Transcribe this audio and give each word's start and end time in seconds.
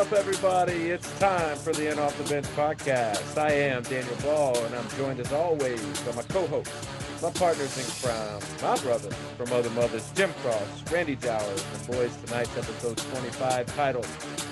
up, 0.00 0.12
everybody? 0.14 0.90
It's 0.90 1.18
time 1.18 1.58
for 1.58 1.74
the 1.74 1.92
In 1.92 1.98
Off 1.98 2.16
the 2.16 2.24
Bench 2.24 2.46
podcast. 2.56 3.36
I 3.36 3.50
am 3.50 3.82
Daniel 3.82 4.16
Ball, 4.22 4.56
and 4.64 4.74
I'm 4.74 4.88
joined 4.96 5.20
as 5.20 5.30
always 5.30 5.78
by 6.00 6.14
my 6.14 6.22
co-host, 6.22 6.72
my 7.20 7.30
partners 7.32 7.76
in 7.76 7.84
crime, 8.02 8.40
my 8.62 8.82
brother 8.82 9.10
from 9.36 9.52
other 9.52 9.68
mothers, 9.70 10.10
Jim 10.14 10.32
Cross, 10.42 10.90
Randy 10.90 11.16
Jowers, 11.16 11.62
and 11.74 11.86
boys, 11.86 12.16
tonight's 12.24 12.56
episode 12.56 12.96
25 12.96 13.76
titled 13.76 14.06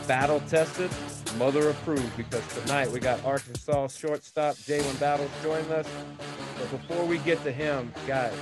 Battle 0.07 0.40
Tested, 0.50 0.90
Mother 1.39 1.71
Approved, 1.71 2.14
because 2.18 2.46
tonight 2.49 2.90
we 2.90 3.00
got 3.00 3.25
Arkansas 3.25 3.89
shortstop 3.89 4.54
Jalen 4.57 5.00
Battles 5.00 5.30
joining 5.43 5.72
us. 5.72 5.89
But 6.58 6.71
before 6.71 7.07
we 7.07 7.17
get 7.18 7.43
to 7.44 7.53
him, 7.53 7.90
guys, 8.07 8.35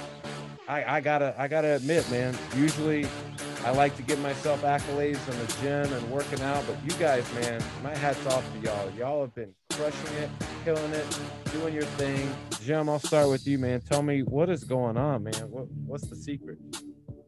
I, 0.67 0.97
I 0.97 1.01
gotta 1.01 1.37
I 1.39 1.47
gotta 1.47 1.77
admit, 1.77 2.11
man, 2.11 2.37
usually 2.57 3.07
I 3.67 3.71
like 3.71 3.97
to 3.97 4.03
give 4.03 4.21
myself 4.21 4.63
accolades 4.63 5.29
in 5.29 5.39
the 5.45 5.53
gym 5.61 5.93
and 5.93 6.09
working 6.09 6.41
out, 6.43 6.65
but 6.69 6.77
you 6.85 6.93
guys, 7.01 7.25
man, 7.35 7.61
my 7.83 7.93
hat's 7.97 8.25
off 8.27 8.49
to 8.53 8.61
y'all. 8.61 8.91
Y'all 8.93 9.23
have 9.23 9.35
been 9.35 9.53
crushing 9.73 10.15
it, 10.19 10.31
killing 10.65 10.93
it, 10.93 11.19
doing 11.51 11.75
your 11.75 11.83
thing. 11.83 12.33
Jim, 12.63 12.89
I'll 12.89 13.01
start 13.01 13.29
with 13.29 13.45
you, 13.45 13.59
man. 13.59 13.81
Tell 13.81 14.05
me 14.05 14.23
what 14.23 14.51
is 14.51 14.63
going 14.63 14.97
on, 14.97 15.25
man. 15.25 15.51
What 15.51 15.67
what's 15.85 16.07
the 16.07 16.15
secret? 16.15 16.59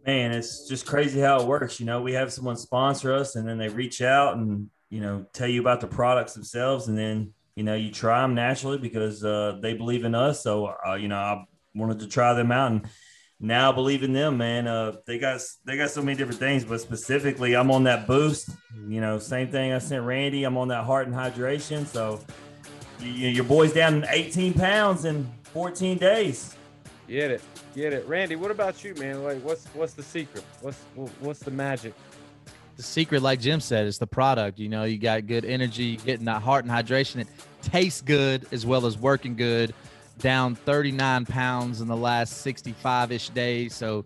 Man, 0.07 0.31
it's 0.31 0.69
just 0.69 0.87
crazy 0.87 1.19
how 1.19 1.41
it 1.41 1.49
works. 1.49 1.81
You 1.81 1.87
know, 1.87 2.03
we 2.03 2.13
have 2.13 2.33
someone 2.33 2.57
sponsor 2.57 3.13
us, 3.13 3.35
and 3.35 3.47
then 3.47 3.59
they 3.59 3.69
reach 3.69 4.01
out 4.01 4.37
and 4.37 4.71
you 4.91 5.01
know 5.01 5.27
tell 5.33 5.49
you 5.49 5.61
about 5.61 5.81
the 5.81 5.89
products 5.89 6.35
themselves, 6.35 6.87
and 6.87 6.97
then 6.97 7.33
you 7.57 7.65
know 7.65 7.75
you 7.75 7.91
try 7.91 8.23
them 8.23 8.37
naturally 8.37 8.79
because 8.79 9.25
uh, 9.25 9.59
they 9.61 9.75
believe 9.75 10.05
in 10.05 10.15
us. 10.15 10.41
So 10.45 10.73
uh, 10.87 10.95
you 10.95 11.09
know, 11.09 11.19
I 11.19 11.45
wanted 11.75 11.99
to 11.99 12.07
try 12.07 12.33
them 12.35 12.53
out 12.53 12.71
and 12.71 12.89
now 13.41 13.71
believe 13.71 14.03
in 14.03 14.13
them, 14.13 14.37
man. 14.37 14.67
Uh, 14.67 14.97
they 15.07 15.19
got 15.19 15.41
they 15.65 15.77
got 15.77 15.91
so 15.91 16.03
many 16.03 16.17
different 16.17 16.41
things, 16.41 16.65
but 16.65 16.81
specifically, 16.81 17.55
I'm 17.55 17.71
on 17.71 17.85
that 17.85 18.07
boost. 18.07 18.51
You 18.89 19.01
know, 19.01 19.19
same 19.19 19.49
thing 19.49 19.73
I 19.73 19.79
sent 19.79 20.05
Randy. 20.05 20.45
I'm 20.45 20.57
on 20.57 20.69
that 20.69 20.85
heart 20.85 21.07
and 21.07 21.15
hydration. 21.15 21.87
So 21.87 22.21
you, 23.01 23.29
your 23.29 23.45
boy's 23.45 23.73
down 23.73 24.05
18 24.09 24.55
pounds 24.55 25.05
in 25.05 25.31
14 25.53 25.99
days. 25.99 26.57
Get 27.07 27.31
it, 27.31 27.41
get 27.75 27.93
it, 27.93 28.07
Randy. 28.07 28.37
What 28.37 28.51
about 28.51 28.83
you, 28.83 28.95
man? 28.95 29.23
Like, 29.23 29.41
what's 29.43 29.67
what's 29.67 29.95
the 29.95 30.03
secret? 30.03 30.45
What's 30.61 30.79
what's 31.21 31.41
the 31.41 31.53
magic? 31.53 31.95
The 32.77 32.83
secret, 32.83 33.23
like 33.23 33.41
Jim 33.41 33.61
said, 33.61 33.87
is 33.87 33.99
the 33.99 34.07
product. 34.07 34.59
You 34.59 34.69
know, 34.69 34.85
you 34.85 34.99
got 34.99 35.27
good 35.27 35.45
energy, 35.45 35.97
getting 35.97 36.27
that 36.27 36.43
heart 36.43 36.65
and 36.65 36.73
hydration. 36.73 37.21
It 37.21 37.29
tastes 37.63 38.01
good 38.01 38.47
as 38.53 38.67
well 38.67 38.87
as 38.87 38.97
working 38.99 39.35
good 39.37 39.75
down 40.19 40.55
39 40.55 41.27
pounds 41.27 41.81
in 41.81 41.89
the 41.89 41.97
last 41.97 42.39
65 42.39 43.13
ish 43.13 43.29
days. 43.31 43.75
So, 43.75 44.05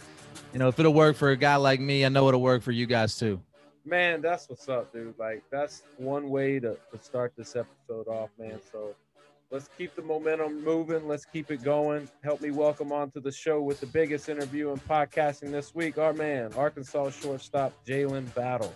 you 0.52 0.58
know, 0.58 0.68
if 0.68 0.78
it'll 0.78 0.94
work 0.94 1.16
for 1.16 1.30
a 1.30 1.36
guy 1.36 1.56
like 1.56 1.80
me, 1.80 2.04
I 2.04 2.08
know 2.08 2.28
it'll 2.28 2.42
work 2.42 2.62
for 2.62 2.72
you 2.72 2.86
guys 2.86 3.18
too. 3.18 3.40
Man, 3.84 4.20
that's 4.20 4.48
what's 4.48 4.68
up, 4.68 4.92
dude. 4.92 5.18
Like, 5.18 5.42
that's 5.50 5.82
one 5.96 6.30
way 6.30 6.60
to, 6.60 6.76
to 6.92 7.02
start 7.02 7.32
this 7.36 7.56
episode 7.56 8.06
off, 8.06 8.30
man. 8.38 8.60
So, 8.70 8.94
let's 9.50 9.68
keep 9.76 9.94
the 9.94 10.02
momentum 10.02 10.64
moving. 10.64 11.08
Let's 11.08 11.24
keep 11.24 11.50
it 11.50 11.62
going. 11.62 12.08
Help 12.22 12.40
me 12.40 12.50
welcome 12.50 12.92
onto 12.92 13.20
the 13.20 13.32
show 13.32 13.60
with 13.60 13.80
the 13.80 13.86
biggest 13.86 14.28
interview 14.28 14.70
in 14.70 14.78
podcasting 14.80 15.50
this 15.50 15.74
week, 15.74 15.98
our 15.98 16.12
man, 16.12 16.52
Arkansas 16.54 17.10
shortstop 17.10 17.72
Jalen 17.86 18.32
Battle. 18.34 18.72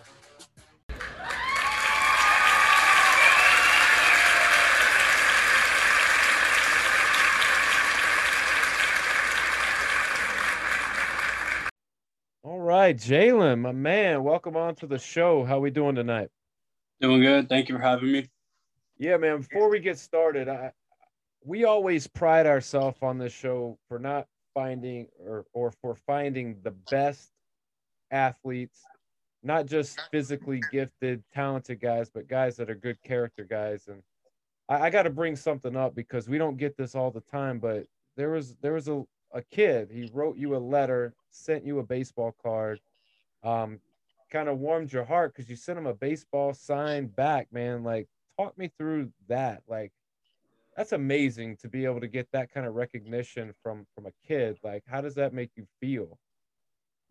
Right, 12.67 12.97
Jalen, 12.97 13.59
my 13.61 13.71
man, 13.71 14.23
welcome 14.23 14.57
on 14.57 14.75
to 14.75 14.87
the 14.87 14.99
show. 14.99 15.45
How 15.45 15.57
we 15.57 15.71
doing 15.71 15.95
tonight? 15.95 16.27
Doing 16.99 17.21
good. 17.21 17.47
Thank 17.47 17.69
you 17.69 17.75
for 17.75 17.81
having 17.81 18.11
me. 18.11 18.27
Yeah, 18.97 19.15
man. 19.15 19.37
Before 19.37 19.69
we 19.69 19.79
get 19.79 19.97
started, 19.97 20.49
I 20.49 20.73
we 21.45 21.63
always 21.63 22.07
pride 22.07 22.45
ourselves 22.45 22.97
on 23.01 23.19
this 23.19 23.31
show 23.31 23.77
for 23.87 23.99
not 23.99 24.27
finding 24.53 25.07
or 25.25 25.45
or 25.53 25.71
for 25.81 25.95
finding 25.95 26.57
the 26.63 26.71
best 26.91 27.31
athletes, 28.11 28.81
not 29.43 29.65
just 29.65 30.01
physically 30.11 30.61
gifted, 30.69 31.23
talented 31.33 31.79
guys, 31.79 32.09
but 32.13 32.27
guys 32.27 32.57
that 32.57 32.69
are 32.69 32.75
good 32.75 33.01
character 33.01 33.45
guys. 33.45 33.87
And 33.87 34.01
I, 34.67 34.87
I 34.87 34.89
got 34.89 35.03
to 35.03 35.09
bring 35.09 35.37
something 35.37 35.77
up 35.77 35.95
because 35.95 36.27
we 36.27 36.37
don't 36.37 36.57
get 36.57 36.75
this 36.75 36.95
all 36.95 37.11
the 37.11 37.21
time, 37.21 37.59
but 37.59 37.85
there 38.17 38.31
was 38.31 38.57
there 38.61 38.73
was 38.73 38.89
a 38.89 39.05
a 39.33 39.41
kid. 39.41 39.89
He 39.91 40.09
wrote 40.13 40.37
you 40.37 40.55
a 40.55 40.57
letter, 40.57 41.13
sent 41.29 41.65
you 41.65 41.79
a 41.79 41.83
baseball 41.83 42.35
card, 42.41 42.79
um, 43.43 43.79
kind 44.31 44.49
of 44.49 44.59
warmed 44.59 44.91
your 44.91 45.05
heart 45.05 45.33
because 45.33 45.49
you 45.49 45.55
sent 45.55 45.77
him 45.77 45.87
a 45.87 45.93
baseball 45.93 46.53
sign 46.53 47.07
back, 47.07 47.47
man. 47.51 47.83
Like, 47.83 48.07
talk 48.37 48.57
me 48.57 48.71
through 48.77 49.11
that. 49.27 49.63
Like, 49.67 49.91
that's 50.75 50.91
amazing 50.91 51.57
to 51.57 51.67
be 51.67 51.85
able 51.85 51.99
to 52.01 52.07
get 52.07 52.27
that 52.31 52.51
kind 52.53 52.67
of 52.67 52.75
recognition 52.75 53.53
from 53.63 53.85
from 53.95 54.05
a 54.05 54.11
kid. 54.27 54.57
Like, 54.63 54.83
how 54.87 55.01
does 55.01 55.15
that 55.15 55.33
make 55.33 55.51
you 55.55 55.65
feel? 55.79 56.19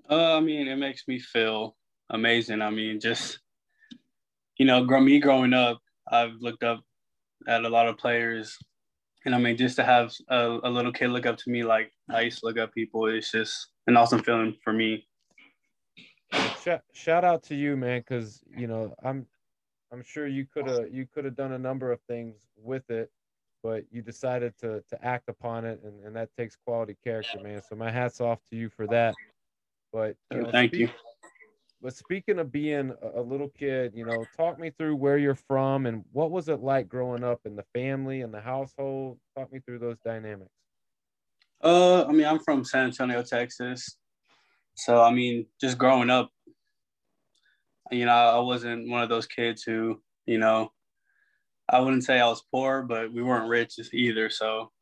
Uh, 0.09 0.37
I 0.37 0.41
mean, 0.41 0.69
it 0.69 0.77
makes 0.77 1.09
me 1.09 1.19
feel 1.19 1.77
amazing. 2.11 2.63
I 2.63 2.71
mean, 2.71 3.01
just 3.01 3.41
you 4.57 4.67
know, 4.67 4.85
me 4.85 5.19
growing 5.19 5.53
up, 5.53 5.81
I've 6.11 6.35
looked 6.41 6.63
up 6.63 6.81
at 7.49 7.65
a 7.65 7.69
lot 7.69 7.89
of 7.89 7.99
players 7.99 8.57
and 9.27 9.35
I 9.35 9.39
mean, 9.39 9.57
just 9.57 9.77
to 9.77 9.85
have 9.85 10.15
a, 10.29 10.59
a, 10.63 10.71
little 10.71 10.93
kid 10.93 11.09
look 11.09 11.27
up 11.27 11.37
to 11.39 11.51
me 11.51 11.65
like 11.65 11.93
I 12.09 12.23
used 12.23 12.39
to 12.39 12.47
look 12.47 12.59
up 12.59 12.73
people, 12.73 13.07
it's 13.07 13.33
just 13.33 13.69
an 13.89 13.97
awesome 13.97 14.23
feeling 14.23 14.57
for 14.63 14.73
me. 14.73 15.07
Shout, 16.63 16.83
shout 16.93 17.25
out 17.25 17.43
to 17.45 17.55
you, 17.55 17.77
man, 17.77 18.01
because 18.01 18.41
you 18.57 18.67
know 18.67 18.95
I'm 19.05 19.27
I'm 19.93 20.03
sure 20.03 20.27
you 20.27 20.47
could 20.47 20.69
have 20.69 20.93
you 20.93 21.07
could 21.13 21.25
have 21.25 21.37
done 21.37 21.53
a 21.53 21.59
number 21.59 21.93
of 21.93 22.01
things 22.09 22.37
with 22.57 22.89
it, 22.89 23.11
but 23.63 23.85
you 23.91 24.01
decided 24.01 24.55
to 24.61 24.83
to 24.89 25.05
act 25.05 25.29
upon 25.29 25.65
it, 25.65 25.81
and, 25.85 26.05
and 26.05 26.15
that 26.17 26.31
takes 26.37 26.57
quality 26.57 26.97
character, 27.03 27.41
man. 27.43 27.61
So 27.69 27.75
my 27.75 27.91
hats 27.91 28.21
off 28.21 28.39
to 28.51 28.57
you 28.57 28.69
for 28.69 28.87
that. 28.89 29.15
But 29.93 30.17
you 30.33 30.39
oh, 30.39 30.41
know, 30.43 30.51
thank 30.51 30.71
speak, 30.71 30.81
you. 30.81 30.89
But 31.87 31.95
speaking 31.95 32.41
of 32.41 32.51
being 32.51 32.93
a, 33.15 33.21
little 33.21 33.49
kid, 33.57 33.93
you 33.95 34.05
know, 34.05 34.25
talk 34.37 34.59
me 34.59 34.73
through 34.77 34.97
where 34.97 35.19
you're 35.19 35.37
from 35.37 35.87
and 35.87 36.03
what 36.11 36.33
was 36.33 36.49
it 36.49 36.59
like 36.59 36.89
growing 36.89 37.23
up 37.23 37.39
in 37.45 37.55
the 37.55 37.63
family 37.73 38.23
and 38.23 38.35
the 38.35 38.41
household. 38.41 39.21
Talk 39.39 39.53
me 39.53 39.61
through 39.61 39.79
those 39.79 39.97
dynamics. 40.05 40.51
Uh, 41.63 42.05
I 42.05 42.11
mean, 42.11 42.27
I'm 42.27 42.41
from 42.41 42.65
San 42.65 42.87
Antonio, 42.87 43.23
Texas. 43.23 43.99
So 44.75 45.01
I 45.01 45.13
mean, 45.13 45.47
just 45.61 45.79
growing 45.79 46.11
up, 46.11 46.29
you 47.93 48.05
know, 48.05 48.11
I 48.11 48.41
wasn't 48.41 48.91
one 48.91 49.05
of 49.05 49.09
those 49.09 49.29
kids 49.29 49.63
who, 49.63 50.03
you 50.27 50.39
know, 50.39 50.73
I 51.69 51.79
wouldn't 51.79 52.03
say 52.03 52.19
I 52.19 52.27
was 52.27 52.43
poor, 52.51 52.83
but 52.83 53.13
we 53.13 53.23
weren't 53.23 53.49
rich 53.49 53.75
either. 53.93 54.29
So, 54.29 54.73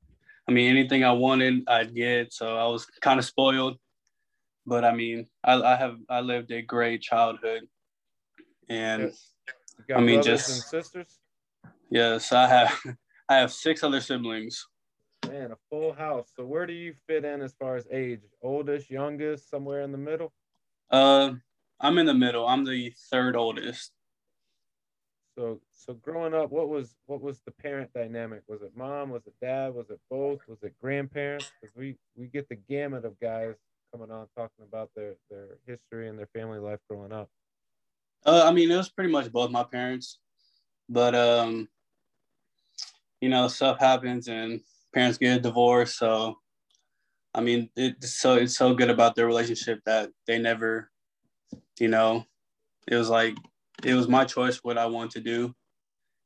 I 0.49 0.53
mean, 0.53 0.71
anything 0.71 1.05
I 1.05 1.13
wanted, 1.13 1.65
I'd 1.69 1.95
get. 1.95 2.33
So 2.33 2.57
I 2.57 2.65
was 2.65 2.87
kind 3.03 3.19
of 3.19 3.27
spoiled 3.27 3.77
but 4.67 4.85
I 4.85 4.95
mean, 4.95 5.27
I, 5.43 5.55
I 5.55 5.77
have 5.77 5.97
I 6.09 6.21
lived 6.21 6.51
a 6.51 6.63
great 6.63 7.03
childhood, 7.03 7.63
and 8.69 9.13
I 9.95 10.01
mean, 10.01 10.23
just 10.23 10.69
sisters. 10.71 11.19
Yes, 11.91 12.33
I 12.33 12.47
have. 12.47 12.81
I 13.29 13.37
have 13.37 13.53
six 13.53 13.83
other 13.83 14.03
siblings. 14.03 14.67
Man, 15.27 15.53
a 15.53 15.57
full 15.71 15.95
house. 15.95 16.31
So 16.37 16.45
where 16.45 16.67
do 16.67 16.75
you 16.75 16.93
fit 17.07 17.25
in 17.25 17.41
as 17.41 17.55
far 17.55 17.77
as 17.77 17.87
age? 17.91 18.21
Oldest, 18.43 18.91
youngest, 18.91 19.49
somewhere 19.49 19.81
in 19.81 19.93
the 19.93 19.99
middle? 19.99 20.35
Uh, 20.91 21.33
I'm 21.81 21.97
in 21.97 22.05
the 22.05 22.13
middle. 22.13 22.47
I'm 22.47 22.67
the 22.67 22.93
third 23.11 23.35
oldest. 23.35 23.93
So 25.37 25.61
so 25.73 25.95
growing 25.95 26.35
up, 26.35 26.51
what 26.51 26.69
was 26.69 26.95
what 27.07 27.21
was 27.21 27.41
the 27.47 27.51
parent 27.51 27.93
dynamic? 27.95 28.43
Was 28.47 28.63
it 28.63 28.77
mom? 28.77 29.11
Was 29.11 29.27
it 29.27 29.35
dad? 29.41 29.75
Was 29.75 29.91
it 29.91 30.01
both? 30.11 30.41
Was 30.47 30.63
it 30.63 30.75
grandparents? 30.81 31.51
Because 31.61 31.75
we 31.75 31.97
we 32.15 32.27
get 32.27 32.49
the 32.49 32.57
gamut 32.57 33.05
of 33.05 33.19
guys 33.19 33.57
coming 33.95 34.11
on 34.11 34.27
talking 34.37 34.65
about 34.67 34.91
their 34.97 35.15
their 35.31 35.59
history 35.67 36.09
and 36.09 36.19
their 36.19 36.29
family 36.35 36.59
life 36.59 36.81
growing 36.91 37.13
up? 37.13 37.29
Uh, 38.27 38.45
I 38.45 38.53
mean, 38.53 38.71
it 38.71 38.77
was 38.77 38.89
pretty 38.89 39.11
much 39.11 39.31
both 39.31 39.51
my 39.51 39.63
parents, 39.63 40.19
but 40.89 41.15
um, 41.15 41.69
you 43.21 43.29
know, 43.29 43.47
stuff 43.49 43.79
happens 43.79 44.29
and 44.29 44.61
parents 44.93 45.19
get 45.19 45.43
divorced. 45.43 45.99
So, 45.99 46.37
I 47.35 47.41
mean, 47.41 47.71
it's 47.77 48.21
so 48.21 48.35
it's 48.35 48.57
so 48.57 48.75
good 48.75 48.91
about 48.91 49.15
their 49.15 49.27
relationship 49.27 49.81
that 49.87 50.11
they 50.27 50.39
never, 50.39 50.91
you 51.79 51.89
know, 51.89 52.25
it 52.89 52.97
was 52.97 53.09
like 53.09 53.37
it 53.85 53.95
was 53.95 54.09
my 54.09 54.25
choice 54.25 54.59
what 54.63 54.79
I 54.79 54.87
want 54.87 55.13
to 55.13 55.21
do, 55.21 55.55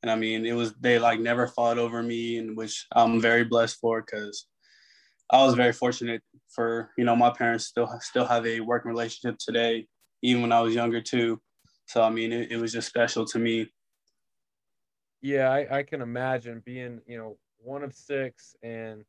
and 0.03 0.11
I 0.11 0.17
mean, 0.17 0.47
it 0.47 0.55
was 0.55 0.73
they 0.81 0.99
like 0.99 1.21
never 1.21 1.47
fought 1.47 1.79
over 1.79 2.03
me, 2.03 2.39
and 2.39 2.57
which 2.57 2.87
I'm 2.93 3.21
very 3.21 3.45
blessed 3.45 3.79
for 3.79 4.01
because 4.01 4.47
I 5.31 5.45
was 5.45 5.55
very 5.55 5.73
fortunate 5.73 6.23
for 6.49 6.91
you 6.97 7.05
know 7.05 7.17
my 7.17 7.31
parents 7.31 7.67
still 7.67 7.89
still 8.01 8.27
have 8.27 8.47
a 8.47 8.61
working 8.61 8.91
relationship 8.91 9.39
today, 9.39 9.87
even 10.23 10.43
when 10.43 10.53
I 10.53 10.61
was 10.61 10.75
younger 10.75 11.01
too. 11.01 11.41
So 11.87 12.03
I 12.03 12.11
mean, 12.11 12.33
it, 12.33 12.53
it 12.53 12.57
was 12.57 12.73
just 12.73 12.89
special 12.89 13.25
to 13.27 13.39
me. 13.39 13.71
Yeah, 15.21 15.51
I, 15.51 15.79
I 15.79 15.83
can 15.83 16.01
imagine 16.01 16.63
being 16.65 17.01
you 17.07 17.19
know 17.19 17.37
one 17.59 17.83
of 17.83 17.93
six 17.93 18.55
and 18.63 19.05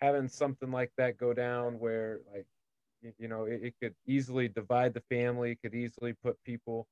having 0.00 0.28
something 0.28 0.70
like 0.70 0.92
that 0.96 1.18
go 1.18 1.34
down 1.34 1.78
where 1.78 2.20
like 2.32 2.46
you 3.18 3.28
know 3.28 3.44
it, 3.44 3.60
it 3.62 3.74
could 3.80 3.94
easily 4.06 4.48
divide 4.48 4.94
the 4.94 5.02
family, 5.08 5.56
could 5.62 5.74
easily 5.74 6.14
put 6.22 6.42
people 6.44 6.86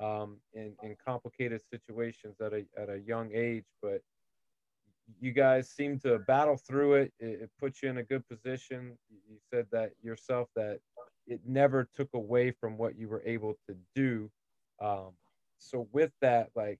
um, 0.00 0.38
in, 0.54 0.74
in 0.82 0.96
complicated 1.04 1.60
situations 1.70 2.36
at 2.40 2.52
a, 2.52 2.64
at 2.76 2.88
a 2.88 3.00
young 3.00 3.30
age, 3.32 3.64
but 3.80 4.00
you 5.20 5.32
guys 5.32 5.70
seem 5.70 5.98
to 6.00 6.18
battle 6.20 6.56
through 6.56 6.94
it. 6.94 7.12
it. 7.18 7.42
It 7.42 7.50
puts 7.60 7.82
you 7.82 7.90
in 7.90 7.98
a 7.98 8.02
good 8.02 8.26
position. 8.28 8.96
You 9.10 9.38
said 9.52 9.66
that 9.72 9.92
yourself 10.02 10.48
that 10.56 10.80
it 11.26 11.40
never 11.46 11.88
took 11.94 12.08
away 12.14 12.50
from 12.50 12.76
what 12.76 12.98
you 12.98 13.08
were 13.08 13.22
able 13.24 13.54
to 13.68 13.76
do. 13.94 14.30
Um, 14.80 15.12
so 15.58 15.88
with 15.92 16.12
that, 16.20 16.50
like, 16.54 16.78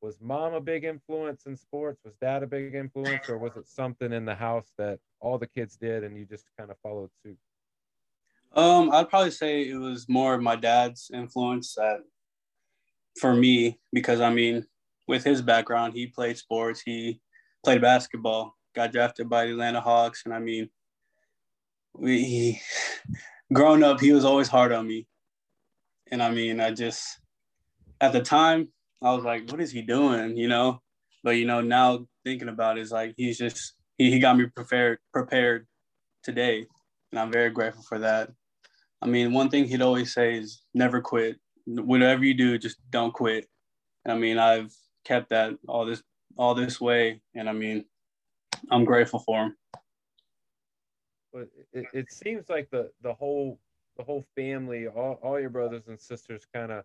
was 0.00 0.20
mom 0.20 0.52
a 0.54 0.60
big 0.60 0.84
influence 0.84 1.46
in 1.46 1.56
sports? 1.56 2.00
Was 2.04 2.14
dad 2.20 2.42
a 2.42 2.46
big 2.46 2.74
influence, 2.74 3.28
or 3.28 3.38
was 3.38 3.56
it 3.56 3.66
something 3.66 4.12
in 4.12 4.24
the 4.24 4.34
house 4.34 4.70
that 4.76 4.98
all 5.20 5.38
the 5.38 5.46
kids 5.46 5.76
did 5.76 6.04
and 6.04 6.18
you 6.18 6.26
just 6.26 6.44
kind 6.58 6.70
of 6.70 6.76
followed 6.82 7.10
suit? 7.22 7.38
Um, 8.52 8.92
I'd 8.92 9.08
probably 9.08 9.30
say 9.30 9.68
it 9.68 9.76
was 9.76 10.08
more 10.08 10.34
of 10.34 10.42
my 10.42 10.56
dad's 10.56 11.10
influence 11.12 11.74
that 11.74 12.00
for 13.18 13.34
me, 13.34 13.80
because 13.92 14.20
I 14.20 14.30
mean, 14.30 14.66
with 15.08 15.24
his 15.24 15.42
background, 15.42 15.94
he 15.94 16.06
played 16.06 16.38
sports, 16.38 16.80
he 16.80 17.20
played 17.64 17.80
basketball, 17.80 18.56
got 18.74 18.92
drafted 18.92 19.28
by 19.28 19.46
the 19.46 19.52
Atlanta 19.52 19.80
Hawks, 19.80 20.22
and 20.24 20.34
I 20.34 20.38
mean, 20.38 20.68
we 21.94 22.60
growing 23.52 23.82
up, 23.82 24.00
he 24.00 24.12
was 24.12 24.24
always 24.24 24.48
hard 24.48 24.72
on 24.72 24.86
me, 24.86 25.06
and 26.10 26.22
I 26.22 26.30
mean, 26.30 26.60
I 26.60 26.70
just 26.70 27.18
at 28.00 28.12
the 28.12 28.20
time 28.20 28.68
I 29.02 29.12
was 29.14 29.24
like, 29.24 29.50
what 29.50 29.60
is 29.60 29.72
he 29.72 29.82
doing, 29.82 30.36
you 30.36 30.48
know? 30.48 30.80
But 31.22 31.32
you 31.32 31.46
know, 31.46 31.60
now 31.60 32.06
thinking 32.24 32.48
about 32.48 32.78
it, 32.78 32.82
it's 32.82 32.92
like 32.92 33.14
he's 33.16 33.38
just 33.38 33.74
he, 33.98 34.10
he 34.10 34.18
got 34.18 34.36
me 34.36 34.46
prepared 34.46 34.98
prepared 35.12 35.66
today, 36.22 36.66
and 37.10 37.18
I'm 37.18 37.32
very 37.32 37.50
grateful 37.50 37.82
for 37.82 37.98
that. 38.00 38.30
I 39.00 39.06
mean, 39.06 39.32
one 39.32 39.50
thing 39.50 39.66
he'd 39.66 39.82
always 39.82 40.12
say 40.12 40.36
is 40.36 40.62
never 40.74 41.00
quit. 41.00 41.36
Whatever 41.66 42.24
you 42.24 42.34
do, 42.34 42.58
just 42.58 42.78
don't 42.90 43.12
quit. 43.12 43.46
And 44.04 44.12
I 44.12 44.16
mean, 44.18 44.38
I've 44.38 44.72
kept 45.04 45.30
that 45.30 45.54
all 45.66 45.86
this 45.86 46.02
all 46.36 46.54
this 46.54 46.80
way, 46.80 47.20
and 47.34 47.48
I 47.48 47.52
mean, 47.52 47.84
I'm 48.70 48.84
grateful 48.84 49.20
for 49.20 49.44
him. 49.44 49.56
But 51.32 51.48
it, 51.72 51.86
it 51.92 52.12
seems 52.12 52.48
like 52.48 52.70
the 52.70 52.90
the 53.02 53.14
whole 53.14 53.58
the 53.96 54.04
whole 54.04 54.24
family, 54.36 54.88
all, 54.88 55.18
all 55.22 55.40
your 55.40 55.50
brothers 55.50 55.84
and 55.88 56.00
sisters, 56.00 56.46
kind 56.52 56.72
of 56.72 56.84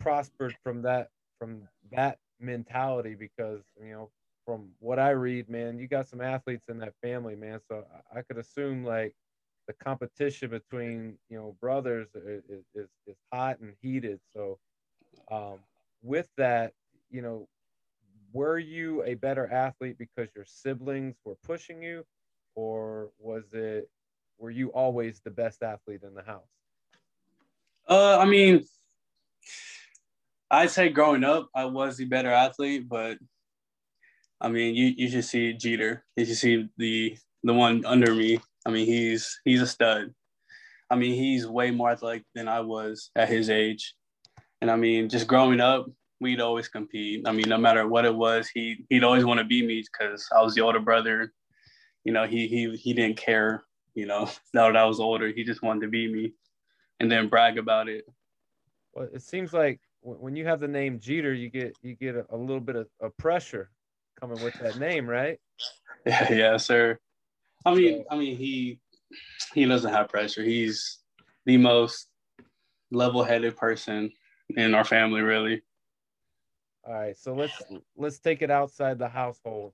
prospered 0.00 0.56
from 0.62 0.82
that 0.82 1.10
from 1.38 1.62
that 1.92 2.18
mentality 2.40 3.14
because 3.14 3.62
you 3.80 3.92
know 3.92 4.10
from 4.44 4.68
what 4.78 4.98
I 5.00 5.10
read, 5.10 5.48
man, 5.48 5.78
you 5.78 5.88
got 5.88 6.08
some 6.08 6.20
athletes 6.20 6.68
in 6.68 6.78
that 6.78 6.94
family, 7.02 7.34
man. 7.34 7.58
So 7.68 7.84
I 8.14 8.22
could 8.22 8.38
assume 8.38 8.84
like 8.84 9.12
the 9.66 9.72
competition 9.72 10.50
between 10.50 11.18
you 11.28 11.36
know 11.38 11.56
brothers 11.60 12.08
is 12.14 12.64
is, 12.74 12.88
is 13.06 13.16
hot 13.32 13.58
and 13.60 13.74
heated. 13.82 14.20
So 14.34 14.58
um, 15.30 15.58
with 16.02 16.28
that, 16.36 16.72
you 17.10 17.22
know, 17.22 17.48
were 18.36 18.58
you 18.58 19.02
a 19.04 19.14
better 19.14 19.50
athlete 19.50 19.96
because 19.98 20.28
your 20.36 20.44
siblings 20.44 21.16
were 21.24 21.36
pushing 21.42 21.82
you, 21.82 22.04
or 22.54 23.08
was 23.18 23.44
it 23.52 23.88
were 24.38 24.50
you 24.50 24.68
always 24.68 25.20
the 25.24 25.30
best 25.30 25.62
athlete 25.62 26.02
in 26.02 26.12
the 26.12 26.22
house? 26.22 26.52
Uh, 27.88 28.18
I 28.18 28.26
mean, 28.26 28.62
I'd 30.50 30.70
say 30.70 30.90
growing 30.90 31.24
up, 31.24 31.48
I 31.54 31.64
was 31.64 31.96
the 31.96 32.04
better 32.04 32.30
athlete, 32.30 32.86
but 32.86 33.16
I 34.38 34.48
mean, 34.48 34.74
you, 34.74 34.92
you 34.94 35.08
should 35.08 35.24
see 35.24 35.54
Jeter. 35.54 36.04
You 36.16 36.26
should 36.26 36.36
see 36.36 36.68
the 36.76 37.16
the 37.42 37.54
one 37.54 37.86
under 37.86 38.14
me. 38.14 38.38
I 38.66 38.70
mean, 38.70 38.84
he's 38.84 39.40
he's 39.46 39.62
a 39.62 39.66
stud. 39.66 40.14
I 40.90 40.96
mean, 40.96 41.14
he's 41.14 41.46
way 41.46 41.70
more 41.70 41.90
athletic 41.90 42.24
than 42.34 42.48
I 42.48 42.60
was 42.60 43.10
at 43.16 43.30
his 43.30 43.48
age. 43.48 43.94
And 44.60 44.70
I 44.70 44.76
mean, 44.76 45.08
just 45.08 45.26
growing 45.26 45.60
up, 45.60 45.86
we'd 46.20 46.40
always 46.40 46.68
compete. 46.68 47.26
I 47.26 47.32
mean, 47.32 47.48
no 47.48 47.58
matter 47.58 47.86
what 47.86 48.04
it 48.04 48.14
was, 48.14 48.48
he 48.48 48.84
he'd 48.88 49.04
always 49.04 49.24
want 49.24 49.38
to 49.38 49.44
beat 49.44 49.66
me 49.66 49.84
because 49.92 50.26
I 50.36 50.42
was 50.42 50.54
the 50.54 50.62
older 50.62 50.80
brother. 50.80 51.32
You 52.04 52.12
know, 52.12 52.24
he 52.24 52.46
he 52.46 52.74
he 52.76 52.92
didn't 52.92 53.16
care. 53.16 53.64
You 53.94 54.06
know, 54.06 54.28
now 54.54 54.66
that 54.66 54.76
I 54.76 54.84
was 54.84 55.00
older, 55.00 55.28
he 55.28 55.44
just 55.44 55.62
wanted 55.62 55.82
to 55.82 55.88
beat 55.88 56.12
me, 56.12 56.34
and 57.00 57.10
then 57.10 57.28
brag 57.28 57.58
about 57.58 57.88
it. 57.88 58.04
Well, 58.94 59.08
it 59.12 59.22
seems 59.22 59.52
like 59.52 59.80
when 60.02 60.36
you 60.36 60.46
have 60.46 60.60
the 60.60 60.68
name 60.68 61.00
Jeter, 61.00 61.34
you 61.34 61.50
get 61.50 61.76
you 61.82 61.94
get 61.94 62.14
a, 62.14 62.26
a 62.30 62.36
little 62.36 62.60
bit 62.60 62.76
of, 62.76 62.86
of, 63.00 63.16
pressure 63.16 63.70
coming 64.20 64.42
with 64.42 64.54
that 64.60 64.78
name, 64.78 65.08
right? 65.08 65.38
Yeah, 66.06 66.32
yeah, 66.32 66.56
sir. 66.56 67.00
I 67.64 67.74
mean, 67.74 68.04
I 68.08 68.16
mean, 68.16 68.36
he 68.36 68.78
he 69.54 69.64
doesn't 69.64 69.92
have 69.92 70.08
pressure. 70.08 70.44
He's 70.44 70.98
the 71.46 71.56
most 71.56 72.06
level-headed 72.92 73.56
person 73.56 74.12
in 74.50 74.74
our 74.74 74.84
family, 74.84 75.22
really. 75.22 75.62
All 76.86 76.94
right, 76.94 77.16
so 77.16 77.34
let's 77.34 77.60
let's 77.96 78.20
take 78.20 78.42
it 78.42 78.50
outside 78.50 78.98
the 78.98 79.08
household. 79.08 79.72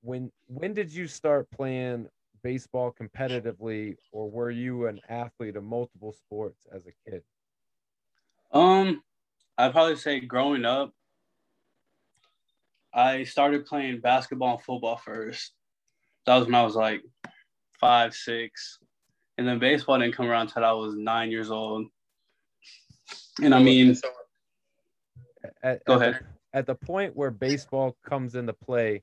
When 0.00 0.32
when 0.46 0.72
did 0.72 0.90
you 0.90 1.06
start 1.06 1.50
playing 1.50 2.08
baseball 2.42 2.94
competitively, 2.98 3.96
or 4.10 4.30
were 4.30 4.50
you 4.50 4.86
an 4.86 5.00
athlete 5.08 5.56
of 5.56 5.64
multiple 5.64 6.12
sports 6.12 6.66
as 6.72 6.86
a 6.86 7.10
kid? 7.10 7.22
Um, 8.52 9.02
I'd 9.58 9.72
probably 9.72 9.96
say 9.96 10.20
growing 10.20 10.64
up, 10.64 10.94
I 12.94 13.24
started 13.24 13.66
playing 13.66 14.00
basketball 14.00 14.54
and 14.54 14.64
football 14.64 14.96
first. 14.96 15.52
That 16.24 16.36
was 16.36 16.46
when 16.46 16.54
I 16.54 16.62
was 16.62 16.74
like 16.74 17.02
five, 17.78 18.14
six. 18.14 18.78
And 19.36 19.46
then 19.46 19.58
baseball 19.58 19.98
didn't 19.98 20.16
come 20.16 20.26
around 20.26 20.48
until 20.48 20.64
I 20.64 20.72
was 20.72 20.94
nine 20.94 21.30
years 21.30 21.50
old. 21.50 21.86
And 23.42 23.54
I 23.54 23.62
mean, 23.62 23.96
at, 25.62 25.84
go 25.84 25.94
at 25.94 26.02
ahead. 26.02 26.14
The, 26.52 26.58
at 26.58 26.66
the 26.66 26.74
point 26.74 27.16
where 27.16 27.30
baseball 27.30 27.96
comes 28.04 28.34
into 28.34 28.52
play, 28.52 29.02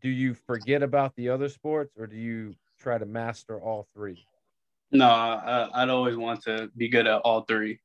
do 0.00 0.08
you 0.08 0.34
forget 0.34 0.82
about 0.82 1.14
the 1.16 1.28
other 1.28 1.48
sports 1.48 1.92
or 1.96 2.06
do 2.06 2.16
you 2.16 2.54
try 2.78 2.98
to 2.98 3.06
master 3.06 3.60
all 3.60 3.86
three? 3.94 4.26
No, 4.90 5.06
I, 5.06 5.82
I'd 5.82 5.88
always 5.88 6.16
want 6.16 6.42
to 6.44 6.70
be 6.76 6.88
good 6.88 7.06
at 7.06 7.20
all 7.20 7.42
three. 7.42 7.80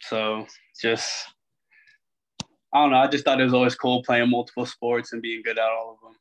So 0.00 0.46
just, 0.80 1.26
I 2.72 2.82
don't 2.82 2.90
know. 2.90 2.98
I 2.98 3.06
just 3.06 3.24
thought 3.24 3.40
it 3.40 3.44
was 3.44 3.54
always 3.54 3.74
cool 3.74 4.02
playing 4.02 4.30
multiple 4.30 4.66
sports 4.66 5.12
and 5.12 5.22
being 5.22 5.42
good 5.42 5.58
at 5.58 5.64
all 5.64 5.92
of 5.92 6.00
them. 6.00 6.18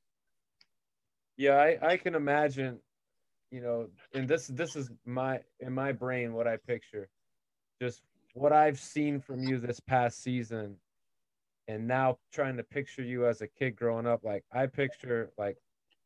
Yeah, 1.38 1.56
I, 1.56 1.78
I 1.82 1.98
can 1.98 2.14
imagine, 2.14 2.80
you 3.50 3.62
know, 3.62 3.88
and 4.14 4.28
this 4.28 4.48
this 4.48 4.76
is 4.76 4.92
my 5.06 5.40
in 5.60 5.74
my 5.74 5.92
brain 5.92 6.34
what 6.34 6.48
I 6.48 6.58
picture, 6.58 7.10
just 7.82 8.04
what 8.34 8.54
I've 8.54 8.80
seen 8.80 9.20
from 9.20 9.44
you 9.44 9.60
this 9.60 9.80
past 9.80 10.24
season, 10.24 10.78
and 11.68 11.88
now 11.88 12.18
trying 12.32 12.58
to 12.58 12.64
picture 12.64 13.04
you 13.04 13.28
as 13.28 13.42
a 13.42 13.48
kid 13.48 13.76
growing 13.76 14.08
up. 14.08 14.24
Like 14.24 14.44
I 14.52 14.68
picture 14.68 15.32
like 15.38 15.58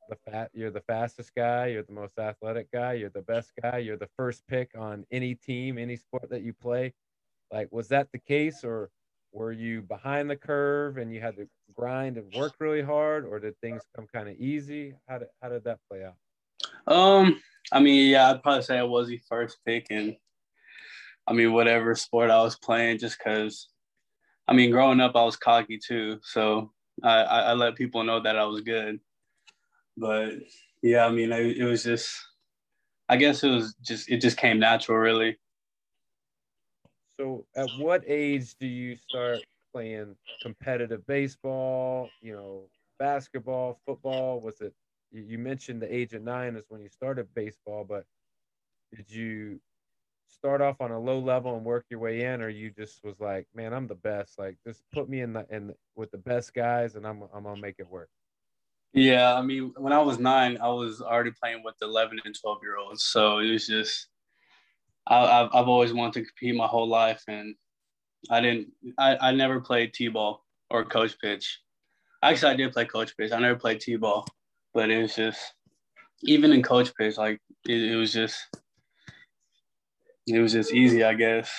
the 0.09 0.17
fat 0.29 0.51
you're 0.53 0.69
the 0.69 0.81
fastest 0.81 1.33
guy 1.35 1.65
you're 1.65 1.81
the 1.81 1.91
most 1.91 2.19
athletic 2.19 2.71
guy 2.71 2.93
you're 2.93 3.09
the 3.09 3.23
best 3.23 3.51
guy 3.59 3.79
you're 3.79 3.97
the 3.97 4.09
first 4.15 4.45
pick 4.47 4.69
on 4.77 5.03
any 5.09 5.33
team 5.33 5.79
any 5.79 5.95
sport 5.95 6.29
that 6.29 6.43
you 6.43 6.53
play 6.53 6.93
like, 7.51 7.71
was 7.71 7.87
that 7.89 8.11
the 8.11 8.19
case, 8.19 8.63
or 8.63 8.89
were 9.31 9.51
you 9.51 9.81
behind 9.81 10.29
the 10.29 10.35
curve 10.35 10.97
and 10.97 11.13
you 11.13 11.21
had 11.21 11.35
to 11.37 11.47
grind 11.73 12.17
and 12.17 12.33
work 12.33 12.53
really 12.59 12.81
hard, 12.81 13.25
or 13.25 13.39
did 13.39 13.59
things 13.61 13.81
come 13.95 14.07
kind 14.13 14.29
of 14.29 14.35
easy? 14.35 14.95
How 15.07 15.19
did 15.19 15.27
how 15.41 15.49
did 15.49 15.63
that 15.65 15.79
play 15.89 16.03
out? 16.03 16.15
Um, 16.87 17.41
I 17.71 17.79
mean, 17.79 18.09
yeah, 18.09 18.31
I'd 18.31 18.43
probably 18.43 18.63
say 18.63 18.77
I 18.77 18.83
was 18.83 19.07
the 19.07 19.19
first 19.29 19.57
pick, 19.65 19.87
and 19.89 20.15
I 21.27 21.33
mean, 21.33 21.53
whatever 21.53 21.95
sport 21.95 22.29
I 22.29 22.41
was 22.41 22.57
playing, 22.57 22.99
just 22.99 23.17
because. 23.17 23.69
I 24.47 24.53
mean, 24.53 24.69
growing 24.69 24.99
up, 24.99 25.15
I 25.15 25.23
was 25.23 25.35
cocky 25.35 25.79
too, 25.79 26.19
so 26.21 26.71
I, 27.03 27.21
I, 27.21 27.53
let 27.53 27.75
people 27.75 28.03
know 28.03 28.19
that 28.19 28.37
I 28.37 28.45
was 28.45 28.61
good. 28.61 28.99
But 29.97 30.33
yeah, 30.83 31.05
I 31.05 31.11
mean, 31.11 31.31
it, 31.31 31.57
it 31.57 31.63
was 31.63 31.83
just, 31.83 32.15
I 33.09 33.17
guess 33.17 33.43
it 33.43 33.49
was 33.49 33.73
just, 33.81 34.07
it 34.07 34.21
just 34.21 34.37
came 34.37 34.59
natural, 34.59 34.99
really. 34.99 35.39
So, 37.17 37.45
at 37.55 37.69
what 37.79 38.03
age 38.05 38.55
do 38.59 38.67
you 38.67 38.97
start 38.97 39.39
playing 39.73 40.15
competitive 40.41 41.05
baseball? 41.07 42.09
You 42.21 42.33
know, 42.33 42.61
basketball, 42.99 43.79
football? 43.85 44.41
Was 44.41 44.61
it? 44.61 44.73
You 45.11 45.37
mentioned 45.37 45.81
the 45.81 45.93
age 45.93 46.13
of 46.13 46.23
nine 46.23 46.55
is 46.55 46.65
when 46.67 46.81
you 46.81 46.89
started 46.89 47.33
baseball, 47.33 47.85
but 47.87 48.05
did 48.95 49.09
you 49.09 49.61
start 50.27 50.61
off 50.61 50.77
on 50.79 50.91
a 50.91 50.99
low 50.99 51.19
level 51.19 51.55
and 51.55 51.65
work 51.65 51.85
your 51.89 51.99
way 51.99 52.21
in, 52.21 52.41
or 52.41 52.49
you 52.49 52.71
just 52.71 53.03
was 53.03 53.19
like, 53.19 53.47
man, 53.53 53.73
I'm 53.73 53.87
the 53.87 53.95
best. 53.95 54.37
Like, 54.37 54.57
just 54.65 54.83
put 54.91 55.09
me 55.09 55.21
in 55.21 55.33
the 55.33 55.45
in 55.49 55.73
with 55.95 56.11
the 56.11 56.17
best 56.17 56.53
guys, 56.53 56.95
and 56.95 57.05
I'm 57.05 57.23
I'm 57.33 57.43
gonna 57.43 57.61
make 57.61 57.75
it 57.79 57.89
work. 57.89 58.09
Yeah, 58.93 59.35
I 59.35 59.41
mean, 59.41 59.73
when 59.77 59.91
I 59.91 60.01
was 60.01 60.19
nine, 60.19 60.57
I 60.61 60.69
was 60.69 61.01
already 61.01 61.31
playing 61.31 61.63
with 61.63 61.75
the 61.79 61.85
11 61.85 62.21
and 62.23 62.33
12 62.39 62.59
year 62.63 62.77
olds, 62.77 63.03
so 63.03 63.39
it 63.39 63.51
was 63.51 63.67
just 63.67 64.07
I, 65.07 65.39
have 65.39 65.49
I've 65.53 65.67
always 65.67 65.93
wanted 65.93 66.13
to 66.13 66.25
compete 66.25 66.55
my 66.55 66.67
whole 66.67 66.87
life, 66.87 67.23
and 67.27 67.55
I 68.29 68.41
didn't. 68.41 68.67
I, 68.97 69.17
I 69.17 69.31
never 69.31 69.59
played 69.59 69.93
t-ball 69.93 70.43
or 70.69 70.85
coach 70.85 71.17
pitch. 71.19 71.59
Actually, 72.23 72.53
I 72.53 72.55
did 72.55 72.73
play 72.73 72.85
coach 72.85 73.15
pitch. 73.17 73.31
I 73.31 73.39
never 73.39 73.59
played 73.59 73.81
t-ball, 73.81 74.25
but 74.73 74.89
it 74.89 75.01
was 75.01 75.15
just 75.15 75.53
even 76.23 76.53
in 76.53 76.63
coach 76.63 76.91
pitch, 76.95 77.17
like 77.17 77.39
it, 77.67 77.91
it 77.91 77.95
was 77.95 78.13
just 78.13 78.37
it 80.27 80.39
was 80.39 80.53
just 80.53 80.73
easy, 80.73 81.03
I 81.03 81.13
guess. 81.13 81.51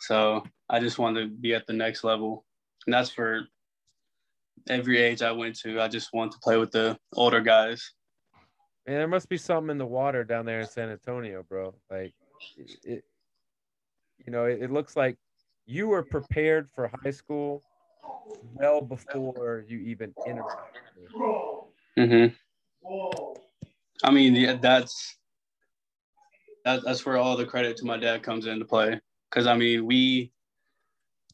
So 0.00 0.44
I 0.68 0.80
just 0.80 0.98
wanted 0.98 1.20
to 1.22 1.28
be 1.28 1.54
at 1.54 1.66
the 1.66 1.72
next 1.72 2.04
level. 2.04 2.44
And 2.86 2.94
that's 2.94 3.10
for 3.10 3.42
every 4.68 4.98
age 4.98 5.22
I 5.22 5.32
went 5.32 5.56
to. 5.60 5.80
I 5.80 5.88
just 5.88 6.12
want 6.12 6.32
to 6.32 6.38
play 6.38 6.56
with 6.56 6.70
the 6.70 6.98
older 7.14 7.40
guys. 7.40 7.92
And 8.86 8.96
there 8.96 9.08
must 9.08 9.28
be 9.28 9.36
something 9.36 9.70
in 9.70 9.78
the 9.78 9.86
water 9.86 10.24
down 10.24 10.44
there 10.44 10.60
in 10.60 10.66
San 10.66 10.88
Antonio, 10.90 11.44
bro. 11.48 11.74
Like, 11.90 12.14
it, 12.84 13.04
you 14.18 14.32
know, 14.32 14.46
it, 14.46 14.62
it 14.62 14.72
looks 14.72 14.96
like 14.96 15.16
you 15.66 15.86
were 15.88 16.02
prepared 16.02 16.68
for 16.74 16.90
high 17.02 17.12
school 17.12 17.62
well 18.54 18.80
before 18.80 19.64
you 19.68 19.78
even 19.78 20.12
entered. 20.26 20.44
Mm-hmm. 21.96 22.34
I 24.04 24.10
mean, 24.10 24.34
yeah, 24.34 24.54
that's 24.60 25.16
that, 26.64 26.84
that's 26.84 27.04
where 27.04 27.16
all 27.16 27.36
the 27.36 27.46
credit 27.46 27.76
to 27.78 27.84
my 27.84 27.96
dad 27.96 28.22
comes 28.22 28.46
into 28.46 28.64
play. 28.64 29.00
Because 29.30 29.46
I 29.46 29.56
mean, 29.56 29.86
we, 29.86 30.32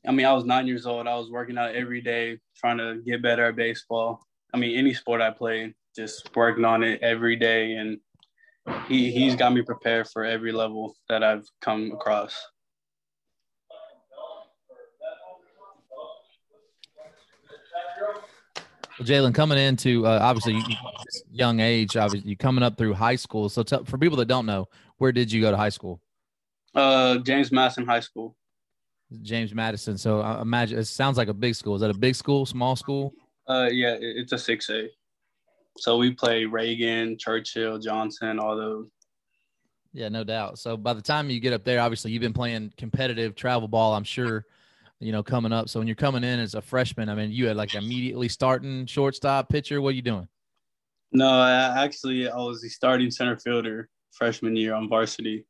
I 0.06 0.12
mean, 0.12 0.26
I 0.26 0.32
was 0.32 0.44
nine 0.44 0.66
years 0.66 0.86
old. 0.86 1.06
I 1.06 1.16
was 1.16 1.30
working 1.30 1.58
out 1.58 1.74
every 1.74 2.00
day, 2.00 2.38
trying 2.56 2.78
to 2.78 3.00
get 3.04 3.22
better 3.22 3.46
at 3.46 3.56
baseball. 3.56 4.24
I 4.54 4.58
mean, 4.58 4.76
any 4.76 4.94
sport 4.94 5.20
I 5.20 5.30
played, 5.30 5.74
just 5.94 6.30
working 6.34 6.64
on 6.64 6.82
it 6.82 7.02
every 7.02 7.36
day, 7.36 7.74
and 7.74 7.98
he 8.86 9.10
he's 9.10 9.34
got 9.34 9.52
me 9.52 9.62
prepared 9.62 10.08
for 10.08 10.24
every 10.24 10.52
level 10.52 10.94
that 11.08 11.22
I've 11.22 11.46
come 11.60 11.92
across. 11.92 12.34
Well, 18.98 19.06
Jalen, 19.06 19.34
coming 19.34 19.58
into 19.58 20.06
uh, 20.06 20.18
obviously 20.20 20.60
young 21.30 21.60
age, 21.60 21.96
obviously 21.96 22.28
you 22.28 22.36
coming 22.36 22.64
up 22.64 22.76
through 22.76 22.94
high 22.94 23.14
school. 23.14 23.48
So 23.48 23.62
t- 23.62 23.84
for 23.84 23.96
people 23.96 24.16
that 24.16 24.26
don't 24.26 24.44
know, 24.44 24.68
where 24.98 25.12
did 25.12 25.32
you 25.32 25.40
go 25.40 25.50
to 25.50 25.56
high 25.56 25.68
school? 25.68 26.00
Uh, 26.74 27.18
James 27.18 27.50
Madison 27.50 27.86
High 27.86 28.00
School. 28.00 28.36
James 29.22 29.54
Madison. 29.54 29.96
So 29.96 30.20
I 30.20 30.42
imagine 30.42 30.78
it 30.78 30.84
sounds 30.84 31.16
like 31.16 31.28
a 31.28 31.34
big 31.34 31.54
school. 31.54 31.74
Is 31.74 31.80
that 31.80 31.90
a 31.90 31.98
big 31.98 32.14
school, 32.14 32.44
small 32.44 32.76
school? 32.76 33.14
Uh, 33.48 33.68
yeah, 33.72 33.96
it's 33.98 34.32
a 34.32 34.38
six 34.38 34.68
A. 34.68 34.88
So 35.78 35.96
we 35.96 36.12
play 36.12 36.44
Reagan, 36.44 37.16
Churchill, 37.16 37.78
Johnson, 37.78 38.38
all 38.38 38.56
those. 38.56 38.88
Yeah, 39.94 40.10
no 40.10 40.24
doubt. 40.24 40.58
So 40.58 40.76
by 40.76 40.92
the 40.92 41.00
time 41.00 41.30
you 41.30 41.40
get 41.40 41.54
up 41.54 41.64
there, 41.64 41.80
obviously 41.80 42.10
you've 42.10 42.20
been 42.20 42.34
playing 42.34 42.74
competitive 42.76 43.34
travel 43.34 43.66
ball. 43.66 43.94
I'm 43.94 44.04
sure 44.04 44.44
you 45.00 45.12
know, 45.12 45.22
coming 45.22 45.52
up. 45.52 45.68
So 45.68 45.78
when 45.78 45.86
you're 45.86 45.94
coming 45.94 46.24
in 46.24 46.40
as 46.40 46.54
a 46.54 46.62
freshman, 46.62 47.08
I 47.08 47.14
mean, 47.14 47.30
you 47.30 47.46
had 47.46 47.56
like 47.56 47.74
immediately 47.74 48.28
starting 48.28 48.86
shortstop, 48.86 49.48
pitcher. 49.48 49.80
What 49.80 49.90
are 49.90 49.92
you 49.92 50.02
doing? 50.02 50.28
No, 51.12 51.28
I, 51.28 51.84
actually, 51.84 52.28
I 52.28 52.36
was 52.36 52.60
the 52.60 52.68
starting 52.68 53.10
center 53.10 53.38
fielder 53.38 53.88
freshman 54.18 54.56
year 54.56 54.74
on 54.74 54.88
varsity. 54.88 55.46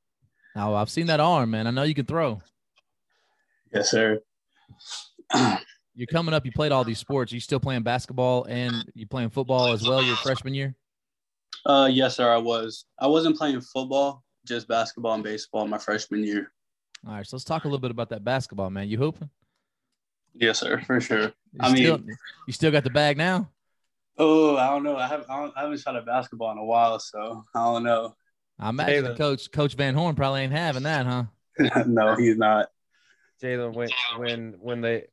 Oh, 0.54 0.74
I've 0.74 0.90
seen 0.90 1.06
that 1.06 1.20
arm, 1.20 1.50
man. 1.50 1.66
I 1.66 1.70
know 1.70 1.82
you 1.84 1.94
can 1.94 2.06
throw. 2.06 2.40
Yes, 3.72 3.90
sir. 3.90 4.20
you're 5.94 6.06
coming 6.10 6.34
up. 6.34 6.44
You 6.44 6.52
played 6.52 6.72
all 6.72 6.84
these 6.84 6.98
sports. 6.98 7.32
Are 7.32 7.36
you 7.36 7.40
still 7.40 7.60
playing 7.60 7.82
basketball 7.82 8.44
and 8.44 8.84
you 8.94 9.06
playing 9.06 9.30
football 9.30 9.72
as 9.72 9.86
well 9.86 10.02
your 10.02 10.16
freshman 10.16 10.54
year? 10.54 10.74
Uh, 11.64 11.88
yes, 11.90 12.16
sir. 12.16 12.30
I 12.32 12.38
was. 12.38 12.84
I 12.98 13.06
wasn't 13.06 13.36
playing 13.36 13.60
football, 13.60 14.22
just 14.46 14.68
basketball 14.68 15.14
and 15.14 15.24
baseball 15.24 15.66
my 15.66 15.78
freshman 15.78 16.24
year. 16.24 16.52
All 17.06 17.14
right, 17.14 17.26
so 17.26 17.36
let's 17.36 17.44
talk 17.44 17.64
a 17.64 17.68
little 17.68 17.80
bit 17.80 17.90
about 17.90 18.08
that 18.10 18.24
basketball, 18.24 18.70
man. 18.70 18.88
You 18.88 18.98
hooping? 18.98 19.30
Yes, 20.34 20.58
sir, 20.58 20.80
for 20.86 21.00
sure. 21.00 21.22
You 21.22 21.60
I 21.60 21.72
mean, 21.72 22.16
you 22.46 22.52
still 22.52 22.70
got 22.70 22.84
the 22.84 22.90
bag 22.90 23.16
now? 23.16 23.48
Oh, 24.18 24.56
I 24.56 24.68
don't 24.68 24.82
know. 24.82 24.96
I 24.96 25.06
haven't, 25.06 25.30
I, 25.30 25.50
I 25.56 25.62
haven't 25.62 25.78
shot 25.78 25.96
a 25.96 26.02
basketball 26.02 26.50
in 26.52 26.58
a 26.58 26.64
while, 26.64 26.98
so 26.98 27.44
I 27.54 27.64
don't 27.64 27.84
know. 27.84 28.16
I 28.58 28.70
imagine 28.70 29.04
Jalen. 29.04 29.16
Coach 29.16 29.50
Coach 29.52 29.74
Van 29.74 29.94
Horn 29.94 30.14
probably 30.14 30.42
ain't 30.42 30.52
having 30.52 30.84
that, 30.84 31.06
huh? 31.06 31.24
no, 31.86 32.16
he's 32.16 32.36
not. 32.36 32.68
Jalen, 33.42 33.74
when 33.74 33.88
when 34.16 34.54
when 34.60 34.80
they 34.80 35.06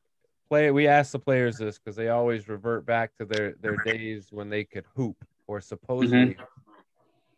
play, 0.49 0.71
we 0.71 0.87
ask 0.87 1.11
the 1.11 1.19
players 1.19 1.57
this 1.57 1.77
because 1.77 1.95
they 1.95 2.09
always 2.09 2.47
revert 2.47 2.85
back 2.85 3.15
to 3.17 3.25
their 3.25 3.55
their 3.61 3.77
days 3.77 4.29
when 4.31 4.49
they 4.49 4.63
could 4.63 4.85
hoop 4.95 5.17
or 5.47 5.61
supposedly, 5.61 6.33
mm-hmm. 6.33 6.41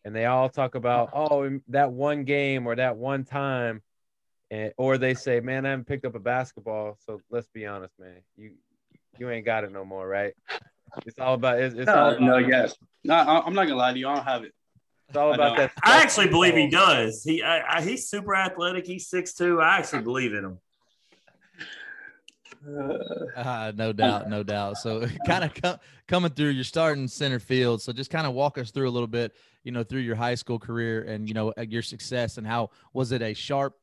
and 0.05 0.15
they 0.15 0.25
all 0.25 0.49
talk 0.49 0.75
about 0.75 1.09
oh 1.13 1.59
that 1.67 1.91
one 1.91 2.23
game 2.23 2.67
or 2.67 2.75
that 2.75 2.95
one 2.95 3.23
time 3.23 3.81
and 4.49 4.73
or 4.77 4.97
they 4.97 5.13
say, 5.13 5.39
"Man, 5.39 5.65
I 5.65 5.71
haven't 5.71 5.85
picked 5.85 6.05
up 6.05 6.15
a 6.15 6.19
basketball." 6.19 6.97
So 7.05 7.21
let's 7.29 7.47
be 7.47 7.65
honest, 7.65 7.93
man. 7.99 8.21
You 8.35 8.51
you 9.17 9.29
ain't 9.29 9.45
got 9.45 9.63
it 9.63 9.71
no 9.71 9.83
more, 9.83 10.07
right? 10.07 10.33
It's 11.05 11.19
all 11.19 11.33
about 11.33 11.59
it's, 11.59 11.75
it's 11.75 11.87
no, 11.87 11.95
all 11.95 12.09
about, 12.09 12.21
no, 12.21 12.37
yes. 12.37 12.75
No, 13.03 13.15
I'm 13.15 13.53
not 13.53 13.65
gonna 13.65 13.75
lie 13.75 13.93
to 13.93 13.99
you. 13.99 14.07
I 14.07 14.15
don't 14.15 14.25
have 14.25 14.43
it. 14.43 14.53
It's 15.07 15.17
all 15.17 15.33
about 15.33 15.53
I 15.53 15.61
that. 15.61 15.71
I 15.83 16.01
actually 16.01 16.27
believe 16.27 16.55
he 16.55 16.69
does. 16.69 17.23
He 17.23 17.41
I, 17.41 17.77
I, 17.77 17.81
he's 17.81 18.09
super 18.09 18.35
athletic. 18.35 18.85
He's 18.85 19.07
six 19.07 19.33
two. 19.33 19.61
I 19.61 19.77
actually 19.77 20.01
believe 20.01 20.33
in 20.33 20.45
him. 20.45 20.59
Uh, 23.37 23.71
no 23.75 23.93
doubt, 23.93 24.29
no 24.29 24.43
doubt. 24.43 24.77
So, 24.77 25.07
kind 25.25 25.45
of 25.45 25.53
com- 25.53 25.77
coming 26.07 26.31
through, 26.31 26.49
you're 26.49 26.65
starting 26.65 27.07
center 27.07 27.39
field. 27.39 27.81
So, 27.81 27.93
just 27.93 28.09
kind 28.09 28.27
of 28.27 28.33
walk 28.33 28.57
us 28.57 28.71
through 28.71 28.89
a 28.89 28.91
little 28.91 29.07
bit, 29.07 29.33
you 29.63 29.71
know, 29.71 29.83
through 29.83 30.01
your 30.01 30.15
high 30.15 30.35
school 30.35 30.59
career 30.59 31.03
and 31.03 31.29
you 31.29 31.33
know 31.33 31.53
your 31.57 31.81
success 31.81 32.37
and 32.37 32.45
how 32.45 32.71
was 32.93 33.13
it 33.13 33.21
a 33.21 33.33
sharp 33.33 33.75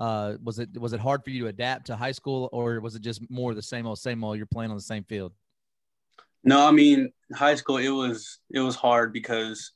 uh, 0.00 0.36
was 0.42 0.58
it 0.58 0.76
was 0.80 0.94
it 0.94 1.00
hard 1.00 1.22
for 1.22 1.30
you 1.30 1.42
to 1.42 1.48
adapt 1.48 1.86
to 1.86 1.94
high 1.94 2.12
school, 2.12 2.48
or 2.52 2.80
was 2.80 2.96
it 2.96 3.02
just 3.02 3.30
more 3.30 3.52
the 3.52 3.62
same 3.62 3.86
old 3.86 3.98
same 3.98 4.24
old? 4.24 4.38
You're 4.38 4.46
playing 4.46 4.70
on 4.70 4.76
the 4.76 4.82
same 4.82 5.04
field. 5.04 5.32
No, 6.42 6.66
I 6.66 6.70
mean 6.70 7.12
high 7.34 7.54
school. 7.54 7.76
It 7.76 7.90
was 7.90 8.38
it 8.50 8.60
was 8.60 8.74
hard 8.74 9.12
because 9.12 9.72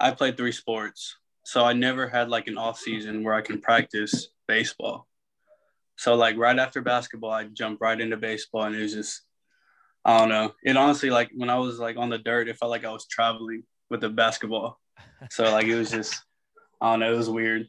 I 0.00 0.10
played 0.10 0.36
three 0.36 0.52
sports, 0.52 1.16
so 1.44 1.64
I 1.64 1.72
never 1.72 2.08
had 2.08 2.28
like 2.28 2.46
an 2.48 2.58
off 2.58 2.78
season 2.78 3.22
where 3.22 3.34
I 3.34 3.42
can 3.42 3.60
practice 3.60 4.28
baseball. 4.46 5.06
So 5.96 6.14
like 6.14 6.36
right 6.36 6.58
after 6.58 6.80
basketball, 6.80 7.30
I 7.30 7.44
jumped 7.44 7.80
right 7.80 8.00
into 8.00 8.16
baseball, 8.16 8.64
and 8.64 8.74
it 8.74 8.82
was 8.82 8.94
just 8.94 9.22
I 10.04 10.18
don't 10.18 10.28
know. 10.28 10.52
It 10.62 10.76
honestly 10.76 11.10
like 11.10 11.30
when 11.34 11.50
I 11.50 11.58
was 11.58 11.78
like 11.78 11.96
on 11.96 12.10
the 12.10 12.18
dirt, 12.18 12.48
it 12.48 12.56
felt 12.56 12.70
like 12.70 12.84
I 12.84 12.90
was 12.90 13.06
traveling 13.06 13.62
with 13.90 14.00
the 14.00 14.10
basketball. 14.10 14.80
So 15.30 15.44
like 15.44 15.66
it 15.66 15.76
was 15.76 15.90
just 15.90 16.20
I 16.80 16.92
don't 16.92 17.00
know. 17.00 17.12
It 17.12 17.16
was 17.16 17.30
weird. 17.30 17.68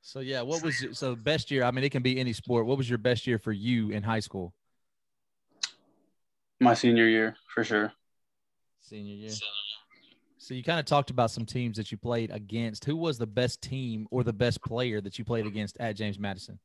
So 0.00 0.20
yeah, 0.20 0.40
what 0.42 0.62
was 0.62 0.86
so 0.92 1.14
best 1.14 1.50
year? 1.50 1.64
I 1.64 1.70
mean, 1.70 1.84
it 1.84 1.90
can 1.90 2.02
be 2.02 2.18
any 2.18 2.32
sport. 2.32 2.64
What 2.64 2.78
was 2.78 2.88
your 2.88 2.98
best 2.98 3.26
year 3.26 3.38
for 3.38 3.52
you 3.52 3.90
in 3.90 4.02
high 4.02 4.20
school? 4.20 4.54
My 6.60 6.74
senior 6.74 7.06
year, 7.06 7.36
for 7.54 7.62
sure. 7.62 7.92
Senior 8.80 9.14
year. 9.14 9.30
So 10.48 10.54
you 10.54 10.62
kind 10.62 10.80
of 10.80 10.86
talked 10.86 11.10
about 11.10 11.30
some 11.30 11.44
teams 11.44 11.76
that 11.76 11.92
you 11.92 11.98
played 11.98 12.30
against. 12.30 12.86
Who 12.86 12.96
was 12.96 13.18
the 13.18 13.26
best 13.26 13.60
team 13.60 14.08
or 14.10 14.24
the 14.24 14.32
best 14.32 14.62
player 14.62 14.98
that 14.98 15.18
you 15.18 15.24
played 15.26 15.46
against 15.46 15.76
at 15.78 15.94
James 15.94 16.18
Madison? 16.18 16.58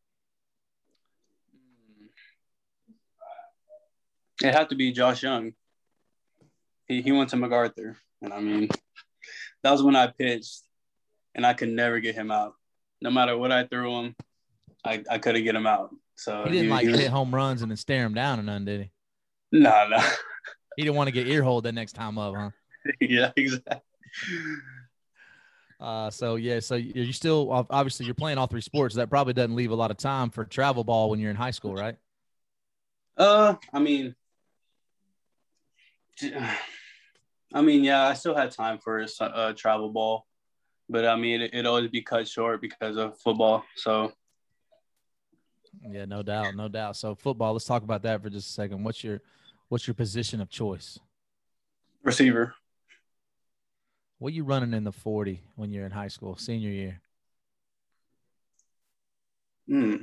It 4.42 4.54
had 4.54 4.70
to 4.70 4.76
be 4.76 4.94
Josh 4.94 5.22
Young. 5.22 5.52
He 6.88 7.02
he 7.02 7.12
went 7.12 7.32
to 7.32 7.36
MacArthur, 7.36 7.98
and 8.22 8.32
I 8.32 8.40
mean, 8.40 8.70
that 9.64 9.72
was 9.72 9.84
when 9.84 9.98
I 9.98 10.08
pitched, 10.08 10.62
and 11.36 11.46
I 11.46 11.54
could 11.54 11.68
never 11.68 12.00
get 12.00 12.16
him 12.16 12.32
out 12.32 12.54
no 13.02 13.12
matter 13.12 13.38
what 13.38 13.52
I 13.52 13.66
threw 13.68 14.00
him, 14.00 14.16
I, 14.86 15.04
I 15.12 15.18
couldn't 15.18 15.44
get 15.44 15.56
him 15.56 15.68
out. 15.68 15.94
So 16.16 16.46
he 16.46 16.52
didn't 16.52 16.66
he, 16.66 16.72
like 16.72 16.88
he 16.88 16.98
hit 16.98 17.10
home 17.10 17.36
runs 17.36 17.62
and 17.62 17.70
then 17.70 17.76
stare 17.76 18.06
him 18.06 18.14
down 18.14 18.40
or 18.40 18.44
none, 18.44 18.64
did 18.64 18.82
he? 18.84 18.92
No, 19.52 19.70
nah, 19.70 19.88
no. 19.90 19.98
Nah. 19.98 20.10
He 20.78 20.84
didn't 20.84 20.96
want 20.96 21.08
to 21.08 21.12
get 21.12 21.28
ear 21.28 21.44
hold 21.44 21.66
that 21.66 21.74
next 21.74 21.94
time 21.94 22.18
up, 22.18 22.34
huh? 22.34 22.50
yeah, 23.00 23.32
exactly. 23.36 23.82
Uh, 25.80 26.10
so 26.10 26.36
yeah, 26.36 26.60
so 26.60 26.76
you 26.76 27.12
still 27.12 27.52
obviously 27.70 28.06
you're 28.06 28.16
playing 28.16 28.38
all 28.38 28.48
three 28.48 28.62
sports. 28.62 28.96
That 28.96 29.10
probably 29.10 29.34
doesn't 29.34 29.56
leave 29.56 29.72
a 29.72 29.76
lot 29.76 29.92
of 29.92 29.98
time 29.98 30.30
for 30.30 30.46
travel 30.46 30.84
ball 30.84 31.10
when 31.10 31.20
you're 31.20 31.32
in 31.32 31.36
high 31.36 31.52
school, 31.52 31.74
right? 31.74 31.96
Uh, 33.18 33.56
I 33.74 33.80
mean, 33.80 34.16
I 37.54 37.62
mean, 37.62 37.84
yeah, 37.84 38.08
I 38.08 38.14
still 38.14 38.36
had 38.36 38.52
time 38.52 38.80
for 38.80 39.00
a 39.00 39.08
uh, 39.24 39.54
travel 39.54 39.90
ball 39.90 40.26
but 40.90 41.06
I 41.06 41.16
mean, 41.16 41.42
it, 41.42 41.54
would 41.54 41.66
always 41.66 41.90
be 41.90 42.02
cut 42.02 42.28
short 42.28 42.62
because 42.62 42.98
of 42.98 43.18
football. 43.20 43.66
So, 43.76 44.12
yeah, 45.90 46.06
no 46.06 46.22
doubt, 46.22 46.56
no 46.56 46.68
doubt. 46.68 46.96
So, 46.98 47.16
football. 47.16 47.54
Let's 47.54 47.66
talk 47.66 47.84
about 47.84 48.04
that 48.04 48.22
for 48.22 48.30
just 48.30 48.50
a 48.50 48.54
second. 48.54 48.84
What's 48.84 49.04
your 49.04 49.22
what's 49.70 49.88
your 49.88 49.96
position 49.96 50.42
of 50.42 50.50
choice? 50.50 51.00
Receiver. 52.04 52.54
What 54.24 54.32
you 54.32 54.46
running 54.46 54.74
in 54.74 54.86
the 54.86 54.92
forty 54.94 55.42
when 55.58 55.74
you're 55.74 55.86
in 55.86 55.92
high 55.92 56.08
school, 56.08 56.38
senior 56.38 56.70
year? 56.70 57.02
Hmm. 59.68 59.96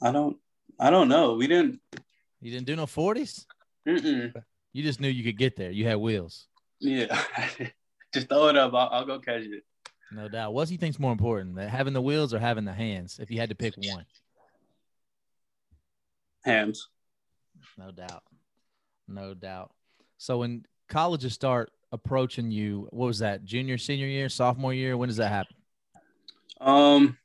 I 0.00 0.10
don't. 0.10 0.38
I 0.78 0.88
don't 0.88 1.08
know. 1.08 1.34
We 1.34 1.46
didn't. 1.48 1.80
You 2.40 2.50
didn't 2.50 2.64
do 2.64 2.76
no 2.76 2.86
forties. 2.86 3.46
You 3.84 4.32
just 4.84 5.00
knew 5.00 5.08
you 5.08 5.22
could 5.22 5.36
get 5.36 5.56
there. 5.56 5.70
You 5.70 5.84
had 5.84 5.98
wheels. 5.98 6.46
Yeah. 6.78 7.22
just 8.14 8.30
throw 8.30 8.48
it 8.48 8.56
up. 8.56 8.72
I'll, 8.72 8.88
I'll 8.90 9.04
go 9.04 9.18
catch 9.18 9.42
it. 9.42 9.62
No 10.10 10.28
doubt. 10.28 10.54
What 10.54 10.68
do 10.68 10.72
you 10.72 10.78
think's 10.78 10.98
more 10.98 11.12
important, 11.12 11.58
having 11.58 11.92
the 11.92 12.00
wheels 12.00 12.32
or 12.32 12.38
having 12.38 12.64
the 12.64 12.72
hands? 12.72 13.18
If 13.20 13.30
you 13.30 13.38
had 13.38 13.50
to 13.50 13.54
pick 13.54 13.74
one, 13.76 14.06
hands. 16.42 16.88
No 17.76 17.90
doubt. 17.90 18.22
No 19.06 19.34
doubt. 19.34 19.72
So 20.16 20.38
when 20.38 20.64
colleges 20.90 21.32
start 21.32 21.70
approaching 21.92 22.50
you, 22.50 22.88
what 22.90 23.06
was 23.06 23.20
that? 23.20 23.44
Junior, 23.44 23.78
senior 23.78 24.06
year, 24.06 24.28
sophomore 24.28 24.74
year? 24.74 24.96
When 24.96 25.08
does 25.08 25.16
that 25.16 25.30
happen? 25.30 25.56
Um, 26.60 27.16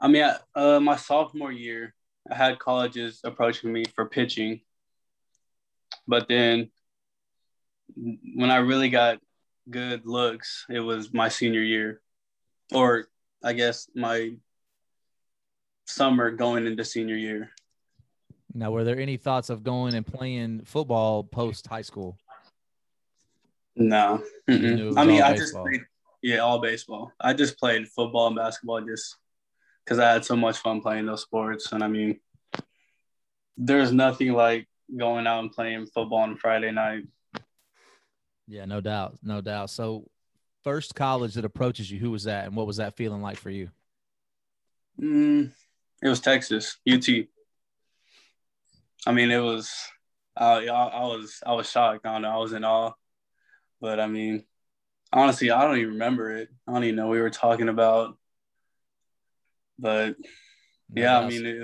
I 0.00 0.08
mean, 0.08 0.22
I, 0.22 0.36
uh, 0.54 0.80
my 0.80 0.96
sophomore 0.96 1.50
year, 1.50 1.94
I 2.30 2.36
had 2.36 2.58
colleges 2.60 3.20
approaching 3.24 3.72
me 3.72 3.84
for 3.96 4.06
pitching, 4.08 4.60
but 6.06 6.28
then 6.28 6.70
when 7.96 8.50
I 8.50 8.56
really 8.56 8.88
got 8.88 9.18
good 9.68 10.06
looks, 10.06 10.66
it 10.68 10.80
was 10.80 11.12
my 11.12 11.28
senior 11.28 11.62
year, 11.62 12.00
or 12.72 13.06
I 13.42 13.52
guess 13.52 13.88
my 13.94 14.32
summer 15.86 16.30
going 16.30 16.66
into 16.66 16.84
senior 16.84 17.16
year. 17.16 17.50
Now, 18.54 18.70
were 18.70 18.84
there 18.84 18.98
any 18.98 19.16
thoughts 19.16 19.50
of 19.50 19.62
going 19.62 19.94
and 19.94 20.06
playing 20.06 20.62
football 20.64 21.24
post 21.24 21.66
high 21.66 21.82
school? 21.82 22.18
No. 23.74 24.22
I 24.48 25.04
mean, 25.04 25.22
I 25.22 25.34
just 25.34 25.54
played, 25.54 25.80
yeah, 26.22 26.38
all 26.38 26.60
baseball. 26.60 27.12
I 27.18 27.32
just 27.32 27.58
played 27.58 27.88
football 27.88 28.26
and 28.26 28.36
basketball 28.36 28.82
just 28.82 29.16
because 29.84 29.98
I 29.98 30.12
had 30.12 30.24
so 30.24 30.36
much 30.36 30.58
fun 30.58 30.80
playing 30.80 31.06
those 31.06 31.22
sports. 31.22 31.72
And 31.72 31.82
I 31.82 31.88
mean, 31.88 32.20
there's 33.56 33.92
nothing 33.92 34.32
like 34.32 34.68
going 34.94 35.26
out 35.26 35.40
and 35.40 35.52
playing 35.52 35.86
football 35.86 36.18
on 36.18 36.36
Friday 36.36 36.70
night. 36.70 37.04
Yeah, 38.46 38.66
no 38.66 38.80
doubt. 38.80 39.16
No 39.22 39.40
doubt. 39.40 39.70
So, 39.70 40.10
first 40.62 40.94
college 40.94 41.34
that 41.34 41.44
approaches 41.44 41.90
you, 41.90 41.98
who 41.98 42.10
was 42.10 42.24
that? 42.24 42.46
And 42.46 42.54
what 42.54 42.66
was 42.66 42.76
that 42.76 42.96
feeling 42.96 43.22
like 43.22 43.38
for 43.38 43.50
you? 43.50 43.70
Mm, 45.00 45.50
it 46.02 46.08
was 46.08 46.20
Texas, 46.20 46.76
UT. 46.88 47.08
I 49.06 49.12
mean, 49.12 49.30
it 49.30 49.40
was. 49.40 49.72
I, 50.36 50.66
I 50.66 51.04
was 51.04 51.42
I 51.44 51.52
was 51.52 51.68
shocked. 51.68 52.06
I 52.06 52.12
don't 52.12 52.22
know. 52.22 52.30
I 52.30 52.38
was 52.38 52.52
in 52.52 52.64
awe, 52.64 52.92
but 53.80 54.00
I 54.00 54.06
mean, 54.06 54.44
honestly, 55.12 55.50
I 55.50 55.62
don't 55.62 55.76
even 55.76 55.92
remember 55.92 56.34
it. 56.36 56.48
I 56.66 56.72
don't 56.72 56.84
even 56.84 56.96
know 56.96 57.08
we 57.08 57.20
were 57.20 57.30
talking 57.30 57.68
about. 57.68 58.16
But 59.78 60.16
yeah, 60.94 61.18
I 61.18 61.28
mean, 61.28 61.44
it, 61.44 61.56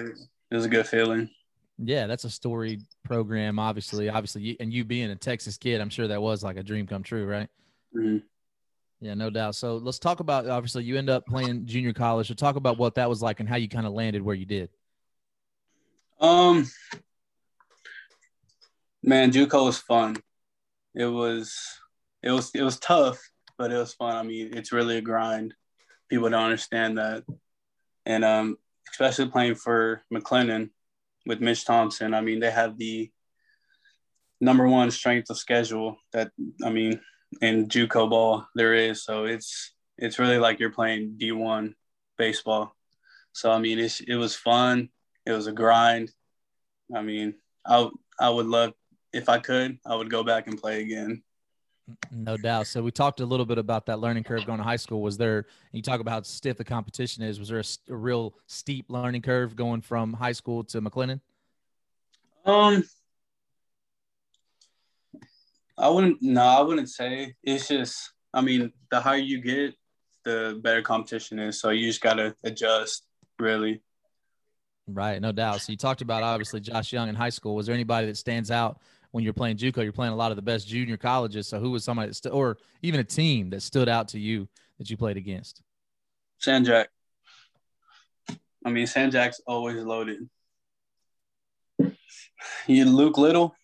it 0.50 0.54
was 0.54 0.66
a 0.66 0.68
good 0.68 0.86
feeling. 0.86 1.30
Yeah, 1.78 2.06
that's 2.06 2.24
a 2.24 2.30
story 2.30 2.80
program. 3.04 3.58
Obviously, 3.58 4.08
obviously, 4.08 4.56
and 4.60 4.72
you 4.72 4.84
being 4.84 5.10
a 5.10 5.16
Texas 5.16 5.56
kid, 5.56 5.80
I'm 5.80 5.90
sure 5.90 6.08
that 6.08 6.20
was 6.20 6.42
like 6.42 6.56
a 6.56 6.62
dream 6.62 6.86
come 6.86 7.02
true, 7.02 7.24
right? 7.24 7.48
Mm-hmm. 7.96 8.18
Yeah, 9.00 9.14
no 9.14 9.30
doubt. 9.30 9.54
So 9.54 9.76
let's 9.76 10.00
talk 10.00 10.18
about 10.20 10.48
obviously 10.48 10.82
you 10.82 10.98
end 10.98 11.08
up 11.08 11.24
playing 11.24 11.66
junior 11.66 11.92
college. 11.92 12.26
So 12.28 12.34
talk 12.34 12.56
about 12.56 12.78
what 12.78 12.96
that 12.96 13.08
was 13.08 13.22
like 13.22 13.38
and 13.38 13.48
how 13.48 13.56
you 13.56 13.68
kind 13.68 13.86
of 13.86 13.92
landed 13.92 14.22
where 14.22 14.34
you 14.34 14.44
did. 14.44 14.70
Um, 16.20 16.68
man, 19.08 19.32
JUCO 19.32 19.64
was 19.64 19.78
fun. 19.78 20.16
It 20.94 21.06
was, 21.06 21.56
it 22.22 22.30
was, 22.30 22.50
it 22.54 22.62
was 22.62 22.78
tough, 22.78 23.18
but 23.56 23.72
it 23.72 23.76
was 23.76 23.94
fun. 23.94 24.14
I 24.14 24.22
mean, 24.22 24.56
it's 24.56 24.72
really 24.72 24.98
a 24.98 25.02
grind. 25.02 25.54
People 26.10 26.28
don't 26.28 26.44
understand 26.44 26.98
that, 26.98 27.24
and 28.06 28.24
um, 28.24 28.56
especially 28.90 29.28
playing 29.28 29.54
for 29.54 30.02
McLennan 30.12 30.70
with 31.26 31.40
Mitch 31.40 31.64
Thompson. 31.64 32.14
I 32.14 32.20
mean, 32.20 32.40
they 32.40 32.50
have 32.50 32.78
the 32.78 33.10
number 34.40 34.66
one 34.68 34.90
strength 34.90 35.30
of 35.30 35.38
schedule 35.38 35.96
that 36.12 36.30
I 36.64 36.70
mean 36.70 37.00
in 37.42 37.68
JUCO 37.68 38.08
ball 38.08 38.46
there 38.54 38.74
is. 38.74 39.04
So 39.04 39.24
it's 39.24 39.74
it's 39.98 40.18
really 40.18 40.38
like 40.38 40.60
you're 40.60 40.70
playing 40.70 41.18
D1 41.20 41.74
baseball. 42.16 42.74
So 43.32 43.50
I 43.50 43.58
mean, 43.58 43.78
it's, 43.78 44.00
it 44.00 44.16
was 44.16 44.34
fun. 44.34 44.88
It 45.26 45.32
was 45.32 45.46
a 45.46 45.52
grind. 45.52 46.10
I 46.94 47.02
mean, 47.02 47.34
I 47.66 47.90
I 48.18 48.30
would 48.30 48.46
love 48.46 48.72
if 49.12 49.28
I 49.28 49.38
could, 49.38 49.78
I 49.86 49.94
would 49.94 50.10
go 50.10 50.22
back 50.22 50.46
and 50.46 50.60
play 50.60 50.82
again. 50.82 51.22
No 52.10 52.36
doubt. 52.36 52.66
So 52.66 52.82
we 52.82 52.90
talked 52.90 53.20
a 53.20 53.26
little 53.26 53.46
bit 53.46 53.58
about 53.58 53.86
that 53.86 53.98
learning 53.98 54.24
curve 54.24 54.44
going 54.44 54.58
to 54.58 54.64
high 54.64 54.76
school. 54.76 55.00
Was 55.00 55.16
there? 55.16 55.46
You 55.72 55.80
talk 55.80 56.00
about 56.00 56.10
how 56.10 56.22
stiff 56.22 56.58
the 56.58 56.64
competition 56.64 57.22
is. 57.22 57.38
Was 57.38 57.48
there 57.48 57.60
a, 57.60 57.92
a 57.92 57.96
real 57.96 58.34
steep 58.46 58.86
learning 58.90 59.22
curve 59.22 59.56
going 59.56 59.80
from 59.80 60.12
high 60.12 60.32
school 60.32 60.64
to 60.64 60.82
McLennan? 60.82 61.20
Um, 62.44 62.84
I 65.78 65.88
wouldn't. 65.88 66.18
No, 66.20 66.42
I 66.42 66.60
wouldn't 66.60 66.90
say. 66.90 67.34
It's 67.42 67.68
just. 67.68 68.12
I 68.34 68.42
mean, 68.42 68.72
the 68.90 69.00
higher 69.00 69.16
you 69.16 69.40
get, 69.40 69.74
the 70.24 70.60
better 70.62 70.82
competition 70.82 71.38
is. 71.38 71.58
So 71.58 71.70
you 71.70 71.86
just 71.86 72.02
gotta 72.02 72.36
adjust, 72.44 73.04
really. 73.38 73.80
Right, 74.86 75.20
no 75.20 75.32
doubt. 75.32 75.62
So 75.62 75.72
you 75.72 75.78
talked 75.78 76.02
about 76.02 76.22
obviously 76.22 76.60
Josh 76.60 76.92
Young 76.92 77.08
in 77.08 77.14
high 77.14 77.28
school. 77.30 77.54
Was 77.54 77.66
there 77.66 77.74
anybody 77.74 78.06
that 78.06 78.16
stands 78.16 78.50
out 78.50 78.80
when 79.18 79.24
you're 79.24 79.34
playing 79.34 79.56
JUCO? 79.56 79.82
You're 79.82 79.92
playing 79.92 80.12
a 80.12 80.16
lot 80.16 80.30
of 80.30 80.36
the 80.36 80.42
best 80.42 80.68
junior 80.68 80.96
colleges. 80.96 81.48
So 81.48 81.58
who 81.58 81.72
was 81.72 81.82
somebody 81.82 82.10
that 82.10 82.14
st- 82.14 82.32
or 82.32 82.56
even 82.82 83.00
a 83.00 83.04
team 83.04 83.50
that 83.50 83.62
stood 83.62 83.88
out 83.88 84.06
to 84.10 84.18
you 84.20 84.46
that 84.78 84.88
you 84.88 84.96
played 84.96 85.16
against? 85.16 85.60
San 86.38 86.64
Jac. 86.64 86.88
I 88.64 88.70
mean, 88.70 88.86
San 88.86 89.10
Jac's 89.10 89.40
always 89.44 89.82
loaded. 89.82 90.30
You 92.68 92.84
Luke 92.84 93.18
Little. 93.18 93.56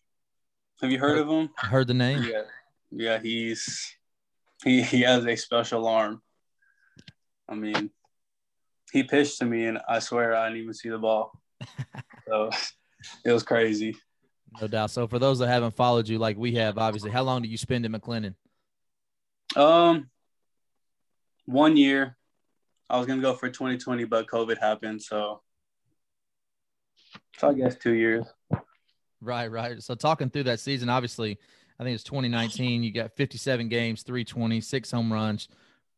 Have 0.83 0.91
you 0.91 0.99
heard 0.99 1.19
of 1.19 1.29
him? 1.29 1.51
I 1.63 1.67
heard 1.67 1.87
the 1.87 1.95
name. 1.95 2.25
Yeah, 2.25 2.43
yeah. 2.91 3.21
He's 3.23 3.95
he 4.65 4.83
he 4.83 5.03
has 5.03 5.25
a 5.25 5.37
special 5.37 5.87
arm. 5.87 6.21
I 7.49 7.55
mean, 7.55 7.91
he 8.91 9.05
pitched 9.05 9.39
to 9.39 9.45
me, 9.45 9.67
and 9.67 9.79
I 9.89 10.01
swear 10.01 10.35
I 10.35 10.49
didn't 10.49 10.63
even 10.63 10.75
see 10.75 10.89
the 10.89 10.99
ball. 10.99 11.41
so 12.27 12.51
it 13.25 13.31
was 13.31 13.45
crazy. 13.45 13.97
No 14.61 14.69
doubt. 14.69 14.91
So 14.91 15.07
for 15.07 15.19
those 15.19 15.39
that 15.41 15.49
haven't 15.49 15.75
followed 15.75 16.09
you 16.09 16.19
like 16.19 16.37
we 16.37 16.55
have, 16.55 16.79
obviously, 16.79 17.11
how 17.11 17.23
long 17.23 17.43
did 17.43 17.51
you 17.51 17.59
spend 17.59 17.85
in 17.85 17.93
McLennan? 17.93 18.35
Um, 19.57 20.11
one 21.47 21.77
year. 21.77 22.17
I 22.91 22.99
was 22.99 23.07
gonna 23.07 23.23
go 23.23 23.35
for 23.35 23.49
2020, 23.49 24.05
but 24.05 24.27
COVID 24.27 24.59
happened, 24.59 25.03
so 25.03 25.41
so 27.39 27.49
I 27.49 27.55
guess 27.55 27.77
two 27.77 27.95
years. 27.95 28.27
Right, 29.21 29.51
right. 29.51 29.83
So 29.83 29.95
talking 29.95 30.29
through 30.29 30.45
that 30.45 30.61
season, 30.61 30.89
obviously, 30.89 31.39
I 31.79 31.85
think 31.85 31.95
it's 31.95 32.05
2019. 32.05 32.83
You 32.83 32.93
got 32.93 33.17
57 33.17 33.69
games, 33.69 34.03
320, 34.03 34.61
six 34.61 34.91
home 34.91 35.13
runs, 35.13 35.49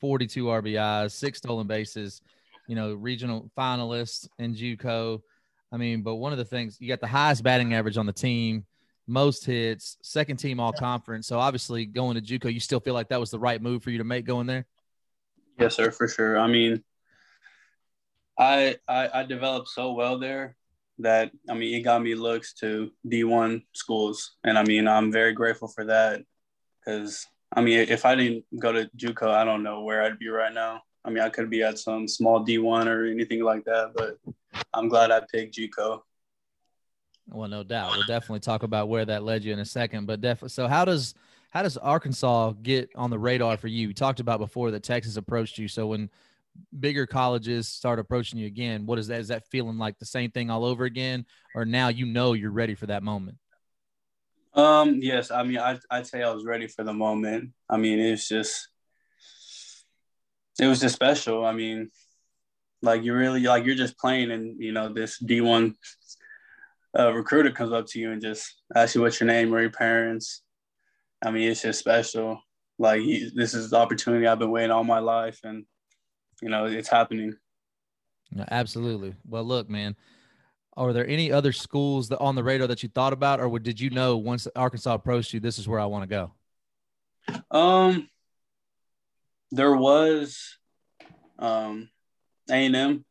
42 0.01 0.45
RBIs, 0.45 1.13
six 1.13 1.39
stolen 1.39 1.67
bases. 1.67 2.23
You 2.69 2.77
know, 2.77 2.95
regional 2.95 3.51
finalists 3.57 4.29
in 4.39 4.55
JUCO. 4.55 5.23
I 5.73 5.77
mean, 5.77 6.03
but 6.03 6.17
one 6.17 6.33
of 6.33 6.39
the 6.39 6.45
things 6.45 6.77
you 6.81 6.89
got 6.89 7.01
the 7.01 7.07
highest 7.07 7.43
batting 7.43 7.75
average 7.75 7.97
on 7.97 8.07
the 8.07 8.13
team, 8.13 8.65
most 9.07 9.45
hits, 9.45 9.97
second 10.03 10.37
team 10.37 10.61
all 10.61 10.73
conference. 10.73 11.27
So 11.27 11.39
obviously, 11.39 11.87
going 11.87 12.15
to 12.17 12.23
JUCO, 12.23 12.53
you 12.53 12.61
still 12.61 12.81
feel 12.81 12.95
like 12.95 13.09
that 13.09 13.21
was 13.21 13.31
the 13.31 13.39
right 13.39 13.61
move 13.61 13.83
for 13.83 13.91
you 13.91 13.99
to 13.99 14.05
make 14.05 14.25
going 14.25 14.47
there. 14.47 14.67
Yes, 15.59 15.75
sir, 15.75 15.91
for 15.91 16.07
sure. 16.07 16.39
I 16.39 16.47
mean, 16.47 16.85
I 18.39 18.77
I, 18.87 19.21
I 19.21 19.23
developed 19.25 19.69
so 19.69 19.93
well 19.93 20.19
there 20.19 20.57
that 20.99 21.31
I 21.49 21.55
mean 21.55 21.75
it 21.75 21.83
got 21.83 22.03
me 22.03 22.15
looks 22.15 22.55
to 22.55 22.91
D1 23.07 23.63
schools, 23.73 24.37
and 24.45 24.59
I 24.59 24.65
mean 24.65 24.87
I'm 24.87 25.13
very 25.13 25.33
grateful 25.33 25.69
for 25.69 25.85
that 25.87 26.23
because 26.79 27.27
I 27.55 27.61
mean 27.63 27.81
if 27.89 28.05
I 28.05 28.15
didn't 28.15 28.45
go 28.59 28.73
to 28.73 28.91
JUCO, 28.97 29.29
I 29.29 29.45
don't 29.45 29.63
know 29.63 29.83
where 29.83 30.03
I'd 30.03 30.19
be 30.19 30.29
right 30.29 30.53
now. 30.53 30.83
I 31.07 31.11
mean 31.11 31.23
I 31.23 31.31
could 31.31 31.49
be 31.49 31.63
at 31.63 31.79
some 31.79 32.07
small 32.09 32.45
D1 32.45 32.87
or 32.87 33.07
anything 33.07 33.43
like 33.43 33.65
that, 33.65 33.93
but 33.95 34.19
I'm 34.75 34.89
glad 34.89 35.11
I 35.11 35.21
picked 35.33 35.57
JUCO. 35.57 36.01
Well, 37.29 37.49
no 37.49 37.65
doubt. 37.65 37.93
We'll 37.93 38.07
definitely 38.07 38.41
talk 38.41 38.63
about 38.63 38.89
where 38.89 39.05
that 39.05 39.23
led 39.23 39.45
you 39.45 39.53
in 39.53 39.59
a 39.59 39.65
second, 39.65 40.07
but 40.07 40.21
definitely. 40.21 40.51
So 40.51 40.69
how 40.69 40.85
does 40.85 41.15
how 41.51 41.63
does 41.63 41.77
Arkansas 41.77 42.53
get 42.63 42.91
on 42.97 43.11
the 43.11 43.19
radar 43.19 43.57
for 43.57 43.69
you? 43.69 43.89
We 43.89 43.95
talked 43.95 44.21
about 44.21 44.41
before 44.41 44.71
that 44.73 44.83
Texas 44.83 45.17
approached 45.17 45.59
you. 45.59 45.69
So 45.69 45.87
when 45.87 46.11
bigger 46.79 47.07
colleges 47.07 47.69
start 47.69 47.99
approaching 47.99 48.39
you 48.39 48.47
again, 48.47 48.85
what 48.87 48.99
is 48.99 49.07
that? 49.09 49.21
Is 49.21 49.29
that 49.29 49.49
feeling 49.49 49.79
like 49.79 49.99
the 49.99 50.07
same 50.07 50.31
thing 50.31 50.51
all 50.51 50.65
over 50.65 50.85
again, 50.85 51.25
or 51.55 51.65
now 51.65 51.89
you 51.89 52.07
know 52.07 52.33
you're 52.33 52.51
ready 52.51 52.75
for 52.75 52.87
that 52.87 53.03
moment? 53.03 53.39
Um, 54.55 55.01
yes, 55.03 55.31
I 55.31 55.43
mean, 55.43 55.59
I, 55.59 55.79
I'd 55.91 56.07
say 56.07 56.23
I 56.23 56.33
was 56.33 56.45
ready 56.45 56.67
for 56.67 56.83
the 56.83 56.93
moment. 56.93 57.51
I 57.69 57.77
mean, 57.77 57.99
it's 57.99 58.27
just, 58.27 58.69
it 60.59 60.67
was 60.67 60.81
just 60.81 60.95
special. 60.95 61.45
I 61.45 61.53
mean, 61.53 61.91
like 62.83 63.05
you 63.05 63.15
really, 63.15 63.41
like 63.41 63.65
you're 63.65 63.75
just 63.75 63.99
playing, 63.99 64.31
and 64.31 64.61
you 64.63 64.73
know, 64.73 64.93
this 64.93 65.21
D1 65.23 65.75
uh, 66.99 67.13
recruiter 67.13 67.51
comes 67.51 67.73
up 67.73 67.87
to 67.89 67.99
you 67.99 68.13
and 68.13 68.23
just 68.23 68.63
asks 68.75 68.95
you 68.95 69.03
what's 69.03 69.21
your 69.21 69.27
name 69.27 69.55
or 69.55 69.61
your 69.61 69.71
parents. 69.71 70.43
I 71.25 71.31
mean, 71.31 71.51
it's 71.51 71.63
just 71.63 71.79
special. 71.79 72.41
Like 72.79 73.01
he, 73.01 73.31
this 73.35 73.55
is 73.55 73.71
the 73.71 73.77
opportunity 73.77 74.27
I've 74.27 74.39
been 74.39 74.51
waiting 74.51 74.71
all 74.71 74.85
my 74.85 74.99
life, 74.99 75.41
and 75.45 75.65
you 76.43 76.49
know, 76.49 76.67
it's 76.67 76.89
happening. 76.89 77.35
Absolutely. 78.51 79.15
Well, 79.27 79.45
look, 79.45 79.71
man, 79.71 79.97
are 80.77 80.93
there 80.93 81.07
any 81.07 81.33
other 81.33 81.53
schools 81.53 82.09
that 82.09 82.19
on 82.19 82.35
the 82.35 82.45
radar 82.45 82.67
that 82.67 82.83
you 82.83 82.89
thought 82.89 83.13
about, 83.13 83.41
or 83.41 83.59
did 83.59 83.81
you 83.81 83.91
know 83.91 84.17
once 84.17 84.47
Arkansas 84.55 84.95
approached 84.95 85.33
you, 85.33 85.41
this 85.41 85.59
is 85.59 85.67
where 85.67 85.81
I 85.81 85.87
want 85.87 86.03
to 86.03 86.09
go? 86.09 86.33
Um, 87.51 88.09
there 89.57 89.77
was, 89.77 90.59
um, 91.39 91.89
A 92.51 92.67
and 92.67 92.77
M, 92.77 93.05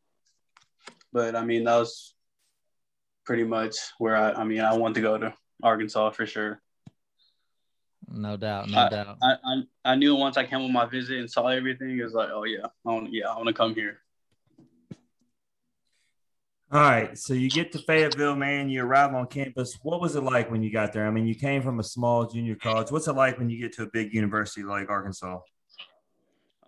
but 1.12 1.36
I 1.36 1.44
mean 1.44 1.64
that 1.64 1.76
was 1.76 2.14
pretty 3.24 3.44
much 3.44 3.76
where 3.98 4.16
I. 4.16 4.32
I 4.32 4.44
mean, 4.44 4.60
I 4.60 4.74
want 4.74 4.94
to 4.94 5.00
go 5.00 5.18
to 5.18 5.34
Arkansas 5.62 6.10
for 6.10 6.26
sure. 6.26 6.60
No 8.08 8.36
doubt, 8.36 8.68
no 8.70 8.78
I, 8.78 8.88
doubt. 8.88 9.16
I, 9.20 9.32
I, 9.32 9.62
I 9.84 9.94
knew 9.96 10.14
once 10.14 10.36
I 10.36 10.44
came 10.44 10.60
on 10.60 10.72
my 10.72 10.86
visit 10.86 11.18
and 11.18 11.30
saw 11.30 11.48
everything, 11.48 11.98
it 11.98 12.04
was 12.04 12.14
like, 12.14 12.28
oh 12.32 12.44
yeah, 12.44 12.66
I 12.86 12.92
want, 12.92 13.12
yeah, 13.12 13.28
I 13.28 13.36
want 13.36 13.48
to 13.48 13.52
come 13.52 13.74
here. 13.74 13.98
All 16.70 16.80
right. 16.80 17.16
So 17.16 17.32
you 17.32 17.48
get 17.48 17.72
to 17.72 17.78
Fayetteville, 17.78 18.34
man. 18.34 18.68
You 18.68 18.82
arrive 18.82 19.14
on 19.14 19.26
campus. 19.26 19.78
What 19.82 20.00
was 20.00 20.16
it 20.16 20.22
like 20.22 20.50
when 20.50 20.62
you 20.62 20.72
got 20.72 20.92
there? 20.92 21.06
I 21.06 21.10
mean, 21.10 21.26
you 21.26 21.34
came 21.34 21.62
from 21.62 21.78
a 21.78 21.84
small 21.84 22.26
junior 22.26 22.56
college. 22.56 22.90
What's 22.90 23.06
it 23.06 23.12
like 23.12 23.38
when 23.38 23.48
you 23.48 23.60
get 23.60 23.72
to 23.74 23.84
a 23.84 23.86
big 23.86 24.12
university 24.12 24.64
like 24.64 24.90
Arkansas? 24.90 25.38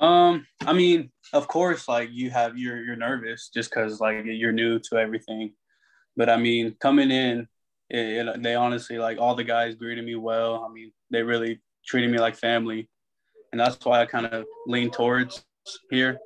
Um, 0.00 0.46
I 0.60 0.72
mean, 0.72 1.10
of 1.32 1.48
course, 1.48 1.88
like 1.88 2.10
you 2.12 2.30
have 2.30 2.56
you're 2.56 2.84
you're 2.84 2.96
nervous 2.96 3.50
just 3.52 3.70
because 3.70 4.00
like 4.00 4.24
you're 4.24 4.52
new 4.52 4.78
to 4.78 4.96
everything, 4.96 5.52
but 6.16 6.30
I 6.30 6.36
mean, 6.36 6.76
coming 6.80 7.10
in, 7.10 7.48
it, 7.90 8.26
it, 8.28 8.42
they 8.42 8.54
honestly 8.54 8.98
like 8.98 9.18
all 9.18 9.34
the 9.34 9.44
guys 9.44 9.74
greeted 9.74 10.04
me 10.04 10.14
well. 10.14 10.64
I 10.68 10.72
mean, 10.72 10.92
they 11.10 11.22
really 11.22 11.60
treated 11.84 12.10
me 12.10 12.18
like 12.18 12.36
family, 12.36 12.88
and 13.50 13.60
that's 13.60 13.84
why 13.84 14.00
I 14.00 14.06
kind 14.06 14.26
of 14.26 14.44
lean 14.66 14.90
towards 14.90 15.44
here, 15.90 16.18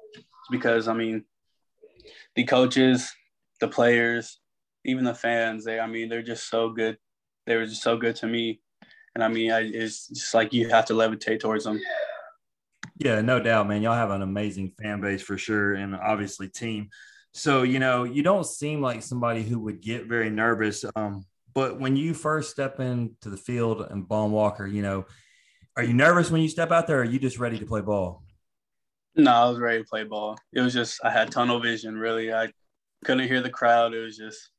because 0.50 0.86
I 0.86 0.92
mean, 0.92 1.24
the 2.36 2.44
coaches, 2.44 3.10
the 3.60 3.68
players, 3.68 4.38
even 4.84 5.04
the 5.04 5.14
fans, 5.14 5.64
they 5.64 5.80
I 5.80 5.86
mean, 5.86 6.10
they're 6.10 6.22
just 6.22 6.50
so 6.50 6.68
good. 6.68 6.98
They 7.46 7.56
were 7.56 7.66
just 7.66 7.82
so 7.82 7.96
good 7.96 8.16
to 8.16 8.26
me, 8.26 8.60
and 9.14 9.24
I 9.24 9.28
mean, 9.28 9.50
I, 9.50 9.60
it's 9.60 10.08
just 10.08 10.34
like 10.34 10.52
you 10.52 10.68
have 10.68 10.84
to 10.86 10.92
levitate 10.92 11.40
towards 11.40 11.64
them. 11.64 11.80
Yeah, 12.98 13.20
no 13.20 13.40
doubt, 13.40 13.68
man. 13.68 13.82
Y'all 13.82 13.94
have 13.94 14.10
an 14.10 14.22
amazing 14.22 14.72
fan 14.80 15.00
base 15.00 15.22
for 15.22 15.38
sure, 15.38 15.74
and 15.74 15.94
obviously 15.94 16.48
team. 16.48 16.90
So 17.32 17.62
you 17.62 17.78
know, 17.78 18.04
you 18.04 18.22
don't 18.22 18.46
seem 18.46 18.80
like 18.80 19.02
somebody 19.02 19.42
who 19.42 19.58
would 19.60 19.80
get 19.80 20.06
very 20.06 20.30
nervous. 20.30 20.84
Um, 20.94 21.24
but 21.54 21.80
when 21.80 21.96
you 21.96 22.14
first 22.14 22.50
step 22.50 22.80
into 22.80 23.28
the 23.28 23.36
field 23.36 23.86
and 23.90 24.06
Baum-Walker, 24.06 24.66
you 24.66 24.82
know, 24.82 25.06
are 25.76 25.82
you 25.82 25.94
nervous 25.94 26.30
when 26.30 26.42
you 26.42 26.48
step 26.48 26.70
out 26.70 26.86
there? 26.86 26.98
Or 26.98 27.02
are 27.02 27.04
you 27.04 27.18
just 27.18 27.38
ready 27.38 27.58
to 27.58 27.66
play 27.66 27.80
ball? 27.80 28.22
No, 29.14 29.30
I 29.30 29.48
was 29.48 29.58
ready 29.58 29.82
to 29.82 29.88
play 29.88 30.04
ball. 30.04 30.38
It 30.52 30.60
was 30.60 30.72
just 30.72 31.00
I 31.04 31.10
had 31.10 31.30
tunnel 31.30 31.60
vision. 31.60 31.96
Really, 31.96 32.32
I 32.32 32.52
couldn't 33.04 33.28
hear 33.28 33.42
the 33.42 33.50
crowd. 33.50 33.94
It 33.94 34.00
was 34.00 34.16
just 34.16 34.50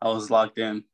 I 0.00 0.08
was 0.08 0.30
locked 0.30 0.58
in. 0.58 0.84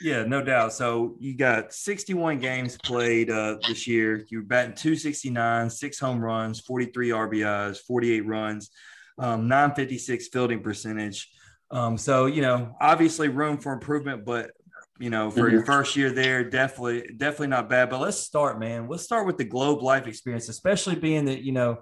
Yeah, 0.00 0.24
no 0.24 0.42
doubt. 0.42 0.72
So 0.72 1.16
you 1.18 1.36
got 1.36 1.72
61 1.72 2.38
games 2.38 2.76
played 2.76 3.30
uh, 3.30 3.56
this 3.66 3.86
year. 3.86 4.26
You're 4.28 4.42
batting 4.42 4.74
269, 4.74 5.70
six 5.70 5.98
home 5.98 6.20
runs, 6.20 6.60
43 6.60 7.10
RBIs, 7.10 7.78
48 7.86 8.26
runs, 8.26 8.70
um, 9.18 9.48
956 9.48 10.28
fielding 10.28 10.62
percentage. 10.62 11.30
Um, 11.70 11.96
so 11.98 12.26
you 12.26 12.42
know, 12.42 12.76
obviously 12.80 13.28
room 13.28 13.58
for 13.58 13.72
improvement, 13.72 14.24
but 14.24 14.52
you 14.98 15.10
know, 15.10 15.30
for 15.30 15.42
mm-hmm. 15.42 15.56
your 15.56 15.64
first 15.64 15.96
year 15.96 16.10
there, 16.10 16.44
definitely, 16.44 17.10
definitely 17.16 17.48
not 17.48 17.68
bad. 17.68 17.90
But 17.90 18.00
let's 18.00 18.18
start, 18.18 18.58
man. 18.58 18.88
Let's 18.88 19.02
start 19.02 19.26
with 19.26 19.36
the 19.36 19.44
Globe 19.44 19.82
Life 19.82 20.06
experience, 20.06 20.48
especially 20.48 20.94
being 20.94 21.26
that 21.26 21.42
you 21.42 21.52
know 21.52 21.78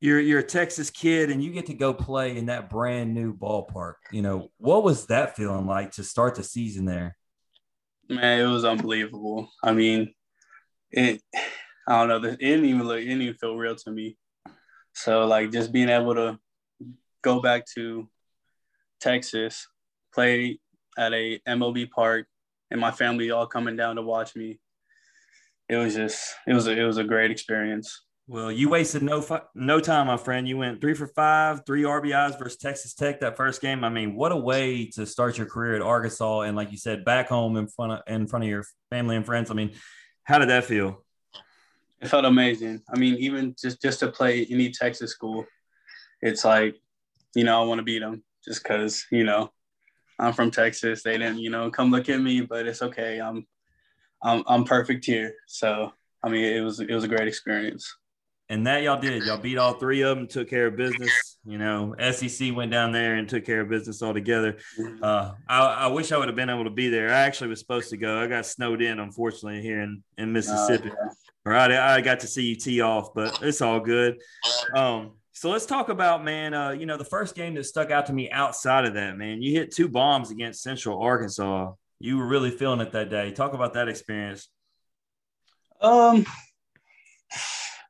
you're 0.00 0.20
you're 0.20 0.40
a 0.40 0.44
Texas 0.44 0.90
kid 0.90 1.30
and 1.30 1.42
you 1.42 1.52
get 1.52 1.66
to 1.66 1.74
go 1.74 1.94
play 1.94 2.36
in 2.36 2.46
that 2.46 2.68
brand 2.68 3.14
new 3.14 3.34
ballpark. 3.34 3.94
You 4.10 4.22
know, 4.22 4.50
what 4.58 4.82
was 4.82 5.06
that 5.06 5.36
feeling 5.36 5.66
like 5.66 5.92
to 5.92 6.02
start 6.02 6.34
the 6.34 6.42
season 6.42 6.84
there? 6.84 7.16
Man, 8.12 8.40
it 8.40 8.52
was 8.52 8.66
unbelievable. 8.66 9.48
I 9.64 9.72
mean, 9.72 10.12
it. 10.90 11.22
I 11.88 12.04
don't 12.04 12.08
know. 12.08 12.28
It 12.28 12.38
didn't 12.38 12.66
even 12.66 12.86
look. 12.86 12.98
It 12.98 13.06
didn't 13.06 13.22
even 13.22 13.36
feel 13.36 13.56
real 13.56 13.74
to 13.74 13.90
me. 13.90 14.18
So 14.92 15.24
like 15.26 15.50
just 15.50 15.72
being 15.72 15.88
able 15.88 16.14
to 16.14 16.38
go 17.22 17.40
back 17.40 17.64
to 17.74 18.06
Texas, 19.00 19.66
play 20.14 20.60
at 20.98 21.14
a 21.14 21.40
MLB 21.48 21.90
park, 21.90 22.26
and 22.70 22.78
my 22.78 22.90
family 22.90 23.30
all 23.30 23.46
coming 23.46 23.76
down 23.76 23.96
to 23.96 24.02
watch 24.02 24.36
me. 24.36 24.60
It 25.70 25.76
was 25.76 25.94
just. 25.94 26.34
It 26.46 26.52
was. 26.52 26.66
A, 26.66 26.78
it 26.78 26.84
was 26.84 26.98
a 26.98 27.04
great 27.04 27.30
experience. 27.30 28.02
Well, 28.28 28.52
you 28.52 28.68
wasted 28.68 29.02
no 29.02 29.24
no 29.54 29.80
time, 29.80 30.06
my 30.06 30.16
friend. 30.16 30.46
You 30.46 30.56
went 30.56 30.80
three 30.80 30.94
for 30.94 31.08
five, 31.08 31.66
three 31.66 31.82
RBIs 31.82 32.38
versus 32.38 32.56
Texas 32.56 32.94
Tech 32.94 33.20
that 33.20 33.36
first 33.36 33.60
game. 33.60 33.82
I 33.82 33.88
mean, 33.88 34.14
what 34.14 34.30
a 34.30 34.36
way 34.36 34.86
to 34.94 35.06
start 35.06 35.38
your 35.38 35.48
career 35.48 35.74
at 35.74 35.82
Arkansas, 35.82 36.42
and 36.42 36.56
like 36.56 36.70
you 36.70 36.78
said, 36.78 37.04
back 37.04 37.28
home 37.28 37.56
in 37.56 37.66
front 37.66 37.92
of 37.92 38.00
in 38.06 38.28
front 38.28 38.44
of 38.44 38.48
your 38.48 38.64
family 38.90 39.16
and 39.16 39.26
friends. 39.26 39.50
I 39.50 39.54
mean, 39.54 39.72
how 40.22 40.38
did 40.38 40.50
that 40.50 40.64
feel? 40.64 41.04
It 42.00 42.08
felt 42.08 42.24
amazing. 42.24 42.82
I 42.88 42.96
mean, 42.96 43.16
even 43.16 43.56
just 43.60 43.82
just 43.82 43.98
to 44.00 44.08
play 44.08 44.46
any 44.48 44.70
Texas 44.70 45.10
school, 45.10 45.44
it's 46.20 46.44
like, 46.44 46.76
you 47.34 47.42
know, 47.42 47.60
I 47.60 47.64
want 47.64 47.80
to 47.80 47.84
beat 47.84 48.00
them 48.00 48.22
just 48.44 48.62
because 48.62 49.04
you 49.10 49.24
know 49.24 49.50
I'm 50.20 50.32
from 50.32 50.52
Texas. 50.52 51.02
They 51.02 51.18
didn't, 51.18 51.40
you 51.40 51.50
know, 51.50 51.72
come 51.72 51.90
look 51.90 52.08
at 52.08 52.20
me, 52.20 52.42
but 52.42 52.68
it's 52.68 52.82
okay. 52.82 53.20
I'm 53.20 53.48
I'm 54.22 54.44
I'm 54.46 54.62
perfect 54.62 55.04
here. 55.04 55.34
So 55.48 55.92
I 56.22 56.28
mean, 56.28 56.44
it 56.44 56.60
was 56.60 56.78
it 56.78 56.92
was 56.92 57.02
a 57.02 57.08
great 57.08 57.26
experience 57.26 57.92
and 58.52 58.66
that 58.66 58.82
y'all 58.82 59.00
did. 59.00 59.24
Y'all 59.24 59.38
beat 59.38 59.56
all 59.56 59.72
three 59.72 60.02
of 60.02 60.18
them, 60.18 60.28
took 60.28 60.50
care 60.50 60.66
of 60.66 60.76
business. 60.76 61.38
You 61.46 61.56
know, 61.56 61.94
SEC 62.12 62.54
went 62.54 62.70
down 62.70 62.92
there 62.92 63.14
and 63.14 63.26
took 63.26 63.46
care 63.46 63.62
of 63.62 63.70
business 63.70 64.02
altogether. 64.02 64.58
Uh, 65.02 65.32
I, 65.48 65.60
I, 65.60 65.86
wish 65.86 66.12
I 66.12 66.18
would 66.18 66.28
have 66.28 66.36
been 66.36 66.50
able 66.50 66.64
to 66.64 66.70
be 66.70 66.90
there. 66.90 67.08
I 67.08 67.20
actually 67.20 67.48
was 67.48 67.60
supposed 67.60 67.88
to 67.90 67.96
go. 67.96 68.20
I 68.20 68.26
got 68.26 68.44
snowed 68.44 68.82
in, 68.82 69.00
unfortunately, 69.00 69.62
here 69.62 69.80
in, 69.80 70.02
in 70.18 70.34
Mississippi. 70.34 70.90
Oh, 70.90 70.96
yeah. 71.02 71.10
All 71.46 71.52
right, 71.52 71.72
I 71.72 72.02
got 72.02 72.20
to 72.20 72.26
see 72.26 72.44
you 72.44 72.56
tee 72.56 72.82
off, 72.82 73.14
but 73.14 73.42
it's 73.42 73.62
all 73.62 73.80
good. 73.80 74.20
Um, 74.76 75.12
so 75.32 75.50
let's 75.50 75.64
talk 75.64 75.88
about, 75.88 76.22
man, 76.22 76.52
uh, 76.52 76.70
you 76.70 76.84
know, 76.84 76.98
the 76.98 77.04
first 77.06 77.34
game 77.34 77.54
that 77.54 77.64
stuck 77.64 77.90
out 77.90 78.06
to 78.06 78.12
me 78.12 78.30
outside 78.30 78.84
of 78.84 78.94
that, 78.94 79.16
man, 79.16 79.40
you 79.40 79.52
hit 79.52 79.74
two 79.74 79.88
bombs 79.88 80.30
against 80.30 80.62
Central 80.62 81.00
Arkansas. 81.00 81.72
You 82.00 82.18
were 82.18 82.26
really 82.26 82.50
feeling 82.50 82.80
it 82.80 82.92
that 82.92 83.08
day. 83.08 83.32
Talk 83.32 83.54
about 83.54 83.72
that 83.74 83.88
experience. 83.88 84.48
Um, 85.80 86.26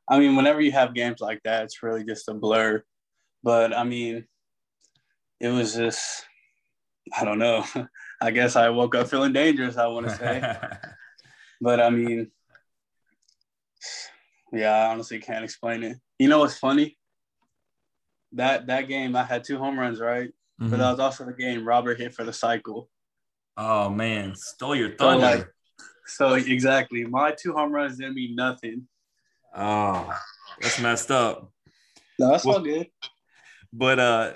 I 0.09 0.19
mean, 0.19 0.35
whenever 0.35 0.61
you 0.61 0.71
have 0.71 0.93
games 0.93 1.21
like 1.21 1.41
that, 1.43 1.63
it's 1.63 1.81
really 1.81 2.03
just 2.03 2.27
a 2.29 2.33
blur. 2.33 2.83
But 3.43 3.75
I 3.75 3.83
mean, 3.83 4.25
it 5.39 5.49
was 5.49 5.75
just, 5.75 6.25
I 7.17 7.25
don't 7.25 7.39
know. 7.39 7.65
I 8.21 8.31
guess 8.31 8.55
I 8.55 8.69
woke 8.69 8.95
up 8.95 9.09
feeling 9.09 9.33
dangerous, 9.33 9.77
I 9.77 9.87
want 9.87 10.07
to 10.07 10.15
say. 10.15 10.55
but 11.61 11.81
I 11.81 11.89
mean, 11.89 12.31
yeah, 14.53 14.71
I 14.71 14.91
honestly 14.91 15.19
can't 15.19 15.43
explain 15.43 15.83
it. 15.83 15.97
You 16.19 16.29
know 16.29 16.39
what's 16.39 16.57
funny? 16.57 16.97
That 18.33 18.67
that 18.67 18.87
game, 18.87 19.15
I 19.15 19.23
had 19.23 19.43
two 19.43 19.57
home 19.57 19.77
runs, 19.77 19.99
right? 19.99 20.29
Mm-hmm. 20.61 20.69
But 20.69 20.77
that 20.77 20.91
was 20.91 20.99
also 20.99 21.25
the 21.25 21.33
game 21.33 21.67
Robert 21.67 21.99
hit 21.99 22.13
for 22.13 22.23
the 22.23 22.33
cycle. 22.33 22.89
Oh 23.57 23.89
man, 23.89 24.35
stole 24.35 24.75
your 24.75 24.95
thunder. 24.95 25.51
So, 26.05 26.29
like, 26.29 26.43
so 26.43 26.51
exactly, 26.51 27.03
my 27.03 27.31
two 27.31 27.53
home 27.53 27.71
runs 27.71 27.97
didn't 27.97 28.15
mean 28.15 28.35
nothing. 28.35 28.87
Oh, 29.55 30.13
that's 30.61 30.79
messed 30.79 31.11
up. 31.11 31.51
No, 32.19 32.31
that's 32.31 32.45
well, 32.45 32.57
all 32.57 32.63
good. 32.63 32.87
But 33.71 33.99
uh 33.99 34.33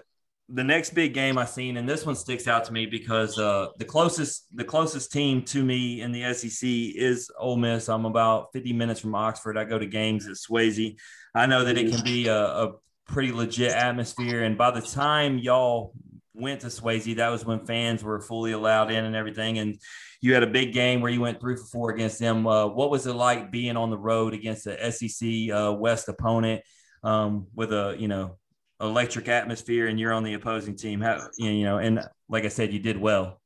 the 0.49 0.63
next 0.63 0.91
big 0.91 1.13
game 1.13 1.37
I 1.37 1.45
seen, 1.45 1.75
and 1.77 1.87
this 1.87 2.05
one 2.05 2.15
sticks 2.15 2.47
out 2.47 2.63
to 2.65 2.73
me 2.73 2.85
because 2.85 3.37
uh, 3.37 3.67
the 3.77 3.85
closest 3.85 4.45
the 4.55 4.63
closest 4.63 5.11
team 5.11 5.43
to 5.43 5.63
me 5.63 6.01
in 6.01 6.11
the 6.11 6.33
SEC 6.33 6.67
is 6.69 7.29
Ole 7.37 7.57
Miss. 7.57 7.89
I'm 7.89 8.05
about 8.05 8.53
50 8.53 8.71
minutes 8.73 9.01
from 9.01 9.13
Oxford. 9.13 9.57
I 9.57 9.65
go 9.65 9.77
to 9.77 9.85
games 9.85 10.25
at 10.25 10.35
Swayze. 10.35 10.95
I 11.35 11.45
know 11.47 11.65
that 11.65 11.77
it 11.77 11.91
can 11.91 12.03
be 12.03 12.27
a, 12.27 12.37
a 12.37 12.73
pretty 13.07 13.33
legit 13.33 13.73
atmosphere, 13.73 14.43
and 14.43 14.57
by 14.57 14.71
the 14.71 14.81
time 14.81 15.37
y'all 15.37 15.93
went 16.37 16.61
to 16.61 16.67
Swayze, 16.67 17.15
that 17.17 17.29
was 17.29 17.45
when 17.45 17.65
fans 17.65 18.03
were 18.03 18.19
fully 18.19 18.51
allowed 18.51 18.91
in 18.91 19.05
and 19.05 19.15
everything. 19.15 19.57
And 19.59 19.79
you 20.21 20.33
had 20.33 20.43
a 20.43 20.47
big 20.47 20.73
game 20.73 21.01
where 21.01 21.11
you 21.11 21.21
went 21.21 21.39
three 21.39 21.55
for 21.55 21.65
four 21.65 21.91
against 21.91 22.19
them. 22.19 22.47
Uh, 22.47 22.67
what 22.67 22.89
was 22.89 23.07
it 23.07 23.13
like 23.13 23.51
being 23.51 23.77
on 23.77 23.89
the 23.89 23.97
road 23.97 24.33
against 24.33 24.65
the 24.65 24.91
SEC 24.91 25.55
uh, 25.55 25.73
West 25.73 26.07
opponent 26.09 26.61
um, 27.03 27.47
with 27.55 27.71
a 27.71 27.95
you 27.97 28.07
know 28.07 28.37
electric 28.79 29.27
atmosphere, 29.27 29.87
and 29.87 29.99
you're 29.99 30.13
on 30.13 30.23
the 30.23 30.33
opposing 30.33 30.75
team? 30.75 31.01
How 31.01 31.27
you 31.37 31.63
know? 31.63 31.77
And 31.77 32.01
like 32.29 32.45
I 32.45 32.49
said, 32.49 32.73
you 32.73 32.79
did 32.79 32.97
well. 32.97 33.41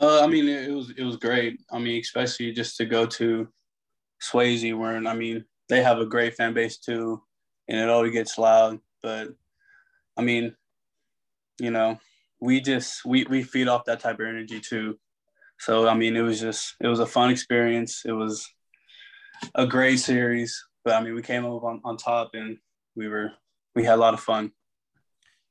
Uh, 0.00 0.22
I 0.22 0.26
mean, 0.26 0.48
it 0.48 0.70
was 0.70 0.90
it 0.90 1.04
was 1.04 1.16
great. 1.16 1.60
I 1.70 1.78
mean, 1.78 2.00
especially 2.00 2.52
just 2.52 2.76
to 2.78 2.84
go 2.84 3.06
to 3.06 3.48
Swayze, 4.22 4.76
where 4.76 4.96
I 4.96 5.14
mean 5.14 5.44
they 5.68 5.82
have 5.82 5.98
a 5.98 6.06
great 6.06 6.34
fan 6.34 6.54
base 6.54 6.78
too, 6.78 7.22
and 7.68 7.78
it 7.78 7.88
always 7.88 8.12
gets 8.12 8.38
loud. 8.38 8.78
But 9.02 9.28
I 10.16 10.22
mean, 10.22 10.54
you 11.62 11.70
know, 11.70 11.96
we 12.40 12.60
just 12.60 13.04
we 13.04 13.24
we 13.30 13.44
feed 13.44 13.68
off 13.68 13.84
that 13.84 14.00
type 14.00 14.18
of 14.18 14.26
energy 14.26 14.58
too. 14.58 14.98
So 15.60 15.86
I 15.86 15.94
mean, 15.94 16.16
it 16.16 16.22
was 16.22 16.40
just 16.40 16.74
it 16.80 16.88
was 16.88 16.98
a 16.98 17.06
fun 17.06 17.30
experience. 17.30 18.02
It 18.04 18.12
was 18.12 18.48
a 19.54 19.64
great 19.64 20.00
series, 20.00 20.60
but 20.84 20.94
I 20.94 21.02
mean, 21.02 21.14
we 21.14 21.22
came 21.22 21.46
up 21.46 21.62
on, 21.62 21.80
on 21.84 21.96
top 21.96 22.30
and 22.34 22.58
we 22.96 23.06
were 23.06 23.30
we 23.76 23.84
had 23.84 23.94
a 23.94 24.02
lot 24.02 24.12
of 24.12 24.18
fun. 24.18 24.50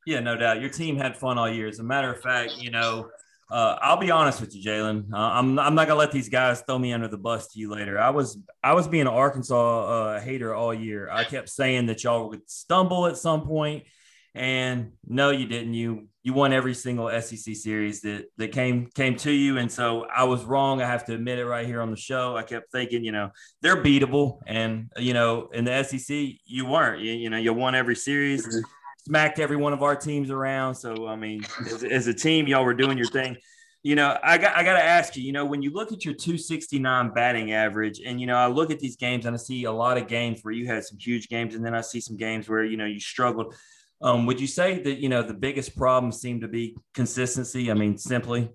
Yeah, 0.06 0.20
no 0.20 0.36
doubt. 0.36 0.60
Your 0.60 0.70
team 0.70 0.98
had 0.98 1.16
fun 1.16 1.38
all 1.38 1.50
year. 1.50 1.70
As 1.70 1.80
a 1.80 1.84
matter 1.84 2.12
of 2.12 2.22
fact, 2.22 2.58
you 2.58 2.72
know, 2.72 3.08
uh, 3.50 3.78
I'll 3.82 3.98
be 3.98 4.12
honest 4.12 4.42
with 4.42 4.54
you, 4.54 4.62
Jalen. 4.62 5.14
Uh, 5.14 5.18
I'm 5.18 5.58
I'm 5.60 5.76
not 5.76 5.88
gonna 5.88 5.98
let 6.00 6.12
these 6.12 6.28
guys 6.28 6.60
throw 6.68 6.78
me 6.78 6.92
under 6.92 7.08
the 7.08 7.18
bus 7.18 7.48
to 7.54 7.60
you 7.60 7.72
later. 7.72 7.98
I 7.98 8.10
was 8.10 8.38
I 8.62 8.74
was 8.74 8.90
being 8.90 9.08
an 9.08 9.14
Arkansas 9.14 9.86
uh, 9.86 10.20
hater 10.20 10.54
all 10.54 10.74
year. 10.74 11.10
I 11.10 11.24
kept 11.24 11.48
saying 11.48 11.86
that 11.86 12.04
y'all 12.04 12.28
would 12.28 12.50
stumble 12.50 13.08
at 13.08 13.16
some 13.16 13.48
point 13.48 13.86
and 14.34 14.92
no, 15.06 15.32
you 15.32 15.46
didn't. 15.46 15.74
You 15.74 16.08
you 16.24 16.34
won 16.34 16.54
every 16.54 16.74
single 16.74 17.10
SEC 17.22 17.56
series 17.56 18.02
that 18.02 18.26
that 18.38 18.52
came 18.52 18.88
came 18.88 19.16
to 19.18 19.32
you. 19.32 19.58
And 19.58 19.72
so 19.72 20.06
I 20.06 20.24
was 20.24 20.44
wrong. 20.46 20.82
I 20.82 20.86
have 20.86 21.06
to 21.06 21.16
admit 21.16 21.40
it 21.40 21.46
right 21.46 21.66
here 21.66 21.82
on 21.82 21.92
the 21.92 21.98
show. 21.98 22.38
I 22.38 22.44
kept 22.44 22.72
thinking, 22.72 23.04
you 23.04 23.12
know, 23.12 23.32
they're 23.62 23.84
beatable. 23.84 24.40
And 24.48 24.90
you 24.98 25.14
know, 25.14 25.50
in 25.52 25.66
the 25.66 25.84
SEC, 25.84 26.16
you 26.46 26.66
weren't. 26.66 27.02
You, 27.02 27.14
you 27.14 27.30
know, 27.30 27.38
you 27.38 27.54
won 27.54 27.76
every 27.76 27.96
series. 27.96 28.64
Smacked 29.06 29.40
every 29.40 29.58
one 29.58 29.74
of 29.74 29.82
our 29.82 29.96
teams 29.96 30.30
around. 30.30 30.76
So 30.76 31.08
I 31.08 31.16
mean, 31.16 31.44
as, 31.66 31.84
as 31.84 32.08
a 32.08 32.14
team, 32.14 32.48
y'all 32.48 32.64
were 32.64 32.76
doing 32.76 32.98
your 32.98 33.08
thing. 33.08 33.36
You 33.84 33.96
know, 33.96 34.16
I 34.22 34.38
got 34.38 34.56
I 34.56 34.64
got 34.64 34.74
to 34.74 34.84
ask 34.84 35.18
you. 35.18 35.24
You 35.24 35.32
know, 35.32 35.46
when 35.46 35.64
you 35.64 35.72
look 35.72 35.92
at 35.92 36.06
your 36.06 36.14
269 36.14 37.14
batting 37.16 37.52
average, 37.52 38.00
and 38.06 38.22
you 38.22 38.28
know, 38.28 38.36
I 38.36 38.46
look 38.46 38.70
at 38.70 38.80
these 38.80 38.96
games 38.96 39.26
and 39.26 39.36
I 39.36 39.40
see 39.40 39.64
a 39.64 39.72
lot 39.72 39.98
of 39.98 40.08
games 40.08 40.42
where 40.44 40.54
you 40.54 40.68
had 40.68 40.86
some 40.86 41.00
huge 41.00 41.30
games, 41.30 41.56
and 41.56 41.66
then 41.66 41.74
I 41.74 41.82
see 41.82 42.00
some 42.00 42.16
games 42.16 42.48
where 42.48 42.64
you 42.64 42.78
know 42.78 42.86
you 42.86 43.00
struggled. 43.00 43.56
Um, 44.04 44.26
would 44.26 44.40
you 44.40 44.48
say 44.48 44.82
that 44.82 45.00
you 45.00 45.10
know 45.10 45.22
the 45.22 45.34
biggest 45.34 45.78
problem 45.78 46.12
seemed 46.12 46.42
to 46.42 46.48
be 46.48 46.76
consistency? 46.94 47.70
I 47.70 47.76
mean, 47.76 47.98
simply. 47.98 48.50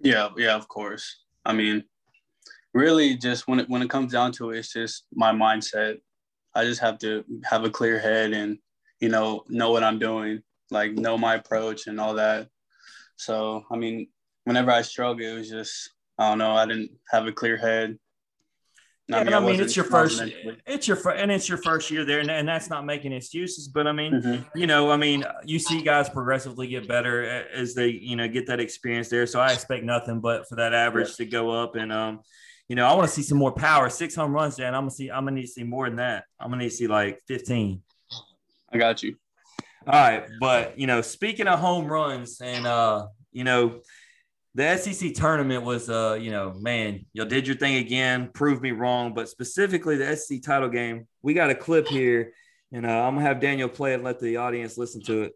Yeah, 0.00 0.30
yeah, 0.36 0.54
of 0.54 0.68
course. 0.68 1.22
I 1.44 1.52
mean, 1.52 1.84
really, 2.74 3.16
just 3.16 3.46
when 3.46 3.60
it 3.60 3.68
when 3.68 3.82
it 3.82 3.90
comes 3.90 4.12
down 4.12 4.32
to 4.32 4.50
it, 4.50 4.58
it's 4.58 4.72
just 4.72 5.06
my 5.12 5.32
mindset. 5.32 5.98
I 6.54 6.64
just 6.64 6.80
have 6.80 6.98
to 7.00 7.24
have 7.44 7.64
a 7.64 7.70
clear 7.70 7.98
head 7.98 8.32
and 8.32 8.58
you 9.00 9.08
know 9.08 9.44
know 9.48 9.70
what 9.70 9.84
I'm 9.84 9.98
doing, 9.98 10.42
like 10.70 10.92
know 10.92 11.16
my 11.16 11.36
approach 11.36 11.86
and 11.86 12.00
all 12.00 12.14
that. 12.14 12.48
So 13.16 13.64
I 13.70 13.76
mean, 13.76 14.08
whenever 14.44 14.70
I 14.70 14.82
struggled, 14.82 15.20
it 15.20 15.34
was 15.34 15.48
just 15.48 15.90
I 16.18 16.28
don't 16.28 16.38
know. 16.38 16.52
I 16.52 16.66
didn't 16.66 16.90
have 17.10 17.26
a 17.26 17.32
clear 17.32 17.56
head. 17.56 17.98
Yeah, 19.08 19.18
I 19.18 19.24
mean, 19.24 19.34
I 19.34 19.40
mean 19.40 19.60
it's 19.60 19.76
your 19.76 19.84
first, 19.84 20.20
it's 20.66 20.88
your 20.88 21.08
and 21.10 21.30
it's 21.30 21.48
your 21.48 21.58
first 21.58 21.92
year 21.92 22.04
there, 22.04 22.18
and, 22.18 22.28
and 22.28 22.48
that's 22.48 22.68
not 22.68 22.84
making 22.84 23.12
excuses. 23.12 23.68
But 23.68 23.86
I 23.86 23.92
mean, 23.92 24.14
mm-hmm. 24.14 24.58
you 24.58 24.66
know, 24.66 24.90
I 24.90 24.96
mean, 24.96 25.24
you 25.44 25.60
see 25.60 25.80
guys 25.80 26.08
progressively 26.08 26.66
get 26.66 26.88
better 26.88 27.24
as 27.24 27.74
they, 27.74 27.88
you 27.88 28.16
know, 28.16 28.26
get 28.26 28.48
that 28.48 28.58
experience 28.58 29.08
there. 29.08 29.24
So 29.26 29.38
I 29.38 29.52
expect 29.52 29.84
nothing 29.84 30.20
but 30.20 30.48
for 30.48 30.56
that 30.56 30.74
average 30.74 31.10
yeah. 31.10 31.24
to 31.24 31.26
go 31.26 31.50
up. 31.50 31.76
And 31.76 31.92
um, 31.92 32.20
you 32.68 32.74
know, 32.74 32.84
I 32.84 32.94
want 32.94 33.08
to 33.08 33.14
see 33.14 33.22
some 33.22 33.38
more 33.38 33.52
power, 33.52 33.88
six 33.90 34.16
home 34.16 34.32
runs, 34.32 34.56
Dan. 34.56 34.74
I'm 34.74 34.82
gonna 34.82 34.90
see, 34.90 35.08
I'm 35.08 35.24
gonna 35.24 35.36
need 35.36 35.42
to 35.42 35.52
see 35.52 35.62
more 35.62 35.88
than 35.88 35.96
that. 35.96 36.24
I'm 36.40 36.50
gonna 36.50 36.64
need 36.64 36.70
to 36.70 36.76
see 36.76 36.88
like 36.88 37.22
15. 37.28 37.80
I 38.72 38.78
got 38.78 39.04
you. 39.04 39.16
All 39.86 39.92
right, 39.92 40.24
but 40.40 40.76
you 40.80 40.88
know, 40.88 41.00
speaking 41.00 41.46
of 41.46 41.60
home 41.60 41.86
runs, 41.86 42.40
and 42.40 42.66
uh, 42.66 43.06
you 43.30 43.44
know 43.44 43.82
the 44.56 44.74
SEC 44.78 45.12
tournament 45.12 45.64
was, 45.64 45.90
uh, 45.90 46.18
you 46.18 46.30
know, 46.30 46.54
man, 46.54 47.04
you 47.12 47.26
did 47.26 47.46
your 47.46 47.56
thing 47.56 47.76
again, 47.76 48.30
proved 48.32 48.62
me 48.62 48.70
wrong. 48.70 49.12
But 49.12 49.28
specifically, 49.28 49.96
the 49.96 50.16
SEC 50.16 50.42
title 50.42 50.70
game, 50.70 51.06
we 51.20 51.34
got 51.34 51.50
a 51.50 51.54
clip 51.54 51.86
here, 51.86 52.32
and 52.72 52.86
uh, 52.86 53.06
I'm 53.06 53.14
gonna 53.14 53.26
have 53.26 53.38
Daniel 53.38 53.68
play 53.68 53.92
it 53.92 53.96
and 53.96 54.04
let 54.04 54.18
the 54.18 54.38
audience 54.38 54.78
listen 54.78 55.02
to 55.02 55.24
it. 55.24 55.32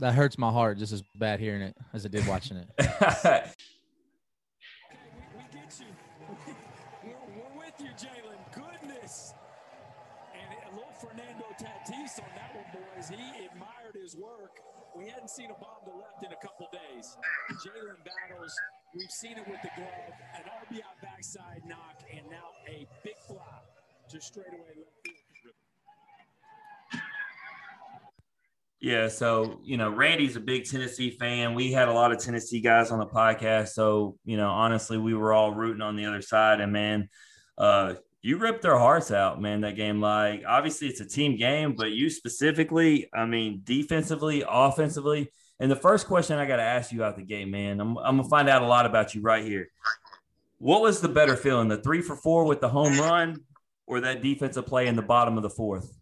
That 0.00 0.14
hurts 0.14 0.36
my 0.36 0.52
heart 0.52 0.76
just 0.76 0.92
as 0.92 1.02
bad 1.16 1.40
hearing 1.40 1.62
it 1.62 1.74
as 1.94 2.04
it 2.04 2.12
did 2.12 2.26
watching 2.26 2.58
it. 2.58 3.54
We 14.96 15.08
hadn't 15.08 15.30
seen 15.30 15.50
a 15.50 15.54
bomb 15.54 15.84
to 15.84 15.96
left 15.96 16.24
in 16.24 16.32
a 16.32 16.36
couple 16.44 16.66
days. 16.72 17.16
Jalen 17.64 18.04
battles. 18.04 18.52
We've 18.96 19.10
seen 19.10 19.38
it 19.38 19.46
with 19.46 19.62
the 19.62 19.70
glove, 19.76 20.14
an 20.34 20.42
RBI 20.66 20.82
backside 21.00 21.62
knock, 21.64 22.02
and 22.12 22.28
now 22.28 22.48
a 22.66 22.86
big 23.04 23.14
fly 23.26 23.36
to 24.10 24.20
straightaway 24.20 24.74
left 24.76 24.90
field. 25.04 25.54
Yeah, 28.80 29.08
so 29.08 29.60
you 29.62 29.76
know, 29.76 29.90
Randy's 29.90 30.34
a 30.34 30.40
big 30.40 30.64
Tennessee 30.64 31.10
fan. 31.10 31.54
We 31.54 31.70
had 31.70 31.86
a 31.86 31.92
lot 31.92 32.10
of 32.10 32.18
Tennessee 32.18 32.60
guys 32.60 32.90
on 32.90 32.98
the 32.98 33.06
podcast, 33.06 33.68
so 33.68 34.16
you 34.24 34.36
know, 34.36 34.50
honestly, 34.50 34.98
we 34.98 35.14
were 35.14 35.32
all 35.32 35.54
rooting 35.54 35.82
on 35.82 35.94
the 35.94 36.06
other 36.06 36.22
side. 36.22 36.60
And 36.60 36.72
man, 36.72 37.08
uh, 37.56 37.94
you 38.22 38.36
ripped 38.36 38.62
their 38.62 38.78
hearts 38.78 39.10
out, 39.10 39.40
man. 39.40 39.60
That 39.60 39.76
game, 39.76 40.00
like 40.00 40.42
obviously 40.46 40.88
it's 40.88 41.00
a 41.00 41.06
team 41.06 41.36
game, 41.36 41.74
but 41.76 41.92
you 41.92 42.10
specifically, 42.10 43.08
I 43.14 43.24
mean, 43.26 43.60
defensively, 43.64 44.44
offensively. 44.48 45.30
And 45.60 45.70
the 45.70 45.76
first 45.76 46.06
question 46.06 46.38
I 46.38 46.46
got 46.46 46.56
to 46.56 46.62
ask 46.62 46.92
you 46.92 47.04
out 47.04 47.16
the 47.16 47.22
game, 47.22 47.50
man, 47.50 47.80
I'm, 47.80 47.96
I'm 47.98 48.16
gonna 48.16 48.28
find 48.28 48.48
out 48.48 48.62
a 48.62 48.66
lot 48.66 48.86
about 48.86 49.14
you 49.14 49.22
right 49.22 49.44
here. 49.44 49.68
What 50.58 50.82
was 50.82 51.00
the 51.00 51.08
better 51.08 51.36
feeling, 51.36 51.68
the 51.68 51.76
three 51.76 52.02
for 52.02 52.16
four 52.16 52.44
with 52.44 52.60
the 52.60 52.68
home 52.68 52.98
run, 52.98 53.36
or 53.86 54.00
that 54.00 54.22
defensive 54.22 54.66
play 54.66 54.88
in 54.88 54.96
the 54.96 55.02
bottom 55.02 55.36
of 55.36 55.42
the 55.44 55.50
fourth? 55.50 55.96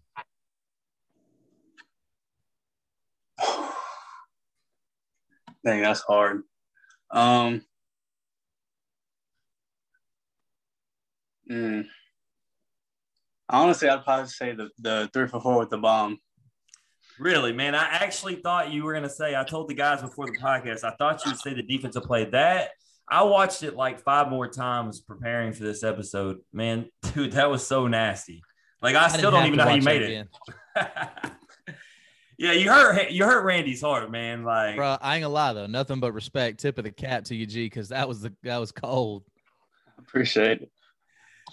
Dang, 5.64 5.82
that's 5.82 6.00
hard. 6.00 6.42
Um, 7.10 7.62
mm, 11.50 11.86
Honestly, 13.48 13.88
I'd 13.88 14.04
probably 14.04 14.28
say 14.28 14.54
the, 14.54 14.68
the 14.78 15.10
three 15.12 15.28
for 15.28 15.40
four 15.40 15.58
with 15.58 15.70
the 15.70 15.78
bomb. 15.78 16.18
Really, 17.18 17.52
man. 17.52 17.74
I 17.74 17.84
actually 17.84 18.36
thought 18.36 18.72
you 18.72 18.84
were 18.84 18.92
going 18.92 19.04
to 19.04 19.10
say, 19.10 19.36
I 19.36 19.44
told 19.44 19.68
the 19.68 19.74
guys 19.74 20.02
before 20.02 20.26
the 20.26 20.36
podcast, 20.36 20.84
I 20.84 20.94
thought 20.96 21.24
you 21.24 21.30
would 21.30 21.40
say 21.40 21.54
the 21.54 21.62
defensive 21.62 22.02
play. 22.02 22.24
That 22.26 22.70
I 23.08 23.22
watched 23.22 23.62
it 23.62 23.76
like 23.76 24.00
five 24.00 24.28
more 24.28 24.48
times 24.48 25.00
preparing 25.00 25.52
for 25.52 25.62
this 25.62 25.82
episode. 25.82 26.38
Man, 26.52 26.90
dude, 27.14 27.32
that 27.32 27.50
was 27.50 27.66
so 27.66 27.86
nasty. 27.86 28.42
Like, 28.82 28.96
I, 28.96 29.04
I 29.04 29.08
still 29.08 29.30
don't 29.30 29.46
even 29.46 29.56
know 29.56 29.64
how 29.64 29.74
you 29.74 29.82
made 29.82 30.02
it. 30.02 30.28
yeah, 32.38 32.52
you 32.52 32.70
hurt 32.70 33.10
you 33.10 33.24
hurt 33.24 33.44
Randy's 33.44 33.80
heart, 33.80 34.10
man. 34.10 34.44
Like, 34.44 34.76
bro, 34.76 34.98
I 35.00 35.16
ain't 35.16 35.22
gonna 35.22 35.32
lie 35.32 35.54
though, 35.54 35.66
nothing 35.66 36.00
but 36.00 36.12
respect. 36.12 36.60
Tip 36.60 36.76
of 36.76 36.84
the 36.84 36.90
cap 36.90 37.24
to 37.24 37.34
you, 37.34 37.46
G, 37.46 37.64
because 37.64 37.88
that 37.88 38.06
was 38.06 38.20
the 38.20 38.34
that 38.42 38.58
was 38.58 38.72
cold. 38.72 39.24
Appreciate 39.98 40.60
it. 40.60 40.70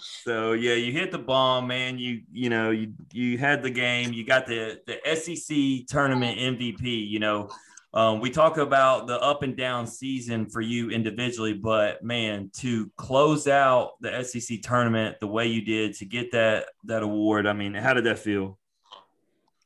So 0.00 0.52
yeah, 0.52 0.74
you 0.74 0.92
hit 0.92 1.12
the 1.12 1.18
bomb, 1.18 1.68
man. 1.68 1.98
You 1.98 2.22
you 2.32 2.50
know 2.50 2.70
you 2.70 2.92
you 3.12 3.38
had 3.38 3.62
the 3.62 3.70
game. 3.70 4.12
You 4.12 4.24
got 4.24 4.46
the 4.46 4.80
the 4.86 4.98
SEC 5.14 5.86
tournament 5.86 6.38
MVP. 6.38 7.08
You 7.08 7.20
know, 7.20 7.50
um, 7.94 8.20
we 8.20 8.30
talk 8.30 8.58
about 8.58 9.06
the 9.06 9.20
up 9.20 9.44
and 9.44 9.56
down 9.56 9.86
season 9.86 10.46
for 10.46 10.60
you 10.60 10.90
individually, 10.90 11.52
but 11.52 12.02
man, 12.02 12.50
to 12.54 12.90
close 12.96 13.46
out 13.46 13.92
the 14.00 14.24
SEC 14.24 14.62
tournament 14.62 15.20
the 15.20 15.28
way 15.28 15.46
you 15.46 15.62
did 15.62 15.94
to 15.96 16.04
get 16.04 16.32
that 16.32 16.66
that 16.84 17.04
award, 17.04 17.46
I 17.46 17.52
mean, 17.52 17.74
how 17.74 17.94
did 17.94 18.04
that 18.04 18.18
feel? 18.18 18.58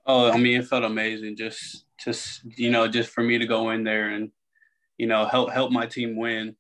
Oh, 0.07 0.31
I 0.31 0.37
mean, 0.37 0.61
it 0.61 0.67
felt 0.67 0.85
amazing. 0.85 1.37
Just 1.37 1.87
just 1.99 2.43
you 2.57 2.71
know, 2.71 2.87
just 2.87 3.09
for 3.11 3.23
me 3.23 3.39
to 3.39 3.47
go 3.47 3.71
in 3.71 3.83
there 3.83 4.11
and 4.11 4.31
you 4.99 5.07
know 5.07 5.25
help 5.25 5.51
help 5.51 5.73
my 5.73 5.87
team 5.87 6.15
win, 6.15 6.55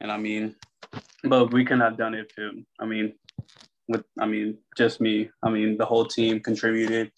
and 0.00 0.10
I 0.10 0.16
mean, 0.16 0.56
but 1.22 1.52
we 1.52 1.64
couldn't 1.64 1.80
have 1.80 1.96
done 1.96 2.14
it 2.14 2.32
too. 2.34 2.64
I 2.80 2.86
mean, 2.86 3.14
with 3.88 4.04
I 4.18 4.26
mean, 4.26 4.58
just 4.76 5.00
me. 5.00 5.30
I 5.42 5.50
mean, 5.50 5.76
the 5.76 5.84
whole 5.84 6.04
team 6.04 6.40
contributed. 6.40 7.10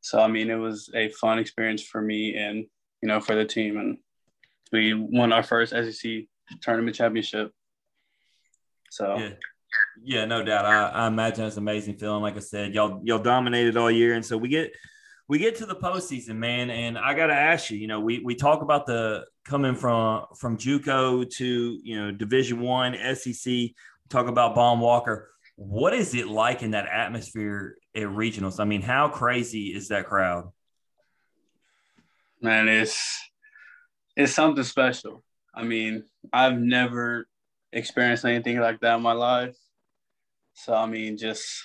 So 0.00 0.20
I 0.20 0.28
mean, 0.28 0.50
it 0.50 0.56
was 0.56 0.90
a 0.94 1.08
fun 1.10 1.38
experience 1.38 1.82
for 1.82 2.00
me 2.00 2.36
and 2.36 2.66
you 3.02 3.08
know 3.08 3.20
for 3.20 3.34
the 3.34 3.44
team, 3.44 3.78
and 3.78 3.98
we 4.72 4.94
won 4.94 5.32
our 5.32 5.42
first 5.42 5.72
SEC 5.72 6.24
tournament 6.60 6.96
championship. 6.96 7.52
So. 8.90 9.16
Yeah. 9.18 9.30
Yeah, 10.04 10.24
no 10.24 10.44
doubt. 10.44 10.66
I, 10.66 10.88
I 10.88 11.06
imagine 11.08 11.46
it's 11.46 11.56
amazing 11.56 11.96
feeling. 11.96 12.22
Like 12.22 12.36
I 12.36 12.40
said, 12.40 12.74
y'all 12.74 13.00
y'all 13.04 13.18
dominated 13.18 13.76
all 13.76 13.90
year, 13.90 14.14
and 14.14 14.24
so 14.24 14.36
we 14.36 14.48
get 14.48 14.72
we 15.28 15.38
get 15.38 15.56
to 15.56 15.66
the 15.66 15.74
postseason, 15.74 16.36
man, 16.36 16.70
and 16.70 16.98
I 16.98 17.14
got 17.14 17.28
to 17.28 17.34
ask 17.34 17.70
you. 17.70 17.78
You 17.78 17.86
know, 17.86 18.00
we 18.00 18.20
we 18.20 18.34
talk 18.34 18.62
about 18.62 18.86
the 18.86 19.24
coming 19.44 19.74
from 19.74 20.26
from 20.38 20.58
JUCO 20.58 21.30
to 21.36 21.80
you 21.82 21.96
know 21.96 22.12
Division 22.12 22.60
One, 22.60 22.96
SEC. 23.14 23.70
Talk 24.10 24.28
about 24.28 24.54
Baum-Walker. 24.54 25.30
What 25.56 25.94
is 25.94 26.14
it 26.14 26.28
like 26.28 26.62
in 26.62 26.72
that 26.72 26.86
atmosphere 26.86 27.76
at 27.94 28.02
regionals? 28.02 28.60
I 28.60 28.64
mean, 28.64 28.82
how 28.82 29.08
crazy 29.08 29.68
is 29.68 29.88
that 29.88 30.06
crowd? 30.06 30.50
Man, 32.42 32.68
it's 32.68 33.18
it's 34.16 34.34
something 34.34 34.64
special. 34.64 35.22
I 35.54 35.64
mean, 35.64 36.04
I've 36.32 36.58
never 36.58 37.26
experienced 37.72 38.24
anything 38.24 38.58
like 38.58 38.80
that 38.80 38.96
in 38.96 39.02
my 39.02 39.12
life. 39.12 39.56
So 40.52 40.74
I 40.74 40.84
mean, 40.84 41.16
just 41.16 41.64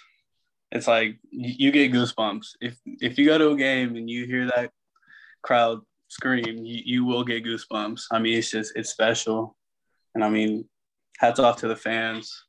it's 0.72 0.88
like 0.88 1.18
you 1.32 1.72
get 1.72 1.92
goosebumps. 1.92 2.48
If 2.62 2.80
if 2.86 3.18
you 3.18 3.26
go 3.26 3.38
to 3.38 3.52
a 3.52 3.58
game 3.58 3.96
and 3.96 4.10
you 4.10 4.26
hear 4.26 4.46
that 4.46 4.72
crowd 5.42 5.82
scream 6.10 6.64
you, 6.64 6.82
you 6.86 7.06
will 7.06 7.24
get 7.24 7.44
goosebumps. 7.44 8.04
I 8.12 8.20
mean 8.20 8.38
it's 8.38 8.52
just 8.52 8.74
it's 8.76 8.90
special. 8.90 9.56
And 10.16 10.24
i 10.24 10.30
mean 10.30 10.68
hats 11.18 11.40
off 11.40 11.58
to 11.58 11.68
the 11.68 11.76
fans. 11.76 12.46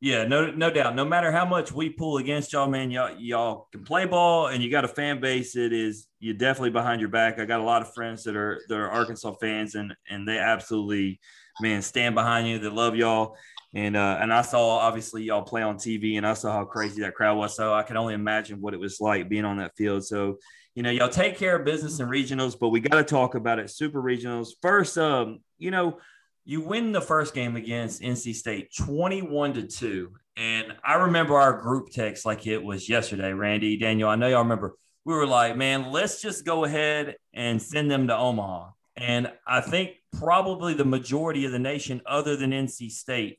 Yeah 0.00 0.24
no 0.24 0.50
no 0.50 0.70
doubt. 0.70 0.96
No 0.96 1.04
matter 1.04 1.30
how 1.30 1.44
much 1.44 1.70
we 1.70 1.88
pull 1.88 2.16
against 2.18 2.52
y'all 2.52 2.68
man 2.68 2.90
y'all 2.90 3.16
y'all 3.16 3.68
can 3.70 3.84
play 3.84 4.04
ball 4.04 4.48
and 4.48 4.60
you 4.62 4.68
got 4.68 4.84
a 4.84 4.88
fan 4.88 5.20
base 5.20 5.52
that 5.54 5.72
is 5.72 6.08
you're 6.18 6.34
definitely 6.34 6.70
behind 6.70 7.00
your 7.00 7.10
back. 7.10 7.38
I 7.38 7.44
got 7.44 7.60
a 7.60 7.64
lot 7.64 7.82
of 7.82 7.94
friends 7.94 8.24
that 8.24 8.34
are 8.36 8.60
that 8.68 8.76
are 8.76 8.90
arkansas 8.90 9.34
fans 9.40 9.76
and 9.76 9.94
and 10.10 10.26
they 10.26 10.38
absolutely 10.38 11.20
man 11.60 11.80
stand 11.80 12.16
behind 12.16 12.48
you. 12.48 12.58
They 12.58 12.68
love 12.68 12.96
y'all 12.96 13.36
and 13.74 13.96
uh, 13.96 14.18
and 14.20 14.32
I 14.32 14.42
saw 14.42 14.78
obviously 14.78 15.24
y'all 15.24 15.42
play 15.42 15.62
on 15.62 15.76
TV, 15.76 16.16
and 16.16 16.26
I 16.26 16.34
saw 16.34 16.52
how 16.52 16.64
crazy 16.64 17.02
that 17.02 17.14
crowd 17.14 17.38
was. 17.38 17.56
So 17.56 17.72
I 17.72 17.82
can 17.82 17.96
only 17.96 18.14
imagine 18.14 18.60
what 18.60 18.74
it 18.74 18.80
was 18.80 19.00
like 19.00 19.28
being 19.28 19.44
on 19.44 19.56
that 19.58 19.76
field. 19.76 20.04
So 20.04 20.38
you 20.74 20.82
know, 20.82 20.90
y'all 20.90 21.08
take 21.08 21.36
care 21.36 21.56
of 21.56 21.64
business 21.64 22.00
in 22.00 22.08
regionals, 22.08 22.58
but 22.58 22.70
we 22.70 22.80
got 22.80 22.96
to 22.96 23.04
talk 23.04 23.34
about 23.34 23.58
it. 23.58 23.70
Super 23.70 24.02
regionals 24.02 24.50
first. 24.62 24.96
Um, 24.96 25.40
you 25.58 25.70
know, 25.70 25.98
you 26.44 26.60
win 26.62 26.92
the 26.92 27.00
first 27.00 27.34
game 27.34 27.56
against 27.56 28.02
NC 28.02 28.34
State, 28.34 28.74
twenty-one 28.76 29.54
to 29.54 29.62
two, 29.66 30.12
and 30.36 30.74
I 30.84 30.94
remember 30.94 31.36
our 31.36 31.60
group 31.60 31.90
text 31.90 32.26
like 32.26 32.46
it 32.46 32.62
was 32.62 32.88
yesterday. 32.88 33.32
Randy, 33.32 33.76
Daniel, 33.76 34.08
I 34.08 34.16
know 34.16 34.28
y'all 34.28 34.42
remember. 34.42 34.76
We 35.04 35.14
were 35.14 35.26
like, 35.26 35.56
man, 35.56 35.90
let's 35.90 36.22
just 36.22 36.44
go 36.44 36.64
ahead 36.64 37.16
and 37.34 37.60
send 37.60 37.90
them 37.90 38.06
to 38.06 38.16
Omaha. 38.16 38.70
And 38.96 39.32
I 39.46 39.60
think 39.60 39.96
probably 40.12 40.74
the 40.74 40.84
majority 40.84 41.44
of 41.44 41.52
the 41.52 41.58
nation, 41.58 42.02
other 42.06 42.36
than 42.36 42.50
NC 42.50 42.90
State, 42.90 43.38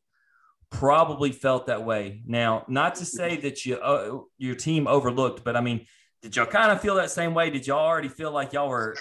probably 0.74 1.32
felt 1.32 1.68
that 1.68 1.86
way. 1.86 2.22
Now, 2.26 2.66
not 2.68 2.96
to 2.96 3.06
say 3.06 3.38
that 3.38 3.66
you 3.66 3.78
uh, 3.78 4.20
your 4.38 4.56
team 4.56 4.88
overlooked, 4.88 5.44
but 5.44 5.56
I 5.56 5.62
mean, 5.62 5.86
did 6.22 6.36
y'all 6.36 6.46
kind 6.46 6.72
of 6.72 6.82
feel 6.82 6.96
that 6.96 7.12
same 7.12 7.34
way? 7.34 7.50
Did 7.50 7.68
y'all 7.68 7.86
already 7.86 8.10
feel 8.10 8.32
like 8.32 8.54
y'all 8.54 8.68
were 8.68 8.96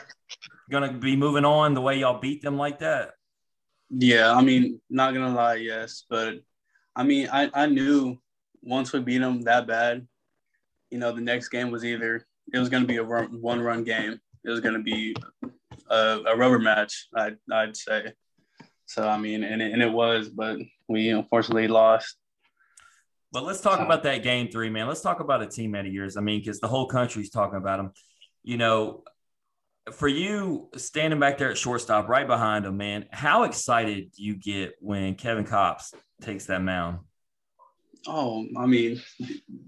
going 0.70 0.90
to 0.90 0.96
be 0.96 1.16
moving 1.16 1.44
on 1.44 1.74
the 1.74 1.80
way 1.80 1.98
y'all 1.98 2.20
beat 2.20 2.42
them 2.42 2.56
like 2.56 2.80
that? 2.80 3.12
Yeah, 3.90 4.32
I 4.32 4.40
mean, 4.40 4.80
not 4.88 5.12
gonna 5.12 5.34
lie, 5.34 5.56
yes, 5.56 6.04
but 6.08 6.36
I 6.96 7.02
mean, 7.02 7.28
I 7.30 7.50
I 7.52 7.66
knew 7.66 8.16
once 8.62 8.92
we 8.92 9.00
beat 9.00 9.18
them 9.18 9.42
that 9.42 9.66
bad, 9.66 10.06
you 10.90 10.98
know, 10.98 11.12
the 11.12 11.20
next 11.20 11.48
game 11.48 11.70
was 11.70 11.84
either 11.84 12.26
it 12.54 12.58
was 12.58 12.70
gonna 12.70 12.86
be 12.86 12.96
a 12.96 13.02
run, 13.02 13.40
one 13.42 13.60
run 13.60 13.84
game, 13.84 14.18
it 14.44 14.50
was 14.50 14.60
gonna 14.60 14.82
be 14.82 15.14
a, 15.90 16.20
a 16.26 16.36
rubber 16.36 16.58
match, 16.58 17.08
I'd 17.14 17.36
I'd 17.52 17.76
say. 17.76 18.12
So 18.92 19.08
I 19.08 19.16
mean, 19.16 19.42
and 19.42 19.62
it, 19.62 19.72
and 19.72 19.82
it 19.82 19.90
was, 19.90 20.28
but 20.28 20.58
we 20.86 21.08
unfortunately 21.08 21.68
lost. 21.68 22.16
But 23.32 23.44
let's 23.44 23.62
talk 23.62 23.80
about 23.80 24.02
that 24.02 24.22
game 24.22 24.48
three, 24.50 24.68
man. 24.68 24.86
Let's 24.86 25.00
talk 25.00 25.20
about 25.20 25.42
a 25.42 25.46
teammate 25.46 25.86
of 25.86 25.92
yours. 25.94 26.18
I 26.18 26.20
mean, 26.20 26.40
because 26.40 26.60
the 26.60 26.68
whole 26.68 26.86
country's 26.86 27.30
talking 27.30 27.56
about 27.56 27.80
him. 27.80 27.92
You 28.42 28.58
know, 28.58 29.04
for 29.92 30.08
you 30.08 30.68
standing 30.76 31.18
back 31.18 31.38
there 31.38 31.50
at 31.50 31.56
shortstop, 31.56 32.08
right 32.08 32.26
behind 32.26 32.66
him, 32.66 32.76
man, 32.76 33.06
how 33.10 33.44
excited 33.44 34.12
do 34.14 34.22
you 34.22 34.36
get 34.36 34.74
when 34.80 35.14
Kevin 35.14 35.46
Kopps 35.46 35.94
takes 36.20 36.44
that 36.46 36.60
mound? 36.60 36.98
Oh, 38.06 38.44
I 38.58 38.66
mean, 38.66 39.00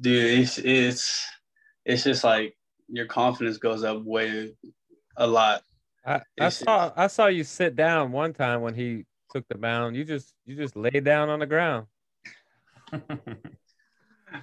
dude, 0.00 0.40
it's 0.40 0.58
it's 0.58 1.26
it's 1.86 2.04
just 2.04 2.24
like 2.24 2.54
your 2.88 3.06
confidence 3.06 3.56
goes 3.56 3.84
up 3.84 4.04
way 4.04 4.54
a 5.16 5.26
lot. 5.26 5.62
I, 6.04 6.20
I 6.38 6.50
saw 6.50 6.92
I 6.94 7.06
saw 7.06 7.28
you 7.28 7.44
sit 7.44 7.74
down 7.74 8.12
one 8.12 8.34
time 8.34 8.60
when 8.60 8.74
he 8.74 9.06
took 9.34 9.46
the 9.48 9.58
mound. 9.58 9.96
You 9.96 10.04
just 10.04 10.32
you 10.46 10.56
just 10.56 10.76
lay 10.76 11.00
down 11.00 11.28
on 11.28 11.40
the 11.40 11.46
ground. 11.46 11.86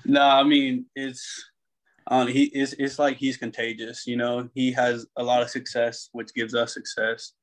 no, 0.05 0.21
I 0.21 0.43
mean 0.43 0.85
it's 0.95 1.49
um 2.07 2.27
he 2.27 2.43
is 2.43 2.75
it's 2.77 2.99
like 2.99 3.17
he's 3.17 3.37
contagious, 3.37 4.05
you 4.05 4.17
know. 4.17 4.49
He 4.53 4.71
has 4.73 5.05
a 5.15 5.23
lot 5.23 5.41
of 5.41 5.49
success, 5.49 6.09
which 6.11 6.33
gives 6.33 6.53
us 6.53 6.73
success. 6.73 7.33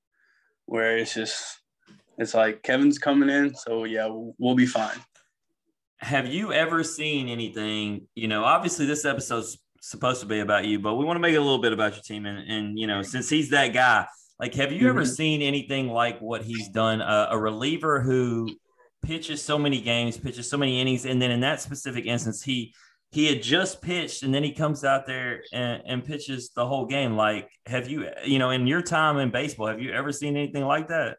Where 0.66 0.98
it's 0.98 1.14
just 1.14 1.60
it's 2.18 2.34
like 2.34 2.62
Kevin's 2.62 2.98
coming 2.98 3.30
in, 3.30 3.54
so 3.54 3.84
yeah, 3.84 4.06
we'll, 4.06 4.34
we'll 4.38 4.54
be 4.54 4.66
fine. 4.66 4.98
Have 6.00 6.26
you 6.26 6.52
ever 6.52 6.84
seen 6.84 7.28
anything? 7.28 8.06
You 8.14 8.28
know, 8.28 8.44
obviously 8.44 8.86
this 8.86 9.04
episode's 9.04 9.58
supposed 9.80 10.20
to 10.20 10.26
be 10.26 10.40
about 10.40 10.66
you, 10.66 10.78
but 10.78 10.96
we 10.96 11.04
want 11.04 11.16
to 11.16 11.20
make 11.20 11.32
it 11.32 11.38
a 11.38 11.42
little 11.42 11.60
bit 11.60 11.72
about 11.72 11.94
your 11.94 12.02
team. 12.02 12.26
And, 12.26 12.38
and 12.50 12.78
you 12.78 12.86
know, 12.86 13.02
since 13.02 13.30
he's 13.30 13.50
that 13.50 13.72
guy, 13.72 14.06
like, 14.38 14.54
have 14.54 14.72
you 14.72 14.80
mm-hmm. 14.80 14.88
ever 14.88 15.04
seen 15.04 15.42
anything 15.42 15.88
like 15.88 16.20
what 16.20 16.42
he's 16.42 16.68
done? 16.68 17.02
Uh, 17.02 17.28
a 17.30 17.38
reliever 17.38 18.00
who 18.00 18.48
pitches 19.02 19.42
so 19.42 19.58
many 19.58 19.80
games, 19.80 20.16
pitches 20.16 20.48
so 20.48 20.56
many 20.56 20.80
innings, 20.80 21.04
and 21.04 21.20
then 21.20 21.30
in 21.30 21.40
that 21.40 21.60
specific 21.60 22.06
instance, 22.06 22.42
he 22.42 22.74
he 23.10 23.26
had 23.26 23.42
just 23.42 23.80
pitched, 23.80 24.22
and 24.22 24.34
then 24.34 24.44
he 24.44 24.52
comes 24.52 24.84
out 24.84 25.06
there 25.06 25.42
and, 25.52 25.82
and 25.86 26.04
pitches 26.04 26.50
the 26.54 26.66
whole 26.66 26.86
game. 26.86 27.16
Like, 27.16 27.50
have 27.66 27.88
you, 27.88 28.06
you 28.24 28.38
know, 28.38 28.50
in 28.50 28.66
your 28.66 28.82
time 28.82 29.16
in 29.16 29.30
baseball, 29.30 29.68
have 29.68 29.80
you 29.80 29.92
ever 29.92 30.12
seen 30.12 30.36
anything 30.36 30.64
like 30.64 30.88
that? 30.88 31.16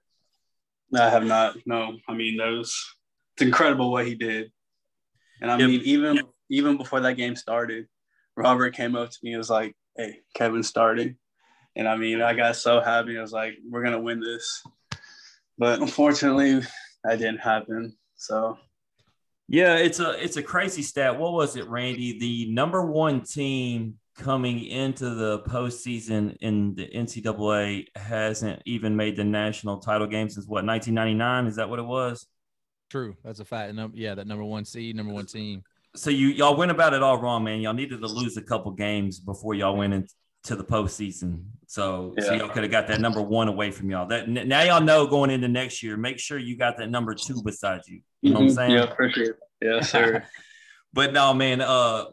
I 0.96 1.10
have 1.10 1.26
not. 1.26 1.58
No, 1.66 1.98
I 2.08 2.14
mean, 2.14 2.38
those. 2.38 2.96
It's 3.36 3.46
incredible 3.46 3.92
what 3.92 4.06
he 4.06 4.16
did, 4.16 4.52
and 5.42 5.52
I 5.52 5.58
yep. 5.58 5.70
mean, 5.70 5.82
even 5.84 6.16
yep. 6.16 6.26
even 6.50 6.78
before 6.78 7.00
that 7.02 7.14
game 7.14 7.36
started, 7.36 7.88
Robert 8.36 8.76
came 8.76 8.96
up 8.96 9.10
to 9.10 9.18
me 9.24 9.32
and 9.32 9.38
was 9.38 9.50
like, 9.50 9.76
"Hey, 9.96 10.20
Kevin 10.36 10.64
started," 10.64 11.16
and 11.80 11.88
I 11.88 11.96
mean, 11.96 12.22
I 12.22 12.34
got 12.34 12.58
so 12.58 12.82
happy. 12.82 13.18
I 13.18 13.22
was 13.22 13.32
like, 13.32 13.58
"We're 13.68 13.82
gonna 13.82 14.02
win 14.02 14.20
this," 14.20 14.64
but 15.58 15.80
unfortunately, 15.80 16.62
that 17.06 17.20
didn't 17.20 17.40
happen. 17.40 17.96
So, 18.18 18.58
yeah, 19.48 19.78
it's 19.78 20.02
a 20.02 20.22
it's 20.22 20.36
a 20.36 20.44
crazy 20.44 20.82
stat. 20.82 21.18
What 21.18 21.32
was 21.32 21.56
it, 21.56 21.68
Randy? 21.70 22.20
The 22.20 22.52
number 22.52 22.86
one 22.86 23.22
team 23.22 23.98
coming 24.18 24.66
into 24.66 25.16
the 25.16 25.40
postseason 25.44 26.36
in 26.42 26.76
the 26.76 26.86
NCAA 26.88 27.86
hasn't 27.96 28.62
even 28.66 28.98
made 28.98 29.16
the 29.16 29.24
national 29.24 29.80
title 29.80 30.08
game 30.08 30.30
since 30.30 30.46
what 30.46 30.66
1999? 30.66 31.48
Is 31.48 31.56
that 31.56 31.70
what 31.70 31.80
it 31.80 31.84
was? 31.84 32.28
True, 32.90 33.16
that's 33.24 33.40
a 33.40 33.46
fact. 33.46 33.74
Yeah, 33.94 34.16
that 34.16 34.28
number 34.28 34.44
one 34.44 34.66
seed, 34.66 34.98
number 34.98 35.14
one 35.14 35.28
team 35.28 35.64
so 35.96 36.10
you 36.10 36.28
y'all 36.28 36.56
went 36.56 36.72
about 36.72 36.94
it 36.94 37.02
all 37.02 37.18
wrong, 37.18 37.44
man. 37.44 37.62
Y'all 37.62 37.74
needed 37.74 38.02
to 38.02 38.08
lose 38.08 38.38
a 38.38 38.42
couple 38.42 38.72
games 38.72 39.20
before 39.20 39.56
y'all 39.56 39.76
went 39.76 39.94
into 40.44 40.56
the 40.56 40.64
postseason. 40.64 41.44
So, 41.68 42.14
yeah. 42.18 42.24
so 42.24 42.34
y'all 42.34 42.50
could 42.50 42.64
have 42.64 42.72
got 42.72 42.88
that 42.88 43.00
number 43.00 43.22
one 43.22 43.48
away 43.48 43.72
from 43.72 43.90
y'all. 43.90 44.08
That 44.08 44.28
now 44.28 44.64
y'all 44.64 44.82
know 44.82 45.06
going 45.06 45.30
into 45.30 45.48
next 45.48 45.84
year, 45.84 45.98
make 45.98 46.20
sure 46.20 46.38
you 46.38 46.58
got 46.58 46.78
that 46.78 46.90
number 46.90 47.14
two 47.14 47.42
beside 47.44 47.82
you. 47.88 48.02
You 48.22 48.34
know 48.34 48.40
mm-hmm. 48.40 48.46
what 48.46 48.52
I'm 48.52 48.56
saying? 48.56 48.72
Yeah, 48.72 48.96
for 48.96 49.10
sure. 49.10 49.38
Yeah, 49.62 49.82
sir. 49.82 50.24
but 50.94 51.14
no, 51.14 51.34
man. 51.34 51.62
Uh, 51.62 52.06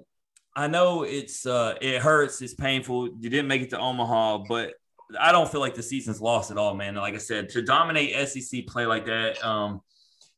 I 0.55 0.69
know 0.69 1.03
it's 1.03 1.45
uh, 1.45 1.75
it 1.81 2.01
hurts. 2.01 2.41
It's 2.41 2.55
painful. 2.55 3.09
You 3.21 3.31
didn't 3.31 3.47
make 3.47 3.63
it 3.63 3.71
to 3.71 3.79
Omaha, 3.79 4.45
but 4.49 4.73
I 5.19 5.31
don't 5.31 5.51
feel 5.51 5.61
like 5.61 5.75
the 5.75 5.83
season's 5.83 6.21
lost 6.21 6.51
at 6.51 6.57
all, 6.57 6.75
man. 6.75 6.95
Like 6.95 7.15
I 7.15 7.19
said, 7.19 7.51
to 7.51 7.63
dominate 7.63 8.29
SEC 8.29 8.67
play 8.67 8.87
like 8.87 9.07
that, 9.07 9.43
um, 9.45 9.81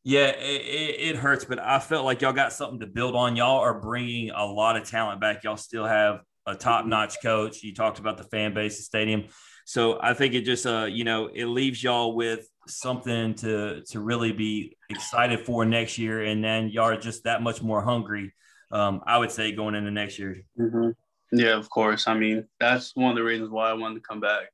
yeah, 0.02 0.28
it, 0.28 1.10
it, 1.10 1.16
hurts, 1.16 1.44
but 1.44 1.58
I 1.58 1.78
felt 1.78 2.04
like 2.04 2.20
y'all 2.20 2.32
got 2.32 2.52
something 2.52 2.80
to 2.80 2.86
build 2.86 3.14
on. 3.14 3.36
Y'all 3.36 3.60
are 3.60 3.80
bringing 3.80 4.30
a 4.30 4.44
lot 4.44 4.76
of 4.76 4.88
talent 4.88 5.20
back. 5.20 5.44
Y'all 5.44 5.56
still 5.56 5.84
have 5.84 6.20
a 6.48 6.54
top 6.54 6.86
notch 6.86 7.16
coach. 7.22 7.62
You 7.62 7.74
talked 7.74 7.98
about 7.98 8.16
the 8.16 8.24
fan 8.24 8.54
base, 8.54 8.78
the 8.78 8.82
stadium. 8.82 9.24
So 9.64 9.98
I 10.02 10.14
think 10.14 10.34
it 10.34 10.42
just, 10.42 10.66
uh, 10.66 10.86
you 10.90 11.04
know, 11.04 11.28
it 11.32 11.44
leaves 11.44 11.82
y'all 11.82 12.16
with 12.16 12.48
something 12.66 13.34
to 13.34 13.82
to 13.90 14.00
really 14.00 14.32
be 14.32 14.76
excited 14.88 15.40
for 15.40 15.64
next 15.64 15.98
year, 15.98 16.24
and 16.24 16.42
then 16.42 16.68
y'all 16.68 16.88
are 16.88 16.96
just 16.96 17.24
that 17.24 17.42
much 17.42 17.62
more 17.62 17.82
hungry. 17.82 18.32
Um, 18.70 19.02
I 19.06 19.18
would 19.18 19.30
say 19.30 19.52
going 19.52 19.74
into 19.74 19.90
next 19.90 20.18
year. 20.18 20.42
Mm-hmm. 20.58 20.90
Yeah, 21.32 21.58
of 21.58 21.68
course. 21.68 22.08
I 22.08 22.14
mean, 22.14 22.46
that's 22.58 22.96
one 22.96 23.10
of 23.10 23.16
the 23.16 23.22
reasons 23.22 23.50
why 23.50 23.70
I 23.70 23.74
wanted 23.74 23.96
to 23.96 24.08
come 24.08 24.20
back, 24.20 24.48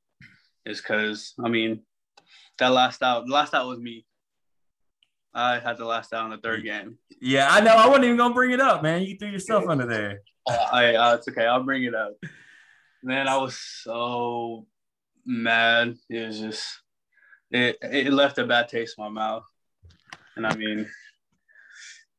is 0.65 0.81
because 0.81 1.33
I 1.43 1.47
mean, 1.47 1.83
that 2.57 2.73
last 2.73 3.01
out, 3.01 3.29
last 3.29 3.53
out 3.53 3.67
was 3.67 3.79
me. 3.79 4.05
I 5.33 5.59
had 5.59 5.77
the 5.77 5.85
last 5.85 6.13
out 6.13 6.25
in 6.25 6.31
the 6.31 6.37
third 6.37 6.63
game. 6.63 6.97
Yeah, 7.21 7.47
I 7.49 7.61
know. 7.61 7.75
I 7.75 7.87
wasn't 7.87 8.05
even 8.05 8.17
gonna 8.17 8.33
bring 8.33 8.51
it 8.51 8.61
up, 8.61 8.83
man. 8.83 9.03
You 9.03 9.17
threw 9.17 9.29
yourself 9.29 9.65
under 9.67 9.85
there. 9.85 10.21
I, 10.47 10.95
uh, 10.95 11.15
it's 11.15 11.27
okay. 11.27 11.45
I'll 11.45 11.63
bring 11.63 11.83
it 11.83 11.95
up. 11.95 12.13
Man, 13.03 13.27
I 13.27 13.37
was 13.37 13.57
so 13.57 14.65
mad. 15.25 15.95
It 16.09 16.27
was 16.27 16.39
just 16.39 16.65
it. 17.51 17.77
It 17.81 18.13
left 18.13 18.37
a 18.37 18.45
bad 18.45 18.67
taste 18.67 18.95
in 18.97 19.03
my 19.03 19.09
mouth. 19.09 19.45
And 20.35 20.45
I 20.45 20.55
mean, 20.55 20.89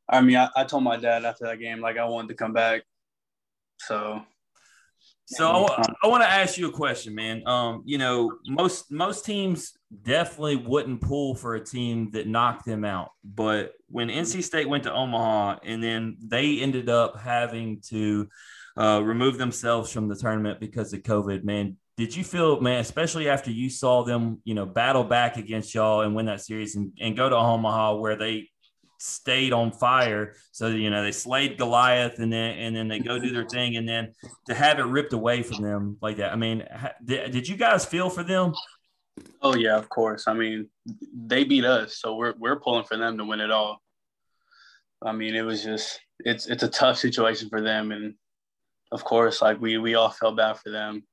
I 0.09 0.21
mean, 0.21 0.37
I, 0.37 0.49
I 0.57 0.65
told 0.65 0.85
my 0.85 0.97
dad 0.97 1.25
after 1.25 1.47
that 1.47 1.61
game 1.61 1.81
like 1.81 1.99
I 1.99 2.05
wanted 2.05 2.29
to 2.29 2.35
come 2.35 2.53
back. 2.53 2.83
So 3.79 4.23
so 5.27 5.67
I, 5.67 5.83
I 6.05 6.07
want 6.07 6.23
to 6.23 6.29
ask 6.29 6.57
you 6.57 6.69
a 6.69 6.73
question, 6.73 7.15
man. 7.15 7.43
Um, 7.47 7.83
you 7.85 7.99
know, 7.99 8.39
most 8.47 8.91
most 8.93 9.25
teams 9.25 9.76
definitely 10.03 10.57
wouldn't 10.57 11.01
pull 11.01 11.35
for 11.35 11.55
a 11.55 11.65
team 11.65 12.11
that 12.13 12.27
knocked 12.27 12.65
them 12.65 12.85
out, 12.85 13.11
but 13.25 13.73
when 13.89 14.09
NC 14.09 14.43
State 14.43 14.69
went 14.69 14.85
to 14.85 14.93
Omaha 14.93 15.59
and 15.65 15.83
then 15.83 16.17
they 16.23 16.61
ended 16.61 16.89
up 16.89 17.21
having 17.21 17.81
to 17.89 18.29
uh, 18.77 19.01
remove 19.03 19.39
themselves 19.39 19.93
from 19.93 20.09
the 20.09 20.17
tournament 20.17 20.61
because 20.61 20.93
of 20.93 21.03
COVID, 21.03 21.45
man, 21.45 21.77
did 21.97 22.15
you 22.15 22.25
feel, 22.25 22.61
man, 22.61 22.81
especially 22.81 23.29
after 23.29 23.51
you 23.51 23.71
saw 23.71 24.05
them, 24.05 24.41
you 24.45 24.55
know, 24.55 24.67
battle 24.67 25.05
back 25.05 25.37
against 25.37 25.75
y'all 25.75 26.03
and 26.03 26.15
win 26.15 26.27
that 26.27 26.43
series 26.43 26.77
and, 26.77 26.93
and 27.01 27.17
go 27.17 27.29
to 27.29 27.37
Omaha 27.37 27.95
where 27.97 28.17
they 28.17 28.49
stayed 28.99 29.53
on 29.53 29.73
fire. 29.73 30.35
So 30.53 30.69
you 30.69 30.91
know 30.91 31.03
they 31.03 31.13
slayed 31.13 31.59
Goliath, 31.59 32.19
and 32.19 32.33
then 32.33 32.59
and 32.59 32.75
then 32.75 32.89
they 32.89 32.99
go 32.99 33.19
do 33.19 33.33
their 33.33 33.47
thing, 33.47 33.77
and 33.77 33.89
then 33.89 34.13
to 34.47 34.55
have 34.55 34.79
it 34.79 34.85
ripped 34.85 35.13
away 35.13 35.43
from 35.43 35.63
them 35.63 35.97
like 36.01 36.17
that. 36.19 36.33
I 36.33 36.37
mean, 36.37 36.65
did, 37.05 37.31
did 37.31 37.49
you 37.49 37.57
guys 37.57 37.85
feel 37.85 38.11
for 38.11 38.23
them? 38.23 38.53
Oh 39.43 39.55
yeah, 39.55 39.77
of 39.77 39.89
course. 39.89 40.25
I 40.27 40.35
mean, 40.35 40.69
they 41.15 41.45
beat 41.45 41.65
us, 41.65 41.99
so 41.99 42.17
we're 42.17 42.35
we're 42.39 42.61
pulling 42.61 42.85
for 42.85 42.97
them 42.97 43.19
to 43.19 43.25
win 43.25 43.41
it 43.41 43.51
all. 43.51 43.81
I 45.05 45.13
mean, 45.13 45.35
it 45.35 45.43
was 45.43 45.63
just 45.63 46.01
it's 46.21 46.47
it's 46.47 46.63
a 46.63 46.69
tough 46.69 46.99
situation 46.99 47.49
for 47.49 47.61
them, 47.61 47.93
and 47.93 48.15
of 48.93 49.05
course, 49.05 49.43
like 49.43 49.61
we 49.61 49.79
we 49.79 49.95
all 49.95 50.11
felt 50.11 50.37
bad 50.37 50.59
for 50.59 50.71
them. 50.71 51.05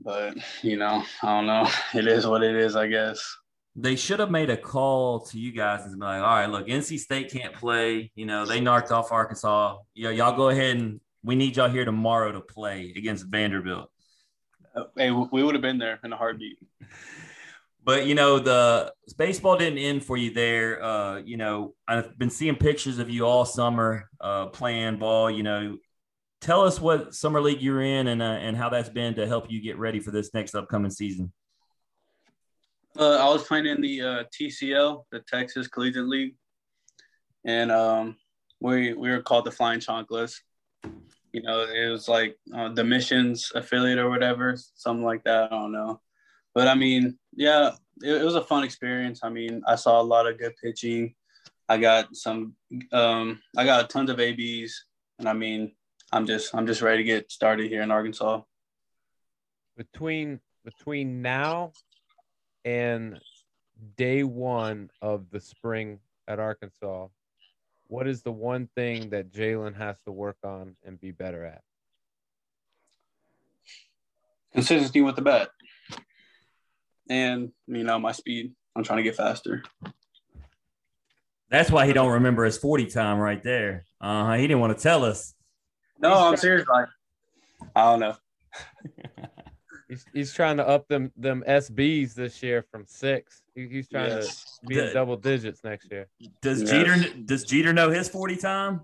But 0.00 0.36
you 0.62 0.76
know, 0.76 1.02
I 1.22 1.26
don't 1.26 1.46
know. 1.46 1.68
It 1.94 2.06
is 2.06 2.26
what 2.26 2.42
it 2.42 2.56
is, 2.56 2.76
I 2.76 2.88
guess 2.88 3.36
they 3.74 3.96
should 3.96 4.20
have 4.20 4.30
made 4.30 4.50
a 4.50 4.56
call 4.56 5.20
to 5.20 5.38
you 5.38 5.50
guys 5.52 5.84
and 5.84 5.98
be 5.98 6.04
like, 6.04 6.20
all 6.20 6.36
right, 6.36 6.50
look, 6.50 6.66
NC 6.66 6.98
State 6.98 7.30
can't 7.30 7.54
play. 7.54 8.10
You 8.14 8.26
know, 8.26 8.44
they 8.44 8.60
knocked 8.60 8.90
off 8.90 9.12
Arkansas. 9.12 9.78
Yeah, 9.94 10.10
y'all 10.10 10.36
go 10.36 10.50
ahead 10.50 10.76
and 10.76 11.00
we 11.22 11.36
need 11.36 11.56
y'all 11.56 11.70
here 11.70 11.84
tomorrow 11.84 12.32
to 12.32 12.40
play 12.40 12.92
against 12.96 13.26
Vanderbilt. 13.26 13.90
Hey, 14.96 15.10
we 15.10 15.42
would 15.42 15.54
have 15.54 15.62
been 15.62 15.78
there 15.78 15.98
in 16.04 16.12
a 16.12 16.16
heartbeat. 16.16 16.58
But 17.84 18.06
you 18.06 18.14
know, 18.14 18.38
the 18.38 18.92
baseball 19.18 19.56
didn't 19.56 19.78
end 19.78 20.04
for 20.04 20.16
you 20.16 20.32
there. 20.32 20.82
Uh, 20.82 21.16
you 21.16 21.36
know, 21.36 21.74
I've 21.88 22.16
been 22.16 22.30
seeing 22.30 22.54
pictures 22.54 22.98
of 22.98 23.10
you 23.10 23.26
all 23.26 23.44
summer 23.44 24.08
uh, 24.20 24.46
playing 24.46 24.98
ball. 24.98 25.28
You 25.30 25.42
know, 25.42 25.78
tell 26.40 26.62
us 26.62 26.80
what 26.80 27.14
summer 27.14 27.40
league 27.40 27.60
you're 27.60 27.82
in 27.82 28.06
and 28.06 28.22
uh, 28.22 28.26
and 28.40 28.56
how 28.56 28.68
that's 28.68 28.88
been 28.88 29.14
to 29.14 29.26
help 29.26 29.50
you 29.50 29.60
get 29.60 29.78
ready 29.78 29.98
for 29.98 30.12
this 30.12 30.32
next 30.32 30.54
upcoming 30.54 30.92
season. 30.92 31.32
Uh, 32.96 33.16
I 33.16 33.28
was 33.32 33.42
playing 33.44 33.66
in 33.66 33.80
the 33.80 34.00
uh, 34.00 34.24
TCL, 34.38 35.04
the 35.10 35.20
Texas 35.20 35.66
Collegiate 35.66 36.06
League, 36.06 36.36
and 37.44 37.72
um, 37.72 38.16
we 38.60 38.92
we 38.92 39.10
were 39.10 39.22
called 39.22 39.44
the 39.44 39.50
Flying 39.50 39.80
Chanclas. 39.80 40.36
You 41.32 41.42
know, 41.42 41.62
it 41.62 41.88
was 41.88 42.08
like 42.08 42.36
uh, 42.54 42.68
the 42.70 42.84
Missions 42.84 43.52
affiliate 43.54 43.98
or 43.98 44.10
whatever, 44.10 44.56
something 44.74 45.04
like 45.04 45.24
that. 45.24 45.52
I 45.52 45.56
don't 45.56 45.72
know, 45.72 46.00
but 46.54 46.68
I 46.68 46.74
mean, 46.74 47.18
yeah, 47.34 47.72
it, 48.02 48.20
it 48.20 48.24
was 48.24 48.34
a 48.34 48.44
fun 48.44 48.64
experience. 48.64 49.20
I 49.22 49.30
mean, 49.30 49.62
I 49.66 49.76
saw 49.76 50.00
a 50.00 50.02
lot 50.02 50.26
of 50.26 50.38
good 50.38 50.54
pitching. 50.62 51.14
I 51.68 51.78
got 51.78 52.14
some, 52.14 52.54
um, 52.92 53.40
I 53.56 53.64
got 53.64 53.88
tons 53.88 54.10
of 54.10 54.20
ABs, 54.20 54.84
and 55.18 55.28
I 55.28 55.32
mean, 55.32 55.72
I'm 56.12 56.26
just 56.26 56.54
I'm 56.54 56.66
just 56.66 56.82
ready 56.82 56.98
to 56.98 57.04
get 57.04 57.32
started 57.32 57.68
here 57.68 57.82
in 57.82 57.90
Arkansas. 57.90 58.42
between 59.76 60.40
between 60.64 61.22
now 61.22 61.72
and 62.64 63.18
day 63.96 64.22
one 64.22 64.90
of 65.00 65.30
the 65.30 65.40
spring 65.40 65.98
at 66.28 66.38
Arkansas, 66.38 67.08
what 67.92 68.08
is 68.08 68.22
the 68.22 68.32
one 68.32 68.70
thing 68.74 69.10
that 69.10 69.30
Jalen 69.30 69.76
has 69.76 69.96
to 70.06 70.12
work 70.12 70.38
on 70.42 70.76
and 70.82 70.98
be 70.98 71.10
better 71.10 71.44
at? 71.44 71.60
consistency 74.54 75.00
with 75.00 75.16
the 75.16 75.22
bat 75.22 75.48
and 77.08 77.52
you 77.66 77.82
know 77.84 77.98
my 77.98 78.12
speed 78.12 78.52
i'm 78.76 78.84
trying 78.84 78.98
to 78.98 79.02
get 79.02 79.16
faster 79.16 79.62
That's 81.48 81.70
why 81.70 81.86
he 81.86 81.94
don't 81.94 82.12
remember 82.12 82.44
his 82.44 82.58
40 82.58 82.86
time 82.86 83.18
right 83.18 83.42
there. 83.42 83.84
Uh, 84.00 84.34
he 84.36 84.42
didn't 84.42 84.60
want 84.60 84.76
to 84.76 84.82
tell 84.82 85.04
us. 85.06 85.34
no 85.98 86.12
i'm 86.12 86.36
serious 86.36 86.66
like 86.68 86.86
i 87.74 87.82
don't 87.84 88.00
know 88.00 88.14
He's, 89.92 90.06
he's 90.14 90.32
trying 90.32 90.56
to 90.56 90.66
up 90.66 90.88
them 90.88 91.12
them 91.18 91.44
SBs 91.46 92.14
this 92.14 92.42
year 92.42 92.64
from 92.70 92.86
six. 92.86 93.42
He, 93.54 93.68
he's 93.68 93.90
trying 93.90 94.08
Yes. 94.08 94.58
to 94.60 94.66
be 94.66 94.78
in 94.78 94.90
double 94.94 95.18
digits 95.18 95.62
next 95.62 95.90
year. 95.90 96.06
Does 96.40 96.62
Yes. 96.62 96.70
Jeter 96.70 97.18
does 97.26 97.44
Jeter 97.44 97.74
know 97.74 97.90
his 97.90 98.08
40 98.08 98.36
time? 98.36 98.80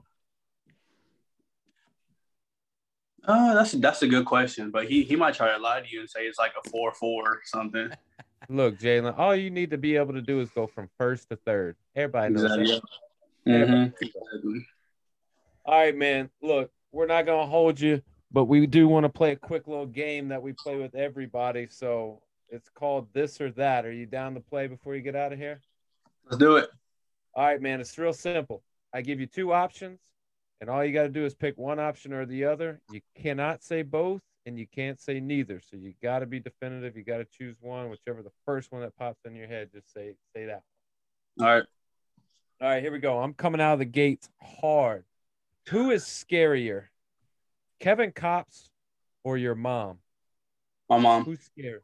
oh 3.27 3.55
that's 3.55 3.73
that's 3.73 4.01
a 4.03 4.07
good 4.07 4.25
question 4.25 4.71
but 4.71 4.87
he 4.87 5.03
he 5.03 5.17
might 5.17 5.35
try 5.35 5.53
to 5.53 5.59
lie 5.59 5.81
to 5.81 5.87
you 5.91 6.01
and 6.01 6.09
say 6.09 6.21
it's 6.21 6.39
like 6.39 6.53
a 6.65 6.69
four 6.71 6.93
four 6.95 7.25
or 7.29 7.41
something 7.45 7.91
Look, 8.51 8.79
Jalen, 8.79 9.19
all 9.19 9.35
you 9.35 9.51
need 9.51 9.71
to 9.71 9.79
be 9.79 9.97
able 9.97 10.13
to 10.15 10.23
do 10.23 10.41
is 10.41 10.49
go 10.51 10.67
from 10.69 10.89
first 10.97 11.29
to 11.31 11.37
third. 11.37 11.75
Everybody 11.97 12.33
knows 12.35 12.45
Exactly. 12.45 12.81
that. 13.47 13.53
Mhm. 13.69 13.93
Exactly. 14.01 14.67
All 15.67 15.75
right, 15.79 15.95
man. 15.97 16.31
Look, 16.41 16.71
we're 16.93 17.07
not 17.09 17.27
gonna 17.27 17.47
hold 17.47 17.79
you, 17.81 18.01
but 18.31 18.45
we 18.45 18.67
do 18.67 18.89
want 18.89 19.05
to 19.05 19.09
play 19.09 19.33
a 19.33 19.37
quick 19.37 19.67
little 19.67 19.87
game 19.87 20.29
that 20.29 20.43
we 20.43 20.53
play 20.53 20.77
with 20.77 20.95
everybody. 20.95 21.67
So 21.71 22.23
it's 22.51 22.69
called 22.69 23.09
this 23.13 23.41
or 23.41 23.51
that. 23.53 23.87
Are 23.87 23.93
you 23.93 24.07
down 24.07 24.35
to 24.35 24.41
play 24.41 24.67
before 24.67 24.95
you 24.95 25.03
get 25.03 25.17
out 25.17 25.33
of 25.33 25.39
here? 25.39 25.61
let's 26.25 26.37
do 26.37 26.57
it 26.57 26.69
All 27.35 27.45
right, 27.45 27.61
man. 27.61 27.81
It's 27.81 27.97
real 27.97 28.13
simple. 28.13 28.63
I 28.93 29.03
give 29.03 29.21
you 29.21 29.27
two 29.27 29.53
options, 29.53 30.01
and 30.61 30.71
all 30.71 30.85
you 30.85 30.93
got 30.93 31.03
to 31.03 31.09
do 31.09 31.25
is 31.25 31.35
pick 31.35 31.57
one 31.59 31.79
option 31.79 32.13
or 32.13 32.27
the 32.27 32.45
other. 32.45 32.81
You 32.91 33.01
cannot 33.15 33.63
say 33.63 33.83
both, 33.83 34.23
and 34.47 34.59
you 34.59 34.67
can't 34.67 35.01
say 35.01 35.21
neither. 35.21 35.61
So 35.61 35.77
you 35.77 35.95
got 36.03 36.21
to 36.21 36.27
be 36.27 36.41
definitive. 36.41 36.97
You 36.97 37.05
got 37.05 37.19
to 37.19 37.27
choose 37.27 37.57
one, 37.61 37.91
whichever 37.91 38.23
the 38.23 38.33
first 38.45 38.73
one 38.73 38.83
that 38.83 38.97
pops 38.97 39.25
in 39.25 39.35
your 39.35 39.47
head. 39.47 39.71
Just 39.73 39.93
say 39.93 40.15
say 40.35 40.47
that. 40.47 40.63
all 41.41 41.47
right 41.47 41.65
All 42.61 42.69
right, 42.69 42.83
here 42.83 42.93
we 42.93 42.99
go. 42.99 43.19
I'm 43.19 43.35
coming 43.35 43.61
out 43.61 43.75
of 43.75 43.79
the 43.79 43.85
gates 43.85 44.29
hard. 44.43 45.05
Who 45.69 45.91
is 45.91 46.05
scarier, 46.05 46.85
Kevin 47.81 48.13
Kopps 48.13 48.69
or 49.25 49.37
your 49.37 49.55
mom? 49.55 49.99
my 50.89 50.99
mom 50.99 51.25
Who's 51.25 51.41
scared? 51.41 51.83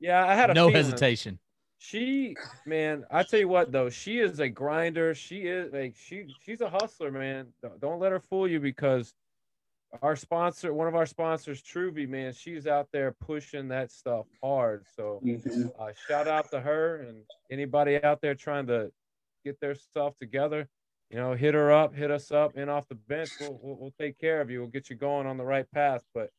Yeah, 0.00 0.26
I 0.26 0.34
had 0.34 0.50
a 0.50 0.54
No 0.54 0.68
feeling. 0.68 0.84
hesitation. 0.84 1.38
She, 1.78 2.34
man, 2.66 3.04
I 3.10 3.22
tell 3.22 3.40
you 3.40 3.48
what 3.48 3.72
though, 3.72 3.88
she 3.90 4.18
is 4.18 4.38
a 4.40 4.48
grinder. 4.48 5.14
She 5.14 5.40
is 5.42 5.72
like 5.72 5.94
she 5.96 6.26
she's 6.44 6.60
a 6.60 6.68
hustler, 6.68 7.10
man. 7.10 7.48
Don't, 7.62 7.80
don't 7.80 8.00
let 8.00 8.12
her 8.12 8.20
fool 8.20 8.46
you 8.48 8.60
because 8.60 9.14
our 10.02 10.14
sponsor, 10.14 10.72
one 10.74 10.86
of 10.88 10.94
our 10.94 11.06
sponsors, 11.06 11.62
Truby, 11.62 12.06
man, 12.06 12.32
she's 12.32 12.66
out 12.66 12.88
there 12.92 13.12
pushing 13.12 13.68
that 13.68 13.90
stuff 13.90 14.26
hard. 14.42 14.84
So 14.94 15.20
Mhm. 15.24 15.70
uh, 15.78 15.92
shout 16.06 16.28
out 16.28 16.50
to 16.50 16.60
her 16.60 16.96
and 17.02 17.22
anybody 17.50 18.02
out 18.02 18.20
there 18.20 18.34
trying 18.34 18.66
to 18.68 18.92
get 19.44 19.58
their 19.60 19.74
stuff 19.74 20.16
together. 20.18 20.68
You 21.10 21.16
know, 21.16 21.34
hit 21.34 21.54
her 21.54 21.72
up, 21.72 21.94
hit 21.94 22.10
us 22.10 22.30
up, 22.30 22.56
and 22.56 22.70
off 22.70 22.86
the 22.88 22.94
bench, 22.94 23.30
we'll, 23.40 23.58
we'll, 23.60 23.76
we'll 23.76 23.94
take 23.98 24.18
care 24.18 24.40
of 24.40 24.48
you. 24.48 24.60
We'll 24.60 24.68
get 24.68 24.90
you 24.90 24.96
going 24.96 25.26
on 25.26 25.36
the 25.36 25.44
right 25.44 25.68
path. 25.72 26.02
But 26.14 26.30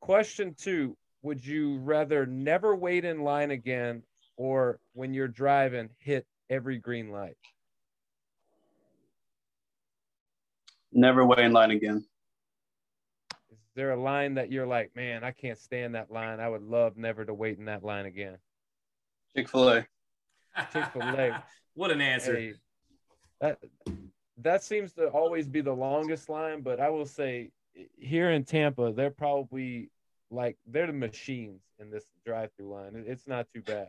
question 0.00 0.54
two 0.58 0.96
Would 1.22 1.46
you 1.46 1.78
rather 1.78 2.26
never 2.26 2.74
wait 2.74 3.04
in 3.04 3.22
line 3.22 3.52
again 3.52 4.02
or 4.36 4.80
when 4.94 5.14
you're 5.14 5.28
driving, 5.28 5.90
hit 5.98 6.26
every 6.48 6.78
green 6.78 7.10
light? 7.10 7.36
never 10.92 11.24
wait 11.24 11.38
in 11.38 11.52
line 11.52 11.70
again 11.70 12.04
Is 13.52 13.58
there 13.76 13.92
a 13.92 14.00
line 14.00 14.34
that 14.34 14.50
you're 14.50 14.66
like, 14.66 14.90
man, 14.96 15.22
I 15.22 15.30
can't 15.30 15.58
stand 15.58 15.94
that 15.94 16.10
line? 16.10 16.40
I 16.40 16.48
would 16.48 16.62
love 16.62 16.96
never 16.96 17.24
to 17.24 17.32
wait 17.32 17.58
in 17.58 17.66
that 17.66 17.84
line 17.84 18.06
again. 18.06 18.38
chick-fil-a 19.36 19.86
Chick-fil-A. 20.72 21.44
what 21.74 21.92
an 21.92 22.00
answer. 22.00 22.36
Hey, 22.36 22.54
that 23.40 23.58
that 24.38 24.62
seems 24.62 24.92
to 24.94 25.08
always 25.08 25.48
be 25.48 25.60
the 25.60 25.72
longest 25.72 26.28
line, 26.28 26.62
but 26.62 26.80
I 26.80 26.88
will 26.90 27.06
say 27.06 27.50
here 27.98 28.30
in 28.30 28.44
Tampa, 28.44 28.92
they're 28.92 29.10
probably 29.10 29.90
like 30.30 30.56
they're 30.66 30.86
the 30.86 30.92
machines 30.92 31.62
in 31.78 31.90
this 31.90 32.04
drive-through 32.24 32.72
line. 32.72 33.04
It's 33.06 33.26
not 33.26 33.46
too 33.52 33.62
bad. 33.62 33.88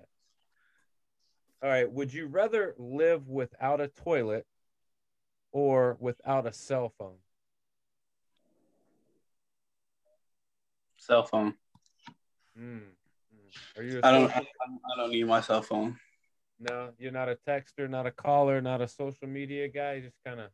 All 1.63 1.69
right, 1.69 1.89
would 1.89 2.11
you 2.11 2.27
rather 2.27 2.73
live 2.77 3.27
without 3.27 3.81
a 3.81 3.87
toilet 3.87 4.45
or 5.51 5.97
without 5.99 6.47
a 6.47 6.53
cell 6.53 6.93
phone? 6.97 7.17
cell 10.97 11.23
phone 11.23 11.55
Mm. 12.59 12.81
Are 13.77 13.83
you? 13.83 13.99
A 13.99 14.07
i 14.07 14.11
don't 14.11 14.29
I, 14.29 14.39
I 14.39 14.97
don't 14.97 15.11
need 15.11 15.25
my 15.25 15.41
cell 15.41 15.61
phone 15.61 15.97
no, 16.61 16.91
you're 16.99 17.11
not 17.11 17.29
a 17.29 17.37
texter, 17.47 17.89
not 17.89 18.05
a 18.05 18.11
caller, 18.11 18.61
not 18.61 18.81
a 18.81 18.87
social 18.87 19.27
media 19.27 19.67
guy. 19.67 19.93
You 19.95 20.01
just 20.03 20.17
kind 20.25 20.39
of. 20.39 20.49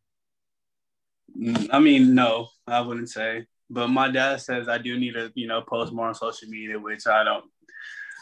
Mm, 1.37 1.69
I 1.71 1.79
mean, 1.79 2.15
no, 2.15 2.47
I 2.65 2.81
wouldn't 2.81 3.09
say. 3.09 3.45
But 3.69 3.89
my 3.89 4.09
dad 4.09 4.39
says 4.41 4.69
I 4.69 4.77
do 4.77 4.97
need 4.97 5.13
to, 5.13 5.31
you 5.35 5.47
know, 5.47 5.61
post 5.61 5.91
more 5.91 6.07
on 6.07 6.15
social 6.15 6.47
media, 6.47 6.79
which 6.79 7.05
I 7.05 7.23
don't, 7.25 7.45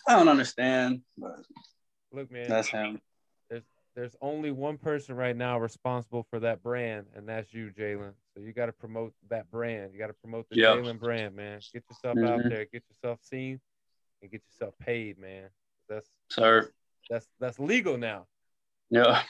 I 0.07 0.15
don't 0.15 0.27
understand. 0.27 1.01
But 1.17 1.37
Look, 2.11 2.31
man. 2.31 2.49
that's 2.49 2.69
him. 2.69 2.99
there's 3.95 4.15
only 4.21 4.51
one 4.51 4.77
person 4.77 5.15
right 5.15 5.35
now 5.37 5.57
responsible 5.57 6.25
for 6.29 6.39
that 6.41 6.61
brand, 6.61 7.05
and 7.15 7.29
that's 7.29 7.53
you, 7.53 7.71
Jalen. 7.77 8.11
So 8.33 8.41
you 8.41 8.51
got 8.51 8.65
to 8.65 8.73
promote 8.73 9.13
that 9.29 9.49
brand. 9.49 9.93
You 9.93 9.99
got 9.99 10.07
to 10.07 10.13
promote 10.13 10.49
the 10.49 10.57
Yep. 10.57 10.77
Jalen 10.79 10.99
brand, 10.99 11.35
man. 11.35 11.61
Get 11.71 11.83
yourself 11.89 12.17
out 12.17 12.41
Mhm. 12.41 12.49
there, 12.49 12.65
get 12.65 12.83
yourself 12.89 13.19
seen, 13.21 13.61
and 14.21 14.31
get 14.31 14.41
yourself 14.51 14.77
paid, 14.79 15.17
man. 15.17 15.49
That's 15.87 16.09
Sir. 16.29 16.71
That's 17.09 17.27
that's 17.39 17.59
legal 17.59 17.97
now. 17.97 18.27
Yeah. 18.89 19.21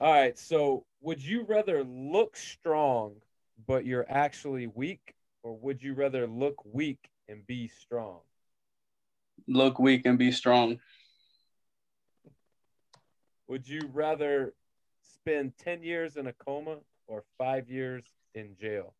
All 0.00 0.12
right. 0.12 0.38
So 0.38 0.84
would 1.00 1.22
you 1.22 1.44
rather 1.44 1.84
look 1.84 2.36
strong, 2.36 3.16
but 3.66 3.84
you're 3.84 4.06
actually 4.08 4.66
weak, 4.66 5.14
or 5.42 5.56
would 5.56 5.82
you 5.82 5.94
rather 5.94 6.26
look 6.26 6.62
weak 6.64 7.10
and 7.28 7.46
be 7.46 7.68
strong? 7.68 8.20
Look 9.48 9.78
weak 9.78 10.06
and 10.06 10.18
be 10.18 10.32
strong. 10.32 10.78
Would 13.48 13.68
you 13.68 13.80
rather 13.92 14.54
spend 15.02 15.52
10 15.58 15.82
years 15.82 16.16
in 16.16 16.26
a 16.26 16.32
coma 16.32 16.76
or 17.06 17.24
five 17.36 17.68
years 17.68 18.04
in 18.34 18.56
jail? 18.58 18.94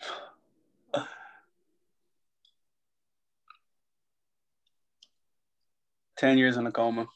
Ten 6.18 6.36
years 6.36 6.56
in 6.56 6.66
a 6.66 6.72
coma. 6.72 7.06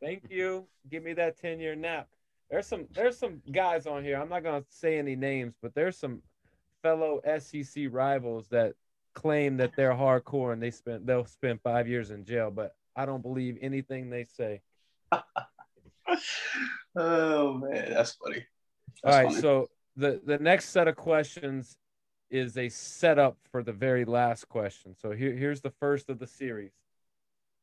Thank 0.00 0.24
you. 0.30 0.66
Give 0.88 1.02
me 1.02 1.12
that 1.14 1.36
10 1.38 1.58
year 1.58 1.74
nap. 1.74 2.08
There's 2.50 2.66
some 2.66 2.86
there's 2.92 3.18
some 3.18 3.42
guys 3.50 3.86
on 3.86 4.04
here. 4.04 4.20
I'm 4.20 4.28
not 4.28 4.44
gonna 4.44 4.64
say 4.68 4.98
any 4.98 5.16
names, 5.16 5.54
but 5.60 5.74
there's 5.74 5.98
some 5.98 6.22
fellow 6.82 7.20
SEC 7.38 7.86
rivals 7.90 8.46
that 8.50 8.74
claim 9.14 9.56
that 9.56 9.72
they're 9.76 9.92
hardcore 9.94 10.52
and 10.52 10.62
they 10.62 10.70
spent 10.70 11.06
they'll 11.06 11.24
spend 11.24 11.60
five 11.62 11.88
years 11.88 12.12
in 12.12 12.24
jail, 12.24 12.52
but 12.52 12.76
I 12.94 13.04
don't 13.04 13.22
believe 13.22 13.58
anything 13.60 14.10
they 14.10 14.24
say. 14.24 14.62
Oh 16.98 17.54
man, 17.54 17.92
that's 17.92 18.12
funny. 18.12 18.46
All 19.04 19.10
That's 19.10 19.16
right, 19.16 19.28
funny. 19.28 19.40
so 19.40 19.68
the 19.96 20.20
the 20.24 20.38
next 20.38 20.70
set 20.70 20.88
of 20.88 20.96
questions 20.96 21.76
is 22.30 22.56
a 22.56 22.68
setup 22.68 23.36
for 23.50 23.62
the 23.62 23.72
very 23.72 24.04
last 24.04 24.48
question. 24.48 24.94
So 24.96 25.10
here, 25.10 25.32
here's 25.32 25.60
the 25.60 25.72
first 25.78 26.08
of 26.08 26.18
the 26.18 26.26
series. 26.26 26.72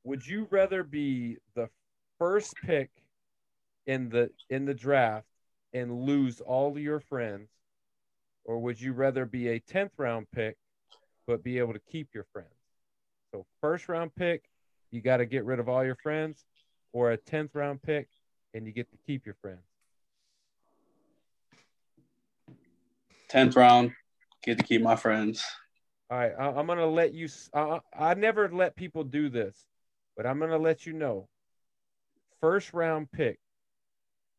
Would 0.03 0.25
you 0.25 0.47
rather 0.49 0.83
be 0.83 1.37
the 1.55 1.69
first 2.19 2.53
pick 2.63 2.89
in 3.85 4.09
the 4.09 4.29
in 4.49 4.65
the 4.65 4.73
draft 4.73 5.27
and 5.73 6.01
lose 6.01 6.41
all 6.41 6.71
of 6.71 6.77
your 6.77 6.99
friends, 6.99 7.49
or 8.43 8.59
would 8.59 8.79
you 8.79 8.93
rather 8.93 9.25
be 9.25 9.49
a 9.49 9.59
tenth 9.59 9.93
round 9.97 10.27
pick 10.31 10.57
but 11.25 11.43
be 11.43 11.57
able 11.57 11.73
to 11.73 11.81
keep 11.91 12.09
your 12.13 12.25
friends? 12.33 12.49
So 13.31 13.45
first 13.61 13.89
round 13.89 14.13
pick, 14.15 14.43
you 14.91 15.01
got 15.01 15.17
to 15.17 15.25
get 15.25 15.45
rid 15.45 15.59
of 15.59 15.69
all 15.69 15.83
your 15.83 15.95
friends, 15.95 16.45
or 16.91 17.11
a 17.11 17.17
tenth 17.17 17.55
round 17.55 17.81
pick 17.81 18.07
and 18.53 18.65
you 18.65 18.71
get 18.71 18.89
to 18.91 18.97
keep 19.05 19.25
your 19.25 19.35
friends. 19.41 19.59
Tenth 23.29 23.55
round, 23.55 23.93
get 24.43 24.59
to 24.59 24.63
keep 24.63 24.81
my 24.81 24.95
friends. 24.95 25.43
All 26.09 26.19
right, 26.19 26.33
I, 26.37 26.59
am 26.59 26.67
gonna 26.67 26.85
let 26.85 27.13
you. 27.13 27.27
I, 27.53 27.79
I 27.97 28.13
never 28.13 28.49
let 28.49 28.75
people 28.75 29.03
do 29.03 29.29
this, 29.29 29.65
but 30.15 30.25
I'm 30.25 30.39
gonna 30.39 30.57
let 30.57 30.85
you 30.85 30.93
know. 30.93 31.27
First 32.41 32.73
round 32.73 33.11
pick, 33.11 33.39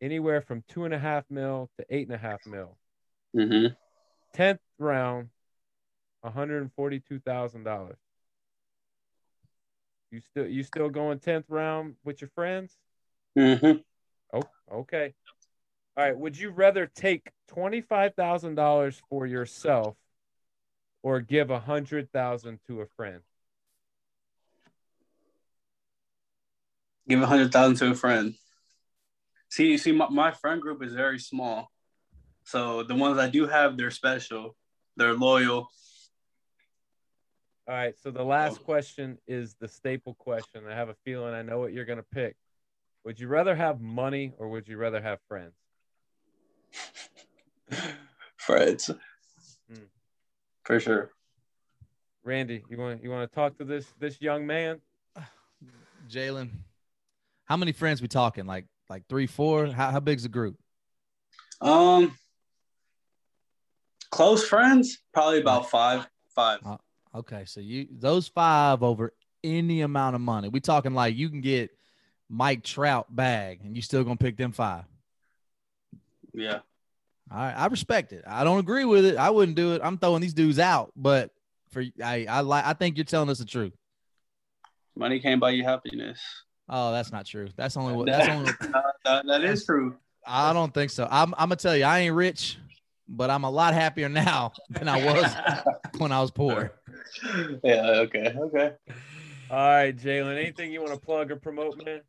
anywhere 0.01 0.41
from 0.41 0.63
two 0.69 0.85
and 0.85 0.93
a 0.93 0.99
half 0.99 1.25
mil 1.31 1.71
to 1.79 1.87
eight 1.89 2.07
and 2.07 2.15
a 2.15 2.19
half 2.19 2.47
mil. 2.47 2.77
Mm-hmm. 3.37 3.73
Tenth 4.35 4.61
round, 4.79 5.29
one 6.21 6.33
hundred 6.33 6.63
and 6.63 6.73
forty-two 6.75 7.21
thousand 7.21 7.65
dollars. 7.65 7.97
You 10.11 10.21
still 10.21 10.47
you 10.47 10.63
still 10.63 10.91
going 10.91 11.19
tenth 11.19 11.47
round 11.49 11.95
with 12.05 12.21
your 12.21 12.31
friends? 12.35 12.77
Mm-hmm. 13.39 13.79
Oh, 14.33 14.43
okay. 14.73 15.15
All 15.97 16.05
right. 16.05 16.17
Would 16.17 16.39
you 16.39 16.51
rather 16.51 16.87
take 16.87 17.31
twenty 17.49 17.81
five 17.81 18.15
thousand 18.15 18.55
dollars 18.55 19.01
for 19.09 19.27
yourself, 19.27 19.97
or 21.03 21.21
give 21.21 21.51
a 21.51 21.61
hundred 21.61 22.13
thousand 22.13 22.61
to 22.67 22.81
a 22.83 22.87
friend? 22.97 23.21
Give 27.09 27.23
a 27.23 27.27
hundred 27.27 27.53
thousand 27.53 27.77
to 27.77 27.91
a 27.91 27.95
friend. 27.95 28.35
See, 29.51 29.77
see, 29.79 29.93
my, 29.93 30.09
my 30.09 30.31
friend 30.31 30.61
group 30.61 30.83
is 30.83 30.95
very 30.95 31.19
small, 31.19 31.71
so 32.45 32.83
the 32.83 32.95
ones 32.95 33.19
I 33.19 33.29
do 33.29 33.47
have, 33.47 33.77
they're 33.77 33.91
special, 33.91 34.57
they're 34.97 35.15
loyal. 35.15 35.69
All 37.67 37.75
right. 37.75 37.95
So 38.03 38.11
the 38.11 38.23
last 38.23 38.63
question 38.63 39.19
is 39.27 39.55
the 39.59 39.69
staple 39.69 40.15
question. 40.15 40.65
I 40.69 40.75
have 40.75 40.91
a 40.91 40.97
feeling 41.05 41.33
I 41.33 41.41
know 41.41 41.59
what 41.59 41.73
you're 41.73 41.87
going 41.87 41.99
to 41.99 42.05
pick. 42.13 42.37
Would 43.05 43.19
you 43.19 43.29
rather 43.29 43.55
have 43.55 43.81
money 43.81 44.35
or 44.39 44.49
would 44.49 44.69
you 44.69 44.77
rather 44.77 45.01
have 45.01 45.19
friends? 45.29 45.55
friends. 48.37 48.91
Hmm. 49.71 49.85
For 50.65 50.79
sure. 50.79 51.11
Randy, 52.23 52.65
you 52.71 52.79
want 52.79 53.03
you 53.03 53.11
want 53.11 53.31
to 53.31 53.35
talk 53.35 53.59
to 53.59 53.65
this 53.65 53.87
this 53.99 54.21
young 54.21 54.47
man? 54.47 54.81
Jalen, 56.09 56.51
how 57.45 57.57
many 57.57 57.73
friends 57.73 58.01
we 58.03 58.09
talking? 58.09 58.47
Like 58.47 58.67
like 58.89 59.05
three, 59.09 59.27
four? 59.27 59.67
How 59.67 59.91
how 59.91 60.01
big's 60.01 60.23
the 60.25 60.29
group? 60.29 60.57
Um, 61.61 62.17
close 64.11 64.47
friends, 64.47 64.99
probably 65.13 65.41
about 65.41 65.71
five. 65.71 66.07
Five. 66.35 66.61
Uh, 66.65 66.77
okay, 67.15 67.45
so 67.47 67.61
you 67.61 67.87
those 67.91 68.29
five 68.29 68.83
over 68.83 69.13
any 69.43 69.83
amount 69.83 70.15
of 70.15 70.21
money. 70.21 70.49
We 70.49 70.61
talking 70.61 70.95
like 70.95 71.17
you 71.17 71.29
can 71.29 71.41
get 71.41 71.71
Mike 72.29 72.65
Trout 72.65 73.15
bag, 73.15 73.61
and 73.65 73.77
you 73.77 73.83
still 73.83 74.05
gonna 74.05 74.17
pick 74.17 74.37
them 74.37 74.53
five. 74.53 74.85
Yeah. 76.33 76.61
All 77.31 77.39
right, 77.39 77.55
I 77.55 77.67
respect 77.67 78.13
it. 78.13 78.25
I 78.27 78.45
don't 78.45 78.59
agree 78.59 78.85
with 78.85 79.05
it. 79.05 79.17
I 79.17 79.31
wouldn't 79.31 79.57
do 79.57 79.75
it. 79.75 79.81
I'm 79.83 79.99
throwing 79.99 80.21
these 80.21 80.35
dudes 80.35 80.59
out, 80.59 80.93
but 80.97 81.31
for 81.71 81.85
I 82.03 82.27
I 82.29 82.41
like 82.41 82.65
I 82.65 82.73
think 82.73 82.97
you're 82.97 83.05
telling 83.05 83.31
us 83.31 83.39
the 83.39 83.45
truth. 83.45 83.73
Money 84.97 85.21
can't 85.21 85.41
buy 85.41 85.51
you 85.51 85.65
happiness. 85.65 86.21
Oh, 86.69 86.93
that's 86.93 87.13
not 87.13 87.27
true. 87.27 87.49
That's 87.57 87.77
only 87.77 87.93
what 87.93 88.07
that's 88.07 88.29
only 88.29 88.53
that, 89.05 89.27
that 89.27 89.45
is 89.45 89.65
true. 89.65 89.97
I 90.27 90.53
don't 90.53 90.73
think 90.73 90.91
so. 90.91 91.07
I'm 91.11 91.35
I'm 91.35 91.49
gonna 91.49 91.57
tell 91.57 91.77
you, 91.77 91.85
I 91.85 92.01
ain't 92.01 92.15
rich, 92.15 92.59
but 93.09 93.31
I'm 93.31 93.45
a 93.45 93.51
lot 93.51 93.75
happier 93.75 94.09
now 94.09 94.53
than 94.71 94.89
I 94.89 95.05
was 95.05 95.35
when 95.99 96.13
I 96.13 96.21
was 96.21 96.31
poor. 96.31 96.73
Yeah, 97.63 98.03
okay, 98.07 98.35
okay. 98.39 98.73
All 99.51 99.59
right, 99.59 99.97
Jalen. 99.97 100.39
Anything 100.39 100.73
you 100.73 100.81
want 100.81 100.95
to 100.95 101.01
plug 101.01 101.31
or 101.31 101.37
promote, 101.37 101.85
man? 101.85 102.01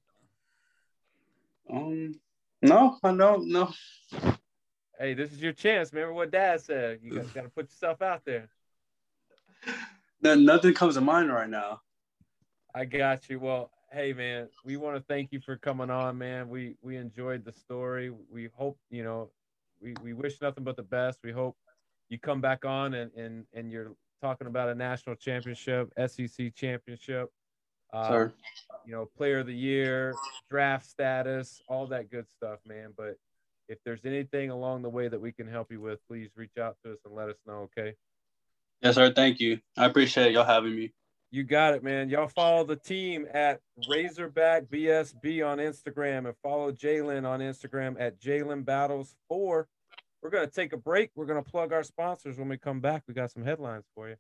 Um, 1.70 2.20
no, 2.62 2.98
I 3.04 3.14
don't. 3.14 3.50
No. 3.50 3.74
Hey, 4.98 5.14
this 5.14 5.34
is 5.34 5.42
your 5.42 5.52
chance. 5.52 5.92
Remember 5.92 6.14
what 6.14 6.32
Dad 6.32 6.62
said. 6.62 7.00
You 7.04 7.20
got 7.34 7.44
to 7.44 7.50
put 7.50 7.66
yourself 7.66 8.02
out 8.02 8.22
there. 8.26 8.50
No, 10.22 10.36
nothing 10.36 10.74
comes 10.74 10.96
to 10.96 11.02
mind 11.02 11.32
right 11.32 11.50
now. 11.50 11.82
I 12.74 12.86
got 12.86 13.30
you. 13.30 13.40
Well, 13.40 13.72
hey, 13.96 14.12
man, 14.12 14.50
we 14.66 14.76
want 14.76 14.98
to 14.98 15.04
thank 15.08 15.32
you 15.32 15.40
for 15.40 15.56
coming 15.56 15.90
on, 15.90 16.18
man. 16.18 16.50
We 16.50 16.76
we 16.82 16.98
enjoyed 16.98 17.46
the 17.46 17.54
story. 17.54 18.12
We 18.30 18.50
hope 18.54 18.78
you 18.90 19.04
know. 19.04 19.30
We, 19.82 19.94
we 20.02 20.14
wish 20.14 20.42
nothing 20.42 20.64
but 20.64 20.78
the 20.78 20.84
best. 20.84 21.20
We 21.24 21.32
hope 21.32 21.58
you 22.10 22.18
come 22.18 22.40
back 22.40 22.64
on 22.64 22.94
and, 22.94 23.12
and, 23.16 23.46
and 23.54 23.70
you're 23.70 23.92
talking 24.22 24.48
about 24.48 24.70
a 24.70 24.74
national 24.74 25.16
championship, 25.16 25.92
SEC 26.08 26.56
championship. 26.56 27.30
Uh, 27.94 28.30
you 28.86 28.94
know, 28.94 29.06
player 29.18 29.40
of 29.40 29.48
the 29.48 29.54
year, 29.54 30.16
draft 30.50 30.86
status, 30.86 31.62
all 31.68 31.86
that 31.88 32.10
good 32.10 32.26
stuff, 32.30 32.60
man. 32.66 32.94
But 32.98 33.18
if 33.68 33.78
there's 33.84 34.06
anything 34.06 34.50
along 34.50 34.82
the 34.82 34.90
way 34.90 35.08
that 35.10 35.20
we 35.20 35.34
can 35.34 35.48
help 35.48 35.72
you 35.72 35.82
with, 35.82 36.00
please 36.08 36.30
reach 36.36 36.58
out 36.60 36.78
to 36.84 36.94
us 36.94 37.00
and 37.06 37.14
let 37.14 37.30
us 37.30 37.38
know, 37.46 37.70
okay? 37.78 37.96
Yes, 38.82 38.96
sir. 38.96 39.12
Thank 39.12 39.40
you. 39.40 39.60
I 39.78 39.86
appreciate 39.86 40.32
y'all 40.32 40.46
having 40.46 40.76
me. 40.76 40.94
You 41.36 41.44
got 41.44 41.74
it, 41.74 41.84
man. 41.84 42.08
Y'all 42.08 42.30
follow 42.30 42.64
the 42.64 42.78
team 42.78 43.28
at 43.34 43.60
Razorback 43.90 44.68
BSB 44.68 45.46
on 45.46 45.58
Instagram 45.58 46.20
and 46.20 46.34
follow 46.42 46.72
Jalen 46.72 47.28
on 47.28 47.42
Instagram 47.42 47.98
at 48.00 48.22
Jalen 48.22 48.64
Battles 48.64 49.18
4. 49.28 49.68
We're 50.24 50.30
going 50.30 50.48
to 50.48 50.56
take 50.56 50.72
a 50.72 50.78
break. 50.78 51.12
We're 51.14 51.26
going 51.26 51.44
to 51.44 51.52
plug 51.52 51.74
our 51.74 51.84
sponsors 51.84 52.38
when 52.38 52.48
we 52.48 52.58
come 52.58 52.80
back. 52.80 53.04
We 53.06 53.14
got 53.14 53.32
some 53.32 53.44
headlines 53.44 53.84
for 53.94 54.08
you. 54.08 54.16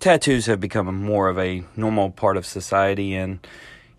tattoos 0.00 0.46
have 0.46 0.58
become 0.58 1.02
more 1.02 1.28
of 1.28 1.38
a 1.38 1.64
normal 1.76 2.10
part 2.10 2.38
of 2.38 2.46
society 2.46 3.14
and 3.14 3.46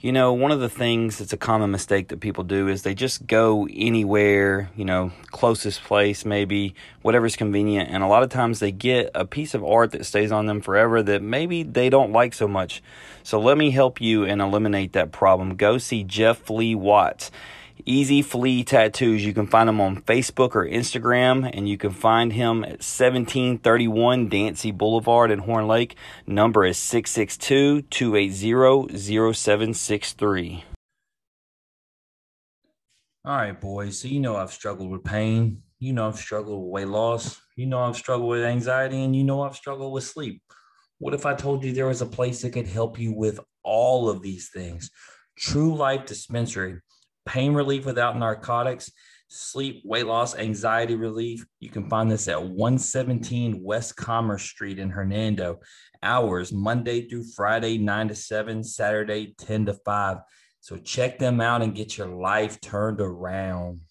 you 0.04 0.12
know 0.12 0.34
one 0.34 0.52
of 0.52 0.60
the 0.60 0.70
things 0.70 1.18
that's 1.18 1.32
a 1.32 1.38
common 1.38 1.72
mistake 1.72 2.10
that 2.10 2.20
people 2.20 2.44
do 2.44 2.68
is 2.68 2.84
they 2.84 2.94
just 2.94 3.26
go 3.26 3.68
anywhere 3.72 4.70
you 4.76 4.84
know 4.84 5.14
closest 5.32 5.82
place 5.84 6.26
maybe 6.26 6.76
whatever's 7.02 7.36
convenient. 7.36 7.90
And 7.90 8.04
a 8.04 8.08
lot 8.08 8.24
of 8.24 8.30
times 8.30 8.60
they 8.60 8.72
get 8.72 9.12
a 9.16 9.26
piece 9.26 9.54
of 9.54 9.64
art 9.64 9.92
that 9.92 10.06
stays 10.06 10.32
on 10.32 10.46
them 10.46 10.62
forever 10.62 11.04
that 11.04 11.22
maybe 11.22 11.64
they 11.64 11.90
don't 11.90 12.12
like 12.12 12.34
so 12.34 12.48
much. 12.48 12.82
So 13.24 13.40
let 13.40 13.58
me 13.58 13.72
help 13.72 14.02
you 14.02 14.26
and 14.26 14.42
eliminate 14.42 14.94
that 14.94 15.12
problem. 15.12 15.56
Go 15.56 15.78
see 15.78 16.04
jeff 16.04 16.50
lee 16.50 16.76
watts 16.76 17.32
Easy 17.86 18.22
Flea 18.22 18.64
Tattoos. 18.64 19.26
You 19.26 19.34
can 19.34 19.48
find 19.48 19.68
him 19.68 19.82
on 19.82 20.02
Facebook 20.02 20.56
or 20.56 20.66
Instagram, 20.66 21.50
and 21.54 21.68
you 21.68 21.78
can 21.78 21.92
find 21.92 22.34
him 22.34 22.64
at 22.64 22.82
1731 22.84 24.30
Dancy 24.30 24.72
Boulevard 24.72 25.32
in 25.32 25.40
Horn 25.40 25.68
Lake. 25.68 25.96
Number 26.26 26.66
is 26.66 26.78
662 26.78 27.84
280 27.84 29.34
0763. 29.34 30.64
All 33.26 33.36
right, 33.38 33.60
boys. 33.60 34.00
So, 34.00 34.08
you 34.08 34.20
know, 34.20 34.36
I've 34.36 34.52
struggled 34.52 34.90
with 34.90 35.04
pain. 35.04 35.64
You 35.80 35.94
know, 35.94 36.08
I've 36.08 36.18
struggled 36.18 36.64
with 36.64 36.72
weight 36.72 36.88
loss. 36.88 37.42
You 37.56 37.66
know, 37.66 37.80
I've 37.80 37.96
struggled 37.96 38.30
with 38.30 38.44
anxiety, 38.44 39.04
and 39.04 39.16
you 39.16 39.24
know, 39.24 39.42
I've 39.42 39.56
struggled 39.56 39.94
with 39.94 40.04
sleep. 40.04 40.42
What 41.00 41.14
if 41.14 41.26
I 41.26 41.34
told 41.34 41.64
you 41.64 41.74
there 41.74 41.88
was 41.88 42.02
a 42.02 42.06
place 42.06 42.42
that 42.42 42.52
could 42.52 42.68
help 42.68 43.00
you 43.00 43.14
with 43.14 43.40
all 43.64 44.10
of 44.10 44.22
these 44.22 44.50
things? 44.50 44.90
True 45.38 45.76
Life 45.76 46.06
Dispensary 46.06 46.80
pain 47.26 47.54
relief 47.54 47.86
without 47.86 48.18
narcotics, 48.18 48.92
sleep, 49.28 49.82
weight 49.86 50.06
loss, 50.06 50.36
anxiety 50.36 50.96
relief. 50.96 51.46
You 51.60 51.70
can 51.70 51.90
find 51.90 52.10
this 52.10 52.28
at 52.28 52.42
117 52.42 53.62
West 53.64 53.96
Commerce 53.96 54.44
Street 54.44 54.80
in 54.80 54.90
Hernando. 54.90 55.60
Hours 56.02 56.52
Monday 56.52 57.08
through 57.08 57.24
Friday, 57.36 57.78
9 57.78 58.10
to 58.10 58.16
7, 58.16 58.64
Saturday, 58.64 59.34
10 59.38 59.68
to 59.68 59.74
5. 59.74 60.18
So 60.60 60.78
check 60.78 61.18
them 61.18 61.42
out 61.42 61.62
and 61.62 61.76
get 61.76 61.98
your 61.98 62.08
life 62.08 62.62
turned 62.62 63.02
around. 63.02 63.82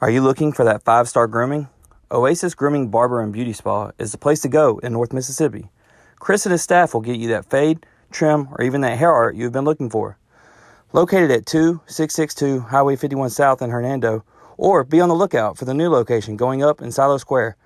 Are 0.00 0.10
you 0.10 0.20
looking 0.20 0.52
for 0.52 0.64
that 0.64 0.82
five 0.82 1.08
star 1.08 1.26
grooming? 1.26 1.68
Oasis 2.10 2.54
Grooming 2.54 2.90
Barber 2.90 3.22
and 3.22 3.32
Beauty 3.32 3.52
Spa 3.52 3.92
is 3.98 4.12
the 4.12 4.18
place 4.18 4.40
to 4.40 4.48
go 4.48 4.78
in 4.78 4.92
North 4.92 5.12
Mississippi. 5.12 5.70
Chris 6.18 6.44
and 6.44 6.52
his 6.52 6.62
staff 6.62 6.92
will 6.92 7.00
get 7.00 7.18
you 7.18 7.28
that 7.28 7.48
fade, 7.48 7.86
trim, 8.10 8.48
or 8.52 8.62
even 8.62 8.80
that 8.82 8.98
hair 8.98 9.12
art 9.12 9.34
you've 9.34 9.52
been 9.52 9.64
looking 9.64 9.88
for. 9.88 10.18
Located 10.94 11.30
at 11.30 11.46
2662 11.46 12.60
Highway 12.60 12.96
51 12.96 13.30
South 13.30 13.62
in 13.62 13.70
Hernando, 13.70 14.24
or 14.58 14.84
be 14.84 15.00
on 15.00 15.08
the 15.08 15.14
lookout 15.14 15.56
for 15.56 15.64
the 15.64 15.72
new 15.72 15.88
location 15.88 16.36
going 16.36 16.62
up 16.62 16.82
in 16.82 16.92
Silo 16.92 17.16
Square. 17.16 17.56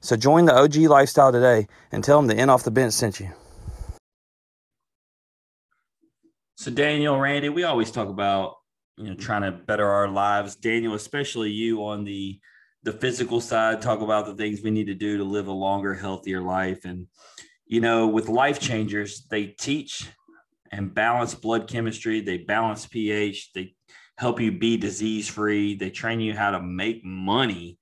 So 0.00 0.14
join 0.14 0.44
the 0.44 0.54
OG 0.54 0.76
lifestyle 0.76 1.32
today 1.32 1.66
and 1.90 2.04
tell 2.04 2.18
them 2.18 2.28
the 2.28 2.36
end 2.36 2.50
Off 2.50 2.62
the 2.62 2.70
Bench 2.70 2.92
sent 2.92 3.18
you. 3.18 3.30
So 6.56 6.70
Daniel, 6.70 7.18
Randy, 7.18 7.48
we 7.48 7.64
always 7.64 7.90
talk 7.90 8.08
about 8.08 8.54
you 8.96 9.08
know 9.08 9.14
trying 9.14 9.42
to 9.42 9.50
better 9.50 9.90
our 9.90 10.08
lives. 10.08 10.54
Daniel, 10.54 10.94
especially 10.94 11.50
you 11.50 11.84
on 11.84 12.04
the 12.04 12.38
the 12.86 12.92
physical 12.92 13.40
side, 13.40 13.82
talk 13.82 14.00
about 14.00 14.26
the 14.26 14.34
things 14.34 14.62
we 14.62 14.70
need 14.70 14.86
to 14.86 14.94
do 14.94 15.16
to 15.18 15.24
live 15.24 15.48
a 15.48 15.52
longer, 15.52 15.92
healthier 15.92 16.40
life. 16.40 16.84
And, 16.84 17.08
you 17.66 17.80
know, 17.80 18.06
with 18.06 18.28
life 18.28 18.60
changers, 18.60 19.26
they 19.28 19.46
teach 19.46 20.08
and 20.72 20.94
balance 20.94 21.34
blood 21.34 21.68
chemistry, 21.68 22.20
they 22.20 22.38
balance 22.38 22.86
pH, 22.86 23.52
they 23.52 23.74
help 24.18 24.40
you 24.40 24.52
be 24.52 24.76
disease 24.76 25.28
free, 25.28 25.74
they 25.74 25.90
train 25.90 26.20
you 26.20 26.34
how 26.34 26.50
to 26.50 26.60
make 26.60 27.04
money. 27.04 27.78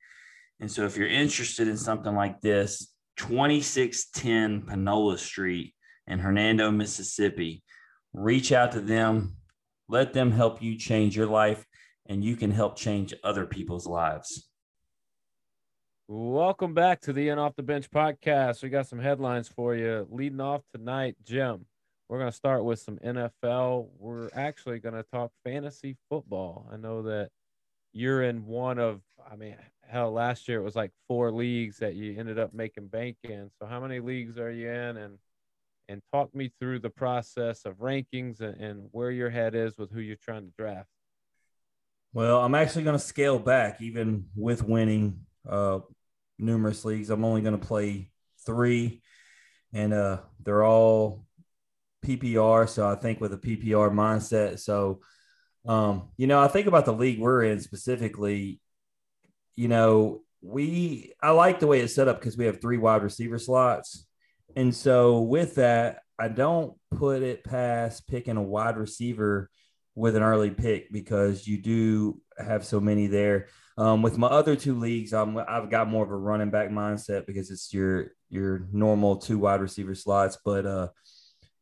And 0.60 0.70
so, 0.70 0.84
if 0.84 0.96
you're 0.96 1.08
interested 1.08 1.68
in 1.68 1.76
something 1.76 2.14
like 2.14 2.40
this, 2.40 2.92
2610 3.16 4.62
Panola 4.62 5.18
Street 5.18 5.74
in 6.06 6.18
Hernando, 6.18 6.70
Mississippi, 6.70 7.62
reach 8.12 8.52
out 8.52 8.72
to 8.72 8.80
them, 8.80 9.36
let 9.88 10.12
them 10.12 10.30
help 10.30 10.62
you 10.62 10.76
change 10.76 11.16
your 11.16 11.26
life, 11.26 11.64
and 12.06 12.24
you 12.24 12.36
can 12.36 12.50
help 12.50 12.76
change 12.76 13.14
other 13.22 13.46
people's 13.46 13.86
lives. 13.86 14.48
Welcome 16.06 16.74
back 16.74 17.00
to 17.02 17.14
the 17.14 17.30
In 17.30 17.38
Off 17.38 17.56
the 17.56 17.62
Bench 17.62 17.90
podcast. 17.90 18.62
We 18.62 18.68
got 18.68 18.86
some 18.86 18.98
headlines 18.98 19.48
for 19.48 19.74
you. 19.74 20.06
Leading 20.10 20.40
off 20.40 20.60
tonight, 20.74 21.16
Jim, 21.24 21.64
we're 22.14 22.20
going 22.20 22.30
to 22.30 22.36
start 22.36 22.64
with 22.64 22.78
some 22.78 22.96
NFL. 22.98 23.88
We're 23.98 24.30
actually 24.34 24.78
going 24.78 24.94
to 24.94 25.02
talk 25.02 25.32
fantasy 25.42 25.96
football. 26.08 26.70
I 26.72 26.76
know 26.76 27.02
that 27.02 27.30
you're 27.92 28.22
in 28.22 28.46
one 28.46 28.78
of, 28.78 29.00
I 29.28 29.34
mean, 29.34 29.56
hell, 29.84 30.12
last 30.12 30.46
year 30.46 30.60
it 30.60 30.62
was 30.62 30.76
like 30.76 30.92
four 31.08 31.32
leagues 31.32 31.78
that 31.78 31.96
you 31.96 32.16
ended 32.16 32.38
up 32.38 32.54
making 32.54 32.86
bank 32.86 33.16
in. 33.24 33.50
So, 33.58 33.66
how 33.66 33.80
many 33.80 33.98
leagues 33.98 34.38
are 34.38 34.52
you 34.52 34.70
in? 34.70 34.96
And 34.96 35.18
and 35.88 36.00
talk 36.12 36.32
me 36.36 36.52
through 36.60 36.78
the 36.78 36.88
process 36.88 37.64
of 37.64 37.78
rankings 37.78 38.40
and, 38.40 38.60
and 38.60 38.88
where 38.92 39.10
your 39.10 39.28
head 39.28 39.56
is 39.56 39.76
with 39.76 39.90
who 39.90 39.98
you're 39.98 40.14
trying 40.14 40.44
to 40.44 40.52
draft. 40.56 40.88
Well, 42.12 42.40
I'm 42.42 42.54
actually 42.54 42.84
going 42.84 42.96
to 42.96 43.04
scale 43.04 43.40
back, 43.40 43.82
even 43.82 44.26
with 44.36 44.62
winning 44.62 45.26
uh, 45.48 45.80
numerous 46.38 46.84
leagues. 46.84 47.10
I'm 47.10 47.24
only 47.24 47.40
going 47.40 47.58
to 47.58 47.66
play 47.66 48.12
three, 48.46 49.02
and 49.72 49.92
uh, 49.92 50.20
they're 50.44 50.64
all 50.64 51.26
PPR. 52.04 52.68
So 52.68 52.88
I 52.88 52.94
think 52.94 53.20
with 53.20 53.32
a 53.32 53.38
PPR 53.38 53.90
mindset. 53.90 54.60
So, 54.60 55.00
um, 55.66 56.10
you 56.16 56.26
know, 56.26 56.40
I 56.40 56.48
think 56.48 56.66
about 56.66 56.84
the 56.84 56.92
league 56.92 57.20
we're 57.20 57.44
in 57.44 57.60
specifically. 57.60 58.60
You 59.56 59.68
know, 59.68 60.22
we 60.42 61.14
I 61.22 61.30
like 61.30 61.60
the 61.60 61.66
way 61.66 61.80
it's 61.80 61.94
set 61.94 62.08
up 62.08 62.20
because 62.20 62.36
we 62.36 62.46
have 62.46 62.60
three 62.60 62.76
wide 62.76 63.02
receiver 63.02 63.38
slots, 63.38 64.06
and 64.56 64.74
so 64.74 65.20
with 65.20 65.54
that, 65.54 66.00
I 66.18 66.28
don't 66.28 66.74
put 66.94 67.22
it 67.22 67.44
past 67.44 68.06
picking 68.06 68.36
a 68.36 68.42
wide 68.42 68.76
receiver 68.76 69.50
with 69.94 70.16
an 70.16 70.22
early 70.22 70.50
pick 70.50 70.92
because 70.92 71.46
you 71.46 71.58
do 71.58 72.20
have 72.38 72.64
so 72.64 72.80
many 72.80 73.06
there. 73.06 73.46
Um, 73.76 74.02
with 74.02 74.18
my 74.18 74.28
other 74.28 74.54
two 74.54 74.78
leagues, 74.78 75.12
I'm, 75.12 75.36
I've 75.36 75.70
got 75.70 75.88
more 75.88 76.04
of 76.04 76.10
a 76.10 76.16
running 76.16 76.50
back 76.50 76.70
mindset 76.70 77.26
because 77.26 77.50
it's 77.50 77.72
your 77.72 78.12
your 78.28 78.66
normal 78.72 79.16
two 79.16 79.38
wide 79.38 79.60
receiver 79.60 79.94
slots. 79.94 80.38
But 80.44 80.66
uh, 80.66 80.88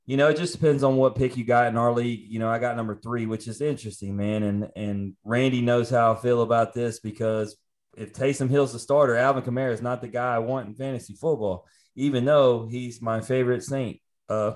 you 0.04 0.16
know, 0.16 0.28
it 0.28 0.36
just 0.36 0.52
depends 0.52 0.82
on 0.82 0.96
what 0.96 1.14
pick 1.14 1.36
you 1.36 1.44
got 1.44 1.68
in 1.68 1.76
our 1.76 1.92
league. 1.92 2.24
You 2.28 2.40
know, 2.40 2.48
I 2.48 2.58
got 2.58 2.76
number 2.76 2.96
three, 2.96 3.26
which 3.26 3.46
is 3.46 3.60
interesting, 3.60 4.16
man. 4.16 4.42
And 4.42 4.68
and 4.74 5.16
Randy 5.24 5.60
knows 5.60 5.90
how 5.90 6.12
I 6.12 6.16
feel 6.16 6.42
about 6.42 6.74
this 6.74 6.98
because 6.98 7.56
if 7.96 8.12
Taysom 8.12 8.50
Hill's 8.50 8.72
the 8.72 8.78
starter, 8.78 9.16
Alvin 9.16 9.44
Kamara 9.44 9.72
is 9.72 9.82
not 9.82 10.00
the 10.00 10.08
guy 10.08 10.34
I 10.34 10.38
want 10.40 10.66
in 10.68 10.74
fantasy 10.74 11.14
football, 11.14 11.66
even 11.94 12.24
though 12.24 12.66
he's 12.66 13.00
my 13.00 13.20
favorite 13.20 13.62
Saint. 13.62 14.00
Uh, 14.28 14.54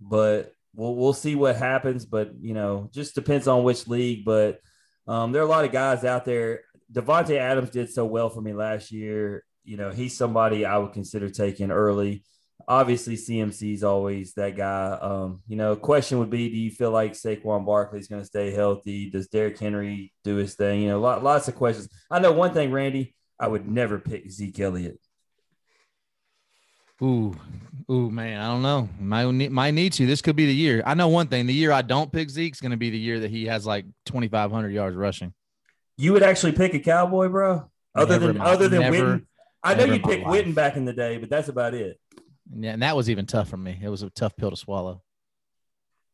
but 0.00 0.52
we'll 0.74 0.94
we'll 0.94 1.12
see 1.12 1.34
what 1.34 1.56
happens. 1.56 2.06
But 2.06 2.32
you 2.40 2.54
know, 2.54 2.88
just 2.92 3.14
depends 3.14 3.48
on 3.48 3.64
which 3.64 3.88
league. 3.88 4.24
But 4.24 4.58
um, 5.06 5.32
there 5.32 5.42
are 5.42 5.46
a 5.46 5.50
lot 5.50 5.66
of 5.66 5.72
guys 5.72 6.04
out 6.04 6.24
there. 6.24 6.62
Davante 6.90 7.36
Adams 7.36 7.70
did 7.70 7.90
so 7.90 8.06
well 8.06 8.30
for 8.30 8.40
me 8.40 8.54
last 8.54 8.90
year. 8.90 9.44
You 9.64 9.76
know, 9.76 9.90
he's 9.90 10.16
somebody 10.16 10.64
I 10.64 10.78
would 10.78 10.92
consider 10.92 11.28
taking 11.28 11.70
early. 11.70 12.24
Obviously, 12.68 13.16
CMC 13.16 13.74
is 13.74 13.84
always 13.84 14.34
that 14.34 14.56
guy. 14.56 14.98
Um, 15.00 15.42
you 15.46 15.56
know, 15.56 15.76
question 15.76 16.18
would 16.18 16.30
be: 16.30 16.48
Do 16.48 16.56
you 16.56 16.70
feel 16.70 16.90
like 16.90 17.12
Saquon 17.12 17.64
Barkley 17.66 17.98
is 17.98 18.08
going 18.08 18.22
to 18.22 18.26
stay 18.26 18.50
healthy? 18.50 19.10
Does 19.10 19.28
Derrick 19.28 19.58
Henry 19.58 20.12
do 20.24 20.36
his 20.36 20.54
thing? 20.54 20.82
You 20.82 20.88
know, 20.90 21.00
lot, 21.00 21.22
lots 21.22 21.48
of 21.48 21.54
questions. 21.54 21.88
I 22.10 22.18
know 22.18 22.32
one 22.32 22.52
thing, 22.52 22.70
Randy. 22.70 23.14
I 23.38 23.48
would 23.48 23.68
never 23.68 23.98
pick 23.98 24.30
Zeke 24.30 24.60
Elliott. 24.60 25.00
Ooh, 27.02 27.34
ooh, 27.90 28.10
man, 28.10 28.40
I 28.40 28.46
don't 28.46 28.62
know. 28.62 28.88
Might 29.00 29.28
need, 29.32 29.50
might 29.50 29.72
need 29.72 29.92
to. 29.94 30.06
This 30.06 30.22
could 30.22 30.36
be 30.36 30.46
the 30.46 30.54
year. 30.54 30.82
I 30.86 30.94
know 30.94 31.08
one 31.08 31.26
thing: 31.26 31.46
the 31.46 31.54
year 31.54 31.72
I 31.72 31.82
don't 31.82 32.12
pick 32.12 32.30
Zeke's 32.30 32.60
going 32.60 32.70
to 32.70 32.76
be 32.76 32.90
the 32.90 32.98
year 32.98 33.20
that 33.20 33.30
he 33.30 33.46
has 33.46 33.66
like 33.66 33.86
twenty 34.06 34.28
five 34.28 34.52
hundred 34.52 34.70
yards 34.70 34.96
rushing. 34.96 35.32
You 35.96 36.12
would 36.12 36.22
actually 36.22 36.52
pick 36.52 36.74
a 36.74 36.78
cowboy, 36.78 37.28
bro. 37.28 37.68
Other 37.94 38.14
Never 38.14 38.26
than 38.28 38.38
my- 38.38 38.44
other 38.44 38.68
than 38.68 38.80
never- 38.80 38.96
Witten. 38.96 39.26
I 39.64 39.74
know 39.74 39.84
you 39.84 40.00
picked. 40.00 40.26
Witten 40.26 40.54
back 40.54 40.76
in 40.76 40.84
the 40.84 40.92
day, 40.92 41.18
but 41.18 41.30
that's 41.30 41.48
about 41.48 41.74
it. 41.74 41.98
Yeah, 42.54 42.72
and 42.72 42.82
that 42.82 42.96
was 42.96 43.08
even 43.08 43.26
tough 43.26 43.48
for 43.48 43.56
me. 43.56 43.78
It 43.82 43.88
was 43.88 44.02
a 44.02 44.10
tough 44.10 44.36
pill 44.36 44.50
to 44.50 44.56
swallow. 44.56 45.02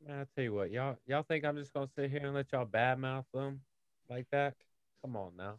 Man, 0.07 0.21
I 0.21 0.25
tell 0.35 0.45
you 0.45 0.55
what, 0.55 0.71
y'all 0.71 0.97
y'all 1.07 1.23
think 1.23 1.45
I'm 1.45 1.57
just 1.57 1.73
gonna 1.73 1.89
sit 1.97 2.11
here 2.11 2.21
and 2.25 2.35
let 2.35 2.53
y'all 2.53 2.67
badmouth 2.67 3.25
them 3.33 3.61
like 4.09 4.27
that? 4.33 4.55
Come 5.03 5.17
on 5.17 5.33
now. 5.37 5.55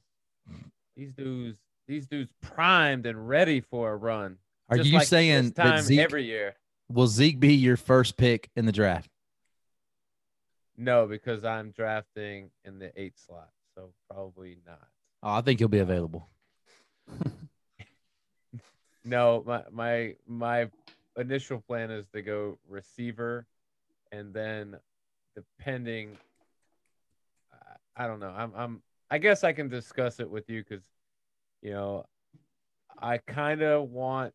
These 0.95 1.13
dudes, 1.13 1.59
these 1.88 2.07
dudes 2.07 2.32
primed 2.41 3.05
and 3.05 3.28
ready 3.28 3.61
for 3.61 3.91
a 3.91 3.95
run. 3.95 4.38
Are 4.70 4.78
Just 4.78 4.89
you 4.89 4.97
like 4.97 5.07
saying 5.07 5.43
this 5.43 5.51
that 5.53 5.63
time 5.63 5.82
Zeke 5.82 5.99
every 5.99 6.26
year? 6.26 6.55
will 6.89 7.07
Zeke 7.07 7.39
be 7.39 7.53
your 7.53 7.78
first 7.78 8.17
pick 8.17 8.49
in 8.55 8.65
the 8.65 8.72
draft? 8.72 9.09
No, 10.78 11.07
because 11.07 11.43
I'm 11.43 11.72
drafting 11.72 12.51
in 12.63 12.80
the 12.80 12.91
eight 12.99 13.17
slot, 13.17 13.49
so 13.76 13.91
probably 14.09 14.57
not. 14.65 14.88
Oh, 15.22 15.32
I 15.32 15.41
think 15.41 15.59
he'll 15.59 15.67
be 15.67 15.80
available. 15.80 16.30
No, 19.05 19.43
my 19.45 19.63
my 19.71 20.15
my 20.27 20.69
initial 21.17 21.59
plan 21.61 21.91
is 21.91 22.05
to 22.13 22.21
go 22.21 22.57
receiver, 22.67 23.45
and 24.11 24.33
then 24.33 24.77
depending, 25.35 26.17
I- 27.95 28.07
don't 28.07 28.19
know. 28.19 28.33
I'm 28.35 28.53
I'm 28.55 28.81
I 29.09 29.17
guess 29.17 29.43
I 29.43 29.53
can 29.53 29.69
discuss 29.69 30.19
it 30.19 30.29
with 30.29 30.49
you 30.49 30.63
because, 30.63 30.83
you 31.61 31.71
know, 31.71 32.05
I 33.01 33.17
kind 33.17 33.61
of 33.61 33.89
want 33.89 34.33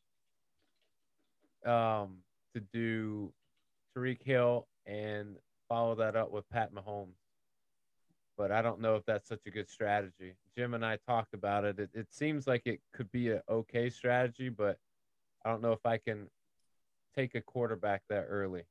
um 1.65 2.19
to 2.55 2.61
do 2.73 3.33
Tyreek 3.97 4.23
Hill 4.23 4.67
and 4.87 5.37
follow 5.69 5.95
that 5.97 6.17
up 6.17 6.31
with 6.31 6.49
Pat 6.51 6.73
Mahomes. 6.75 7.15
But 8.37 8.51
I 8.51 8.63
don't 8.63 8.81
know 8.81 8.97
if 8.97 9.05
that's 9.07 9.29
such 9.29 9.47
a 9.47 9.51
good 9.51 9.69
strategy. 9.69 10.35
Jim 10.57 10.75
and 10.75 10.85
I 10.85 10.99
talked 11.07 11.35
about 11.35 11.65
it. 11.65 11.79
It, 11.79 11.91
it 11.95 12.07
seems 12.11 12.47
like 12.47 12.63
it 12.67 12.81
could 12.93 13.11
be 13.13 13.31
an 13.31 13.41
okay 13.49 13.91
strategy, 13.91 14.49
but 14.49 14.79
I 15.45 15.51
don't 15.51 15.63
know 15.63 15.73
if 15.73 15.85
I 15.87 15.99
can 15.99 16.29
take 17.15 17.35
a 17.35 17.41
quarterback 17.41 18.03
that 18.09 18.27
early. 18.29 18.63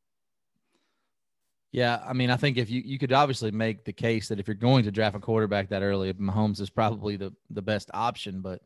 Yeah, 1.72 2.00
I 2.06 2.14
mean, 2.14 2.30
I 2.30 2.38
think 2.38 2.58
if 2.58 2.70
you 2.70 2.84
you 2.86 3.00
could 3.00 3.12
obviously 3.12 3.50
make 3.50 3.84
the 3.84 3.94
case 3.94 4.28
that 4.28 4.40
if 4.40 4.48
you're 4.48 4.54
going 4.54 4.84
to 4.84 4.92
draft 4.92 5.16
a 5.16 5.20
quarterback 5.20 5.70
that 5.70 5.82
early, 5.82 6.14
Mahomes 6.14 6.62
is 6.62 6.70
probably 6.70 7.16
the 7.16 7.34
the 7.50 7.64
best 7.64 7.90
option, 7.94 8.42
but 8.42 8.62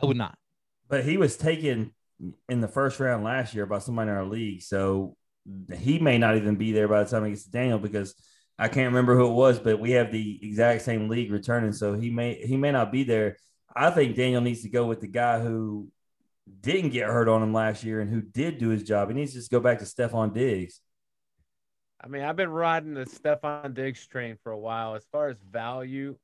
I 0.00 0.06
would 0.06 0.16
not. 0.16 0.38
But 0.88 1.04
he 1.04 1.16
was 1.16 1.36
taken 1.36 1.92
in 2.48 2.60
the 2.60 2.68
first 2.68 3.00
round 3.00 3.24
last 3.24 3.52
year 3.52 3.66
by 3.66 3.80
somebody 3.80 4.10
in 4.10 4.16
our 4.16 4.24
league, 4.24 4.62
so 4.62 5.16
he 5.76 5.98
may 5.98 6.18
not 6.18 6.36
even 6.36 6.54
be 6.54 6.70
there 6.70 6.86
by 6.86 7.02
the 7.02 7.10
time 7.10 7.24
he 7.24 7.30
gets 7.30 7.44
to 7.44 7.50
Daniel 7.50 7.78
because 7.78 8.14
I 8.58 8.68
can't 8.68 8.86
remember 8.86 9.16
who 9.16 9.26
it 9.26 9.34
was, 9.34 9.58
but 9.58 9.80
we 9.80 9.92
have 9.92 10.10
the 10.10 10.38
exact 10.42 10.82
same 10.82 11.08
league 11.08 11.30
returning, 11.30 11.72
so 11.72 11.94
he 11.94 12.10
may 12.10 12.34
he 12.34 12.56
may 12.56 12.72
not 12.72 12.90
be 12.90 13.04
there. 13.04 13.36
I 13.74 13.90
think 13.90 14.16
Daniel 14.16 14.40
needs 14.40 14.62
to 14.62 14.70
go 14.70 14.86
with 14.86 15.00
the 15.00 15.08
guy 15.08 15.40
who 15.40 15.90
didn't 16.60 16.90
get 16.90 17.08
hurt 17.08 17.28
on 17.28 17.42
him 17.42 17.52
last 17.52 17.84
year 17.84 18.00
and 18.00 18.10
who 18.10 18.22
did 18.22 18.58
do 18.58 18.68
his 18.68 18.82
job. 18.82 19.08
He 19.08 19.14
needs 19.14 19.32
to 19.32 19.38
just 19.38 19.50
go 19.50 19.60
back 19.60 19.80
to 19.80 19.84
Stefon 19.84 20.32
Diggs. 20.32 20.80
I 22.00 22.08
mean, 22.08 22.22
I've 22.22 22.36
been 22.36 22.50
riding 22.50 22.94
the 22.94 23.04
Stefon 23.04 23.74
Diggs 23.74 24.06
train 24.06 24.38
for 24.42 24.52
a 24.52 24.58
while. 24.58 24.94
As 24.94 25.04
far 25.10 25.28
as 25.28 25.36
value, 25.50 26.16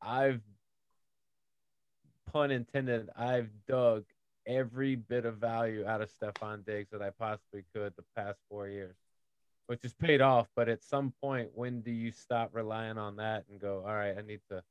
I've 0.00 0.40
pun 2.32 2.50
intended, 2.50 3.10
I've 3.16 3.50
dug 3.68 4.04
every 4.46 4.94
bit 4.94 5.26
of 5.26 5.36
value 5.36 5.84
out 5.86 6.00
of 6.00 6.10
Stefon 6.10 6.64
Diggs 6.64 6.90
that 6.92 7.02
I 7.02 7.10
possibly 7.10 7.64
could 7.74 7.92
the 7.96 8.04
past 8.16 8.38
four 8.48 8.68
years, 8.68 8.94
which 9.70 9.84
is 9.84 9.94
paid 9.94 10.20
off. 10.20 10.48
But 10.56 10.68
at 10.68 10.82
some 10.82 11.12
point, 11.22 11.50
when 11.54 11.80
do 11.80 11.92
you 11.92 12.10
stop 12.10 12.50
relying 12.52 12.98
on 12.98 13.14
that 13.16 13.44
and 13.48 13.60
go, 13.60 13.84
all 13.86 13.94
right, 13.94 14.16
I 14.18 14.20
need 14.20 14.40
to 14.48 14.64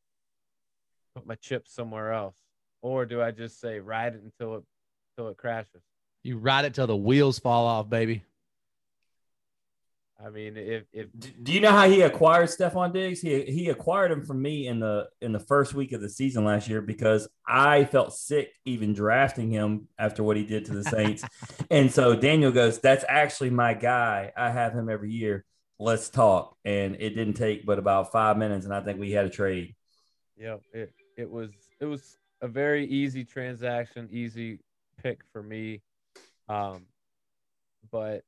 put 1.15 1.25
my 1.25 1.35
chips 1.35 1.73
somewhere 1.73 2.11
else? 2.11 2.35
Or 2.81 3.05
do 3.05 3.21
I 3.21 3.31
just 3.31 3.61
say 3.61 3.79
ride 3.79 4.15
it 4.15 4.21
until 4.21 4.57
it 4.57 4.63
until 5.15 5.31
it 5.31 5.37
crashes? 5.37 5.83
You 6.23 6.37
ride 6.37 6.65
it 6.65 6.73
till 6.73 6.85
the 6.85 6.97
wheels 6.97 7.39
fall 7.39 7.65
off, 7.65 7.89
baby. 7.89 8.25
I 10.22 10.30
mean, 10.30 10.57
if 10.57 10.84
if 10.91 11.07
Do 11.43 11.53
you 11.53 11.61
know 11.61 11.72
how 11.72 11.89
he 11.89 12.01
acquired 12.01 12.49
Stefon 12.49 12.91
Diggs? 12.91 13.22
He 13.22 13.43
he 13.43 13.70
acquired 13.70 14.11
him 14.11 14.26
from 14.26 14.41
me 14.41 14.67
in 14.67 14.80
the 14.80 15.07
in 15.22 15.32
the 15.32 15.39
first 15.39 15.74
week 15.74 15.93
of 15.93 16.01
the 16.01 16.09
season 16.09 16.43
last 16.43 16.67
year 16.67 16.82
because 16.82 17.30
I 17.47 17.86
felt 17.86 18.13
sick 18.13 18.53
even 18.65 18.93
drafting 18.93 19.49
him 19.49 19.88
after 19.97 20.22
what 20.22 20.36
he 20.36 20.43
did 20.43 20.65
to 20.65 20.74
the 20.74 20.84
Saints. 20.84 21.24
and 21.72 21.89
so 21.89 22.15
Daniel 22.15 22.51
goes, 22.51 22.80
"That's 22.80 23.05
actually 23.07 23.51
my 23.51 23.74
guy. 23.74 24.34
I 24.36 24.49
have 24.49 24.74
him 24.74 24.89
every 24.89 25.11
year. 25.11 25.45
Let's 25.80 26.09
talk." 26.09 26.57
And 26.65 26.97
it 26.99 27.11
didn't 27.11 27.36
take 27.36 27.65
but 27.65 27.80
about 27.80 28.11
five 28.11 28.38
minutes, 28.38 28.65
and 28.65 28.74
I 28.74 28.82
think 28.82 28.99
we 28.99 29.11
had 29.11 29.26
a 29.26 29.30
trade. 29.30 29.74
Yeah, 30.36 30.57
it 30.74 30.93
it 31.15 31.30
was 31.30 31.51
it 31.80 31.86
was 31.86 32.17
a 32.41 32.47
very 32.49 32.86
easy 32.86 33.24
transaction, 33.24 34.09
easy 34.11 34.59
pick 35.01 35.22
for 35.32 35.41
me. 35.41 35.82
Um, 36.49 36.88
but 37.89 38.26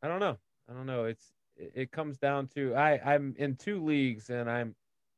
I 0.00 0.06
don't 0.06 0.20
know. 0.20 0.38
I 0.68 0.74
don't 0.74 0.86
know. 0.86 1.04
It's 1.04 1.32
it, 1.56 1.90
comes 1.90 2.18
down 2.18 2.48
to 2.54 2.74
I 2.74 3.00
I'm 3.04 3.34
in 3.38 3.56
two 3.56 3.84
leagues 3.84 4.30
and 4.30 4.50
I'm 4.50 4.74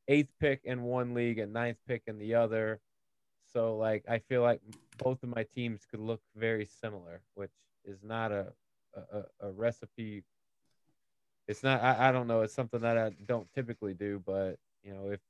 eighth 0.09 0.33
pick 0.41 0.61
in 0.65 0.83
one 0.83 1.15
league 1.15 1.39
and 1.39 1.53
ninth 1.53 1.79
pick 1.87 2.03
in 2.07 2.19
the 2.19 2.35
other. 2.35 2.81
So 3.53 3.77
like 3.77 4.05
I 4.09 4.19
feel 4.19 4.43
like 4.43 4.61
both 4.99 5.23
of 5.23 5.29
my 5.29 5.45
teams 5.55 5.87
could 5.91 6.01
look 6.01 6.21
very 6.37 6.67
similar, 6.81 7.23
which 7.35 7.53
is 7.85 7.99
not 8.03 8.33
a 8.33 8.53
a, 8.95 9.23
a 9.41 9.51
recipe. 9.51 10.25
It's 11.49 11.63
not. 11.63 11.83
I, 11.83 12.09
I 12.09 12.13
don't 12.13 12.27
know. 12.27 12.43
It's 12.43 12.55
something 12.55 12.81
that 12.81 12.97
I 12.97 13.11
don't 13.27 13.49
typically 13.55 13.95
do, 13.95 14.23
but 14.25 14.57
you 14.83 14.95
know, 14.95 15.11
if 15.11 15.21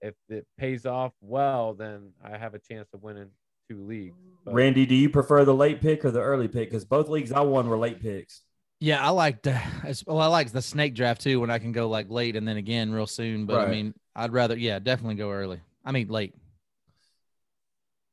if 0.00 0.14
it 0.28 0.46
pays 0.58 0.86
off 0.86 1.12
well, 1.20 1.74
then 1.74 2.12
I 2.22 2.36
have 2.38 2.54
a 2.54 2.58
chance 2.58 2.88
of 2.92 3.02
winning 3.02 3.30
two 3.68 3.84
leagues. 3.84 4.16
But, 4.44 4.54
Randy, 4.54 4.86
do 4.86 4.94
you 4.94 5.10
prefer 5.10 5.44
the 5.44 5.54
late 5.54 5.80
pick 5.80 6.04
or 6.04 6.10
the 6.10 6.20
early 6.20 6.48
pick? 6.48 6.70
Because 6.70 6.84
both 6.84 7.08
leagues 7.08 7.32
I 7.32 7.40
won 7.40 7.68
were 7.68 7.78
late 7.78 8.00
picks. 8.00 8.42
Yeah, 8.80 9.04
I 9.04 9.10
like 9.10 9.42
the 9.42 9.60
well. 10.06 10.20
I 10.20 10.26
like 10.26 10.50
the 10.52 10.62
snake 10.62 10.94
draft 10.94 11.20
too, 11.20 11.38
when 11.40 11.50
I 11.50 11.58
can 11.58 11.72
go 11.72 11.88
like 11.88 12.08
late 12.08 12.34
and 12.34 12.48
then 12.48 12.56
again 12.56 12.90
real 12.90 13.06
soon. 13.06 13.44
But 13.46 13.56
Right. 13.56 13.68
I 13.68 13.70
mean, 13.70 13.94
I'd 14.16 14.32
rather 14.32 14.56
yeah, 14.56 14.78
definitely 14.78 15.16
go 15.16 15.30
early. 15.30 15.60
I 15.84 15.92
mean 15.92 16.08
late. 16.08 16.34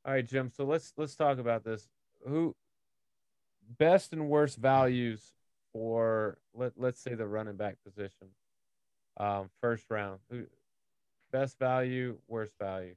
All 0.05 0.13
right, 0.13 0.25
Jim. 0.25 0.51
So 0.55 0.65
let's 0.65 0.93
let's 0.97 1.15
talk 1.15 1.37
about 1.37 1.63
this. 1.63 1.87
Who 2.27 2.55
best 3.77 4.13
and 4.13 4.29
worst 4.29 4.57
values 4.57 5.33
for 5.73 6.37
let 6.53 6.73
let's 6.77 7.01
say 7.01 7.13
the 7.15 7.27
running 7.27 7.55
back 7.55 7.77
position. 7.85 8.27
Um, 9.17 9.49
first 9.61 9.85
round. 9.89 10.19
Who 10.29 10.45
best 11.31 11.59
value, 11.59 12.17
worst 12.27 12.53
value? 12.59 12.95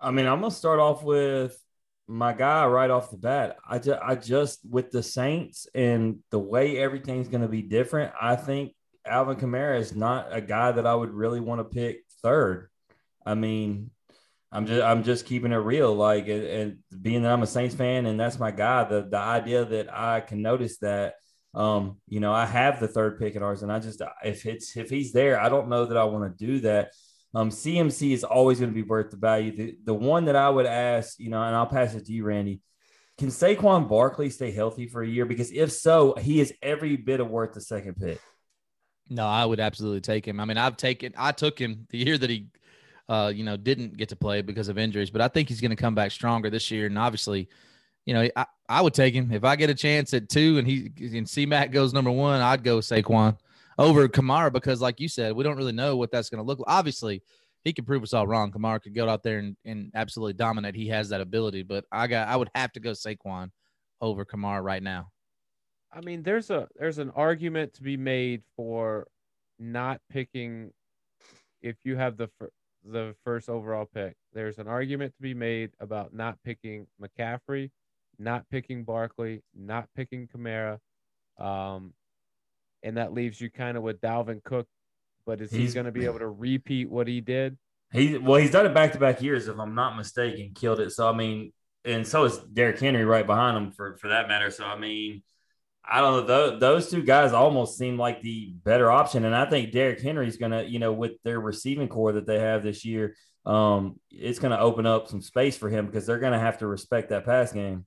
I 0.00 0.10
mean, 0.10 0.26
I'm 0.26 0.40
gonna 0.40 0.50
start 0.50 0.80
off 0.80 1.02
with 1.02 1.60
my 2.08 2.32
guy 2.32 2.66
right 2.66 2.90
off 2.90 3.10
the 3.10 3.18
bat. 3.18 3.58
I 3.68 3.78
just, 3.78 4.00
I 4.02 4.14
just 4.14 4.60
with 4.68 4.90
the 4.90 5.02
Saints 5.02 5.68
and 5.74 6.20
the 6.30 6.38
way 6.38 6.78
everything's 6.78 7.28
gonna 7.28 7.48
be 7.48 7.62
different. 7.62 8.12
I 8.20 8.34
think 8.34 8.72
Alvin 9.06 9.36
Kamara 9.36 9.78
is 9.78 9.94
not 9.94 10.28
a 10.30 10.40
guy 10.40 10.72
that 10.72 10.86
I 10.86 10.94
would 10.94 11.10
really 11.10 11.40
want 11.40 11.60
to 11.60 11.64
pick 11.64 12.04
third. 12.22 12.70
I 13.24 13.34
mean, 13.34 13.90
I'm 14.50 14.66
just 14.66 14.82
I'm 14.82 15.04
just 15.04 15.26
keeping 15.26 15.52
it 15.52 15.56
real. 15.56 15.94
Like, 15.94 16.28
and, 16.28 16.44
and 16.44 16.78
being 17.02 17.22
that 17.22 17.32
I'm 17.32 17.42
a 17.42 17.46
Saints 17.46 17.74
fan 17.74 18.06
and 18.06 18.18
that's 18.18 18.38
my 18.38 18.50
guy, 18.50 18.84
the 18.84 19.02
the 19.02 19.18
idea 19.18 19.64
that 19.64 19.94
I 19.94 20.20
can 20.20 20.42
notice 20.42 20.78
that. 20.78 21.14
Um, 21.54 21.96
you 22.06 22.20
know, 22.20 22.32
I 22.32 22.44
have 22.44 22.78
the 22.78 22.88
third 22.88 23.18
pick 23.18 23.34
at 23.34 23.42
ours, 23.42 23.62
and 23.62 23.72
I 23.72 23.78
just 23.80 24.02
if 24.22 24.46
it's 24.46 24.76
if 24.76 24.90
he's 24.90 25.12
there, 25.12 25.40
I 25.40 25.48
don't 25.48 25.68
know 25.68 25.86
that 25.86 25.96
I 25.96 26.04
want 26.04 26.38
to 26.38 26.46
do 26.46 26.60
that. 26.60 26.92
Um, 27.34 27.50
CMC 27.50 28.12
is 28.12 28.24
always 28.24 28.58
going 28.58 28.70
to 28.70 28.74
be 28.74 28.82
worth 28.82 29.10
the 29.10 29.16
value. 29.16 29.54
The, 29.54 29.76
the 29.84 29.94
one 29.94 30.24
that 30.26 30.36
I 30.36 30.48
would 30.48 30.66
ask, 30.66 31.18
you 31.20 31.28
know, 31.28 31.42
and 31.42 31.54
I'll 31.54 31.66
pass 31.66 31.94
it 31.94 32.06
to 32.06 32.12
you, 32.12 32.24
Randy. 32.24 32.60
Can 33.18 33.28
Saquon 33.28 33.88
Barkley 33.88 34.30
stay 34.30 34.50
healthy 34.50 34.86
for 34.86 35.02
a 35.02 35.08
year? 35.08 35.26
Because 35.26 35.50
if 35.50 35.72
so, 35.72 36.14
he 36.14 36.40
is 36.40 36.54
every 36.62 36.96
bit 36.96 37.20
of 37.20 37.28
worth 37.28 37.52
the 37.52 37.60
second 37.60 37.96
pick. 37.96 38.20
No, 39.10 39.26
I 39.26 39.44
would 39.44 39.60
absolutely 39.60 40.00
take 40.00 40.26
him. 40.26 40.38
I 40.40 40.44
mean, 40.44 40.58
I've 40.58 40.76
taken 40.76 41.14
I 41.16 41.32
took 41.32 41.58
him 41.58 41.86
the 41.90 41.98
year 41.98 42.16
that 42.16 42.30
he 42.30 42.48
uh, 43.08 43.32
you 43.34 43.42
know, 43.42 43.56
didn't 43.56 43.96
get 43.96 44.10
to 44.10 44.16
play 44.16 44.42
because 44.42 44.68
of 44.68 44.78
injuries, 44.78 45.10
but 45.10 45.20
I 45.20 45.28
think 45.28 45.48
he's 45.48 45.60
going 45.60 45.70
to 45.70 45.76
come 45.76 45.94
back 45.94 46.10
stronger 46.10 46.50
this 46.50 46.70
year. 46.70 46.86
And 46.86 46.98
obviously, 46.98 47.48
you 48.04 48.14
know, 48.14 48.28
I, 48.36 48.46
I 48.68 48.82
would 48.82 48.94
take 48.94 49.14
him 49.14 49.32
if 49.32 49.44
I 49.44 49.56
get 49.56 49.70
a 49.70 49.74
chance 49.74 50.12
at 50.12 50.28
two 50.28 50.58
and 50.58 50.66
he 50.66 50.92
and 51.16 51.28
C 51.28 51.46
Mac 51.46 51.72
goes 51.72 51.94
number 51.94 52.10
one, 52.10 52.40
I'd 52.40 52.62
go 52.62 52.78
Saquon 52.78 53.38
over 53.78 54.08
Kamara 54.08 54.52
because, 54.52 54.80
like 54.80 55.00
you 55.00 55.08
said, 55.08 55.34
we 55.34 55.44
don't 55.44 55.56
really 55.56 55.72
know 55.72 55.96
what 55.96 56.10
that's 56.10 56.28
going 56.28 56.42
to 56.42 56.46
look 56.46 56.58
like. 56.58 56.68
Obviously, 56.68 57.22
he 57.64 57.72
could 57.72 57.86
prove 57.86 58.02
us 58.02 58.12
all 58.12 58.26
wrong. 58.26 58.50
Kamara 58.50 58.82
could 58.82 58.94
go 58.94 59.08
out 59.08 59.22
there 59.22 59.38
and, 59.38 59.56
and 59.64 59.90
absolutely 59.94 60.34
dominate. 60.34 60.74
He 60.74 60.88
has 60.88 61.08
that 61.10 61.20
ability, 61.20 61.62
but 61.62 61.84
I 61.92 62.06
got 62.06 62.28
I 62.28 62.36
would 62.36 62.50
have 62.54 62.72
to 62.72 62.80
go 62.80 62.90
Saquon 62.90 63.50
over 64.00 64.24
Kamara 64.24 64.62
right 64.62 64.82
now. 64.82 65.10
I 65.92 66.00
mean, 66.00 66.22
there's 66.22 66.50
a 66.50 66.68
there's 66.76 66.98
an 66.98 67.10
argument 67.14 67.74
to 67.74 67.82
be 67.82 67.96
made 67.96 68.42
for 68.56 69.06
not 69.58 70.00
picking 70.10 70.72
if 71.62 71.76
you 71.84 71.96
have 71.96 72.16
the 72.16 72.28
fir- 72.38 72.52
the 72.84 73.14
first 73.24 73.48
overall 73.48 73.86
pick. 73.86 74.16
There's 74.32 74.58
an 74.58 74.68
argument 74.68 75.14
to 75.16 75.22
be 75.22 75.34
made 75.34 75.70
about 75.80 76.14
not 76.14 76.38
picking 76.44 76.86
McCaffrey, 77.00 77.70
not 78.18 78.48
picking 78.50 78.84
Barkley, 78.84 79.42
not 79.54 79.88
picking 79.96 80.28
Kamara, 80.28 80.78
um, 81.38 81.92
and 82.82 82.96
that 82.96 83.12
leaves 83.12 83.40
you 83.40 83.50
kind 83.50 83.76
of 83.76 83.82
with 83.82 84.00
Dalvin 84.00 84.42
Cook. 84.42 84.66
But 85.26 85.40
is 85.40 85.50
he 85.50 85.60
He's- 85.60 85.74
going 85.74 85.86
to 85.86 85.92
be 85.92 86.04
able 86.06 86.20
to 86.20 86.28
repeat 86.28 86.88
what 86.90 87.06
he 87.06 87.20
did? 87.20 87.58
He 87.92 88.18
well, 88.18 88.38
he's 88.38 88.50
done 88.50 88.66
it 88.66 88.74
back 88.74 88.92
to 88.92 88.98
back 88.98 89.22
years, 89.22 89.48
if 89.48 89.58
I'm 89.58 89.74
not 89.74 89.96
mistaken, 89.96 90.52
killed 90.54 90.78
it. 90.80 90.90
So 90.92 91.08
I 91.08 91.14
mean, 91.16 91.52
and 91.86 92.06
so 92.06 92.24
is 92.24 92.36
Derrick 92.38 92.78
Henry 92.78 93.04
right 93.04 93.26
behind 93.26 93.56
him 93.56 93.72
for 93.72 93.96
for 93.96 94.08
that 94.08 94.28
matter. 94.28 94.50
So 94.50 94.64
I 94.64 94.78
mean, 94.78 95.22
I 95.82 96.02
don't 96.02 96.12
know. 96.20 96.26
Those, 96.26 96.60
those 96.60 96.90
two 96.90 97.02
guys 97.02 97.32
almost 97.32 97.78
seem 97.78 97.96
like 97.96 98.20
the 98.20 98.52
better 98.62 98.90
option, 98.90 99.24
and 99.24 99.34
I 99.34 99.48
think 99.48 99.72
Derrick 99.72 100.02
Henry's 100.02 100.36
gonna, 100.36 100.64
you 100.64 100.78
know, 100.78 100.92
with 100.92 101.12
their 101.24 101.40
receiving 101.40 101.88
corps 101.88 102.12
that 102.12 102.26
they 102.26 102.38
have 102.38 102.62
this 102.62 102.84
year, 102.84 103.14
um, 103.46 103.98
it's 104.10 104.38
gonna 104.38 104.58
open 104.58 104.84
up 104.84 105.08
some 105.08 105.22
space 105.22 105.56
for 105.56 105.70
him 105.70 105.86
because 105.86 106.04
they're 106.04 106.18
gonna 106.18 106.38
have 106.38 106.58
to 106.58 106.66
respect 106.66 107.08
that 107.08 107.24
pass 107.24 107.52
game. 107.52 107.86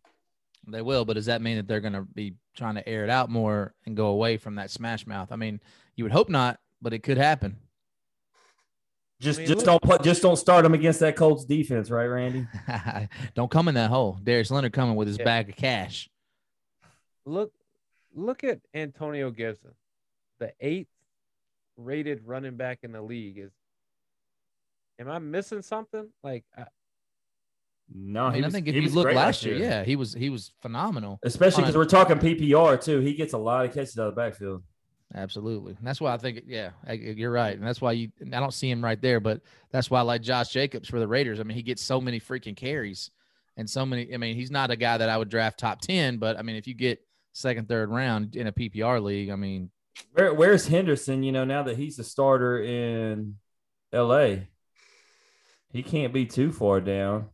They 0.67 0.81
will, 0.81 1.05
but 1.05 1.13
does 1.13 1.25
that 1.25 1.41
mean 1.41 1.57
that 1.57 1.67
they're 1.67 1.79
going 1.79 1.93
to 1.93 2.01
be 2.03 2.35
trying 2.55 2.75
to 2.75 2.87
air 2.87 3.03
it 3.03 3.09
out 3.09 3.29
more 3.29 3.73
and 3.85 3.97
go 3.97 4.07
away 4.07 4.37
from 4.37 4.55
that 4.55 4.69
smash 4.69 5.07
mouth? 5.07 5.31
I 5.31 5.35
mean, 5.35 5.59
you 5.95 6.03
would 6.03 6.11
hope 6.13 6.29
not, 6.29 6.59
but 6.81 6.93
it 6.93 6.99
could 6.99 7.17
happen. 7.17 7.57
Just 9.19 9.39
mean, 9.39 9.47
just 9.47 9.65
don't 9.65 9.81
put 9.81 10.01
just 10.03 10.23
don't 10.23 10.35
start 10.35 10.63
them 10.63 10.73
against 10.73 10.99
that 11.01 11.15
Colts 11.15 11.45
defense, 11.45 11.91
right, 11.91 12.05
Randy? 12.07 12.47
Don't 13.35 13.51
come 13.51 13.67
in 13.67 13.75
that 13.75 13.91
hole. 13.91 14.17
Darius 14.23 14.49
Leonard 14.49 14.73
coming 14.73 14.95
with 14.95 15.07
his 15.07 15.19
Yeah. 15.19 15.25
bag 15.25 15.49
of 15.49 15.55
cash. 15.55 16.09
Look, 17.23 17.53
look 18.15 18.43
at 18.43 18.61
Antonio 18.73 19.29
Gibson, 19.29 19.75
the 20.39 20.53
eighth 20.59 20.89
rated 21.77 22.25
running 22.25 22.57
back 22.57 22.79
in 22.81 22.93
the 22.93 23.01
league. 23.03 23.37
Is 23.37 23.51
am 24.97 25.07
I 25.07 25.19
missing 25.19 25.61
something? 25.61 26.09
Like, 26.23 26.43
I, 26.57 26.65
No, 27.93 28.25
I 28.25 28.33
mean, 28.33 28.43
I 28.43 28.47
was- 28.47 28.53
think 28.53 28.67
if 28.67 28.75
he 28.75 28.81
you 28.81 28.89
look 28.89 29.13
last 29.13 29.43
year, 29.45 29.57
yeah, 29.57 29.83
he 29.83 29.95
was 29.95 30.13
he 30.13 30.29
was 30.29 30.51
phenomenal. 30.61 31.19
especially 31.23 31.63
because 31.63 31.75
we're 31.75 31.85
talking 31.85 32.17
PPR 32.17 32.81
too. 32.81 32.99
He 32.99 33.13
gets 33.13 33.33
a 33.33 33.37
lot 33.37 33.65
of 33.65 33.73
catches 33.73 33.97
out 33.99 34.07
of 34.07 34.15
the 34.15 34.21
backfield. 34.21 34.63
Absolutely. 35.13 35.73
And 35.77 35.85
that's 35.85 35.99
why 35.99 36.13
I 36.13 36.17
think, 36.17 36.43
yeah, 36.47 36.69
you're 36.89 37.31
right. 37.31 37.57
And 37.57 37.67
that's 37.67 37.81
why 37.81 37.91
you, 37.91 38.11
I 38.25 38.39
don't 38.39 38.53
see 38.53 38.69
him 38.71 38.81
right 38.81 39.01
there, 39.01 39.19
but 39.19 39.41
that's 39.69 39.89
why 39.89 39.99
I 39.99 40.03
like 40.03 40.21
Josh 40.21 40.47
Jacobs 40.49 40.87
for 40.87 40.99
the 41.01 41.07
Raiders. 41.07 41.41
I 41.41 41.43
mean, 41.43 41.57
he 41.57 41.63
gets 41.63 41.81
so 41.81 41.99
many 41.99 42.17
freaking 42.17 42.55
carries 42.55 43.11
and 43.57 43.69
so 43.69 43.85
many. 43.85 44.13
I 44.13 44.17
mean, 44.17 44.37
he's 44.37 44.51
not 44.51 44.71
a 44.71 44.77
guy 44.77 44.97
that 44.97 45.09
I 45.09 45.17
would 45.17 45.27
draft 45.27 45.59
top 45.59 45.81
10, 45.81 46.15
but 46.17 46.39
I 46.39 46.43
mean, 46.43 46.55
if 46.55 46.65
you 46.65 46.73
get 46.73 47.01
second, 47.33 47.67
third 47.67 47.89
round 47.89 48.37
in 48.37 48.47
a 48.47 48.53
PPR 48.53 49.03
league, 49.03 49.29
I 49.31 49.35
mean, 49.35 49.69
Where, 50.13 50.33
where's 50.33 50.67
Henderson? 50.67 51.23
You 51.23 51.33
know, 51.33 51.43
now 51.43 51.63
that 51.63 51.75
he's 51.75 51.97
the 51.97 52.05
starter 52.05 52.63
in 52.63 53.35
L.A., 53.91 54.47
he 55.73 55.83
can't 55.83 56.13
be 56.13 56.25
too 56.25 56.53
far 56.53 56.79
down. 56.79 57.25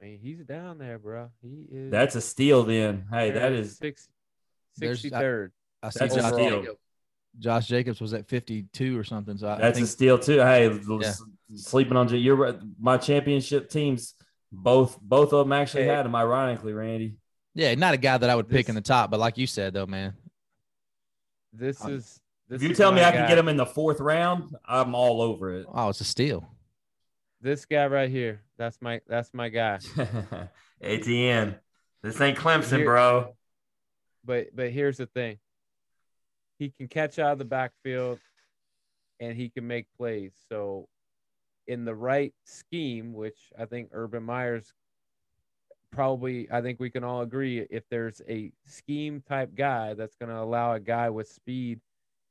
I 0.00 0.04
mean, 0.04 0.18
he's 0.22 0.38
down 0.44 0.78
there, 0.78 0.98
bro. 0.98 1.30
He 1.42 1.66
is. 1.70 1.90
That's 1.90 2.14
a 2.14 2.20
steal. 2.20 2.64
Then, 2.64 3.04
hey, 3.12 3.30
that 3.32 3.52
is 3.52 3.76
six, 3.76 4.08
63rd. 4.80 5.50
I 5.82 5.90
see 5.90 5.98
That's 6.00 6.16
a 6.16 6.20
Josh, 6.20 6.32
steal. 6.32 6.60
Jacobs, 6.62 6.78
Josh 7.38 7.66
Jacobs 7.68 8.00
was 8.00 8.14
at 8.14 8.28
52 8.28 8.98
or 8.98 9.04
something. 9.04 9.36
So 9.36 9.48
I, 9.48 9.54
I 9.54 9.58
that's 9.58 9.76
think 9.76 9.86
a 9.86 9.90
steal 9.90 10.18
too. 10.18 10.38
Hey, 10.40 10.78
Yeah. 11.00 11.12
sleeping 11.54 11.96
on 11.96 12.08
you're. 12.08 12.60
My 12.78 12.96
championship 12.96 13.68
teams, 13.68 14.14
both 14.52 14.98
both 15.00 15.32
of 15.32 15.46
them 15.46 15.52
actually 15.52 15.84
Hey. 15.84 15.90
had 15.90 16.06
him. 16.06 16.14
Ironically, 16.14 16.72
Randy. 16.72 17.16
yeah, 17.54 17.74
not 17.74 17.94
a 17.94 17.98
guy 17.98 18.16
that 18.16 18.30
I 18.30 18.34
would 18.34 18.48
pick 18.48 18.68
in 18.68 18.74
the 18.74 18.80
top, 18.80 19.10
but 19.10 19.20
like 19.20 19.36
you 19.36 19.46
said, 19.46 19.74
though, 19.74 19.86
man, 19.86 20.14
This 21.52 21.84
is. 21.84 22.20
This 22.48 22.56
If 22.56 22.62
you 22.64 22.70
is 22.70 22.78
tell 22.78 22.90
me 22.90 23.00
my 23.00 23.08
I 23.08 23.12
can 23.12 23.28
get 23.28 23.38
him 23.38 23.46
in 23.46 23.56
the 23.56 23.66
fourth 23.66 24.00
round, 24.00 24.56
I'm 24.64 24.94
all 24.96 25.22
over 25.22 25.54
it. 25.54 25.66
oh, 25.72 25.90
it's 25.90 26.00
a 26.00 26.04
steal. 26.04 26.48
This 27.40 27.64
guy 27.64 27.86
right 27.86 28.10
here. 28.10 28.42
That's 28.58 28.78
my. 28.80 29.00
That's 29.06 29.32
my 29.32 29.48
guy. 29.48 29.78
Etienne, 30.82 31.56
this 32.02 32.20
ain't 32.20 32.38
Clemson, 32.38 32.78
Here- 32.78 32.84
bro. 32.84 33.34
But 34.24 34.48
but 34.54 34.70
here's 34.70 34.98
the 34.98 35.06
thing. 35.06 35.38
He 36.58 36.70
can 36.70 36.88
catch 36.88 37.18
out 37.18 37.32
of 37.32 37.38
the 37.38 37.46
backfield, 37.46 38.18
and 39.18 39.34
he 39.34 39.48
can 39.48 39.66
make 39.66 39.86
plays. 39.96 40.32
So, 40.50 40.88
in 41.66 41.86
the 41.86 41.94
right 41.94 42.34
scheme, 42.44 43.14
which 43.14 43.38
I 43.58 43.64
think 43.64 43.88
Urban 43.92 44.22
Meyer's 44.22 44.74
probably, 45.90 46.50
I 46.52 46.60
think 46.60 46.78
we 46.78 46.90
can 46.90 47.02
all 47.02 47.22
agree, 47.22 47.66
if 47.70 47.84
there's 47.90 48.20
a 48.28 48.52
scheme 48.66 49.22
type 49.26 49.54
guy 49.54 49.94
that's 49.94 50.16
going 50.16 50.28
to 50.28 50.38
allow 50.38 50.74
a 50.74 50.80
guy 50.80 51.08
with 51.08 51.28
speed 51.28 51.80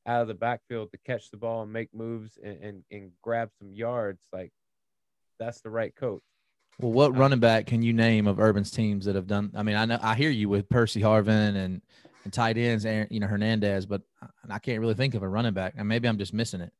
out 0.05 0.21
of 0.21 0.27
the 0.27 0.33
backfield 0.35 0.91
to 0.91 0.97
catch 0.99 1.31
the 1.31 1.37
ball 1.37 1.63
and 1.63 1.73
make 1.73 1.93
moves 1.93 2.37
and, 2.41 2.63
and, 2.63 2.83
and 2.91 3.11
grab 3.23 3.49
some 3.57 3.73
yards, 3.73 4.21
like 4.31 4.51
that's 5.39 5.61
the 5.61 5.69
right 5.69 5.95
coach. 5.95 6.21
Well, 6.79 6.91
what 6.91 7.11
Uh, 7.11 7.15
running 7.19 7.39
back 7.39 7.65
can 7.65 7.81
you 7.81 7.93
name 7.93 8.27
of 8.27 8.39
Urban's 8.39 8.71
teams 8.71 9.05
that 9.05 9.15
have 9.15 9.27
done? 9.27 9.51
I 9.55 9.63
mean, 9.63 9.75
I 9.75 9.85
know 9.85 9.99
I 10.01 10.15
hear 10.15 10.29
you 10.29 10.49
with 10.49 10.69
Percy 10.69 11.01
Harvin 11.01 11.55
and 11.55 11.81
and 12.25 12.33
tight 12.33 12.57
ends, 12.57 12.85
Aaron, 12.85 13.07
you 13.09 13.19
know 13.19 13.27
Hernandez, 13.27 13.85
but 13.85 14.01
I- 14.49 14.59
can't 14.59 14.81
really 14.81 14.93
think 14.93 15.13
of 15.15 15.23
a 15.23 15.27
running 15.27 15.53
back, 15.53 15.73
and 15.77 15.87
maybe 15.87 16.07
I'm 16.07 16.17
just 16.17 16.33
missing 16.33 16.59
it. 16.61 16.73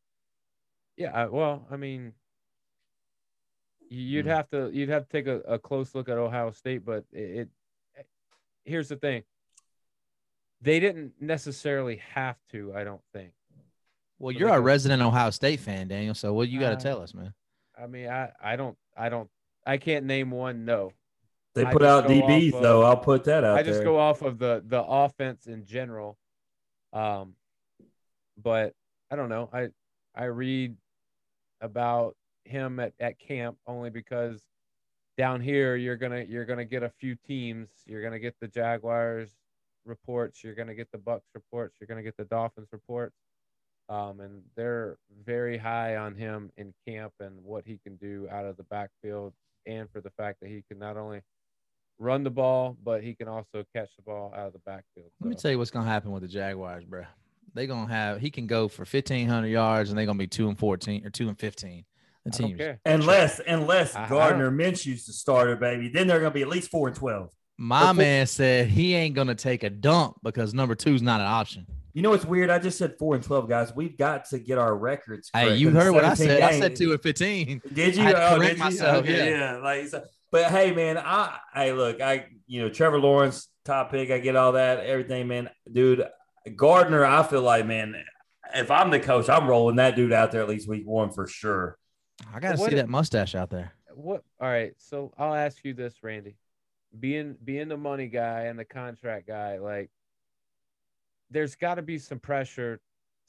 Yeah, 0.97 1.11
I, 1.13 1.25
well, 1.27 1.65
I 1.71 1.77
mean, 1.77 2.13
You'd 3.91 4.25
Hmm. 4.25 4.31
have 4.31 4.49
to 4.51 4.69
you'd 4.71 4.89
have 4.89 5.07
to 5.07 5.09
take 5.09 5.25
a, 5.27 5.39
a 5.41 5.57
close 5.57 5.95
look 5.95 6.09
at 6.09 6.17
Ohio 6.17 6.51
State, 6.51 6.85
but 6.85 7.05
it, 7.11 7.49
it 7.95 8.05
here's 8.63 8.87
the 8.89 8.95
thing. 8.97 9.23
They 10.61 10.79
didn't 10.79 11.13
necessarily 11.19 11.95
have 12.13 12.35
to, 12.51 12.71
I 12.75 12.83
don't 12.83 13.01
think. 13.13 13.31
Well, 14.19 14.31
you're 14.31 14.49
a 14.49 14.59
resident 14.59 15.01
Ohio 15.01 15.29
State 15.31 15.59
fan, 15.61 15.87
Daniel. 15.87 16.13
So 16.13 16.33
what 16.33 16.49
you 16.49 16.59
got 16.59 16.69
to 16.69 16.75
Uh, 16.75 16.79
tell 16.79 17.01
us, 17.01 17.13
man? 17.15 17.33
I 17.81 17.87
mean, 17.87 18.09
I, 18.09 18.31
I 18.41 18.55
don't 18.55 18.77
I 18.97 19.09
don't 19.09 19.29
I 19.65 19.77
can't 19.77 20.05
name 20.05 20.31
one 20.31 20.65
no. 20.65 20.91
They 21.55 21.65
put 21.65 21.83
out 21.83 22.07
DBs 22.07 22.53
of- 22.53 22.61
though. 22.61 22.83
I'll 22.83 22.97
put 22.97 23.23
that 23.25 23.43
out 23.43 23.57
I 23.57 23.63
just 23.63 23.79
there. 23.79 23.85
go 23.85 23.99
off 23.99 24.21
of 24.21 24.37
the 24.39 24.63
the 24.65 24.83
offense 24.83 25.47
in 25.47 25.65
general. 25.65 26.17
Um 26.93 27.35
but 28.41 28.73
I 29.11 29.15
don't 29.15 29.29
know. 29.29 29.49
I 29.51 29.69
I 30.15 30.25
read 30.25 30.75
about 31.61 32.15
him 32.45 32.79
at, 32.79 32.93
at 32.99 33.19
camp 33.19 33.57
only 33.67 33.89
because 33.89 34.41
down 35.17 35.41
here 35.41 35.75
you're 35.75 35.97
gonna 35.97 36.25
you're 36.27 36.45
gonna 36.45 36.65
get 36.65 36.83
a 36.83 36.89
few 36.99 37.15
teams. 37.15 37.69
You're 37.85 38.01
gonna 38.01 38.19
get 38.19 38.35
the 38.39 38.47
Jaguars 38.47 39.31
reports, 39.85 40.43
you're 40.43 40.55
gonna 40.55 40.75
get 40.75 40.91
the 40.91 40.97
Bucs 40.97 41.21
reports, 41.33 41.75
you're 41.79 41.87
gonna 41.87 42.03
get 42.03 42.15
the 42.17 42.25
Dolphins 42.25 42.69
reports. 42.71 43.15
Um, 43.89 44.19
and 44.19 44.43
they're 44.55 44.97
very 45.25 45.57
high 45.57 45.95
on 45.95 46.13
him 46.15 46.51
in 46.57 46.73
camp 46.87 47.11
and 47.19 47.43
what 47.43 47.65
he 47.65 47.79
can 47.83 47.95
do 47.95 48.27
out 48.31 48.45
of 48.45 48.55
the 48.55 48.63
backfield, 48.63 49.33
and 49.65 49.89
for 49.91 49.99
the 49.99 50.11
fact 50.11 50.39
that 50.41 50.49
he 50.49 50.63
can 50.69 50.77
not 50.77 50.95
only 50.95 51.21
run 51.97 52.23
the 52.23 52.29
ball, 52.29 52.77
but 52.83 53.03
he 53.03 53.15
can 53.15 53.27
also 53.27 53.63
catch 53.75 53.89
the 53.97 54.03
ball 54.03 54.31
out 54.37 54.47
of 54.47 54.53
the 54.53 54.59
backfield. 54.59 55.09
Let 55.19 55.29
me 55.29 55.35
tell 55.35 55.49
you 55.51 55.57
what's 55.57 55.71
gonna 55.71 55.89
happen 55.89 56.11
with 56.11 56.21
the 56.21 56.27
Jaguars, 56.27 56.85
bro. 56.85 57.03
They 57.55 57.65
gonna 57.65 57.91
have 57.91 58.21
he 58.21 58.29
can 58.29 58.45
go 58.45 58.67
for 58.67 58.85
fifteen 58.85 59.27
hundred 59.27 59.47
yards 59.47 59.89
and 59.89 59.97
they're 59.97 60.05
gonna 60.05 60.19
be 60.19 60.27
two 60.27 60.47
and 60.49 60.57
fourteen 60.57 61.03
or 61.05 61.09
two 61.09 61.27
and 61.27 61.37
fifteen. 61.39 61.83
The 62.25 62.31
I 62.33 62.37
don't 62.37 62.47
teams. 62.49 62.57
care. 62.59 62.79
Unless 62.85 63.41
unless 63.47 63.95
I- 63.95 64.05
I 64.05 64.09
Gardner 64.09 64.51
Minshew's 64.51 65.07
the 65.07 65.13
starter, 65.13 65.55
baby, 65.55 65.89
then 65.89 66.05
they're 66.05 66.19
gonna 66.19 66.29
be 66.31 66.43
at 66.43 66.47
least 66.47 66.69
four 66.69 66.87
and 66.89 66.95
twelve. 66.95 67.31
My 67.57 67.81
Before- 67.91 67.93
man 67.95 68.27
said 68.27 68.67
he 68.67 68.93
ain't 68.93 69.15
gonna 69.15 69.33
take 69.35 69.63
a 69.63 69.69
dump 69.71 70.17
because 70.23 70.53
number 70.53 70.75
two 70.75 70.93
is 70.93 71.01
not 71.01 71.21
an 71.21 71.27
option. 71.27 71.65
You 71.93 72.01
know 72.03 72.11
what's 72.11 72.25
weird? 72.25 72.49
I 72.49 72.59
just 72.59 72.77
said 72.77 72.95
four 72.99 73.15
and 73.15 73.23
twelve, 73.23 73.49
guys. 73.49 73.73
We've 73.75 73.97
got 73.97 74.25
to 74.29 74.39
get 74.39 74.57
our 74.57 74.75
records. 74.75 75.29
Hey, 75.33 75.45
correct, 75.45 75.59
you 75.59 75.71
'cause 75.71 75.83
heard 75.83 75.91
what 75.93 76.05
I 76.05 76.13
17 76.13 76.27
said. 76.39 76.41
I 76.43 76.59
said 76.59 76.75
two 76.75 76.91
and 76.91 77.01
fifteen. 77.01 77.61
Did 77.73 77.95
you? 77.95 78.03
I 78.03 78.05
had 78.07 78.11
to 78.13 78.27
oh, 78.31 78.35
correct 78.37 78.49
did 78.51 78.57
you? 78.57 78.63
myself, 78.63 78.97
Okay, 78.97 79.29
yeah. 79.31 79.53
yeah. 79.53 79.57
Like, 79.57 79.87
so, 79.87 80.03
but 80.31 80.45
hey, 80.51 80.71
man, 80.73 80.97
I, 80.97 81.37
I 81.53 81.71
look, 81.71 81.99
I, 82.01 82.27
you 82.47 82.61
know, 82.61 82.69
Trevor 82.69 82.99
Lawrence, 82.99 83.47
top 83.65 83.91
pick. 83.91 84.11
I 84.11 84.19
get 84.19 84.35
all 84.35 84.51
that, 84.53 84.79
everything, 84.81 85.27
man. 85.27 85.49
Dude, 85.71 86.05
Gardner, 86.55 87.03
I 87.05 87.23
feel 87.23 87.41
like, 87.41 87.65
man, 87.65 87.95
if 88.53 88.69
I'm 88.69 88.91
the 88.91 88.99
coach, 88.99 89.27
I'm 89.29 89.47
rolling 89.47 89.77
that 89.77 89.95
dude 89.95 90.13
out 90.13 90.31
there 90.31 90.41
at 90.41 90.49
least 90.49 90.67
week 90.69 90.85
one 90.85 91.11
for 91.11 91.25
sure. 91.27 91.77
I 92.33 92.39
gotta 92.39 92.57
What 92.59 92.69
see 92.69 92.75
if- 92.75 92.81
that 92.81 92.89
mustache 92.89 93.33
out 93.35 93.49
there. 93.49 93.73
What? 93.95 94.23
All 94.39 94.47
right. 94.47 94.73
So 94.77 95.11
I'll 95.17 95.33
ask 95.35 95.57
you 95.65 95.73
this, 95.73 95.95
Randy. 96.03 96.37
Being 96.99 97.35
being 97.43 97.67
the 97.67 97.75
money 97.77 98.07
guy 98.07 98.43
and 98.43 98.57
the 98.57 98.63
contract 98.65 99.27
guy, 99.27 99.57
like, 99.57 99.89
there's 101.31 101.55
got 101.55 101.75
to 101.75 101.81
be 101.81 101.97
some 101.97 102.19
pressure 102.19 102.79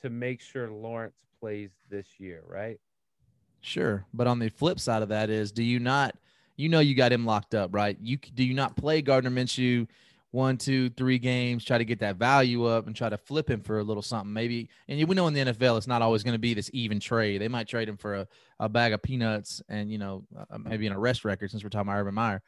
to 0.03 0.11
make 0.11 0.41
sure 0.41 0.71
Lawrence 0.71 1.17
plays 1.41 1.71
this 1.91 2.07
year, 2.19 2.43
right? 2.47 2.79
Sure, 3.61 4.07
but 4.15 4.27
on 4.27 4.39
the 4.39 4.49
flip 4.49 4.81
side 4.81 5.03
of 5.03 5.11
that 5.11 5.31
is, 5.31 5.53
do 5.53 5.63
you 5.63 5.79
not? 5.79 6.17
You 6.57 6.69
know, 6.69 6.81
you 6.81 6.95
got 6.95 7.13
him 7.13 7.25
locked 7.25 7.55
up, 7.55 7.75
right? 7.75 7.97
You 8.01 8.17
do 8.17 8.45
you 8.45 8.55
not 8.55 8.77
play 8.77 9.03
Gardner 9.03 9.31
Minshew 9.31 9.87
one, 10.33 10.57
two, 10.57 10.91
three 10.91 11.19
games, 11.19 11.65
try 11.65 11.77
to 11.77 11.85
get 11.85 11.99
that 12.01 12.17
value 12.17 12.65
up, 12.65 12.87
and 12.87 12.95
try 12.95 13.09
to 13.09 13.19
flip 13.19 13.51
him 13.51 13.61
for 13.61 13.81
a 13.81 13.83
little 13.83 14.03
something, 14.03 14.33
maybe. 14.33 14.69
And 14.89 15.03
we 15.09 15.15
know 15.17 15.27
in 15.27 15.35
the 15.35 15.41
NFL, 15.41 15.77
it's 15.77 15.89
not 15.89 16.03
always 16.03 16.23
going 16.23 16.35
to 16.35 16.39
be 16.39 16.55
this 16.55 16.71
even 16.73 17.01
trade. 17.01 17.41
They 17.41 17.49
might 17.49 17.67
trade 17.67 17.89
him 17.89 17.97
for 17.97 18.15
a, 18.15 18.29
a 18.61 18.69
bag 18.69 18.93
of 18.93 19.03
peanuts 19.03 19.61
and 19.69 19.91
you 19.91 19.99
know 19.99 20.25
uh, 20.37 20.59
maybe 20.59 20.87
an 20.87 20.93
arrest 20.93 21.25
record 21.25 21.51
since 21.51 21.65
we're 21.65 21.71
talking 21.71 21.89
about 21.89 22.01
Urban 22.01 22.15
Meyer, 22.15 22.43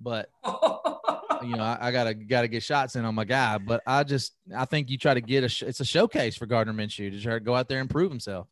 but 0.00 0.30
you 1.42 1.56
know, 1.56 1.62
I, 1.62 1.88
I 1.88 1.92
gotta 1.92 2.14
gotta 2.14 2.48
get 2.48 2.62
shots 2.62 2.96
in 2.96 3.04
on 3.04 3.14
my 3.14 3.24
guy. 3.24 3.58
But 3.58 3.82
I 3.86 4.04
just 4.04 4.34
I 4.56 4.64
think 4.64 4.90
you 4.90 4.98
try 4.98 5.14
to 5.14 5.20
get 5.20 5.42
a 5.42 5.66
it's 5.66 5.80
a 5.80 5.84
showcase 5.84 6.36
for 6.36 6.46
Gardner 6.46 6.72
Minshew 6.72 7.10
to 7.10 7.20
try 7.20 7.34
to 7.34 7.40
go 7.40 7.54
out 7.54 7.68
there 7.68 7.80
and 7.80 7.88
prove 7.88 8.10
himself. 8.10 8.48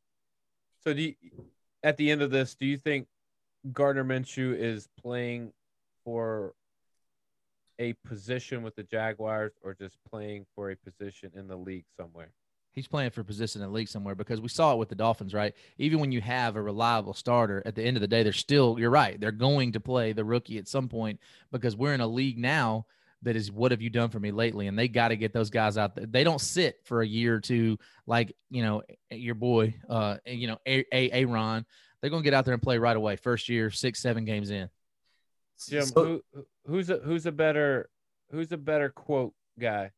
So 0.84 0.92
do 0.94 1.02
you, 1.02 1.14
at 1.82 1.96
the 1.96 2.10
end 2.10 2.22
of 2.22 2.30
this, 2.30 2.54
do 2.54 2.66
you 2.66 2.78
think 2.78 3.06
Gardner 3.72 4.04
Minshew 4.04 4.56
is 4.56 4.88
playing 5.00 5.52
for 6.04 6.54
a 7.78 7.92
position 8.04 8.62
with 8.62 8.76
the 8.76 8.84
Jaguars 8.84 9.52
or 9.62 9.74
just 9.74 9.96
playing 10.10 10.46
for 10.54 10.70
a 10.70 10.76
position 10.76 11.32
in 11.34 11.48
the 11.48 11.56
league 11.56 11.86
somewhere? 11.96 12.30
He's 12.76 12.86
playing 12.86 13.08
for 13.08 13.22
a 13.22 13.24
position 13.24 13.62
in 13.62 13.68
the 13.68 13.72
league 13.74 13.88
somewhere 13.88 14.14
because 14.14 14.38
we 14.38 14.48
saw 14.50 14.74
it 14.74 14.76
with 14.76 14.90
the 14.90 14.94
Dolphins, 14.94 15.32
right? 15.32 15.54
Even 15.78 15.98
when 15.98 16.12
you 16.12 16.20
have 16.20 16.56
a 16.56 16.62
reliable 16.62 17.14
starter, 17.14 17.62
at 17.64 17.74
the 17.74 17.82
end 17.82 17.96
of 17.96 18.02
the 18.02 18.06
day, 18.06 18.22
they're 18.22 18.34
still 18.34 18.78
you're 18.78 18.90
right. 18.90 19.18
They're 19.18 19.32
going 19.32 19.72
to 19.72 19.80
play 19.80 20.12
the 20.12 20.26
rookie 20.26 20.58
at 20.58 20.68
some 20.68 20.86
point 20.86 21.18
because 21.50 21.74
we're 21.74 21.94
in 21.94 22.02
a 22.02 22.06
league 22.06 22.36
now 22.36 22.84
that 23.22 23.34
is 23.34 23.50
what 23.50 23.70
have 23.70 23.80
you 23.80 23.88
done 23.88 24.10
for 24.10 24.20
me 24.20 24.30
lately? 24.30 24.66
And 24.66 24.78
they 24.78 24.88
got 24.88 25.08
to 25.08 25.16
get 25.16 25.32
those 25.32 25.48
guys 25.48 25.78
out 25.78 25.94
there. 25.96 26.04
They 26.04 26.22
don't 26.22 26.38
sit 26.40 26.80
for 26.84 27.00
a 27.00 27.06
year 27.06 27.36
or 27.36 27.40
two 27.40 27.78
like 28.06 28.36
you 28.50 28.62
know 28.62 28.82
your 29.10 29.34
boy, 29.36 29.74
uh, 29.88 30.18
you 30.26 30.46
know 30.46 30.58
a 30.66 30.84
a 30.92 31.10
Aaron. 31.12 31.64
They're 32.02 32.10
gonna 32.10 32.22
get 32.22 32.34
out 32.34 32.44
there 32.44 32.52
and 32.52 32.62
play 32.62 32.76
right 32.76 32.96
away. 32.96 33.16
First 33.16 33.48
year, 33.48 33.70
six 33.70 34.00
seven 34.00 34.26
games 34.26 34.50
in. 34.50 34.68
Jim, 35.66 35.86
So- 35.86 36.20
who 36.34 36.46
who's 36.66 36.90
a 36.90 36.98
who's 36.98 37.24
a 37.24 37.32
better 37.32 37.88
who's 38.30 38.52
a 38.52 38.58
better 38.58 38.90
quote 38.90 39.32
guy, 39.58 39.92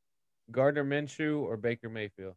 Gardner 0.53 0.85
Minshew 0.85 1.41
or 1.41 1.57
Baker 1.57 1.89
Mayfield? 1.89 2.37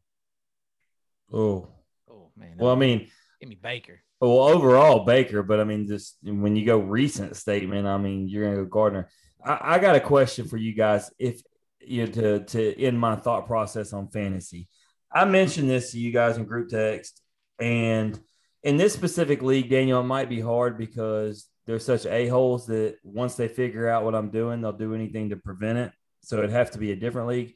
Oh, 1.34 1.70
Oh 2.10 2.32
man, 2.36 2.56
well, 2.58 2.72
I 2.72 2.76
mean, 2.76 3.08
give 3.40 3.50
me 3.50 3.60
Baker. 3.62 4.02
well, 4.20 4.40
overall 4.40 5.06
Baker, 5.06 5.44
but 5.44 5.60
I 5.60 5.64
mean, 5.64 5.88
just 5.88 6.18
when 6.24 6.56
you 6.56 6.66
go 6.66 6.78
recent 6.78 7.36
statement, 7.36 7.88
I 7.88 7.98
mean, 7.98 8.28
you're 8.28 8.46
gonna 8.46 8.64
go 8.64 8.66
Gardner. 8.66 9.10
I, 9.44 9.76
I 9.76 9.80
got 9.80 9.96
a 9.96 10.00
question 10.02 10.48
for 10.48 10.58
you 10.58 10.74
guys. 10.74 11.12
If 11.20 11.42
you 11.80 12.06
know, 12.06 12.12
to 12.12 12.40
to 12.46 12.82
end 12.82 13.00
my 13.00 13.16
thought 13.16 13.48
process 13.48 13.94
on 13.94 14.10
fantasy, 14.10 14.68
I 15.14 15.26
mentioned 15.26 15.70
this 15.70 15.92
to 15.92 16.00
you 16.00 16.12
guys 16.12 16.38
in 16.38 16.46
group 16.46 16.70
text, 16.70 17.22
and 17.60 18.20
in 18.64 18.78
this 18.78 18.94
specific 18.94 19.42
league, 19.42 19.70
Daniel, 19.70 20.02
it 20.02 20.06
might 20.06 20.30
be 20.30 20.40
hard 20.40 20.78
because 20.78 21.48
they're 21.66 21.80
such 21.80 22.06
a 22.06 22.28
holes 22.28 22.68
that 22.68 22.98
once 23.04 23.36
they 23.36 23.48
figure 23.48 23.88
out 23.88 24.04
what 24.04 24.16
I'm 24.16 24.30
doing, 24.30 24.62
they'll 24.62 24.72
do 24.72 24.94
anything 24.94 25.30
to 25.30 25.36
prevent 25.36 25.78
it. 25.78 25.92
So 26.22 26.38
it'd 26.38 26.52
have 26.52 26.72
to 26.72 26.78
be 26.78 26.92
a 26.92 26.96
different 26.96 27.28
league. 27.28 27.56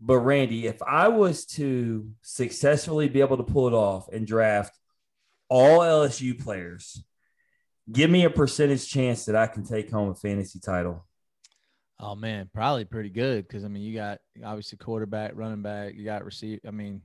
But 0.00 0.18
Randy, 0.18 0.66
if 0.66 0.82
I 0.82 1.08
was 1.08 1.46
to 1.46 2.10
successfully 2.22 3.08
be 3.08 3.20
able 3.20 3.38
to 3.38 3.42
pull 3.42 3.68
it 3.68 3.74
off 3.74 4.08
and 4.08 4.26
draft 4.26 4.78
all 5.48 5.80
LSU 5.80 6.38
players, 6.42 7.02
give 7.90 8.10
me 8.10 8.24
a 8.24 8.30
percentage 8.30 8.88
chance 8.88 9.24
that 9.24 9.36
I 9.36 9.46
can 9.46 9.64
take 9.64 9.90
home 9.90 10.10
a 10.10 10.14
fantasy 10.14 10.60
title. 10.60 11.06
Oh 11.98 12.14
man, 12.14 12.50
probably 12.52 12.84
pretty 12.84 13.08
good 13.08 13.48
because 13.48 13.64
I 13.64 13.68
mean 13.68 13.82
you 13.82 13.94
got 13.94 14.18
obviously 14.44 14.76
quarterback, 14.76 15.32
running 15.34 15.62
back, 15.62 15.94
you 15.94 16.04
got 16.04 16.24
receive. 16.26 16.60
I 16.66 16.70
mean, 16.70 17.00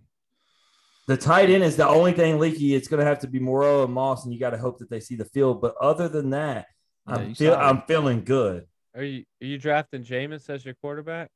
The 1.08 1.16
tight 1.18 1.50
end 1.50 1.64
is 1.64 1.78
the 1.78 1.88
only 1.88 2.12
thing 2.12 2.40
leaky. 2.40 2.76
It's 2.76 2.88
going 2.90 3.00
to 3.00 3.06
have 3.06 3.20
to 3.20 3.28
be 3.28 3.40
Moreau 3.40 3.84
and 3.86 3.94
Moss, 3.94 4.26
and 4.26 4.34
you 4.34 4.40
got 4.40 4.50
to 4.52 4.58
hope 4.58 4.80
that 4.80 4.90
they 4.90 5.00
see 5.00 5.16
the 5.16 5.26
field. 5.26 5.62
But 5.62 5.76
other 5.82 6.10
than 6.10 6.32
that, 6.32 6.68
Yeah, 7.08 7.16
I'm, 7.16 7.36
feel. 7.36 7.56
I'm 7.56 7.82
feeling 7.84 8.24
good. 8.26 8.68
Are 8.96 9.04
you 9.04 9.24
are 9.42 9.46
you 9.46 9.58
drafting 9.58 10.04
Jameis 10.04 10.50
as 10.50 10.66
your 10.66 10.74
quarterback? 10.76 11.30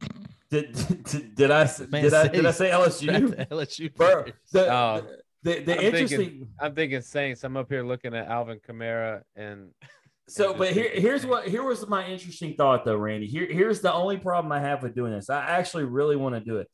Did, 0.52 0.72
did, 1.04 1.34
did 1.34 1.50
I 1.50 1.64
Man, 1.90 2.02
did 2.02 2.12
I 2.14 2.26
say- 2.26 2.32
did 2.32 2.46
I 2.46 2.50
say 2.50 2.70
LSU? 2.70 3.48
LSU. 3.48 3.94
Bro, 3.94 4.26
the, 4.52 4.70
Oh. 4.72 5.06
the, 5.42 5.60
the 5.60 5.78
I'm 5.78 5.80
interesting. 5.86 6.18
thinking- 6.18 6.48
I'm 6.60 6.74
thinking 6.74 7.00
Saints. 7.00 7.42
I'm 7.42 7.56
up 7.56 7.70
here 7.70 7.82
looking 7.82 8.14
at 8.14 8.26
Alvin 8.28 8.60
Kamara 8.60 9.22
and 9.34 9.70
So, 10.28 10.48
just 10.48 10.58
but 10.58 10.72
here, 10.72 10.90
here's 10.92 11.24
what 11.26 11.48
here 11.48 11.62
was 11.64 11.88
my 11.88 12.06
interesting 12.06 12.54
thought 12.54 12.84
though, 12.84 12.96
Randy. 12.96 13.26
Here, 13.28 13.46
here's 13.50 13.80
the 13.80 13.92
only 13.92 14.18
problem 14.18 14.52
I 14.52 14.60
have 14.60 14.82
with 14.82 14.94
doing 14.94 15.12
this. 15.12 15.30
I 15.30 15.42
actually 15.42 15.84
really 15.84 16.16
want 16.16 16.34
to 16.34 16.40
do 16.42 16.58
it. 16.58 16.68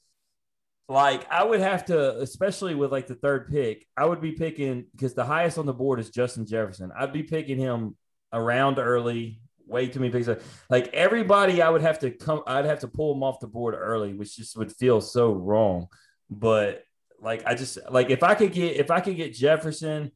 Like, 0.89 1.31
I 1.31 1.45
would 1.45 1.61
have 1.61 1.85
to, 1.87 2.17
especially 2.19 2.75
with 2.75 2.91
like 2.91 3.07
the 3.07 3.15
third 3.15 3.49
pick, 3.49 3.87
I 3.97 4.07
would 4.07 4.21
be 4.21 4.33
picking 4.33 4.87
because 4.93 5.15
the 5.15 5.25
highest 5.25 5.57
on 5.59 5.67
the 5.67 5.73
board 5.73 6.01
is 6.01 6.11
Justin 6.11 6.47
Jefferson. 6.47 6.91
I'd 6.99 7.13
be 7.13 7.23
picking 7.23 7.59
him 7.59 7.97
around 8.33 8.79
early. 8.81 9.41
Way 9.69 9.89
too 9.89 10.01
many 10.01 10.11
picks. 10.11 10.29
Like 10.71 10.89
everybody, 10.95 11.61
I 11.61 11.69
would 11.69 11.83
have 11.83 11.99
to 12.01 12.11
come. 12.11 12.43
I'd 12.47 12.65
have 12.65 12.81
to 12.81 12.89
pull 12.89 13.15
them 13.15 13.23
off 13.23 13.41
the 13.41 13.47
board 13.47 13.75
early, 13.79 14.15
which 14.15 14.37
just 14.37 14.57
would 14.57 14.73
feel 14.73 15.01
so 15.01 15.33
wrong. 15.33 15.89
But 16.31 16.85
like, 17.21 17.47
I 17.47 17.55
just 17.55 17.79
like 17.91 18.11
if 18.11 18.23
I 18.23 18.35
could 18.35 18.53
get 18.53 18.77
if 18.77 18.91
I 18.91 19.01
could 19.01 19.17
get 19.17 19.35
Jefferson, 19.35 20.11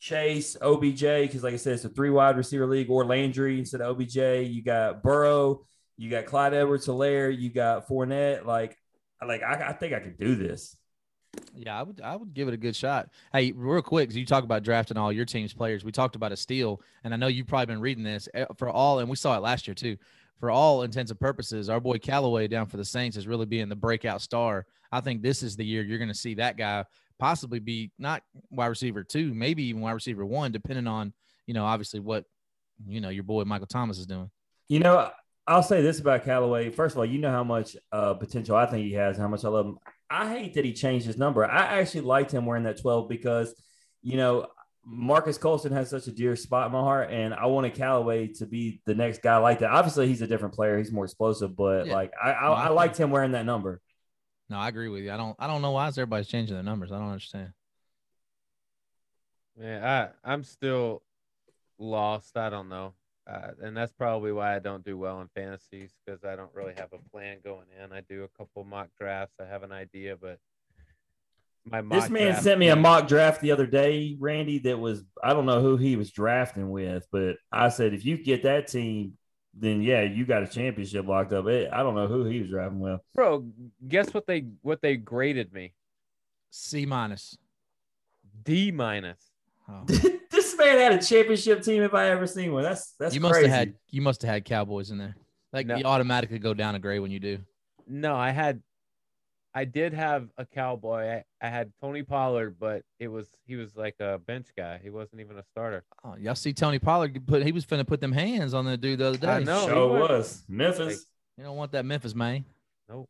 Chase, 0.00 0.56
OBJ, 0.60 1.00
because 1.00 1.42
like 1.42 1.54
I 1.54 1.58
said, 1.58 1.74
it's 1.74 1.84
a 1.84 1.88
three 1.88 2.10
wide 2.10 2.36
receiver 2.36 2.66
league, 2.66 2.90
or 2.90 3.04
Landry 3.04 3.58
instead 3.58 3.80
of 3.80 3.96
OBJ. 3.96 4.16
You 4.48 4.62
got 4.62 5.02
Burrow, 5.02 5.64
you 5.96 6.10
got 6.10 6.26
Clyde 6.26 6.54
Edwards 6.54 6.86
Helaire, 6.86 7.36
you 7.36 7.50
got 7.50 7.88
Fournette. 7.88 8.44
Like, 8.44 8.76
like 9.26 9.42
I, 9.42 9.68
I 9.68 9.72
think 9.72 9.94
I 9.94 10.00
could 10.00 10.18
do 10.18 10.34
this. 10.34 10.75
Yeah, 11.54 11.78
I 11.78 11.82
would 11.82 12.00
I 12.00 12.16
would 12.16 12.34
give 12.34 12.48
it 12.48 12.54
a 12.54 12.58
good 12.58 12.76
shot. 12.76 13.10
Hey, 13.32 13.52
real 13.52 13.82
quick, 13.82 14.12
you 14.14 14.26
talk 14.26 14.44
about 14.44 14.62
drafting 14.62 14.96
all 14.96 15.12
your 15.12 15.24
team's 15.24 15.52
players. 15.52 15.84
We 15.84 15.92
talked 15.92 16.16
about 16.16 16.32
a 16.32 16.36
steal, 16.36 16.80
and 17.04 17.14
I 17.14 17.16
know 17.16 17.26
you've 17.26 17.46
probably 17.46 17.66
been 17.66 17.80
reading 17.80 18.04
this 18.04 18.28
eh, 18.34 18.44
for 18.56 18.68
all, 18.68 18.98
and 18.98 19.08
we 19.08 19.16
saw 19.16 19.36
it 19.36 19.42
last 19.42 19.66
year 19.66 19.74
too. 19.74 19.96
For 20.38 20.50
all 20.50 20.82
intents 20.82 21.10
and 21.10 21.18
purposes, 21.18 21.70
our 21.70 21.80
boy 21.80 21.98
Callaway 21.98 22.46
down 22.46 22.66
for 22.66 22.76
the 22.76 22.84
Saints 22.84 23.16
is 23.16 23.26
really 23.26 23.46
being 23.46 23.70
the 23.70 23.76
breakout 23.76 24.20
star. 24.20 24.66
I 24.92 25.00
think 25.00 25.22
this 25.22 25.42
is 25.42 25.56
the 25.56 25.64
year 25.64 25.82
you're 25.82 25.98
going 25.98 26.08
to 26.08 26.14
see 26.14 26.34
that 26.34 26.58
guy 26.58 26.84
possibly 27.18 27.58
be 27.58 27.90
not 27.98 28.22
wide 28.50 28.66
receiver 28.66 29.02
two, 29.02 29.32
maybe 29.32 29.64
even 29.64 29.80
wide 29.80 29.92
receiver 29.92 30.26
one, 30.26 30.52
depending 30.52 30.86
on 30.86 31.14
you 31.46 31.54
know, 31.54 31.64
obviously 31.64 32.00
what 32.00 32.24
you 32.86 33.00
know 33.00 33.08
your 33.08 33.24
boy 33.24 33.44
Michael 33.44 33.66
Thomas 33.66 33.98
is 33.98 34.06
doing. 34.06 34.30
You 34.68 34.80
know, 34.80 35.10
I'll 35.46 35.62
say 35.62 35.80
this 35.80 36.00
about 36.00 36.24
Callaway. 36.24 36.70
First 36.70 36.94
of 36.94 36.98
all, 36.98 37.06
you 37.06 37.18
know 37.18 37.30
how 37.30 37.44
much 37.44 37.76
uh, 37.92 38.14
potential 38.14 38.56
I 38.56 38.66
think 38.66 38.84
he 38.84 38.92
has, 38.94 39.16
how 39.16 39.28
much 39.28 39.44
I 39.44 39.48
love 39.48 39.66
him. 39.66 39.78
I 40.08 40.30
hate 40.30 40.54
that 40.54 40.64
he 40.64 40.72
changed 40.72 41.06
his 41.06 41.16
number. 41.16 41.44
I 41.44 41.80
actually 41.80 42.02
liked 42.02 42.30
him 42.32 42.46
wearing 42.46 42.64
that 42.64 42.80
12 42.80 43.08
because, 43.08 43.54
you 44.02 44.16
know, 44.16 44.46
Marques 44.84 45.36
Colston 45.38 45.72
has 45.72 45.90
such 45.90 46.06
a 46.06 46.12
dear 46.12 46.36
spot 46.36 46.66
in 46.66 46.72
my 46.72 46.80
heart, 46.80 47.10
and 47.10 47.34
I 47.34 47.46
wanted 47.46 47.74
Callaway 47.74 48.28
to 48.34 48.46
be 48.46 48.80
the 48.86 48.94
next 48.94 49.20
guy 49.20 49.36
like 49.38 49.58
that. 49.58 49.70
Obviously, 49.70 50.06
he's 50.06 50.22
a 50.22 50.28
different 50.28 50.54
player; 50.54 50.78
he's 50.78 50.92
more 50.92 51.04
explosive, 51.04 51.56
but 51.56 51.86
Yeah. 51.88 51.94
like 51.94 52.12
I, 52.22 52.30
I, 52.30 52.52
I 52.52 52.68
liked 52.68 52.96
him 52.96 53.10
wearing 53.10 53.32
that 53.32 53.44
number. 53.44 53.80
No, 54.48 54.58
I 54.58 54.68
agree 54.68 54.88
with 54.88 55.02
you. 55.02 55.10
I 55.10 55.16
don't 55.16 55.34
I 55.40 55.48
don't 55.48 55.60
know 55.60 55.72
why 55.72 55.88
is 55.88 55.98
everybody's 55.98 56.28
changing 56.28 56.54
their 56.54 56.62
numbers. 56.62 56.92
I 56.92 56.98
don't 56.98 57.08
understand. 57.08 57.52
Yeah, 59.60 60.10
I 60.24 60.32
I'm 60.32 60.44
still 60.44 61.02
lost. 61.78 62.36
I 62.36 62.50
don't 62.50 62.68
know, 62.68 62.94
uh, 63.28 63.50
and 63.60 63.76
that's 63.76 63.92
probably 63.92 64.32
why 64.32 64.54
I 64.54 64.60
don't 64.60 64.84
do 64.84 64.96
well 64.96 65.20
in 65.20 65.28
fantasies 65.34 65.92
because 66.04 66.24
I 66.24 66.36
don't 66.36 66.54
really 66.54 66.74
have 66.76 66.92
a 66.92 67.10
plan 67.10 67.38
going 67.44 67.66
in. 67.82 67.92
I 67.92 68.00
do 68.02 68.22
a 68.24 68.28
couple 68.38 68.62
mock 68.64 68.88
drafts. 68.98 69.34
I 69.40 69.46
have 69.46 69.64
an 69.64 69.72
idea, 69.72 70.16
but 70.16 70.38
my 71.64 71.80
mock 71.80 72.02
This 72.02 72.10
man 72.10 72.26
draft 72.28 72.42
sent 72.44 72.60
me 72.60 72.68
a 72.68 72.76
mock 72.76 73.08
draft 73.08 73.40
the 73.40 73.50
other 73.50 73.66
day, 73.66 74.16
Randy. 74.20 74.60
That 74.60 74.78
was 74.78 75.04
I 75.22 75.32
don't 75.32 75.46
know 75.46 75.60
who 75.60 75.76
he 75.76 75.96
was 75.96 76.12
drafting 76.12 76.70
with, 76.70 77.06
but 77.10 77.36
I 77.50 77.68
said 77.70 77.94
if 77.94 78.04
you 78.04 78.16
get 78.16 78.44
that 78.44 78.68
team, 78.68 79.14
then 79.52 79.82
yeah, 79.82 80.02
you 80.02 80.24
got 80.24 80.44
a 80.44 80.46
championship 80.46 81.06
locked 81.06 81.32
up. 81.32 81.46
It, 81.46 81.70
I 81.72 81.82
don't 81.82 81.96
know 81.96 82.06
who 82.06 82.24
he 82.24 82.40
was 82.40 82.50
drafting 82.50 82.78
with. 82.78 83.00
Bro, 83.12 83.46
guess 83.88 84.14
what 84.14 84.28
they 84.28 84.44
what 84.62 84.82
they 84.82 84.96
graded 84.96 85.52
me? 85.52 85.74
C 86.50 86.86
minus. 86.86 87.36
D 88.44 88.70
minus. 88.70 89.32
Oh. 89.68 89.84
this 90.66 90.76
man 90.76 90.92
had 90.92 91.00
a 91.00 91.04
championship 91.04 91.62
team 91.62 91.82
if 91.82 91.94
I 91.94 92.08
ever 92.10 92.26
seen 92.26 92.52
one. 92.52 92.62
That's 92.62 92.92
that's 92.98 93.14
you 93.14 93.20
must 93.20 93.34
crazy. 93.34 93.48
have 93.48 93.58
had 93.58 93.74
you 93.90 94.02
must 94.02 94.22
have 94.22 94.30
had 94.30 94.44
Cowboys 94.44 94.90
in 94.90 94.98
there. 94.98 95.16
Like 95.52 95.66
No. 95.66 95.76
you 95.76 95.84
automatically 95.84 96.38
go 96.38 96.54
down 96.54 96.74
a 96.74 96.78
grade 96.78 97.00
when 97.00 97.10
you 97.10 97.20
do. 97.20 97.38
No, 97.86 98.14
I 98.16 98.30
had 98.30 98.62
I 99.54 99.64
did 99.64 99.94
have 99.94 100.28
a 100.36 100.44
cowboy. 100.44 101.06
I, 101.08 101.24
I 101.40 101.48
had 101.48 101.72
Tony 101.80 102.02
Pollard, 102.02 102.56
but 102.60 102.82
it 102.98 103.08
was 103.08 103.26
he 103.46 103.56
was 103.56 103.74
like 103.74 103.94
a 104.00 104.18
bench 104.18 104.48
guy. 104.56 104.78
He 104.82 104.90
wasn't 104.90 105.20
even 105.22 105.38
a 105.38 105.42
starter. 105.52 105.82
Oh, 106.04 106.14
y'all 106.18 106.34
see 106.34 106.52
Tony 106.52 106.78
Pollard 106.78 107.26
put 107.26 107.42
he 107.42 107.52
was 107.52 107.64
finna 107.64 107.86
put 107.86 108.00
them 108.00 108.12
hands 108.12 108.52
on 108.52 108.64
the 108.66 108.76
dude 108.76 108.98
the 108.98 109.06
other 109.08 109.18
day. 109.18 109.28
I 109.28 109.42
know. 109.42 109.66
Show 109.66 109.88
he 109.94 109.98
went- 110.00 110.10
was 110.10 110.44
Memphis. 110.48 111.06
You 111.38 111.44
don't 111.44 111.56
want 111.56 111.72
that 111.72 111.84
Memphis 111.84 112.14
man. 112.14 112.44
Nope. 112.88 113.08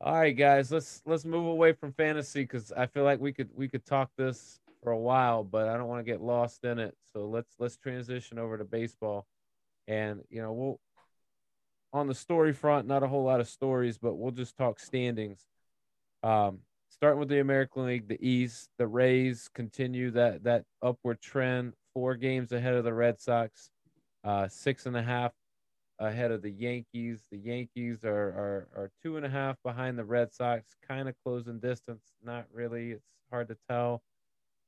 All 0.00 0.14
right, 0.14 0.36
guys, 0.36 0.70
let's 0.70 1.02
let's 1.04 1.24
move 1.24 1.46
away 1.46 1.72
from 1.72 1.92
fantasy 1.92 2.42
because 2.42 2.70
I 2.72 2.86
feel 2.86 3.02
like 3.04 3.20
we 3.20 3.32
could 3.32 3.48
we 3.54 3.68
could 3.68 3.84
talk 3.84 4.10
this 4.16 4.60
for 4.82 4.92
a 4.92 4.98
while, 4.98 5.44
but 5.44 5.68
I 5.68 5.76
don't 5.76 5.88
want 5.88 6.04
to 6.04 6.10
get 6.10 6.20
lost 6.20 6.64
in 6.64 6.78
it. 6.78 6.96
So 7.12 7.26
let's 7.26 7.54
let's 7.58 7.76
transition 7.76 8.38
over 8.38 8.58
to 8.58 8.64
baseball, 8.64 9.26
and 9.86 10.22
you 10.30 10.42
know 10.42 10.52
we'll 10.52 10.80
on 11.92 12.06
the 12.06 12.14
story 12.14 12.52
front, 12.52 12.86
not 12.86 13.02
a 13.02 13.08
whole 13.08 13.24
lot 13.24 13.40
of 13.40 13.48
stories, 13.48 13.98
but 13.98 14.14
we'll 14.14 14.32
just 14.32 14.56
talk 14.56 14.78
standings. 14.78 15.46
Um, 16.22 16.60
starting 16.90 17.18
with 17.18 17.28
the 17.28 17.40
American 17.40 17.86
League, 17.86 18.08
the 18.08 18.18
East, 18.26 18.68
the 18.78 18.86
Rays 18.86 19.48
continue 19.54 20.10
that 20.12 20.44
that 20.44 20.64
upward 20.82 21.20
trend, 21.20 21.74
four 21.94 22.14
games 22.14 22.52
ahead 22.52 22.74
of 22.74 22.84
the 22.84 22.94
Red 22.94 23.20
Sox, 23.20 23.70
uh, 24.24 24.48
six 24.48 24.86
and 24.86 24.96
a 24.96 25.02
half 25.02 25.32
ahead 25.98 26.30
of 26.30 26.42
the 26.42 26.50
Yankees. 26.50 27.22
The 27.30 27.38
Yankees 27.38 28.04
are 28.04 28.10
are, 28.10 28.68
are 28.76 28.90
two 29.02 29.16
and 29.16 29.26
a 29.26 29.30
half 29.30 29.56
behind 29.64 29.98
the 29.98 30.04
Red 30.04 30.32
Sox, 30.32 30.76
kind 30.86 31.08
of 31.08 31.14
closing 31.24 31.58
distance. 31.58 32.12
Not 32.22 32.46
really. 32.52 32.92
It's 32.92 33.04
hard 33.30 33.48
to 33.48 33.56
tell. 33.68 34.02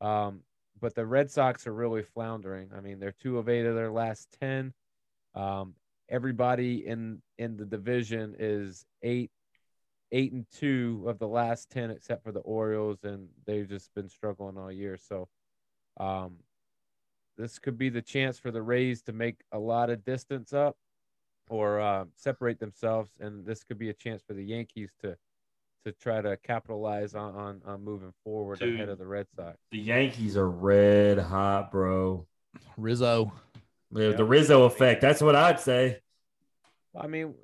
Um, 0.00 0.40
but 0.80 0.94
the 0.94 1.06
Red 1.06 1.30
Sox 1.30 1.66
are 1.66 1.74
really 1.74 2.02
floundering. 2.02 2.70
I 2.74 2.80
mean, 2.80 2.98
they're 2.98 3.12
two 3.12 3.38
of 3.38 3.48
eight 3.48 3.66
of 3.66 3.74
their 3.74 3.90
last 3.90 4.28
ten. 4.40 4.72
Um, 5.34 5.74
everybody 6.08 6.86
in 6.86 7.22
in 7.38 7.56
the 7.56 7.66
division 7.66 8.34
is 8.38 8.84
eight 9.02 9.30
eight 10.12 10.32
and 10.32 10.46
two 10.50 11.04
of 11.06 11.18
the 11.18 11.28
last 11.28 11.70
ten, 11.70 11.90
except 11.90 12.24
for 12.24 12.32
the 12.32 12.40
Orioles, 12.40 13.04
and 13.04 13.28
they've 13.46 13.68
just 13.68 13.94
been 13.94 14.08
struggling 14.08 14.56
all 14.56 14.72
year. 14.72 14.96
So, 14.96 15.28
um, 15.98 16.36
this 17.36 17.58
could 17.58 17.78
be 17.78 17.90
the 17.90 18.02
chance 18.02 18.38
for 18.38 18.50
the 18.50 18.62
Rays 18.62 19.02
to 19.02 19.12
make 19.12 19.40
a 19.52 19.58
lot 19.58 19.90
of 19.90 20.04
distance 20.04 20.52
up 20.52 20.76
or 21.48 21.80
uh, 21.80 22.04
separate 22.16 22.58
themselves, 22.58 23.12
and 23.20 23.44
this 23.44 23.64
could 23.64 23.78
be 23.78 23.90
a 23.90 23.94
chance 23.94 24.22
for 24.26 24.34
the 24.34 24.44
Yankees 24.44 24.90
to 25.02 25.16
to 25.84 25.92
try 25.92 26.20
to 26.20 26.36
capitalize 26.38 27.14
on 27.14 27.34
on, 27.34 27.62
on 27.64 27.84
moving 27.84 28.12
forward 28.24 28.58
Dude. 28.58 28.74
ahead 28.74 28.88
of 28.88 28.98
the 28.98 29.06
Red 29.06 29.26
Sox. 29.36 29.56
The 29.70 29.78
Yankees 29.78 30.36
are 30.36 30.48
red 30.48 31.18
hot, 31.18 31.70
bro. 31.70 32.26
Rizzo. 32.76 33.32
The, 33.90 34.10
Yeah. 34.10 34.16
the 34.16 34.24
Rizzo 34.24 34.64
effect. 34.64 35.00
That's 35.00 35.20
what 35.20 35.34
I'd 35.34 35.60
say. 35.60 36.00
I 36.98 37.06
mean, 37.06 37.34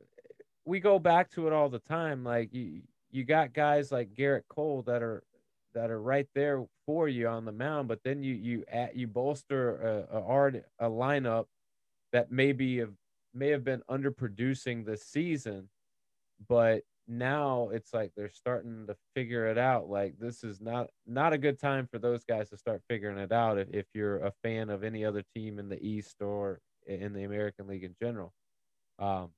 we 0.64 0.80
go 0.80 0.98
back 0.98 1.30
to 1.32 1.46
it 1.46 1.52
all 1.52 1.68
the 1.68 1.78
time. 1.80 2.24
Like 2.24 2.52
you, 2.52 2.82
you 3.10 3.24
got 3.24 3.52
guys 3.52 3.90
like 3.92 4.14
Gerrit 4.14 4.42
Cole 4.48 4.82
that 4.86 5.02
are 5.02 5.22
that 5.74 5.90
are 5.90 6.00
right 6.00 6.26
there 6.34 6.64
for 6.86 7.08
you 7.08 7.28
on 7.28 7.44
the 7.44 7.52
mound, 7.52 7.88
but 7.88 8.00
then 8.04 8.22
you 8.22 8.34
you 8.34 8.64
add, 8.70 8.90
you 8.94 9.06
bolster 9.06 10.06
a, 10.10 10.18
a 10.18 10.22
art 10.22 10.64
a 10.78 10.86
lineup 10.88 11.46
that 12.12 12.30
maybe 12.32 12.78
have 12.78 12.94
may 13.34 13.48
have 13.50 13.64
been 13.64 13.82
underproducing 13.90 14.84
this 14.86 15.02
season, 15.02 15.68
but 16.48 16.82
now 17.08 17.70
it's 17.72 17.94
like 17.94 18.12
they're 18.16 18.28
starting 18.28 18.86
to 18.88 18.96
figure 19.14 19.46
it 19.46 19.58
out. 19.58 19.88
Like 19.88 20.18
this 20.18 20.42
is 20.44 20.60
not 20.60 20.88
not 21.06 21.32
a 21.32 21.38
good 21.38 21.58
time 21.60 21.86
for 21.90 21.98
those 21.98 22.24
guys 22.24 22.50
to 22.50 22.56
start 22.56 22.82
figuring 22.88 23.18
it 23.18 23.32
out. 23.32 23.58
If 23.58 23.68
if 23.72 23.86
you're 23.94 24.18
a 24.18 24.32
fan 24.42 24.70
of 24.70 24.82
any 24.84 25.04
other 25.04 25.22
team 25.34 25.58
in 25.58 25.68
the 25.68 25.80
East 25.84 26.20
or 26.20 26.60
in 26.86 27.12
the 27.12 27.24
American 27.24 27.66
League 27.66 27.84
in 27.84 27.94
general. 28.00 28.32
Um, 28.98 29.30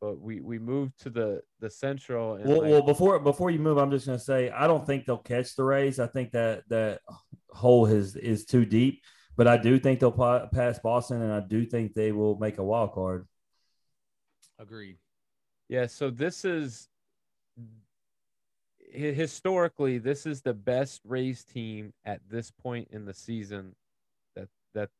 but 0.00 0.20
we 0.20 0.40
we 0.40 0.58
moved 0.58 0.98
to 1.00 1.10
the 1.10 1.42
the 1.60 1.70
Central. 1.70 2.34
And 2.34 2.44
Well, 2.48 2.62
like- 2.62 2.70
well, 2.70 2.82
before 2.82 3.18
before 3.18 3.50
you 3.50 3.58
move, 3.58 3.78
I'm 3.78 3.90
just 3.90 4.06
gonna 4.06 4.18
say 4.18 4.50
I 4.50 4.66
don't 4.66 4.86
think 4.86 5.06
they'll 5.06 5.18
catch 5.18 5.56
the 5.56 5.64
Rays. 5.64 5.98
I 5.98 6.06
think 6.06 6.32
that 6.32 6.68
that 6.68 7.00
hole 7.50 7.86
is 7.86 8.16
is 8.16 8.44
too 8.44 8.64
deep. 8.64 9.02
But 9.36 9.46
I 9.46 9.56
do 9.56 9.78
think 9.78 10.00
they'll 10.00 10.10
pa- 10.10 10.46
pass 10.48 10.80
Boston, 10.80 11.22
and 11.22 11.32
I 11.32 11.38
do 11.40 11.64
think 11.64 11.94
they 11.94 12.10
will 12.10 12.36
make 12.38 12.58
a 12.58 12.64
wild 12.64 12.92
card. 12.92 13.26
Agreed. 14.58 14.98
Yeah, 15.68 15.86
so 15.86 16.10
this 16.10 16.44
is 16.44 16.88
hi- 16.88 16.97
historically 18.92 19.98
this 19.98 20.26
is 20.26 20.42
the 20.42 20.54
best 20.54 21.00
Rays 21.04 21.44
team 21.44 21.92
at 22.04 22.20
this 22.30 22.50
point 22.50 22.88
in 22.90 23.04
the 23.04 23.14
season 23.14 23.74
that 24.36 24.48
that 24.74 24.90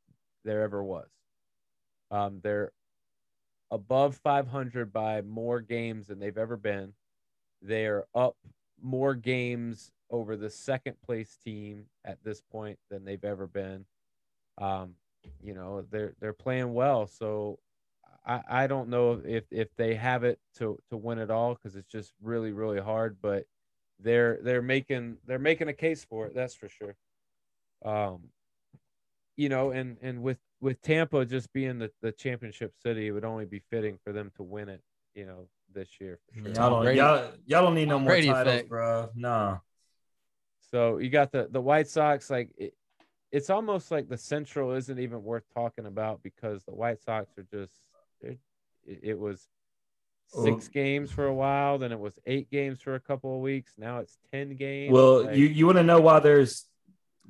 there 0.44 0.62
ever 0.62 0.82
was. 0.82 1.08
Um, 2.10 2.40
they're 2.42 2.72
above 3.70 4.16
500 4.16 4.92
by 4.92 5.20
more 5.22 5.60
games 5.60 6.06
than 6.06 6.18
they've 6.18 6.38
ever 6.38 6.56
been. 6.56 6.94
They're 7.60 8.04
up 8.14 8.36
more 8.80 9.14
games 9.14 9.90
over 10.10 10.36
the 10.36 10.50
second 10.50 10.96
place 11.02 11.36
team 11.44 11.84
at 12.04 12.22
this 12.24 12.40
point 12.40 12.78
than 12.90 13.04
they've 13.04 13.24
ever 13.24 13.46
been. 13.46 13.84
Um, 14.58 14.94
you 15.42 15.54
know, 15.54 15.84
they're 15.90 16.14
they're 16.20 16.32
playing 16.32 16.72
well, 16.72 17.06
so 17.06 17.58
I, 18.26 18.40
I 18.48 18.66
don't 18.66 18.88
know 18.88 19.20
if 19.24 19.44
if 19.50 19.68
they 19.76 19.94
have 19.94 20.24
it 20.24 20.38
to 20.56 20.78
to 20.90 20.96
win 20.96 21.18
it 21.18 21.30
all 21.30 21.54
because 21.54 21.76
it's 21.76 21.90
just 21.90 22.12
really 22.22 22.52
really 22.52 22.80
hard. 22.80 23.18
But 23.20 23.44
they're 24.00 24.38
they're 24.42 24.62
making 24.62 25.16
they're 25.26 25.38
making 25.38 25.68
a 25.68 25.72
case 25.72 26.04
for 26.04 26.26
it. 26.26 26.34
That's 26.34 26.54
for 26.54 26.68
sure. 26.68 26.96
Um, 27.84 28.30
you 29.36 29.48
know, 29.48 29.70
and 29.70 29.96
and 30.02 30.22
with 30.22 30.38
with 30.60 30.80
Tampa 30.82 31.24
just 31.24 31.52
being 31.52 31.78
the 31.78 31.90
the 32.02 32.12
championship 32.12 32.74
city, 32.82 33.08
it 33.08 33.12
would 33.12 33.24
only 33.24 33.44
be 33.44 33.60
fitting 33.70 33.98
for 34.04 34.12
them 34.12 34.30
to 34.36 34.42
win 34.42 34.68
it. 34.68 34.82
You 35.14 35.26
know, 35.26 35.48
this 35.72 36.00
year 36.00 36.18
for 36.28 36.40
sure. 36.40 36.52
Y'all 36.54 36.82
don't, 36.82 36.94
y'all, 36.94 37.30
y'all 37.46 37.64
don't 37.64 37.74
need 37.74 37.88
no 37.88 37.98
more 37.98 38.10
Brady 38.10 38.28
titles, 38.28 38.54
effect. 38.54 38.68
bro. 38.68 39.10
No. 39.14 39.60
So 40.70 40.98
you 40.98 41.10
got 41.10 41.32
the 41.32 41.48
the 41.50 41.60
White 41.60 41.88
Sox. 41.88 42.30
Like 42.30 42.50
it, 42.56 42.74
it's 43.30 43.50
almost 43.50 43.90
like 43.90 44.08
the 44.08 44.16
Central 44.16 44.72
isn't 44.72 44.98
even 44.98 45.22
worth 45.22 45.44
talking 45.54 45.86
about 45.86 46.22
because 46.22 46.64
the 46.64 46.74
White 46.74 47.00
Sox 47.02 47.36
are 47.38 47.46
just. 47.50 47.72
It, 48.20 48.38
it 49.02 49.18
was 49.18 49.46
six 50.28 50.68
games 50.68 51.10
for 51.10 51.26
a 51.26 51.34
while, 51.34 51.78
then 51.78 51.92
it 51.92 51.98
was 51.98 52.18
eight 52.26 52.50
games 52.50 52.80
for 52.80 52.94
a 52.94 53.00
couple 53.00 53.34
of 53.34 53.40
weeks. 53.40 53.72
Now 53.78 53.98
it's 53.98 54.16
ten 54.32 54.56
games. 54.56 54.92
Well, 54.92 55.24
Like, 55.24 55.36
you 55.36 55.46
you 55.46 55.66
want 55.66 55.78
to 55.78 55.84
know 55.84 56.00
why 56.00 56.20
there's 56.20 56.66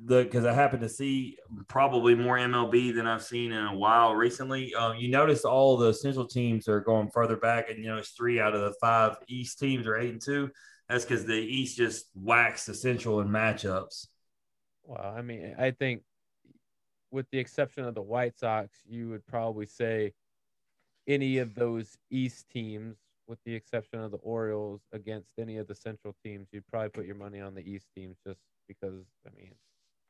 the 0.03 0.23
because 0.23 0.45
I 0.45 0.53
happen 0.53 0.79
to 0.81 0.89
see 0.89 1.37
probably 1.67 2.15
more 2.15 2.37
MLB 2.37 2.93
than 2.95 3.05
I've 3.07 3.23
seen 3.23 3.51
in 3.51 3.65
a 3.65 3.75
while 3.75 4.15
recently. 4.15 4.73
Um, 4.73 4.97
you 4.97 5.09
notice 5.09 5.43
all 5.43 5.77
the 5.77 5.93
central 5.93 6.25
teams 6.25 6.67
are 6.67 6.79
going 6.79 7.09
further 7.09 7.37
back, 7.37 7.69
and 7.69 7.79
you 7.79 7.87
know 7.87 7.97
it's 7.97 8.11
three 8.11 8.39
out 8.39 8.53
of 8.55 8.61
the 8.61 8.73
five 8.79 9.17
East 9.27 9.59
teams 9.59 9.87
are 9.87 9.97
eight 9.97 10.11
and 10.11 10.21
two. 10.21 10.51
That's 10.87 11.05
because 11.05 11.25
the 11.25 11.33
East 11.33 11.77
just 11.77 12.05
whacks 12.15 12.65
the 12.65 12.73
Central 12.73 13.21
in 13.21 13.27
matchups. 13.27 14.07
Well, 14.83 15.13
I 15.15 15.21
mean, 15.21 15.55
I 15.59 15.71
think 15.71 16.01
with 17.11 17.27
the 17.31 17.39
exception 17.39 17.85
of 17.85 17.93
the 17.93 18.01
White 18.01 18.37
Sox, 18.37 18.77
you 18.87 19.09
would 19.09 19.25
probably 19.27 19.65
say 19.65 20.13
any 21.09 21.39
of 21.39 21.55
those 21.55 21.97
East 22.09 22.49
teams, 22.49 22.95
with 23.27 23.39
the 23.45 23.53
exception 23.53 23.99
of 23.99 24.11
the 24.11 24.17
Orioles, 24.17 24.81
against 24.93 25.31
any 25.37 25.57
of 25.57 25.67
the 25.67 25.75
Central 25.75 26.15
teams, 26.23 26.47
you'd 26.51 26.67
probably 26.67 26.89
put 26.89 27.05
your 27.05 27.15
money 27.15 27.41
on 27.41 27.53
the 27.55 27.61
East 27.61 27.87
teams 27.95 28.15
just 28.25 28.39
because. 28.67 29.03
I 29.25 29.29
mean, 29.35 29.51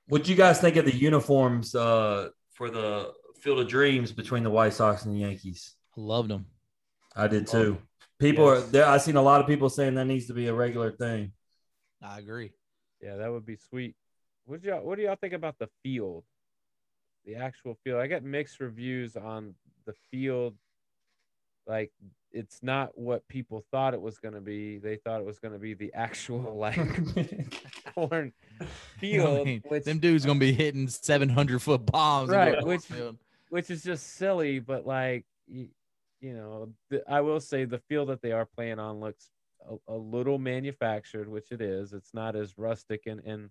What 0.08 0.24
do 0.24 0.32
you 0.32 0.38
guys 0.38 0.60
think 0.62 0.76
of 0.76 0.86
the 0.86 0.96
uniforms 0.96 1.74
uh, 1.74 2.30
for 2.54 2.70
the 2.70 3.14
Field 3.40 3.60
of 3.60 3.68
Dreams 3.68 4.12
between 4.12 4.44
the 4.44 4.50
White 4.50 4.74
Sox 4.74 5.06
and 5.06 5.16
the 5.16 5.20
Yankees. 5.20 5.76
I 5.98 6.02
Loved 6.02 6.30
them. 6.30 6.46
I 7.16 7.28
did 7.28 7.48
too. 7.48 7.78
People 8.20 8.54
Yes. 8.54 8.64
are 8.64 8.68
there. 8.68 8.86
I've 8.86 9.02
seen 9.02 9.16
a 9.16 9.22
lot 9.22 9.40
of 9.42 9.48
people 9.48 9.70
saying 9.70 9.96
that 9.96 10.06
needs 10.06 10.28
to 10.28 10.34
be 10.34 10.48
a 10.48 10.54
regular 10.54 10.92
thing. 10.92 11.32
I 12.02 12.20
agree. 12.20 12.52
Yeah, 13.02 13.16
that 13.18 13.32
would 13.32 13.46
be 13.46 13.56
sweet. 13.56 13.96
What 14.46 14.62
do 14.62 14.68
y'all 14.68 14.84
What 14.84 14.98
do 14.98 15.04
y'all 15.04 15.16
think 15.16 15.34
about 15.34 15.58
the 15.58 15.70
field? 15.84 16.26
The 17.26 17.36
actual 17.36 17.78
field. 17.84 18.00
I 18.02 18.08
got 18.08 18.24
mixed 18.24 18.60
reviews 18.60 19.16
on 19.16 19.56
the 19.86 19.94
field. 20.12 20.56
Like 21.70 21.92
it's 22.32 22.62
not 22.64 22.98
what 22.98 23.28
people 23.28 23.64
thought 23.72 23.94
it 23.94 24.02
was 24.02 24.18
going 24.18 24.34
to 24.34 24.42
be. 24.42 24.80
They 24.80 24.98
thought 24.98 25.22
it 25.22 25.26
was 25.26 25.40
going 25.40 25.54
to 25.54 25.60
be 25.60 25.76
the 25.76 25.94
actual 25.94 26.56
like 26.58 26.76
corn 27.96 28.34
field, 29.00 29.42
I 29.42 29.44
mean, 29.44 29.64
which 29.68 29.84
them 29.86 30.00
dudes 30.00 30.26
gonna 30.26 30.40
be 30.40 30.52
hitting 30.52 30.88
700 30.88 31.62
foot 31.62 31.86
bombs. 31.86 32.30
Right, 32.30 32.64
which- 32.66 32.82
field. 32.82 33.18
which 33.50 33.70
is 33.70 33.84
just 33.84 34.16
silly. 34.16 34.60
But 34.60 34.86
like 34.88 35.26
you, 35.48 35.68
you 36.20 36.34
know, 36.34 36.74
the, 36.90 37.04
I 37.10 37.22
will 37.22 37.40
say 37.40 37.66
the 37.66 37.80
field 37.88 38.10
that 38.10 38.22
they 38.22 38.32
are 38.32 38.46
playing 38.46 38.80
on 38.80 39.00
looks 39.00 39.30
a, 39.70 39.94
a 39.94 39.96
little 39.96 40.40
manufactured, 40.40 41.30
which 41.30 41.52
it 41.52 41.62
is. 41.62 41.94
It's 41.94 42.14
not 42.14 42.36
as 42.36 42.58
rustic 42.58 43.04
and 43.06 43.22
and 43.26 43.50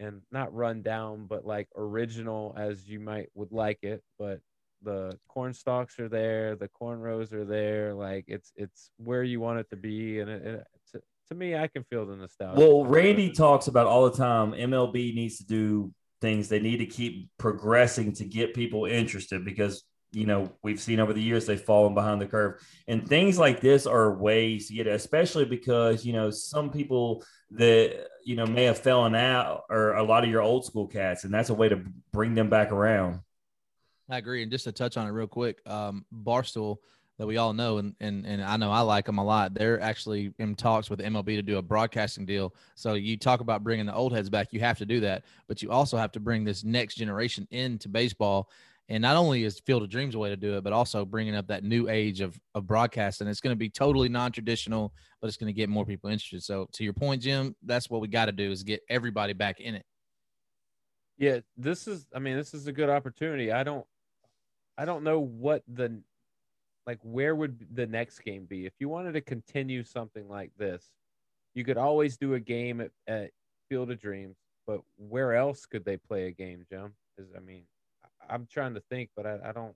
and 0.00 0.22
not 0.32 0.52
run 0.52 0.82
down, 0.82 1.26
but 1.26 1.46
like 1.46 1.68
original 1.76 2.54
as 2.58 2.88
you 2.88 2.98
might 2.98 3.28
would 3.34 3.52
like 3.52 3.78
it. 3.82 4.02
But 4.18 4.40
the 4.84 5.18
corn 5.28 5.54
stalks 5.54 5.98
are 5.98 6.08
there, 6.08 6.56
the 6.56 6.68
corn 6.68 7.00
rows 7.00 7.32
are 7.32 7.44
there. 7.44 7.94
Like 7.94 8.24
it's 8.28 8.52
it's 8.56 8.90
where 8.96 9.22
you 9.22 9.40
want 9.40 9.60
it 9.60 9.70
to 9.70 9.76
be, 9.76 10.20
and 10.20 10.30
it, 10.30 10.44
it 10.44 10.66
to, 10.92 11.02
to 11.28 11.34
me, 11.34 11.56
I 11.56 11.66
can 11.66 11.84
feel 11.84 12.06
the 12.06 12.16
nostalgia. 12.16 12.60
Well, 12.60 12.84
Randy 12.84 13.30
talks 13.30 13.66
about 13.66 13.86
all 13.86 14.08
the 14.08 14.16
time. 14.16 14.52
MLB 14.52 15.14
needs 15.14 15.38
to 15.38 15.46
do 15.46 15.92
things. 16.20 16.48
They 16.48 16.60
need 16.60 16.78
to 16.78 16.86
keep 16.86 17.30
progressing 17.38 18.12
to 18.14 18.24
get 18.24 18.54
people 18.54 18.86
interested 18.86 19.44
because 19.44 19.82
you 20.12 20.26
know 20.26 20.52
we've 20.62 20.80
seen 20.80 21.00
over 21.00 21.12
the 21.12 21.22
years 21.22 21.46
they've 21.46 21.60
fallen 21.60 21.94
behind 21.94 22.20
the 22.20 22.26
curve, 22.26 22.60
and 22.88 23.06
things 23.06 23.38
like 23.38 23.60
this 23.60 23.86
are 23.86 24.16
ways 24.16 24.68
to 24.68 24.74
get 24.74 24.86
it. 24.86 24.94
Especially 24.94 25.44
because 25.44 26.04
you 26.04 26.12
know 26.12 26.30
some 26.30 26.70
people 26.70 27.24
that 27.52 28.06
you 28.24 28.36
know 28.36 28.46
may 28.46 28.64
have 28.64 28.78
fallen 28.78 29.14
out, 29.14 29.62
or 29.70 29.94
a 29.94 30.02
lot 30.02 30.24
of 30.24 30.30
your 30.30 30.42
old 30.42 30.64
school 30.64 30.86
cats, 30.86 31.24
and 31.24 31.32
that's 31.32 31.50
a 31.50 31.54
way 31.54 31.68
to 31.68 31.82
bring 32.12 32.34
them 32.34 32.50
back 32.50 32.72
around. 32.72 33.20
I 34.10 34.18
agree. 34.18 34.42
And 34.42 34.50
just 34.50 34.64
to 34.64 34.72
touch 34.72 34.96
on 34.96 35.06
it 35.06 35.10
real 35.10 35.26
quick, 35.26 35.60
um, 35.66 36.04
Barstool 36.12 36.78
that 37.18 37.26
we 37.26 37.36
all 37.36 37.52
know, 37.52 37.78
and, 37.78 37.94
and 38.00 38.26
and 38.26 38.42
I 38.42 38.56
know 38.56 38.70
I 38.70 38.80
like 38.80 39.06
them 39.06 39.18
a 39.18 39.24
lot. 39.24 39.54
They're 39.54 39.80
actually 39.80 40.32
in 40.38 40.54
talks 40.54 40.90
with 40.90 41.00
MLB 41.00 41.36
to 41.36 41.42
do 41.42 41.58
a 41.58 41.62
broadcasting 41.62 42.26
deal. 42.26 42.54
So 42.74 42.94
you 42.94 43.16
talk 43.16 43.40
about 43.40 43.62
bringing 43.62 43.86
the 43.86 43.94
old 43.94 44.12
heads 44.12 44.30
back, 44.30 44.48
you 44.50 44.60
have 44.60 44.78
to 44.78 44.86
do 44.86 45.00
that, 45.00 45.24
but 45.46 45.62
you 45.62 45.70
also 45.70 45.96
have 45.96 46.12
to 46.12 46.20
bring 46.20 46.42
this 46.42 46.64
next 46.64 46.96
generation 46.96 47.46
into 47.50 47.88
baseball. 47.88 48.50
And 48.88 49.00
not 49.00 49.16
only 49.16 49.44
is 49.44 49.60
Field 49.60 49.82
of 49.82 49.88
Dreams 49.88 50.14
a 50.14 50.18
way 50.18 50.30
to 50.30 50.36
do 50.36 50.56
it, 50.56 50.64
but 50.64 50.72
also 50.72 51.04
bringing 51.04 51.36
up 51.36 51.46
that 51.46 51.62
new 51.62 51.88
age 51.88 52.20
of 52.20 52.38
of 52.54 52.66
broadcasting. 52.66 53.28
It's 53.28 53.40
going 53.40 53.54
to 53.54 53.58
be 53.58 53.70
totally 53.70 54.08
non 54.08 54.32
traditional, 54.32 54.92
but 55.20 55.28
it's 55.28 55.36
going 55.36 55.52
to 55.52 55.56
get 55.56 55.68
more 55.68 55.86
people 55.86 56.10
interested. 56.10 56.42
So 56.42 56.66
to 56.72 56.82
your 56.82 56.92
point, 56.92 57.22
Jim, 57.22 57.54
that's 57.62 57.88
what 57.88 58.00
we 58.00 58.08
got 58.08 58.26
to 58.26 58.32
do 58.32 58.50
is 58.50 58.62
get 58.62 58.82
everybody 58.88 59.32
back 59.32 59.60
in 59.60 59.76
it. 59.76 59.84
Yeah, 61.18 61.40
this 61.56 61.86
is 61.86 62.06
I 62.14 62.18
mean, 62.18 62.36
this 62.36 62.52
is 62.52 62.66
a 62.66 62.72
good 62.72 62.90
opportunity. 62.90 63.52
I 63.52 63.62
don't 63.62 63.86
I 64.76 64.84
don't 64.84 65.04
know 65.04 65.20
what 65.20 65.62
the 65.68 66.00
like 66.86 66.98
where 67.02 67.34
would 67.34 67.66
the 67.72 67.86
next 67.86 68.20
game 68.20 68.44
be? 68.44 68.66
If 68.66 68.72
you 68.78 68.88
wanted 68.88 69.12
to 69.12 69.20
continue 69.20 69.84
something 69.84 70.28
like 70.28 70.50
this, 70.58 70.90
you 71.54 71.64
could 71.64 71.76
always 71.76 72.16
do 72.16 72.34
a 72.34 72.40
game 72.40 72.80
at, 72.80 72.90
at 73.06 73.30
Field 73.68 73.90
of 73.90 74.00
Dreams, 74.00 74.36
but 74.66 74.80
where 74.96 75.34
else 75.34 75.66
could 75.66 75.84
they 75.84 75.96
play 75.96 76.26
a 76.26 76.32
game, 76.32 76.64
Jim? 76.68 76.94
Is 77.18 77.28
I 77.36 77.40
mean, 77.40 77.64
I'm 78.28 78.46
trying 78.50 78.74
to 78.74 78.82
think, 78.90 79.10
but 79.16 79.26
I, 79.26 79.38
I 79.46 79.52
don't 79.52 79.74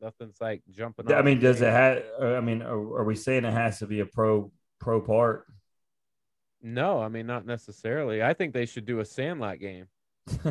nothing's 0.00 0.40
like 0.40 0.62
jumping 0.70 1.12
I 1.12 1.22
mean, 1.22 1.40
does 1.40 1.60
it 1.60 1.70
have? 1.70 2.02
Uh, 2.20 2.36
I 2.36 2.40
mean, 2.40 2.62
are, 2.62 2.98
are 2.98 3.04
we 3.04 3.16
saying 3.16 3.44
it 3.44 3.52
has 3.52 3.80
to 3.80 3.86
be 3.86 4.00
a 4.00 4.06
pro 4.06 4.50
pro 4.80 5.00
part? 5.00 5.46
No, 6.62 7.00
I 7.00 7.08
mean 7.08 7.26
not 7.26 7.46
necessarily. 7.46 8.22
I 8.22 8.34
think 8.34 8.52
they 8.52 8.66
should 8.66 8.86
do 8.86 9.00
a 9.00 9.04
Sandlot 9.04 9.58
game. 9.58 9.86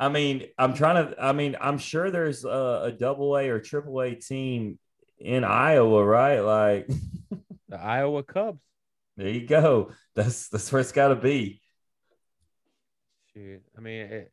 I 0.00 0.08
mean, 0.08 0.46
I'm 0.56 0.72
trying 0.72 1.06
to. 1.06 1.22
I 1.22 1.32
mean, 1.32 1.56
I'm 1.60 1.76
sure 1.76 2.10
there's 2.10 2.46
a, 2.46 2.82
a 2.86 2.92
double 2.98 3.36
A 3.36 3.50
or 3.50 3.60
triple 3.60 4.00
A 4.00 4.14
team 4.14 4.78
in 5.18 5.44
Iowa, 5.44 6.02
right? 6.02 6.40
Like, 6.40 6.88
The 7.68 7.78
Iowa 7.78 8.22
Cubs. 8.22 8.64
there 9.18 9.28
you 9.28 9.46
go. 9.46 9.92
That's 10.16 10.48
that's 10.48 10.72
where 10.72 10.80
it's 10.80 10.90
got 10.90 11.08
to 11.08 11.16
be. 11.16 11.60
Shoot, 13.34 13.62
I 13.76 13.80
mean, 13.80 14.00
it, 14.06 14.32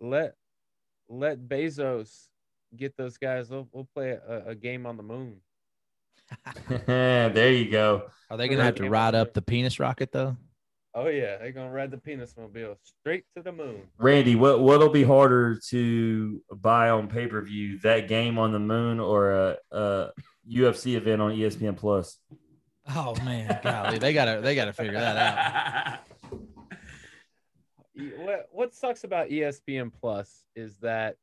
let 0.00 0.36
let 1.08 1.38
Bezos 1.40 2.28
get 2.76 2.96
those 2.96 3.18
guys. 3.18 3.50
We'll, 3.50 3.68
we'll 3.72 3.88
play 3.92 4.10
a, 4.10 4.50
a 4.50 4.54
game 4.54 4.86
on 4.86 4.96
the 4.96 5.02
moon. 5.02 5.40
there 6.68 7.52
you 7.52 7.70
go. 7.70 8.04
Are 8.30 8.36
they 8.36 8.46
going 8.46 8.58
to 8.58 8.64
have 8.64 8.76
to 8.76 8.88
ride 8.88 9.14
up 9.14 9.34
the 9.34 9.42
penis 9.42 9.80
rocket 9.80 10.12
though? 10.12 10.36
Oh 11.00 11.06
yeah, 11.06 11.36
they're 11.36 11.52
gonna 11.52 11.70
ride 11.70 11.92
the 11.92 11.98
penis 11.98 12.34
mobile 12.36 12.76
straight 12.82 13.22
to 13.36 13.42
the 13.42 13.52
moon. 13.52 13.82
Randy, 13.98 14.34
what 14.34 14.58
what'll 14.58 14.88
be 14.88 15.04
harder 15.04 15.60
to 15.68 16.42
buy 16.50 16.90
on 16.90 17.06
pay 17.06 17.28
per 17.28 17.40
view? 17.40 17.78
That 17.84 18.08
game 18.08 18.36
on 18.36 18.50
the 18.50 18.58
moon 18.58 18.98
or 18.98 19.30
a, 19.30 19.56
a 19.70 20.08
UFC 20.50 20.96
event 20.96 21.22
on 21.22 21.30
ESPN 21.32 21.76
Plus? 21.76 22.18
Oh 22.96 23.14
man, 23.24 23.60
golly, 23.62 23.98
they 23.98 24.12
gotta 24.12 24.40
they 24.40 24.56
gotta 24.56 24.72
figure 24.72 24.98
that 24.98 25.16
out. 25.16 25.98
What 28.16 28.48
what 28.52 28.74
sucks 28.74 29.02
about 29.02 29.28
ESPN 29.28 29.90
Plus 30.00 30.44
is 30.54 30.76
that 30.78 31.16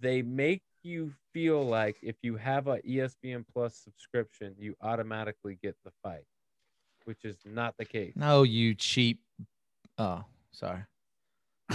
they 0.00 0.22
make 0.22 0.62
you 0.84 1.12
feel 1.32 1.64
like 1.64 1.96
if 2.02 2.14
you 2.22 2.36
have 2.36 2.68
a 2.68 2.78
ESPN 2.78 3.44
Plus 3.52 3.76
subscription, 3.76 4.54
you 4.56 4.76
automatically 4.80 5.58
get 5.60 5.76
the 5.84 5.90
fight, 6.04 6.24
which 7.04 7.24
is 7.24 7.36
not 7.44 7.76
the 7.78 7.84
case. 7.84 8.12
No, 8.16 8.42
you 8.42 8.74
cheap. 8.74 9.20
Oh, 9.98 10.24
sorry. 10.50 10.84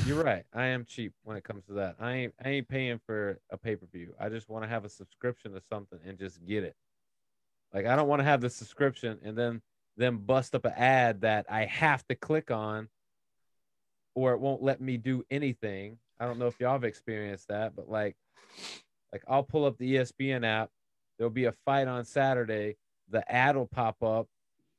You're 0.05 0.23
right. 0.23 0.43
I 0.53 0.65
am 0.65 0.85
cheap 0.85 1.13
when 1.23 1.35
it 1.35 1.43
comes 1.43 1.65
to 1.65 1.73
that. 1.73 1.95
I 1.99 2.13
ain't 2.13 2.33
I 2.43 2.49
ain't 2.49 2.67
paying 2.67 2.99
for 3.05 3.39
a 3.49 3.57
pay 3.57 3.75
per 3.75 3.87
view. 3.91 4.13
I 4.19 4.29
just 4.29 4.49
want 4.49 4.63
to 4.63 4.69
have 4.69 4.85
a 4.85 4.89
subscription 4.89 5.53
to 5.53 5.61
something 5.69 5.99
and 6.05 6.17
just 6.17 6.45
get 6.45 6.63
it. 6.63 6.75
Like 7.73 7.85
I 7.85 7.95
don't 7.95 8.07
want 8.07 8.19
to 8.19 8.23
have 8.23 8.41
the 8.41 8.49
subscription 8.49 9.19
and 9.23 9.37
then 9.37 9.61
then 9.97 10.17
bust 10.17 10.55
up 10.55 10.65
an 10.65 10.73
ad 10.77 11.21
that 11.21 11.45
I 11.49 11.65
have 11.65 12.07
to 12.07 12.15
click 12.15 12.51
on, 12.51 12.87
or 14.15 14.33
it 14.33 14.39
won't 14.39 14.63
let 14.63 14.79
me 14.79 14.97
do 14.97 15.25
anything. 15.29 15.97
I 16.19 16.25
don't 16.25 16.39
know 16.39 16.47
if 16.47 16.59
y'all 16.59 16.73
have 16.73 16.83
experienced 16.83 17.49
that, 17.49 17.75
but 17.75 17.89
like, 17.89 18.15
like 19.11 19.23
I'll 19.27 19.43
pull 19.43 19.65
up 19.65 19.77
the 19.77 19.95
ESPN 19.95 20.45
app. 20.45 20.69
There'll 21.17 21.29
be 21.29 21.45
a 21.45 21.53
fight 21.65 21.87
on 21.87 22.05
Saturday. 22.05 22.77
The 23.09 23.29
ad 23.29 23.57
will 23.57 23.67
pop 23.67 24.01
up 24.01 24.27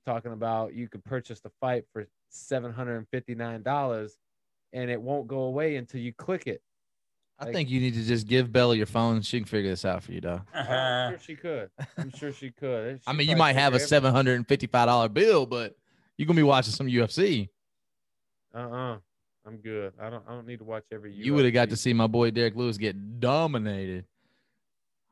talking 0.06 0.32
about 0.32 0.74
you 0.74 0.89
could 0.89 1.05
purchase 1.05 1.40
the 1.40 1.51
fight 1.60 1.85
for 1.93 2.06
seven 2.31 2.72
hundred 2.72 2.97
and 2.97 3.09
fifty 3.09 3.35
nine 3.35 3.62
dollars 3.62 4.16
and 4.72 4.90
it 4.90 5.01
won't 5.01 5.27
go 5.27 5.40
away 5.43 5.77
until 5.77 6.01
you 6.01 6.12
click 6.12 6.47
it. 6.47 6.62
I 7.39 7.47
Like- 7.47 7.55
think 7.55 7.70
you 7.70 7.81
need 7.81 7.94
to 7.94 8.02
just 8.05 8.27
give 8.27 8.52
Bella 8.52 8.77
your 8.77 8.86
phone. 8.86 9.22
She 9.22 9.39
can 9.39 9.47
figure 9.47 9.70
this 9.70 9.85
out 9.85 10.02
for 10.02 10.12
you, 10.12 10.20
dog. 10.20 10.43
Uh-huh. 10.55 10.72
I'm 10.72 11.12
sure 11.12 11.18
she 11.18 11.36
could. 11.36 11.70
I'm 11.97 12.10
sure 12.10 12.32
she 12.32 12.51
could. 12.51 13.01
I 13.06 13.12
mean, 13.14 13.28
you 13.28 13.36
might 13.36 13.56
have 13.56 13.74
a 13.74 13.81
seven 13.81 14.12
hundred 14.12 14.35
and 14.36 14.47
fifty-five 14.47 14.86
dollar 14.86 15.09
bill, 15.09 15.47
but 15.47 15.74
you're 16.16 16.27
gonna 16.27 16.36
be 16.36 16.43
watching 16.43 16.72
some 16.72 16.86
UFC. 16.86 17.48
every- 18.55 18.72
Uh-uh. 18.72 18.98
I'm 19.47 19.56
good. 19.56 19.94
I 19.98 20.10
don't. 20.10 20.22
I 20.28 20.32
don't 20.32 20.47
need 20.47 20.59
to 20.59 20.64
watch 20.64 20.85
every. 20.93 21.14
You 21.14 21.32
would 21.35 21.47
have 21.47 21.55
got 21.55 21.70
to 21.70 21.77
see 21.77 21.94
my 21.94 22.06
boy 22.06 22.31
Derrick 22.31 22.55
Lewis 22.56 22.77
get 22.77 23.18
dominated. 23.20 24.05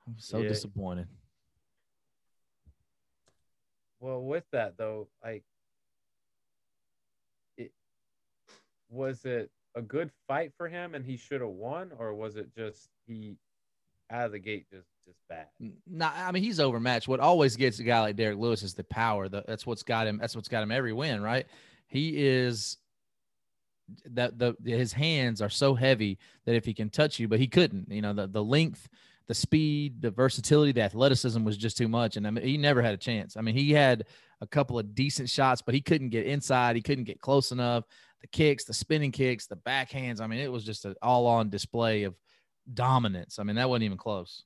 I'm 0.07 0.17
so 0.19 0.39
Yeah. 0.41 0.49
disappointed. 0.49 1.09
Well, 4.01 4.23
with 4.23 4.45
that 4.53 4.77
though, 4.77 5.09
like, 5.25 5.45
it 7.57 7.73
was 8.89 9.25
it 9.25 9.51
a 9.75 9.83
good 9.83 10.11
fight 10.27 10.53
for 10.57 10.69
him, 10.69 10.95
and 10.95 11.05
he 11.05 11.17
should 11.17 11.41
have 11.41 11.51
won, 11.51 11.93
or 11.99 12.15
was 12.15 12.37
it 12.37 12.55
just 12.55 12.89
he 13.07 13.37
out 14.11 14.27
of 14.27 14.33
the 14.33 14.39
gate 14.39 14.67
just 14.71 14.89
just 15.07 15.19
bad? 15.29 15.47
Nah, 15.87 16.11
I 16.15 16.33
mean 16.33 16.43
he's 16.43 16.61
overmatched. 16.61 17.09
What 17.09 17.21
always 17.21 17.57
gets 17.57 17.79
a 17.79 17.83
guy 17.85 18.01
like 18.01 18.17
Derrick 18.17 18.39
Lewis 18.39 18.63
is 18.63 18.75
the 18.75 18.85
power. 18.85 19.29
The, 19.29 19.45
that's 19.47 19.67
what's 19.67 19.83
got 19.83 20.07
him. 20.07 20.19
That's 20.19 20.35
what's 20.35 20.49
got 20.49 20.63
him 20.63 20.71
every 20.71 20.93
win, 20.93 21.23
right? 21.23 21.47
He 21.87 22.25
is 22.25 22.79
that 24.11 24.39
the 24.39 24.55
his 24.65 24.93
hands 24.93 25.41
are 25.41 25.49
so 25.49 25.75
heavy 25.75 26.19
that 26.45 26.55
if 26.55 26.65
he 26.65 26.75
can 26.75 26.91
touch 26.91 27.19
you, 27.19 27.29
but 27.29 27.39
he 27.41 27.47
couldn't. 27.47 27.91
You 27.91 28.03
know 28.03 28.13
the 28.13 28.27
the 28.27 28.45
length, 28.45 28.89
the 29.29 29.35
speed, 29.35 30.01
the 30.01 30.11
versatility, 30.11 30.73
the 30.73 30.81
athleticism 30.81 31.45
was 31.45 31.57
just 31.57 31.77
too 31.77 31.87
much, 31.87 32.17
and 32.17 32.27
I 32.27 32.31
mean 32.31 32.45
he 32.45 32.57
never 32.57 32.83
had 32.83 32.95
a 32.95 32.99
chance. 32.99 33.37
I 33.37 33.43
mean 33.43 33.55
he 33.55 33.73
had 33.73 34.07
a 34.41 34.47
couple 34.47 34.79
of 34.79 34.95
decent 34.95 35.29
shots, 35.29 35.63
but 35.63 35.75
he 35.75 35.81
couldn't 35.81 36.09
get 36.09 36.27
inside. 36.27 36.77
He 36.77 36.83
couldn't 36.83 37.05
get 37.05 37.21
close 37.21 37.53
enough. 37.53 37.85
The 38.23 38.29
kicks, 38.29 38.65
the 38.65 38.75
spinning 38.75 39.13
kicks, 39.13 39.47
the 39.47 39.57
backhands. 39.57 40.21
I 40.21 40.27
mean 40.27 40.41
it 40.41 40.51
was 40.51 40.65
just 40.65 40.87
an 40.87 40.95
all 41.03 41.27
on 41.27 41.51
display 41.51 42.05
of 42.05 42.15
dominance. 42.73 43.39
I 43.39 43.43
mean 43.43 43.57
that 43.57 43.69
wasn't 43.69 43.85
even 43.85 43.99
close. 43.99 44.45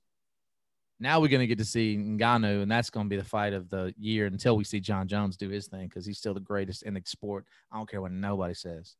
Now 0.98 1.20
we're 1.20 1.28
going 1.28 1.40
to 1.40 1.48
get 1.48 1.58
to 1.58 1.64
see 1.64 1.96
Ngannou, 1.96 2.62
and 2.62 2.70
that's 2.70 2.88
going 2.88 3.06
to 3.06 3.10
be 3.10 3.16
the 3.16 3.24
fight 3.24 3.54
of 3.54 3.68
the 3.68 3.92
year 3.98 4.26
until 4.26 4.56
we 4.56 4.62
see 4.62 4.78
Jon 4.78 5.08
Jones 5.08 5.36
do 5.36 5.48
his 5.48 5.66
thing 5.66 5.88
because 5.88 6.06
he's 6.06 6.18
still 6.18 6.32
the 6.32 6.38
greatest 6.38 6.84
in 6.84 6.94
the 6.94 7.02
sport. 7.06 7.44
I 7.72 7.76
don't 7.76 7.90
care 7.90 8.00
what 8.00 8.12
nobody 8.12 8.54
says. 8.54 8.94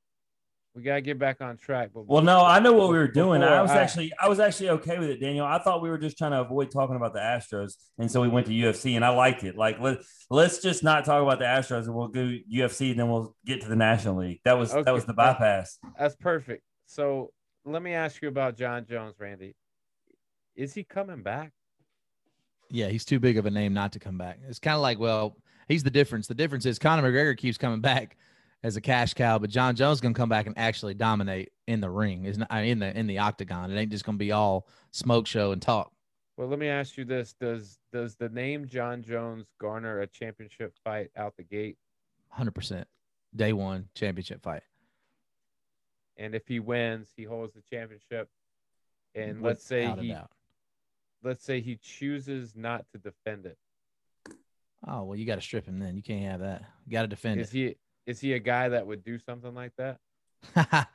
We 0.74 0.82
gotta 0.82 1.02
get 1.02 1.18
back 1.18 1.42
on 1.42 1.58
track. 1.58 1.90
But 1.92 2.06
Well, 2.06 2.22
no, 2.22 2.42
I 2.42 2.58
know 2.58 2.72
what 2.72 2.88
we 2.88 2.96
were 2.96 3.06
doing. 3.08 3.42
Before 3.42 3.54
I 3.54 3.60
was 3.62 3.70
I- 3.72 3.82
actually 3.82 4.12
I 4.18 4.28
was 4.28 4.40
actually 4.40 4.70
okay 4.70 4.98
with 4.98 5.10
it, 5.10 5.20
Daniel. 5.20 5.44
I 5.44 5.58
thought 5.58 5.82
we 5.82 5.90
were 5.90 5.98
just 5.98 6.16
trying 6.16 6.30
to 6.30 6.40
avoid 6.40 6.70
talking 6.70 6.96
about 6.96 7.12
the 7.12 7.18
Astros, 7.20 7.74
and 7.98 8.10
so 8.10 8.22
we 8.22 8.28
went 8.28 8.46
to 8.46 8.52
UFC, 8.52 8.96
and 8.96 9.04
I 9.04 9.10
liked 9.10 9.44
it. 9.44 9.54
Like 9.56 9.78
let 9.80 9.98
let's 10.30 10.60
just 10.62 10.82
not 10.82 11.04
talk 11.04 11.22
about 11.22 11.38
the 11.38 11.44
Astros, 11.44 11.84
and 11.84 11.94
we'll 11.94 12.08
do 12.08 12.38
UFC, 12.50 12.90
and 12.92 13.00
then 13.00 13.10
we'll 13.10 13.36
get 13.44 13.60
to 13.62 13.68
the 13.68 13.76
National 13.76 14.16
League. 14.16 14.40
That 14.44 14.54
was 14.58 14.72
Okay. 14.72 14.82
that 14.82 14.94
was 14.94 15.04
the 15.04 15.12
bypass. 15.12 15.78
that's 15.98 16.16
perfect. 16.16 16.62
So 16.86 17.32
let 17.66 17.82
me 17.82 17.92
ask 17.92 18.22
you 18.22 18.28
about 18.28 18.56
Jon 18.56 18.86
Jones, 18.88 19.14
Randy. 19.18 19.54
Is 20.56 20.72
he 20.72 20.84
coming 20.84 21.22
back? 21.22 21.52
Yeah, 22.70 22.88
he's 22.88 23.04
too 23.04 23.20
big 23.20 23.36
of 23.36 23.44
a 23.44 23.50
name 23.50 23.74
not 23.74 23.92
to 23.92 23.98
come 23.98 24.16
back. 24.16 24.38
It's 24.48 24.58
kind 24.58 24.74
of 24.76 24.80
like, 24.80 24.98
well, 24.98 25.36
he's 25.68 25.82
the 25.82 25.90
difference. 25.90 26.26
The 26.26 26.34
difference 26.34 26.64
is 26.64 26.78
Conor 26.78 27.02
McGregor 27.02 27.36
keeps 27.36 27.58
coming 27.58 27.80
back 27.82 28.16
as 28.64 28.76
a 28.76 28.80
cash 28.80 29.14
cow, 29.14 29.38
but 29.38 29.50
Jon 29.50 29.74
Jones 29.74 30.00
gonna 30.00 30.14
come 30.14 30.28
back 30.28 30.46
and 30.46 30.56
actually 30.56 30.94
dominate 30.94 31.50
in 31.66 31.80
the 31.80 31.90
ring, 31.90 32.24
is 32.24 32.38
not 32.38 32.50
in 32.52 32.78
the 32.78 32.96
in 32.96 33.06
the 33.06 33.18
octagon. 33.18 33.70
It 33.70 33.78
ain't 33.78 33.90
just 33.90 34.04
gonna 34.04 34.18
be 34.18 34.32
all 34.32 34.68
smoke 34.90 35.26
show 35.26 35.52
and 35.52 35.60
talk. 35.60 35.92
Well, 36.36 36.48
let 36.48 36.58
me 36.58 36.68
ask 36.68 36.96
you 36.96 37.04
this: 37.04 37.34
Does 37.34 37.78
does 37.92 38.16
the 38.16 38.28
name 38.28 38.66
Jon 38.66 39.02
Jones 39.02 39.46
garner 39.60 40.00
a 40.00 40.06
championship 40.06 40.74
fight 40.84 41.10
out 41.16 41.36
the 41.36 41.42
gate? 41.42 41.76
Hundred 42.28 42.54
percent, 42.54 42.86
day 43.34 43.52
one 43.52 43.88
championship 43.94 44.42
fight. 44.42 44.62
And 46.16 46.34
if 46.34 46.46
he 46.46 46.60
wins, 46.60 47.08
he 47.16 47.24
holds 47.24 47.54
the 47.54 47.62
championship. 47.62 48.28
And 49.14 49.40
Without 49.40 49.46
let's 49.46 49.64
say 49.64 49.94
he 50.00 50.16
let's 51.22 51.44
say 51.44 51.60
he 51.60 51.76
chooses 51.76 52.54
not 52.54 52.84
to 52.92 52.98
defend 52.98 53.46
it. 53.46 53.58
Oh 54.86 55.04
well, 55.04 55.16
you 55.16 55.26
got 55.26 55.36
to 55.36 55.40
strip 55.40 55.66
him 55.66 55.78
then. 55.78 55.96
You 55.96 56.02
can't 56.02 56.24
have 56.24 56.40
that. 56.40 56.62
You 56.86 56.92
got 56.92 57.02
to 57.02 57.08
defend 57.08 57.40
Is 57.40 57.50
it. 57.50 57.52
he 57.52 57.76
is 58.06 58.20
he 58.20 58.32
a 58.32 58.38
guy 58.38 58.68
that 58.70 58.86
would 58.86 59.04
do 59.04 59.18
something 59.18 59.54
like 59.54 59.72
that? 59.76 59.98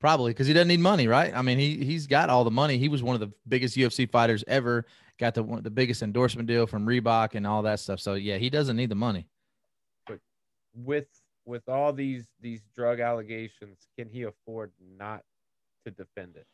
Probably 0.00 0.32
because 0.32 0.46
he 0.46 0.54
doesn't 0.54 0.68
need 0.68 0.80
money, 0.80 1.06
right? 1.06 1.32
I 1.34 1.42
mean, 1.42 1.58
he 1.58 1.84
he's 1.84 2.06
got 2.06 2.30
all 2.30 2.42
the 2.44 2.50
money. 2.50 2.78
He 2.78 2.88
was 2.88 3.02
one 3.02 3.14
of 3.14 3.20
the 3.20 3.30
biggest 3.46 3.76
UFC 3.76 4.10
fighters 4.10 4.42
ever. 4.48 4.86
Got 5.18 5.34
the 5.34 5.42
one 5.42 5.62
the 5.62 5.70
biggest 5.70 6.02
endorsement 6.02 6.48
deal 6.48 6.66
from 6.66 6.86
Reebok 6.86 7.34
and 7.34 7.46
all 7.46 7.62
that 7.62 7.80
stuff. 7.80 8.00
So 8.00 8.14
yeah, 8.14 8.38
he 8.38 8.48
doesn't 8.48 8.76
need 8.76 8.88
the 8.88 8.94
money. 8.94 9.26
But 10.06 10.20
with 10.74 11.06
with 11.44 11.68
all 11.68 11.92
these 11.92 12.24
these 12.40 12.62
drug 12.74 13.00
allegations, 13.00 13.86
can 13.98 14.08
he 14.08 14.22
afford 14.22 14.72
not 14.98 15.22
to 15.84 15.90
defend 15.90 16.36
it? 16.36 16.46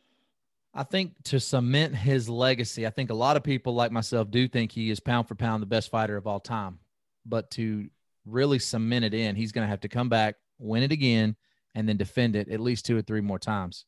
I 0.75 0.83
think 0.83 1.13
to 1.25 1.41
cement 1.41 1.95
his 1.95 2.29
legacy, 2.29 2.87
I 2.87 2.91
think 2.91 3.11
a 3.11 3.15
lot 3.15 3.37
of 3.37 3.43
people 3.43 3.75
like 3.75 3.93
myself 3.93 4.31
do 4.31 4.47
think 4.47 4.73
he 4.73 4.91
is 4.91 5.01
pound 5.01 5.29
for 5.29 5.35
pound 5.35 5.63
the 5.63 5.67
best 5.67 5.91
fighter 5.91 6.17
of 6.17 6.27
all 6.27 6.41
time. 6.41 6.81
But 7.25 7.51
to 7.53 7.89
really 8.27 8.59
cement 8.59 9.05
it 9.05 9.15
in, 9.15 9.37
he's 9.37 9.53
going 9.53 9.65
to 9.65 9.71
have 9.71 9.81
to 9.81 9.89
come 9.89 10.09
back, 10.09 10.37
win 10.59 10.83
it 10.83 10.93
again, 10.93 11.37
and 11.75 11.89
then 11.89 11.97
defend 11.97 12.37
it 12.37 12.49
at 12.49 12.61
least 12.61 12.87
two 12.87 12.97
or 12.97 13.03
three 13.03 13.21
more 13.21 13.39
times. 13.39 13.85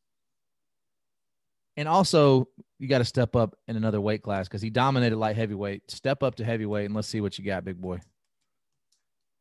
And 1.77 1.89
also, 1.89 2.49
you 2.79 2.89
got 2.89 2.99
to 2.99 3.05
step 3.05 3.37
up 3.37 3.55
in 3.69 3.77
another 3.77 4.01
weight 4.01 4.23
class 4.23 4.49
because 4.49 4.63
he 4.63 4.71
dominated 4.71 5.17
light 5.17 5.37
heavyweight. 5.37 5.91
Step 5.91 6.23
up 6.23 6.35
to 6.37 6.45
heavyweight 6.45 6.87
and 6.87 6.95
let's 6.95 7.09
see 7.09 7.21
what 7.21 7.39
you 7.39 7.45
got, 7.45 7.65
big 7.65 7.81
boy. 7.81 8.01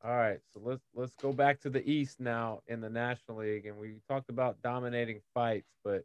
All 0.03 0.15
right, 0.15 0.39
so 0.53 0.61
let's 0.63 0.83
let's 0.93 1.15
go 1.19 1.33
back 1.33 1.59
to 1.61 1.69
the 1.71 1.85
East 1.89 2.19
now 2.19 2.61
in 2.67 2.79
the 2.79 2.89
National 2.89 3.39
League, 3.39 3.65
and 3.65 3.77
we 3.77 3.95
talked 4.07 4.29
about 4.29 4.61
dominating 4.61 5.21
fights, 5.33 5.71
but 5.83 6.03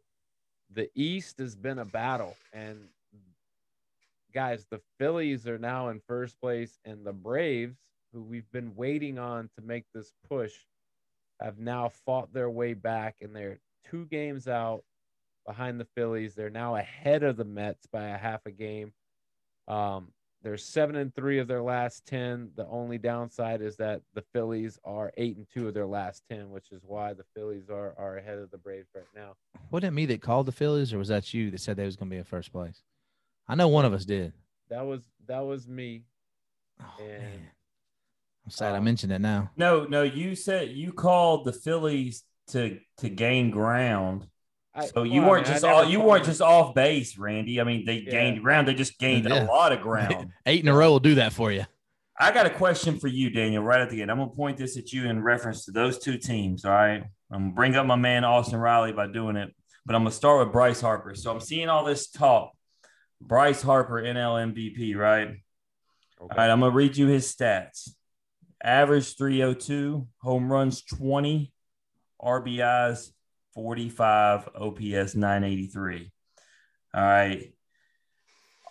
the 0.73 0.89
East 0.95 1.37
has 1.37 1.55
been 1.55 1.77
a 1.77 1.85
battle, 1.85 2.35
and 2.51 2.79
guys, 4.33 4.65
the 4.69 4.81
Phillies 4.97 5.47
are 5.47 5.59
now 5.59 5.89
in 5.89 6.01
first 6.07 6.41
place, 6.41 6.79
and 6.83 7.05
the 7.05 7.13
Braves, 7.13 7.77
who 8.13 8.21
we've 8.23 8.49
been 8.51 8.75
waiting 8.75 9.17
on 9.17 9.49
to 9.57 9.61
make 9.65 9.85
this 9.93 10.13
push, 10.29 10.53
have 11.41 11.57
now 11.57 11.89
fought 12.05 12.31
their 12.33 12.49
way 12.49 12.73
back, 12.73 13.15
and 13.21 13.35
they're 13.35 13.59
two 13.89 14.05
games 14.05 14.47
out 14.47 14.83
behind 15.45 15.79
the 15.79 15.87
Phillies. 15.95 16.35
They're 16.35 16.49
now 16.49 16.75
ahead 16.75 17.23
of 17.23 17.35
the 17.37 17.43
Mets 17.45 17.85
by 17.87 18.05
a 18.09 18.17
half 18.17 18.45
a 18.45 18.51
game. 18.51 18.93
Um, 19.67 20.09
they're 20.43 20.57
seven 20.57 20.97
and 20.97 21.15
three 21.15 21.39
of 21.39 21.47
their 21.47 21.61
last 21.61 22.05
ten. 22.05 22.51
The 22.55 22.67
only 22.67 22.97
downside 22.97 23.61
is 23.61 23.77
that 23.77 24.01
the 24.13 24.23
Phillies 24.33 24.77
are 24.83 25.11
eight 25.17 25.37
and 25.37 25.47
two 25.53 25.67
of 25.69 25.73
their 25.73 25.85
last 25.85 26.23
ten, 26.29 26.51
which 26.51 26.71
is 26.71 26.81
why 26.85 27.13
the 27.13 27.23
Phillies 27.33 27.69
are 27.69 27.95
are 27.97 28.17
ahead 28.17 28.39
of 28.39 28.51
the 28.51 28.57
Braves 28.57 28.89
right 28.93 29.05
now. 29.15 29.35
Wasn't 29.71 29.87
it 29.87 29.95
me 29.95 30.05
that 30.07 30.21
called 30.21 30.45
the 30.45 30.51
Phillies, 30.51 30.93
or 30.93 30.97
was 30.97 31.07
that 31.07 31.33
you 31.33 31.49
that 31.51 31.61
said 31.61 31.77
they 31.77 31.85
was 31.85 31.95
going 31.95 32.09
to 32.09 32.13
be 32.13 32.17
in 32.17 32.25
first 32.25 32.51
place? 32.51 32.83
I 33.47 33.55
know 33.55 33.69
one 33.69 33.85
of 33.85 33.93
us 33.93 34.03
did. 34.05 34.33
That 34.69 34.85
was 34.85 35.01
that 35.27 35.39
was 35.45 35.65
me. 35.67 36.03
Oh, 36.81 36.85
And- 37.01 37.23
man. 37.23 37.49
I'm 38.45 38.51
sad 38.51 38.73
I 38.73 38.77
um, 38.77 38.83
mentioned 38.83 39.11
it 39.13 39.19
now. 39.19 39.51
No, 39.55 39.85
no, 39.85 40.03
you 40.03 40.35
said 40.35 40.69
you 40.69 40.91
called 40.91 41.45
the 41.45 41.53
Phillies 41.53 42.23
to 42.47 42.79
to 42.97 43.09
gain 43.09 43.51
ground. 43.51 44.27
I, 44.75 44.87
So 44.87 45.03
you 45.03 45.21
well, 45.21 45.31
weren't 45.31 45.45
mean, 45.47 45.53
just 45.53 45.65
all, 45.65 45.85
you 45.85 46.01
weren't 46.01 46.25
just 46.25 46.41
off 46.41 46.73
base, 46.73 47.17
Randy. 47.17 47.61
I 47.61 47.63
mean, 47.63 47.85
they 47.85 47.99
Yeah. 47.99 48.11
gained 48.11 48.41
ground. 48.41 48.67
They 48.67 48.73
just 48.73 48.97
gained 48.97 49.25
Yeah. 49.29 49.43
a 49.43 49.45
lot 49.45 49.71
of 49.71 49.81
ground. 49.81 50.31
Eight 50.47 50.63
in 50.63 50.67
a 50.67 50.75
row 50.75 50.91
will 50.91 50.99
do 50.99 51.15
that 51.15 51.31
for 51.31 51.51
you. 51.51 51.65
I 52.19 52.31
got 52.31 52.45
a 52.45 52.49
question 52.49 52.99
for 52.99 53.07
you, 53.07 53.29
Daniel, 53.29 53.63
right 53.63 53.81
at 53.81 53.89
the 53.89 54.01
end. 54.01 54.11
I'm 54.11 54.17
gonna 54.17 54.31
point 54.31 54.57
this 54.57 54.77
at 54.77 54.91
you 54.91 55.05
in 55.09 55.21
reference 55.23 55.65
to 55.65 55.71
those 55.71 55.99
two 55.99 56.17
teams. 56.17 56.65
All 56.65 56.71
right. 56.71 57.03
I'm 57.31 57.39
gonna 57.43 57.53
bring 57.53 57.75
up 57.75 57.85
my 57.85 57.95
man 57.95 58.23
Austin 58.23 58.59
Riley 58.59 58.91
by 58.91 59.07
doing 59.07 59.35
it, 59.35 59.53
but 59.85 59.95
I'm 59.95 60.01
gonna 60.01 60.11
start 60.11 60.45
with 60.45 60.51
Bryce 60.53 60.81
Harper. 60.81 61.15
So 61.15 61.31
I'm 61.31 61.39
seeing 61.39 61.69
all 61.69 61.83
this 61.85 62.09
talk. 62.09 62.51
Bryce 63.21 63.61
Harper 63.61 64.01
NL 64.01 64.37
MVP, 64.53 64.95
right? 64.95 65.27
Okay. 65.27 65.39
All 66.19 66.27
right, 66.29 66.49
I'm 66.49 66.59
gonna 66.59 66.71
read 66.71 66.97
you 66.97 67.07
his 67.07 67.33
stats. 67.33 67.89
Average 68.63 69.17
302, 69.17 70.07
home 70.21 70.51
runs 70.51 70.83
20, 70.83 71.51
RBIs 72.21 73.09
45, 73.53 74.49
OPS 74.55 75.15
983. 75.15 76.11
All 76.93 77.03
right. 77.03 77.53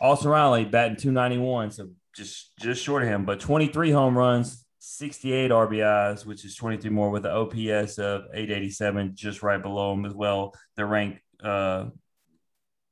Austin 0.00 0.30
Riley 0.30 0.64
batting 0.64 0.96
291, 0.96 1.70
so 1.70 1.90
just 2.16 2.52
just 2.58 2.82
short 2.82 3.02
of 3.02 3.08
him, 3.08 3.24
but 3.24 3.40
23 3.40 3.90
home 3.90 4.16
runs, 4.16 4.64
68 4.78 5.50
RBIs, 5.50 6.26
which 6.26 6.44
is 6.44 6.56
23 6.56 6.90
more 6.90 7.10
with 7.10 7.24
an 7.24 7.32
OPS 7.32 7.98
of 7.98 8.22
887, 8.34 9.12
just 9.14 9.42
right 9.42 9.62
below 9.62 9.92
him 9.92 10.04
as 10.04 10.12
well. 10.12 10.54
They're 10.76 10.86
ranked 10.86 11.20
uh, 11.42 11.86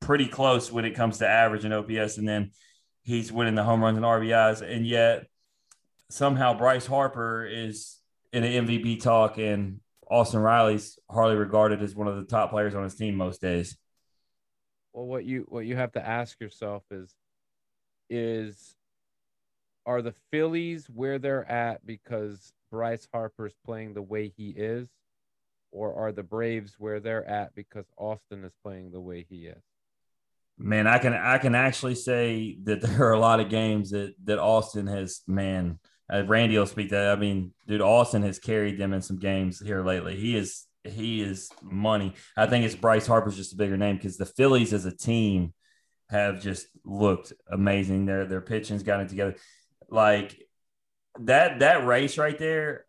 pretty 0.01 0.27
close 0.27 0.71
when 0.71 0.85
it 0.85 0.95
comes 0.95 1.19
to 1.19 1.29
average 1.29 1.65
and 1.65 1.75
OPS, 1.75 2.19
and 2.19 2.29
then 2.29 2.53
he's 3.03 3.33
winning 3.33 3.55
the 3.55 3.65
home 3.65 3.83
runs 3.83 3.97
and 3.97 4.07
RBIs, 4.07 4.63
and 4.63 4.87
yet 4.87 5.27
somehow 6.11 6.57
Bryce 6.57 6.87
Harper 6.87 7.47
is 7.47 7.99
in 8.33 8.45
an 8.45 8.67
MVP 8.67 9.03
talk, 9.03 9.39
and 9.39 9.81
Austin 10.11 10.41
Riley's 10.41 10.99
hardly 11.11 11.37
regarded 11.37 11.83
as 11.83 11.95
one 11.95 12.09
of 12.09 12.17
the 12.17 12.25
top 12.25 12.51
players 12.51 12.75
on 12.75 12.83
his 12.83 12.95
team 12.95 13.15
most 13.15 13.41
days. 13.41 13.77
Well, 14.93 15.07
what 15.07 15.25
you 15.25 15.47
what 15.49 15.67
you 15.67 15.77
have 15.77 15.93
to 15.93 16.07
ask 16.07 16.41
yourself 16.41 16.83
is, 16.91 17.15
is 18.09 18.75
are 19.87 20.03
the 20.03 20.15
Phillies 20.31 20.87
where 20.91 21.19
they're 21.19 21.51
at 21.51 21.87
because 21.87 22.53
Bryce 22.71 23.09
Harper's 23.13 23.55
playing 23.65 23.95
the 23.95 24.03
way 24.03 24.33
he 24.37 24.51
is, 24.51 24.89
or 25.71 25.95
are 25.95 26.13
the 26.13 26.23
Braves 26.23 26.75
where 26.79 27.01
they're 27.01 27.27
at 27.27 27.55
because 27.55 27.87
Austin 27.97 28.45
is 28.45 28.53
playing 28.65 28.91
the 28.91 29.01
way 29.01 29.27
he 29.29 29.47
is? 29.47 29.63
Man, 30.59 30.87
I 30.87 30.99
can 30.99 31.15
I 31.15 31.39
can 31.39 31.55
actually 31.55 31.95
say 31.95 32.59
that 32.65 32.81
there 32.83 33.09
are 33.09 33.13
a 33.13 33.21
lot 33.21 33.41
of 33.41 33.49
games 33.49 33.91
that 33.91 34.15
that 34.25 34.41
Austin 34.41 34.89
has. 34.89 35.23
Man, 35.29 35.79
uh, 36.13 36.25
Randy 36.25 36.59
will 36.59 36.67
speak 36.67 36.89
to 36.89 36.97
that. 36.97 37.17
I 37.17 37.17
mean, 37.17 37.53
dude, 37.67 37.81
Austin 37.81 38.23
has 38.23 38.39
carried 38.39 38.79
them 38.79 38.93
in 38.93 39.03
some 39.03 39.19
games 39.19 39.61
here 39.61 39.85
lately. 39.85 40.17
He 40.17 40.37
is 40.37 40.67
he 40.85 41.21
is 41.21 41.51
money. 41.63 42.15
I 42.37 42.47
think 42.47 42.65
it's 42.65 42.75
Bryce 42.75 43.07
Harper's 43.07 43.37
just 43.37 43.53
a 43.53 43.57
bigger 43.57 43.77
name 43.77 43.97
because 43.97 44.17
the 44.17 44.27
Phillies 44.27 44.73
as 44.73 44.87
a 44.87 44.97
team 44.97 45.53
have 46.09 46.41
just 46.41 46.67
looked 46.85 47.33
amazing. 47.51 48.07
Their 48.07 48.27
their 48.27 48.41
pitching's 48.41 48.83
gotten 48.83 49.07
it 49.07 49.09
together. 49.11 49.37
Like 49.89 50.39
that 51.21 51.61
that 51.61 51.87
race 51.87 52.19
right 52.19 52.39
there, 52.39 52.87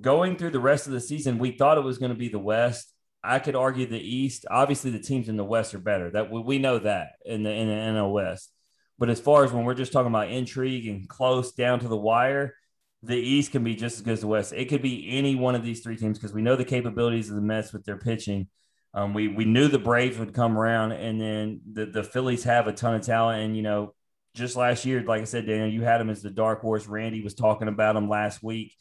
going 0.00 0.36
through 0.36 0.50
the 0.50 0.60
rest 0.60 0.86
of 0.86 0.92
the 0.92 1.00
season, 1.00 1.38
we 1.38 1.52
thought 1.52 1.78
it 1.78 1.84
was 1.84 1.98
going 1.98 2.12
to 2.12 2.18
be 2.18 2.28
the 2.28 2.38
West. 2.38 2.92
I 3.22 3.38
could 3.38 3.56
argue 3.56 3.86
the 3.86 3.98
East. 3.98 4.46
Obviously, 4.50 4.90
the 4.90 5.00
teams 5.00 5.28
in 5.28 5.36
the 5.36 5.44
West 5.44 5.74
are 5.74 5.80
better. 5.80 6.10
That 6.10 6.30
we, 6.30 6.40
we 6.40 6.58
know 6.58 6.78
that 6.78 7.12
in 7.24 7.42
the 7.42 7.52
in 7.52 7.68
the 7.68 7.74
NL 7.74 8.12
West. 8.12 8.52
But 8.98 9.10
as 9.10 9.20
far 9.20 9.44
as 9.44 9.52
when 9.52 9.64
we're 9.64 9.74
just 9.74 9.92
talking 9.92 10.10
about 10.10 10.30
intrigue 10.30 10.86
and 10.88 11.08
close 11.08 11.52
down 11.52 11.80
to 11.80 11.88
the 11.88 11.96
wire, 11.96 12.54
the 13.02 13.16
East 13.16 13.52
can 13.52 13.62
be 13.62 13.74
just 13.74 13.96
as 13.96 14.02
good 14.02 14.14
as 14.14 14.20
the 14.20 14.26
West. 14.26 14.52
It 14.52 14.68
could 14.68 14.82
be 14.82 15.08
any 15.16 15.36
one 15.36 15.54
of 15.54 15.62
these 15.62 15.80
three 15.80 15.96
teams 15.96 16.18
because 16.18 16.32
we 16.32 16.42
know 16.42 16.56
the 16.56 16.64
capabilities 16.64 17.30
of 17.30 17.36
the 17.36 17.42
Mets 17.42 17.72
with 17.72 17.84
their 17.84 17.96
pitching. 17.96 18.48
Um, 18.94 19.14
we 19.14 19.28
we 19.28 19.44
knew 19.44 19.68
the 19.68 19.78
Braves 19.78 20.18
would 20.18 20.34
come 20.34 20.58
around, 20.58 20.92
and 20.92 21.20
then 21.20 21.60
the 21.72 21.86
the 21.86 22.02
Phillies 22.02 22.44
have 22.44 22.66
a 22.66 22.72
ton 22.72 22.94
of 22.94 23.02
talent. 23.02 23.42
And 23.42 23.56
you 23.56 23.62
know, 23.62 23.94
just 24.34 24.56
last 24.56 24.84
year, 24.84 25.02
like 25.02 25.20
I 25.20 25.24
said, 25.24 25.46
Daniel, 25.46 25.68
you 25.68 25.82
had 25.82 25.98
them 25.98 26.10
as 26.10 26.22
the 26.22 26.30
dark 26.30 26.60
horse. 26.60 26.86
Randy 26.86 27.22
was 27.22 27.34
talking 27.34 27.68
about 27.68 27.94
them 27.94 28.08
last 28.08 28.42
week. 28.42 28.74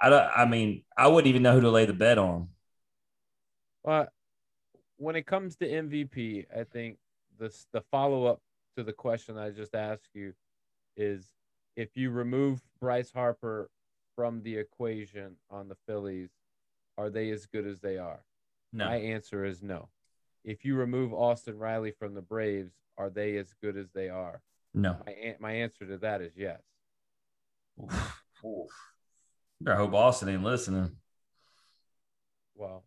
I 0.00 0.08
don't, 0.08 0.30
I 0.34 0.46
mean, 0.46 0.84
I 0.96 1.08
wouldn't 1.08 1.28
even 1.28 1.42
know 1.42 1.52
who 1.54 1.60
to 1.62 1.70
lay 1.70 1.84
the 1.84 1.92
bet 1.92 2.18
on. 2.18 2.48
Well, 3.82 4.08
when 4.96 5.16
it 5.16 5.26
comes 5.26 5.56
to 5.56 5.66
MVP, 5.66 6.46
I 6.56 6.64
think 6.64 6.98
this 7.38 7.66
the 7.72 7.82
follow 7.90 8.26
up 8.26 8.40
to 8.76 8.82
the 8.82 8.92
question 8.92 9.38
I 9.38 9.50
just 9.50 9.74
asked 9.74 10.08
you 10.14 10.34
is 10.96 11.28
if 11.76 11.96
you 11.96 12.10
remove 12.10 12.60
Bryce 12.80 13.10
Harper 13.12 13.70
from 14.14 14.42
the 14.42 14.56
equation 14.56 15.36
on 15.50 15.68
the 15.68 15.76
Phillies, 15.86 16.30
are 16.96 17.10
they 17.10 17.30
as 17.30 17.46
good 17.46 17.66
as 17.66 17.80
they 17.80 17.98
are? 17.98 18.24
No. 18.72 18.86
My 18.86 18.96
answer 18.96 19.44
is 19.44 19.62
no. 19.62 19.88
If 20.44 20.64
you 20.64 20.76
remove 20.76 21.12
Austin 21.12 21.58
Riley 21.58 21.92
from 21.92 22.14
the 22.14 22.22
Braves, 22.22 22.72
are 22.98 23.10
they 23.10 23.36
as 23.36 23.54
good 23.62 23.76
as 23.76 23.90
they 23.92 24.08
are? 24.08 24.40
No. 24.74 24.96
My 25.06 25.36
my 25.40 25.52
answer 25.52 25.86
to 25.86 25.98
that 25.98 26.20
is 26.20 26.32
yes. 26.36 26.60
Oof. 27.82 28.22
Oof. 28.44 28.70
Better 29.60 29.76
hope 29.76 29.94
Austin 29.94 30.28
ain't 30.28 30.42
listening. 30.42 30.96
Well, 32.54 32.84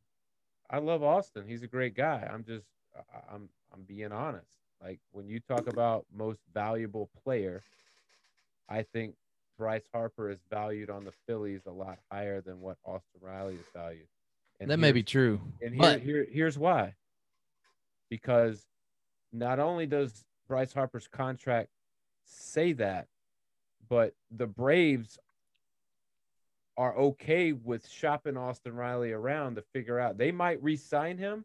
I 0.70 0.80
love 0.80 1.04
Austin. 1.04 1.46
He's 1.48 1.64
a 1.64 1.68
great 1.68 1.96
guy. 1.96 2.30
I'm 2.32 2.44
just 2.44 2.68
I'm 3.32 3.50
I'm 3.74 3.84
being 3.84 4.12
honest. 4.12 4.58
Like 4.82 5.00
when 5.12 5.28
you 5.28 5.40
talk 5.40 5.68
about 5.68 6.06
most 6.16 6.40
valuable 6.54 7.10
player, 7.24 7.64
I 8.70 8.84
think 8.84 9.16
Bryce 9.58 9.88
Harper 9.92 10.30
is 10.30 10.40
valued 10.50 10.90
on 10.90 11.04
the 11.04 11.14
Phillies 11.26 11.62
a 11.66 11.72
lot 11.72 12.00
higher 12.12 12.42
than 12.42 12.62
what 12.62 12.78
Austin 12.84 13.22
Riley 13.22 13.56
is 13.56 13.66
valued. 13.74 14.08
And 14.60 14.70
that 14.70 14.78
may 14.78 14.92
be 14.92 15.04
true. 15.04 15.42
And 15.62 15.74
here, 15.74 15.82
But 15.82 16.02
here, 16.02 16.28
here's 16.30 16.58
why. 16.58 16.96
Because 18.10 18.66
not 19.34 19.60
only 19.60 19.86
does 19.86 20.24
Bryce 20.48 20.74
Harper's 20.74 21.08
contract 21.08 21.70
say 22.26 22.74
that, 22.74 23.08
but 23.90 24.14
the 24.32 24.48
Braves 24.48 25.18
are 26.78 26.96
okay 26.96 27.52
with 27.54 27.88
shopping 27.90 28.38
Austin 28.38 28.76
Riley 28.76 29.12
around 29.12 29.56
to 29.56 29.64
figure 29.74 30.00
out 30.00 30.18
they 30.18 30.32
might 30.32 30.62
re-sign 30.62 31.18
him, 31.18 31.44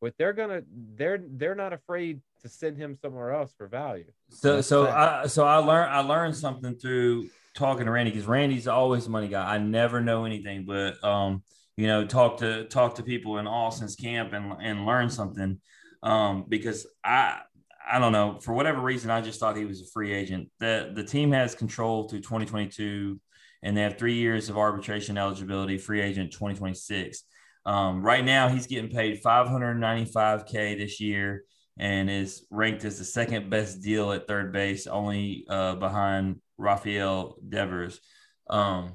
but 0.00 0.14
they're 0.18 0.32
gonna 0.32 0.62
they're 0.96 1.22
they're 1.22 1.54
not 1.54 1.72
afraid 1.72 2.20
to 2.42 2.48
send 2.48 2.76
him 2.76 2.94
somewhere 2.94 3.32
else 3.32 3.52
for 3.56 3.66
value. 3.66 4.10
So 4.30 4.56
That's 4.56 4.68
so. 4.68 4.88
I 4.88 5.26
so 5.26 5.44
I 5.44 5.56
learned 5.56 5.90
I 5.90 6.00
learned 6.00 6.36
something 6.36 6.76
through 6.76 7.28
talking 7.54 7.86
to 7.86 7.90
Randy 7.90 8.10
because 8.10 8.26
Randy's 8.26 8.68
always 8.68 9.06
a 9.06 9.10
money 9.10 9.28
guy. 9.28 9.54
I 9.54 9.58
never 9.58 10.00
know 10.00 10.24
anything, 10.24 10.64
but 10.64 11.02
um, 11.02 11.42
you 11.76 11.86
know, 11.86 12.06
talk 12.06 12.38
to 12.38 12.64
talk 12.64 12.96
to 12.96 13.02
people 13.02 13.38
in 13.38 13.46
Austin's 13.46 13.96
camp 13.96 14.32
and 14.32 14.54
and 14.60 14.86
learn 14.86 15.10
something. 15.10 15.60
Um, 16.02 16.44
because 16.48 16.86
I 17.04 17.40
I 17.88 17.98
don't 17.98 18.12
know 18.12 18.38
for 18.40 18.52
whatever 18.52 18.80
reason 18.80 19.10
I 19.10 19.20
just 19.20 19.40
thought 19.40 19.56
he 19.56 19.64
was 19.64 19.80
a 19.80 19.86
free 19.92 20.12
agent. 20.12 20.50
the 20.60 20.92
The 20.94 21.04
team 21.04 21.32
has 21.32 21.54
control 21.54 22.08
through 22.08 22.20
2022, 22.20 23.20
and 23.62 23.76
they 23.76 23.82
have 23.82 23.98
three 23.98 24.14
years 24.14 24.48
of 24.48 24.58
arbitration 24.58 25.18
eligibility. 25.18 25.78
Free 25.78 26.00
agent 26.00 26.32
2026. 26.32 27.24
Um, 27.64 28.00
right 28.00 28.24
now 28.24 28.48
he's 28.48 28.68
getting 28.68 28.90
paid 28.90 29.20
595k 29.24 30.78
this 30.78 31.00
year 31.00 31.42
and 31.78 32.08
is 32.08 32.46
ranked 32.50 32.84
as 32.84 32.98
the 32.98 33.04
second 33.04 33.50
best 33.50 33.82
deal 33.82 34.12
at 34.12 34.26
third 34.26 34.52
base, 34.52 34.86
only 34.86 35.44
uh, 35.48 35.74
behind 35.74 36.40
Rafael 36.56 37.36
Devers. 37.46 38.00
Um, 38.48 38.94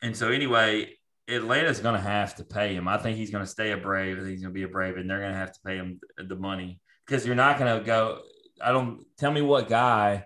and 0.00 0.16
so, 0.16 0.30
anyway, 0.30 0.94
Atlanta's 1.28 1.80
going 1.80 1.94
to 1.94 2.00
have 2.00 2.36
to 2.36 2.44
pay 2.44 2.74
him. 2.74 2.88
I 2.88 2.96
think 2.98 3.18
he's 3.18 3.30
going 3.30 3.44
to 3.44 3.50
stay 3.50 3.72
a 3.72 3.76
Brave. 3.76 4.16
I 4.16 4.20
think 4.20 4.30
he's 4.30 4.42
going 4.42 4.54
to 4.54 4.58
be 4.58 4.64
a 4.64 4.68
Brave, 4.68 4.96
and 4.96 5.08
they're 5.08 5.20
going 5.20 5.32
to 5.32 5.38
have 5.38 5.52
to 5.52 5.60
pay 5.64 5.76
him 5.76 6.00
the 6.16 6.36
money 6.36 6.80
because 7.06 7.26
you're 7.26 7.34
not 7.34 7.58
going 7.58 7.78
to 7.78 7.84
go. 7.84 8.20
I 8.60 8.72
don't 8.72 9.04
tell 9.18 9.30
me 9.30 9.42
what 9.42 9.68
guy 9.68 10.24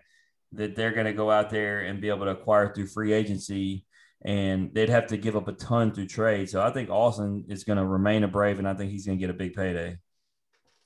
that 0.53 0.77
they're 0.77 0.93
going 0.93 1.07
to 1.07 1.13
go 1.13 1.31
out 1.31 1.51
there 1.51 1.81
and 1.81 2.01
be 2.01 2.11
able 2.11 2.27
to 2.27 2.33
acquire 2.33 2.73
through 2.73 2.87
free 2.87 3.13
agency. 3.13 3.85
And 4.25 4.73
they'd 4.73 4.89
have 4.89 5.09
to 5.09 5.17
give 5.17 5.35
up 5.35 5.49
a 5.49 5.53
ton 5.53 5.93
through 5.93 6.07
trade. 6.07 6.49
So 6.49 6.63
I 6.63 6.71
think 6.71 6.91
Austin 6.91 7.47
is 7.49 7.65
going 7.65 7.79
to 7.79 7.85
remain 7.85 8.23
a 8.23 8.29
Brave, 8.29 8.61
and 8.61 8.69
I 8.69 8.75
think 8.75 8.93
he's 8.93 9.05
going 9.05 9.19
to 9.19 9.21
get 9.21 9.31
a 9.31 9.37
big 9.37 9.55
payday. 9.55 9.99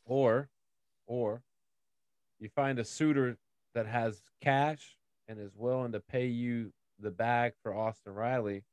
Or 0.06 0.48
or 1.06 1.42
you 2.38 2.48
find 2.48 2.78
a 2.78 2.84
suitor 2.84 3.36
that 3.74 3.86
has 3.86 4.20
cash 4.40 4.96
and 5.28 5.40
is 5.40 5.52
willing 5.56 5.92
to 5.92 6.00
pay 6.00 6.26
you 6.26 6.72
the 7.00 7.10
bag 7.10 7.52
for 7.62 7.74
Austin 7.74 8.14
Riley 8.14 8.64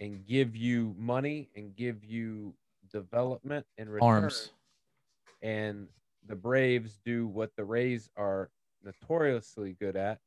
and 0.00 0.24
give 0.26 0.56
you 0.56 0.94
money 0.98 1.48
and 1.54 1.74
give 1.74 2.04
you 2.04 2.54
development 2.90 3.66
in 3.78 3.88
return. 3.88 4.08
arms. 4.08 4.50
And 5.42 5.88
the 6.26 6.36
Braves 6.36 6.98
do 7.04 7.26
what 7.26 7.54
the 7.56 7.64
Rays 7.64 8.10
are 8.16 8.50
notoriously 8.84 9.76
good 9.78 9.96
at. 9.96 10.18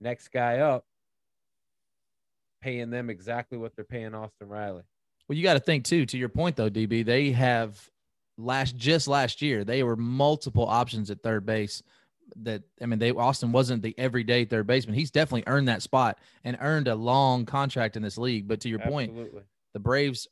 Next 0.00 0.28
guy 0.28 0.58
up, 0.58 0.84
paying 2.60 2.90
them 2.90 3.10
exactly 3.10 3.58
what 3.58 3.74
they're 3.76 3.84
paying 3.84 4.14
Austin 4.14 4.48
Riley. 4.48 4.82
Well, 5.28 5.36
you 5.36 5.42
got 5.42 5.54
to 5.54 5.60
think 5.60 5.84
too. 5.84 6.04
To 6.06 6.18
your 6.18 6.28
point, 6.28 6.56
though, 6.56 6.68
DB, 6.68 7.04
they 7.04 7.32
have 7.32 7.90
last 8.36 8.76
just 8.76 9.08
last 9.08 9.42
year 9.42 9.64
they 9.64 9.82
were 9.82 9.96
multiple 9.96 10.66
options 10.66 11.10
at 11.10 11.22
third 11.22 11.46
base. 11.46 11.82
That 12.36 12.62
I 12.80 12.86
mean, 12.86 12.98
they 12.98 13.10
Austin 13.10 13.52
wasn't 13.52 13.82
the 13.82 13.94
everyday 13.98 14.44
third 14.44 14.66
baseman. 14.66 14.94
He's 14.94 15.10
definitely 15.10 15.44
earned 15.46 15.68
that 15.68 15.82
spot 15.82 16.18
and 16.42 16.56
earned 16.60 16.88
a 16.88 16.94
long 16.94 17.44
contract 17.44 17.96
in 17.96 18.02
this 18.02 18.18
league. 18.18 18.48
But 18.48 18.60
to 18.60 18.68
your 18.68 18.78
point, 18.78 19.14
the 19.72 19.78
Braves, 19.78 20.26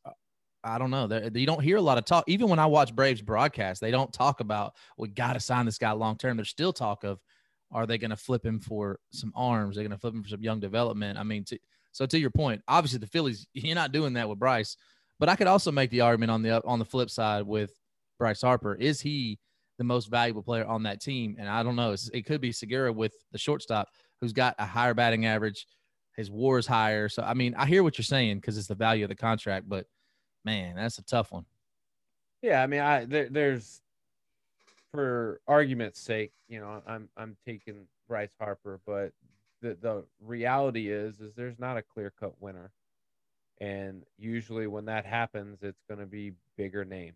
I 0.65 0.79
don't 0.79 0.91
know. 0.91 1.07
They 1.07 1.41
you 1.41 1.47
don't 1.47 1.63
hear 1.63 1.77
a 1.77 1.83
lot 1.83 1.99
of 1.99 2.05
talk. 2.05 2.25
Even 2.27 2.49
when 2.49 2.59
I 2.59 2.67
watch 2.67 2.95
Braves 2.95 3.21
broadcast, 3.21 3.81
they 3.81 3.91
don't 3.91 4.13
talk 4.13 4.41
about 4.41 4.75
we 4.97 5.09
got 5.09 5.35
to 5.35 5.41
sign 5.41 5.67
this 5.67 5.79
guy 5.79 5.93
long 5.93 6.17
term. 6.17 6.37
There's 6.37 6.49
still 6.49 6.73
talk 6.73 7.05
of 7.05 7.21
are 7.71 7.87
they 7.87 7.99
going 7.99 8.11
to 8.11 8.17
flip 8.17 8.45
him 8.45 8.61
for 8.61 8.99
some 9.13 9.33
arms? 9.35 9.77
They're 9.77 9.85
going 9.85 9.97
to 9.97 9.99
flip 9.99 10.15
him 10.15 10.23
for 10.23 10.29
some 10.29 10.43
young 10.43 10.61
development. 10.61 11.19
I 11.19 11.23
mean, 11.23 11.45
to, 11.45 11.59
so 11.91 12.07
to 12.07 12.19
your 12.19 12.31
point, 12.31 12.63
obviously 12.69 12.99
the 12.99 13.07
Phillies, 13.07 13.47
you're 13.55 13.75
not 13.75 13.93
doing 13.93 14.15
that 14.15 14.29
with 14.29 14.39
Bryce. 14.39 14.77
But 15.19 15.29
I 15.29 15.37
could 15.37 15.47
also 15.47 15.71
make 15.71 15.91
the 15.91 16.01
argument 16.01 16.31
on 16.31 16.43
the 16.43 16.65
on 16.65 16.79
the 16.79 16.85
flip 16.85 17.11
side 17.11 17.47
with 17.47 17.73
Bryce 18.19 18.43
Harper. 18.43 18.75
Is 18.75 19.01
he 19.01 19.39
the 19.79 19.85
most 19.85 20.11
valuable 20.11 20.43
player 20.43 20.65
on 20.65 20.83
that 20.85 21.01
team? 21.01 21.37
And 21.39 21.49
I 21.49 21.63
don't 21.63 21.77
know. 21.77 21.95
It 22.13 22.27
could 22.27 22.41
be 22.41 22.53
Segura 22.53 22.93
with 22.93 23.15
the 23.33 23.39
shortstop, 23.39 23.89
who's 24.21 24.33
got 24.33 24.55
a 24.59 24.67
higher 24.67 24.95
batting 24.95 25.27
average. 25.27 25.67
His 26.17 26.31
WAR 26.31 26.59
is 26.59 26.67
higher. 26.67 27.09
So 27.09 27.23
I 27.23 27.35
mean, 27.35 27.55
I 27.57 27.67
hear 27.67 27.83
what 27.83 27.99
you're 27.99 28.05
saying 28.05 28.39
because 28.39 28.59
it's 28.59 28.69
the 28.69 28.75
value 28.75 29.05
of 29.05 29.09
the 29.09 29.17
contract. 29.17 29.69
But 29.69 29.87
man, 30.45 30.77
that's 30.77 30.99
a 30.99 31.05
tough 31.05 31.33
one. 31.33 31.47
Yeah, 32.43 32.63
I 32.63 32.67
mean, 32.67 32.81
I 32.81 33.05
there, 33.05 33.29
there's 33.31 33.81
for 34.93 35.41
argument's 35.49 36.01
sake, 36.01 36.33
you 36.49 36.61
know, 36.61 36.83
I'm 36.87 37.09
I'm 37.17 37.37
taking 37.47 37.87
Bryce 38.09 38.35
Harper, 38.39 38.81
but 38.87 39.13
the 39.63 39.77
the 39.81 40.05
reality 40.21 40.91
is 40.91 41.21
is 41.21 41.35
there's 41.35 41.59
not 41.59 41.77
a 41.77 41.83
clear 41.83 42.13
cut 42.19 42.35
winner, 42.41 42.71
and 43.61 44.05
usually 44.19 44.67
when 44.67 44.85
that 44.87 45.07
happens, 45.07 45.63
it's 45.63 45.83
going 45.89 46.01
to 46.01 46.07
be 46.07 46.33
bigger 46.57 46.85
name. 46.85 47.15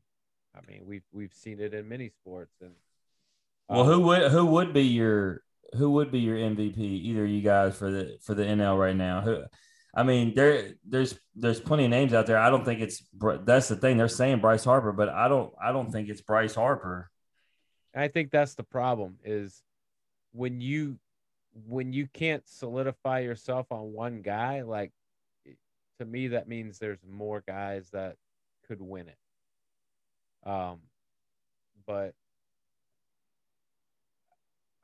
I 0.56 0.60
mean, 0.70 0.82
we've 0.86 1.04
we've 1.12 1.34
seen 1.34 1.60
it 1.60 1.74
in 1.74 1.88
many 1.88 2.08
sports, 2.08 2.54
and 2.60 2.72
Well, 3.68 3.80
um, 3.80 3.86
who 3.86 4.00
would 4.00 4.30
who 4.30 4.46
would 4.46 4.72
be 4.72 4.84
your 4.84 5.42
who 5.74 5.90
would 5.92 6.10
be 6.10 6.20
your 6.20 6.36
MVP? 6.36 6.78
Either 6.78 7.26
you 7.26 7.42
guys 7.42 7.76
for 7.76 7.90
the 7.90 8.18
for 8.22 8.34
the 8.34 8.44
NL 8.44 8.78
right 8.78 8.96
now. 8.96 9.20
Who, 9.20 9.44
I 9.94 10.02
mean, 10.02 10.34
there 10.34 10.74
there's 10.86 11.18
there's 11.34 11.60
plenty 11.60 11.84
of 11.84 11.90
names 11.90 12.14
out 12.14 12.26
there. 12.26 12.38
I 12.38 12.50
don't 12.50 12.64
think 12.64 12.80
it's 12.80 13.02
that's 13.44 13.68
the 13.68 13.76
thing. 13.76 13.96
They're 13.96 14.08
saying 14.08 14.40
Bryce 14.40 14.64
Harper, 14.64 14.92
but 14.92 15.08
I 15.08 15.28
don't 15.28 15.52
I 15.62 15.72
don't 15.72 15.90
think 15.90 16.08
it's 16.08 16.20
Bryce 16.20 16.54
Harper. 16.54 17.10
I 17.94 18.08
think 18.08 18.30
that's 18.30 18.54
the 18.54 18.62
problem 18.62 19.18
is 19.24 19.62
when 20.32 20.60
you 20.60 20.98
when 21.66 21.92
you 21.94 22.06
can't 22.12 22.46
solidify 22.46 23.20
yourself 23.20 23.72
on 23.72 23.92
one 23.92 24.20
guy, 24.20 24.62
like 24.62 24.92
to 25.98 26.04
me 26.04 26.28
that 26.28 26.46
means 26.46 26.78
there's 26.78 26.98
more 27.08 27.42
guys 27.46 27.88
that 27.90 28.16
could 28.68 28.82
win 28.82 29.08
it. 29.08 29.16
Um 30.46 30.78
but 31.86 32.14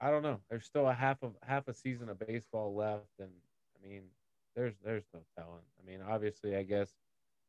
I 0.01 0.11
don't 0.11 0.23
know. 0.23 0.41
There's 0.51 0.65
still 0.65 0.89
a 0.89 0.95
half 0.95 1.23
of 1.23 1.33
half 1.47 1.69
a 1.69 1.75
season 1.75 2.09
of 2.09 2.19
baseball 2.19 2.75
left 2.75 3.21
and 3.21 3.31
I 3.77 3.89
mean 3.89 4.03
there's 4.57 4.75
there's 4.85 5.05
no 5.15 5.21
telling. 5.39 5.63
I 5.81 5.91
mean, 5.91 6.01
obviously 6.07 6.57
I 6.57 6.63
guess 6.65 6.91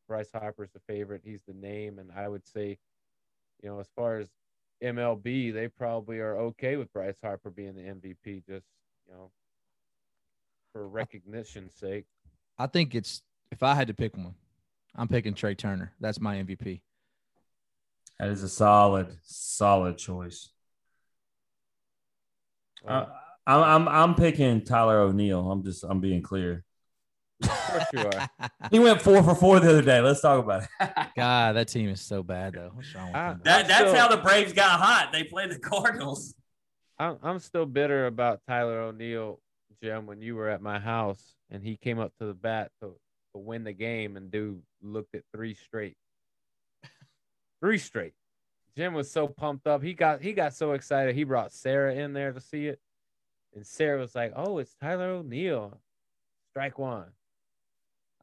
Bryce 0.08 0.30
Harper's 0.32 0.70
the 0.72 0.80
favorite. 0.86 1.22
He's 1.24 1.42
the 1.42 1.54
name 1.54 1.98
and 1.98 2.10
I 2.16 2.28
would 2.28 2.46
say 2.46 2.78
you 3.62 3.70
know, 3.70 3.80
as 3.80 3.88
far 3.96 4.18
as 4.18 4.28
MLB, 4.82 5.52
they 5.52 5.68
probably 5.68 6.18
are 6.18 6.36
okay 6.36 6.76
with 6.76 6.92
Bryce 6.92 7.16
Harper 7.22 7.50
being 7.50 7.74
the 7.74 7.82
MVP, 7.82 8.44
just 8.46 8.66
you 9.06 9.14
know, 9.14 9.30
for 10.72 10.86
recognition's 10.86 11.74
sake. 11.74 12.04
I 12.58 12.66
think 12.66 12.94
it's 12.94 13.22
if 13.50 13.62
I 13.62 13.74
had 13.74 13.88
to 13.88 13.94
pick 13.94 14.16
one, 14.16 14.34
I'm 14.94 15.08
picking 15.08 15.34
Trea 15.34 15.54
Turner. 15.54 15.92
That's 16.00 16.20
my 16.20 16.36
MVP. 16.36 16.80
That 18.18 18.28
is 18.30 18.42
a 18.42 18.48
solid 18.48 19.08
solid 19.22 19.98
choice. 19.98 20.50
Uh, 22.86 23.06
I'm 23.46 23.62
I'm 23.62 23.88
I'm 23.88 24.14
picking 24.14 24.62
Tyler 24.64 24.98
O'Neill. 25.00 25.50
I'm 25.50 25.62
just 25.64 25.84
I'm 25.84 26.00
being 26.00 26.22
clear. 26.22 26.64
of 27.42 27.48
course 27.48 27.84
you 27.92 28.00
are. 28.00 28.28
He 28.70 28.78
went 28.78 29.02
four 29.02 29.22
for 29.22 29.34
four 29.34 29.60
the 29.60 29.68
other 29.70 29.82
day. 29.82 30.00
Let's 30.00 30.20
talk 30.20 30.42
about 30.42 30.62
it. 30.62 30.90
God, 31.16 31.56
that 31.56 31.68
team 31.68 31.88
is 31.90 32.00
so 32.00 32.22
bad 32.22 32.54
though. 32.54 32.70
What's 32.72 32.94
wrong 32.94 33.08
with 33.08 33.16
I- 33.16 33.28
them? 33.30 33.40
That 33.44 33.68
that's 33.68 33.90
So- 33.90 33.96
how 33.96 34.08
the 34.08 34.18
Braves 34.18 34.52
got 34.52 34.80
hot. 34.80 35.10
They 35.12 35.24
played 35.24 35.50
the 35.50 35.58
Cardinals. 35.58 36.34
I'm 36.98 37.18
I'm 37.22 37.38
still 37.40 37.66
bitter 37.66 38.06
about 38.06 38.40
Tyler 38.48 38.80
O'Neill, 38.82 39.40
Jim. 39.82 40.06
When 40.06 40.22
you 40.22 40.36
were 40.36 40.48
at 40.48 40.62
my 40.62 40.78
house 40.78 41.34
and 41.50 41.62
he 41.62 41.76
came 41.76 41.98
up 41.98 42.12
to 42.20 42.26
the 42.26 42.34
bat 42.34 42.70
to, 42.82 42.88
to 43.34 43.38
win 43.38 43.64
the 43.64 43.72
game, 43.72 44.16
and 44.16 44.30
dude 44.30 44.62
looked 44.82 45.14
at 45.14 45.22
three 45.34 45.54
straight, 45.54 45.96
three 47.64 47.78
straight. 47.78 48.12
Jim 48.76 48.92
was 48.92 49.10
so 49.10 49.26
pumped 49.26 49.66
up. 49.66 49.82
He 49.82 49.94
got 49.94 50.20
he 50.20 50.34
got 50.34 50.52
so 50.52 50.72
excited. 50.72 51.14
He 51.14 51.24
brought 51.24 51.50
Sarah 51.50 51.94
in 51.94 52.12
there 52.12 52.30
to 52.30 52.40
see 52.40 52.66
it, 52.66 52.78
and 53.54 53.66
Sarah 53.66 53.98
was 53.98 54.14
like, 54.14 54.34
"Oh, 54.36 54.58
it's 54.58 54.74
Tyler 54.74 55.06
O'Neill, 55.06 55.78
strike 56.50 56.78
one." 56.78 57.06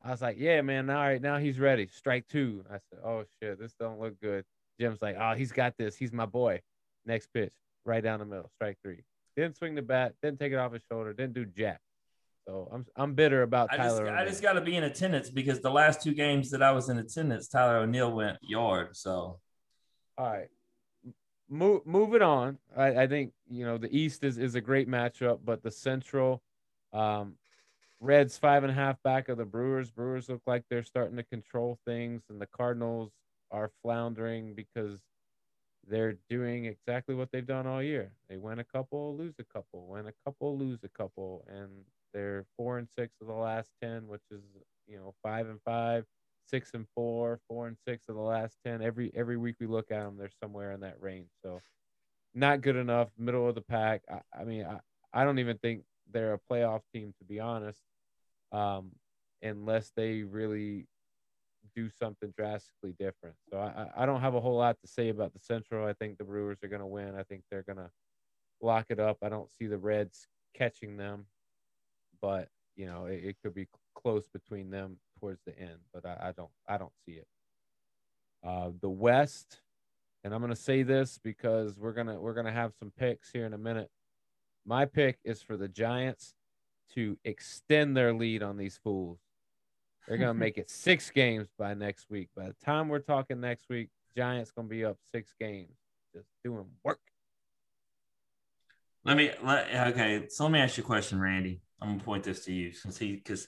I 0.04 0.12
was 0.12 0.22
like, 0.22 0.38
yeah, 0.40 0.62
man. 0.62 0.90
All 0.90 0.96
right, 0.96 1.22
now 1.22 1.38
he's 1.38 1.60
ready. 1.60 1.88
Strike 1.88 2.28
two. 2.28 2.64
I 2.70 2.74
said, 2.90 3.00
oh 3.04 3.24
shit, 3.40 3.60
this 3.60 3.74
don't 3.80 4.00
look 4.00 4.20
good. 4.20 4.46
Jim's 4.80 5.02
like, 5.02 5.16
oh, 5.20 5.34
he's 5.36 5.52
got 5.52 5.78
this. 5.78 5.96
He's 5.96 6.12
my 6.12 6.26
boy. 6.26 6.62
Next 7.06 7.28
pitch, 7.34 7.54
right 7.86 8.04
down 8.04 8.20
the 8.20 8.26
middle, 8.26 8.50
strike 8.56 8.78
three. 8.84 9.04
Didn't 9.36 9.58
swing 9.58 9.76
the 9.76 9.82
bat. 9.82 10.16
Didn't 10.22 10.40
take 10.40 10.54
it 10.54 10.58
off 10.58 10.74
his 10.74 10.82
shoulder. 10.92 11.14
Didn't 11.14 11.34
do 11.34 11.46
jack. 11.46 11.82
So 12.48 12.70
I'm 12.74 12.86
I'm 12.96 13.14
bitter 13.14 13.44
about 13.44 13.70
I 13.72 13.78
Tyler. 13.78 14.06
just, 14.06 14.18
I 14.18 14.26
just 14.26 14.42
got 14.42 14.54
to 14.54 14.62
be 14.62 14.76
in 14.76 14.84
attendance 14.84 15.30
because 15.30 15.62
the 15.62 15.70
last 15.70 16.02
two 16.02 16.14
games 16.14 16.50
that 16.52 16.64
I 16.64 16.72
was 16.72 16.90
in 16.90 16.98
attendance, 16.98 17.48
Tyler 17.48 17.78
O'Neill 17.78 18.12
went 18.12 18.38
yard. 18.42 18.96
So, 18.98 19.40
all 20.18 20.32
right, 20.32 20.50
move 21.50 21.86
move 21.86 22.16
it 22.16 22.22
on. 22.22 22.58
I, 22.76 23.04
I 23.04 23.08
think 23.08 23.34
you 23.50 23.66
know 23.66 23.78
the 23.78 23.96
East 23.96 24.24
is 24.24 24.38
is 24.38 24.56
a 24.56 24.62
great 24.62 24.90
matchup, 24.90 25.40
but 25.46 25.62
the 25.62 25.70
Central, 25.70 26.42
um, 26.94 27.36
Reds 28.00 28.38
five 28.38 28.64
and 28.64 28.72
a 28.72 28.76
half 28.76 29.02
back 29.04 29.30
of 29.30 29.38
the 29.38 29.46
Brewers. 29.46 29.92
Brewers 29.92 30.28
look 30.28 30.42
like 30.48 30.64
they're 30.70 30.84
starting 30.84 31.18
to 31.18 31.24
control 31.24 31.78
things, 31.86 32.24
and 32.30 32.42
the 32.42 32.48
Cardinals 32.48 33.12
are 33.52 33.70
floundering 33.84 34.56
because 34.56 35.00
they're 35.88 36.16
doing 36.30 36.66
exactly 36.66 37.14
what 37.14 37.32
they've 37.32 37.46
done 37.46 37.68
all 37.68 37.84
year. 37.84 38.14
They 38.30 38.38
win 38.38 38.60
a 38.60 38.64
couple, 38.64 39.16
lose 39.16 39.36
a 39.40 39.44
couple, 39.44 39.88
win 39.88 40.08
a 40.08 40.14
couple, 40.26 40.58
lose 40.58 40.80
a 40.84 40.90
couple, 40.90 41.46
and 41.48 41.70
they're 42.14 42.46
four 42.58 42.78
and 42.78 42.88
six 42.98 43.16
of 43.22 43.28
the 43.28 43.34
last 43.34 43.70
ten, 43.82 44.08
which 44.08 44.24
is 44.32 44.42
you 44.88 44.98
know 44.98 45.14
five 45.24 45.48
and 45.48 45.60
five, 45.64 46.06
six 46.46 46.72
and 46.74 46.86
four, 46.96 47.40
four 47.48 47.68
and 47.68 47.78
six 47.88 48.10
of 48.10 48.16
the 48.16 48.22
last 48.22 48.58
ten. 48.66 48.82
Every 48.82 49.12
every 49.16 49.38
week 49.38 49.56
we 49.60 49.68
look 49.68 49.92
at 49.92 50.04
them, 50.04 50.18
they're 50.18 50.30
somewhere 50.42 50.72
in 50.72 50.82
that 50.82 51.02
range. 51.02 51.30
So 51.44 51.62
not 52.34 52.62
good 52.62 52.76
enough, 52.76 53.10
middle 53.18 53.48
of 53.48 53.56
the 53.56 53.62
pack. 53.62 54.02
I, 54.10 54.20
I 54.40 54.44
mean, 54.44 54.66
I, 54.66 54.80
I 55.14 55.24
don't 55.24 55.40
even 55.40 55.58
think 55.58 55.84
they're 56.12 56.34
a 56.34 56.54
playoff 56.54 56.82
team 56.94 57.14
to 57.20 57.26
be 57.26 57.40
honest, 57.40 57.82
um, 58.52 58.92
unless 59.42 59.92
they 59.96 60.24
really 60.24 60.88
do 61.76 61.90
something 61.90 62.34
drastically 62.36 62.94
different. 63.00 63.36
So 63.50 63.58
I, 63.58 64.04
I 64.04 64.06
don't 64.06 64.22
have 64.22 64.36
a 64.36 64.42
whole 64.42 64.58
lot 64.58 64.78
to 64.82 64.88
say 64.88 65.10
about 65.10 65.34
the 65.34 65.40
Central. 65.40 65.88
I 65.88 65.94
think 65.94 66.18
the 66.18 66.24
Brewers 66.24 66.58
are 66.64 66.68
going 66.68 66.82
to 66.82 66.88
win. 66.88 67.16
I 67.16 67.24
think 67.24 67.44
they're 67.50 67.64
going 67.64 67.78
to 67.78 67.90
lock 68.62 68.88
it 68.90 69.00
up. 69.00 69.18
I 69.22 69.30
don't 69.30 69.52
see 69.52 69.68
the 69.68 69.78
Reds 69.78 70.28
catching 70.56 70.98
them 70.98 71.26
but 72.22 72.48
you 72.76 72.86
know 72.86 73.06
it, 73.06 73.24
it 73.24 73.36
could 73.44 73.54
be 73.54 73.68
close 73.96 74.28
between 74.28 74.70
them 74.70 74.98
towards 75.20 75.40
the 75.46 75.58
end. 75.58 75.80
But 75.94 76.06
I, 76.06 76.30
I 76.30 76.34
don't 76.36 76.52
I 76.68 76.78
don't 76.78 76.94
see 77.06 77.14
it. 77.14 77.28
Uh, 78.44 78.72
the 78.82 78.90
West, 78.90 79.62
and 80.24 80.34
I'm 80.34 80.42
gonna 80.42 80.56
say 80.56 80.84
this 80.84 81.20
because 81.24 81.78
we're 81.78 81.94
gonna 81.94 82.20
we're 82.20 82.34
gonna 82.34 82.52
have 82.52 82.74
some 82.80 82.92
picks 82.98 83.32
here 83.32 83.46
in 83.46 83.54
a 83.54 83.58
minute. 83.58 83.90
My 84.66 84.86
pick 84.86 85.20
is 85.24 85.42
for 85.42 85.58
the 85.58 85.68
Giants 85.68 86.34
to 86.96 87.18
extend 87.24 87.96
their 87.96 88.14
lead 88.14 88.44
on 88.44 88.58
these 88.58 88.80
fools. 88.84 89.20
They're 90.08 90.18
gonna 90.18 90.34
make 90.34 90.58
it 90.58 90.70
six 90.70 91.10
games 91.12 91.48
by 91.58 91.74
next 91.74 92.10
week. 92.10 92.30
By 92.36 92.48
the 92.48 92.56
time 92.66 92.90
we're 92.90 93.00
talking 93.00 93.40
next 93.40 93.70
week, 93.70 93.90
Giants 94.16 94.52
gonna 94.52 94.68
be 94.68 94.86
up 94.86 94.98
six 95.14 95.34
games, 95.40 95.76
just 96.14 96.28
doing 96.44 96.66
work. 96.84 97.00
Let 99.04 99.18
me 99.18 99.32
let 99.44 99.68
okay. 99.94 100.26
So 100.30 100.44
let 100.44 100.54
me 100.54 100.60
ask 100.60 100.78
you 100.78 100.84
a 100.84 100.86
question, 100.86 101.20
Randy. 101.20 101.62
I'm 101.82 101.90
gonna 101.90 102.04
point 102.04 102.24
this 102.24 102.46
to 102.46 102.54
you 102.54 102.72
since 102.74 102.98
he 102.98 103.16
because 103.16 103.48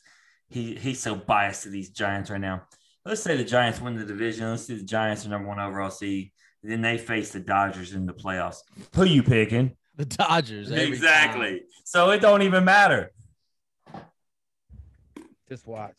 he 0.50 0.76
he's 0.76 1.00
so 1.00 1.16
biased 1.16 1.64
to 1.64 1.70
these 1.70 1.90
Giants 1.90 2.30
right 2.30 2.42
now. 2.42 2.64
Let's 3.06 3.22
say 3.22 3.36
the 3.36 3.44
Giants 3.44 3.82
win 3.82 3.96
the 3.96 4.06
division. 4.06 4.50
Let's 4.50 4.66
see 4.66 4.78
the 4.78 4.84
Giants 4.84 5.26
are 5.26 5.30
number 5.30 5.48
one 5.48 5.60
overall 5.60 5.92
seed. 5.92 6.32
Then 6.64 6.82
they 6.82 6.98
face 6.98 7.32
the 7.32 7.42
Dodgers 7.42 7.94
in 7.94 8.06
the 8.06 8.14
playoffs. 8.14 8.60
Who 8.96 9.04
you 9.04 9.24
picking? 9.24 9.76
The 9.96 10.06
Dodgers. 10.06 10.72
Exactly. 10.72 11.52
Time. 11.52 11.68
So 11.84 12.10
it 12.10 12.20
don't 12.20 12.42
even 12.42 12.66
matter. 12.66 13.12
Just 15.48 15.68
watch. 15.68 15.94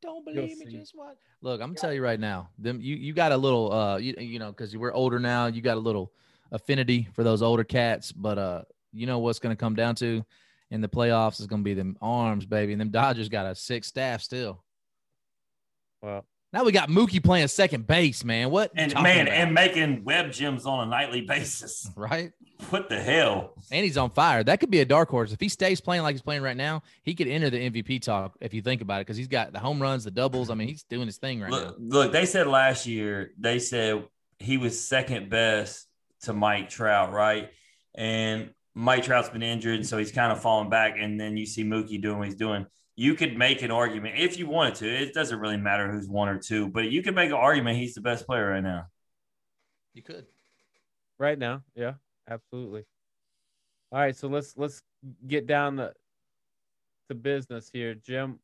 Don't 0.00 0.24
believe 0.24 0.58
me, 0.58 0.66
just 0.70 0.96
watch. 0.96 1.16
Look, 1.42 1.60
I'm 1.60 1.70
gonna 1.70 1.80
tell 1.80 1.92
you 1.92 2.04
right 2.04 2.20
now. 2.20 2.50
Them 2.56 2.78
you 2.80 2.94
you 2.94 3.12
got 3.12 3.32
a 3.32 3.36
little 3.36 3.72
uh 3.72 3.96
you, 3.96 4.14
you 4.18 4.38
know 4.38 4.50
because 4.50 4.76
we're 4.76 4.92
older 4.92 5.18
now. 5.18 5.46
You 5.46 5.60
got 5.60 5.76
a 5.76 5.80
little 5.80 6.12
affinity 6.52 7.08
for 7.14 7.24
those 7.24 7.42
older 7.42 7.64
cats, 7.64 8.12
but 8.12 8.38
uh 8.38 8.62
you 8.92 9.06
know 9.06 9.18
what's 9.18 9.40
gonna 9.40 9.56
come 9.56 9.74
down 9.74 9.96
to 9.96 10.24
in 10.70 10.80
the 10.80 10.88
playoffs 10.88 11.40
is 11.40 11.46
going 11.46 11.62
to 11.62 11.64
be 11.64 11.74
them 11.74 11.96
arms, 12.00 12.46
baby. 12.46 12.72
And 12.72 12.80
them 12.80 12.90
Dodgers 12.90 13.28
got 13.28 13.46
a 13.46 13.54
six 13.54 13.88
staff 13.88 14.20
still. 14.20 14.62
Well, 16.02 16.24
now 16.52 16.64
we 16.64 16.72
got 16.72 16.88
Mookie 16.88 17.22
playing 17.22 17.48
second 17.48 17.86
base, 17.86 18.24
man. 18.24 18.50
What? 18.50 18.70
And 18.74 18.94
man, 18.94 19.26
about? 19.26 19.38
and 19.38 19.54
making 19.54 20.04
web 20.04 20.32
gems 20.32 20.64
on 20.64 20.86
a 20.86 20.90
nightly 20.90 21.20
basis. 21.22 21.90
Right? 21.96 22.32
What 22.70 22.88
the 22.88 23.00
hell? 23.00 23.54
And 23.70 23.84
he's 23.84 23.96
on 23.96 24.10
fire. 24.10 24.42
That 24.42 24.60
could 24.60 24.70
be 24.70 24.80
a 24.80 24.84
dark 24.84 25.08
horse. 25.08 25.32
If 25.32 25.40
he 25.40 25.48
stays 25.48 25.80
playing 25.80 26.02
like 26.02 26.14
he's 26.14 26.22
playing 26.22 26.42
right 26.42 26.56
now, 26.56 26.82
he 27.02 27.14
could 27.14 27.28
enter 27.28 27.50
the 27.50 27.70
MVP 27.70 28.02
talk 28.02 28.36
if 28.40 28.54
you 28.54 28.62
think 28.62 28.82
about 28.82 29.00
it, 29.00 29.06
because 29.06 29.16
he's 29.16 29.28
got 29.28 29.52
the 29.52 29.58
home 29.58 29.80
runs, 29.80 30.04
the 30.04 30.10
doubles. 30.10 30.48
I 30.50 30.54
mean, 30.54 30.68
he's 30.68 30.82
doing 30.84 31.06
his 31.06 31.18
thing 31.18 31.40
right 31.40 31.50
look, 31.50 31.78
now. 31.78 31.98
Look, 31.98 32.12
they 32.12 32.24
said 32.24 32.46
last 32.46 32.86
year, 32.86 33.32
they 33.38 33.58
said 33.58 34.04
he 34.38 34.56
was 34.56 34.80
second 34.80 35.28
best 35.28 35.86
to 36.22 36.32
Mike 36.32 36.68
Trout, 36.68 37.12
right? 37.12 37.50
And 37.94 38.50
Mike 38.74 39.04
Trout's 39.04 39.28
been 39.28 39.42
injured, 39.42 39.86
so 39.86 39.98
he's 39.98 40.12
kind 40.12 40.32
of 40.32 40.40
falling 40.40 40.70
back. 40.70 40.94
And 40.98 41.20
then 41.20 41.36
you 41.36 41.46
see 41.46 41.64
Mookie 41.64 42.00
doing 42.00 42.18
what 42.18 42.26
he's 42.28 42.36
doing. 42.36 42.66
You 42.96 43.14
could 43.14 43.36
make 43.36 43.62
an 43.62 43.70
argument 43.70 44.16
if 44.18 44.38
you 44.38 44.48
wanted 44.48 44.74
to. 44.76 45.02
It 45.02 45.14
doesn't 45.14 45.38
really 45.38 45.56
matter 45.56 45.90
who's 45.90 46.08
one 46.08 46.28
or 46.28 46.38
two, 46.38 46.68
but 46.68 46.90
you 46.90 47.02
could 47.02 47.14
make 47.14 47.30
an 47.30 47.36
argument 47.36 47.78
he's 47.78 47.94
the 47.94 48.00
best 48.00 48.26
player 48.26 48.50
right 48.50 48.62
now. 48.62 48.86
You 49.94 50.02
could. 50.02 50.26
Right 51.18 51.38
now, 51.38 51.62
yeah, 51.74 51.94
absolutely. 52.28 52.84
All 53.90 54.00
right, 54.00 54.14
so 54.14 54.28
let's 54.28 54.54
let's 54.56 54.82
get 55.26 55.46
down 55.46 55.76
the 55.76 55.92
to 57.08 57.14
business 57.14 57.70
here, 57.72 57.94
Jim. 57.94 58.38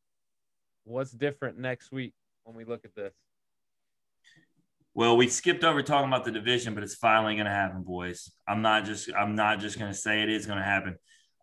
What's 0.83 1.11
different 1.11 1.57
next 1.57 1.91
week 1.91 2.13
when 2.43 2.55
we 2.55 2.65
look 2.65 2.83
at 2.85 2.95
this? 2.95 3.13
Well, 4.95 5.17
we 5.17 5.27
skipped 5.27 5.65
over 5.65 5.83
talking 5.83 6.07
about 6.07 6.23
the 6.23 6.31
division, 6.31 6.73
but 6.73 6.81
it's 6.81 6.95
finally 6.95 7.35
going 7.35 7.47
to 7.47 7.51
happen, 7.51 7.83
boys. 7.83 8.31
I'm 8.47 8.61
not 8.61 8.85
just 8.85 9.09
I'm 9.13 9.35
not 9.35 9.59
just 9.59 9.77
going 9.77 9.91
to 9.91 9.97
say 9.97 10.23
it 10.23 10.29
is 10.29 10.45
going 10.45 10.57
to 10.57 10.63
happen. 10.63 10.95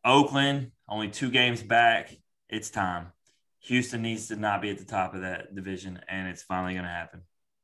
Oakland 0.02 0.72
only 0.88 1.08
two 1.08 1.30
games 1.30 1.62
back. 1.62 2.16
It's 2.48 2.70
time. 2.70 3.12
Houston 3.60 4.00
needs 4.00 4.28
to 4.28 4.36
not 4.36 4.62
be 4.62 4.70
at 4.70 4.78
the 4.78 4.86
top 4.86 5.14
of 5.14 5.20
that 5.20 5.54
division, 5.54 6.00
and 6.08 6.28
it's 6.28 6.42
finally 6.42 6.72
going 6.72 6.86
to 6.86 6.90
happen. 6.90 7.20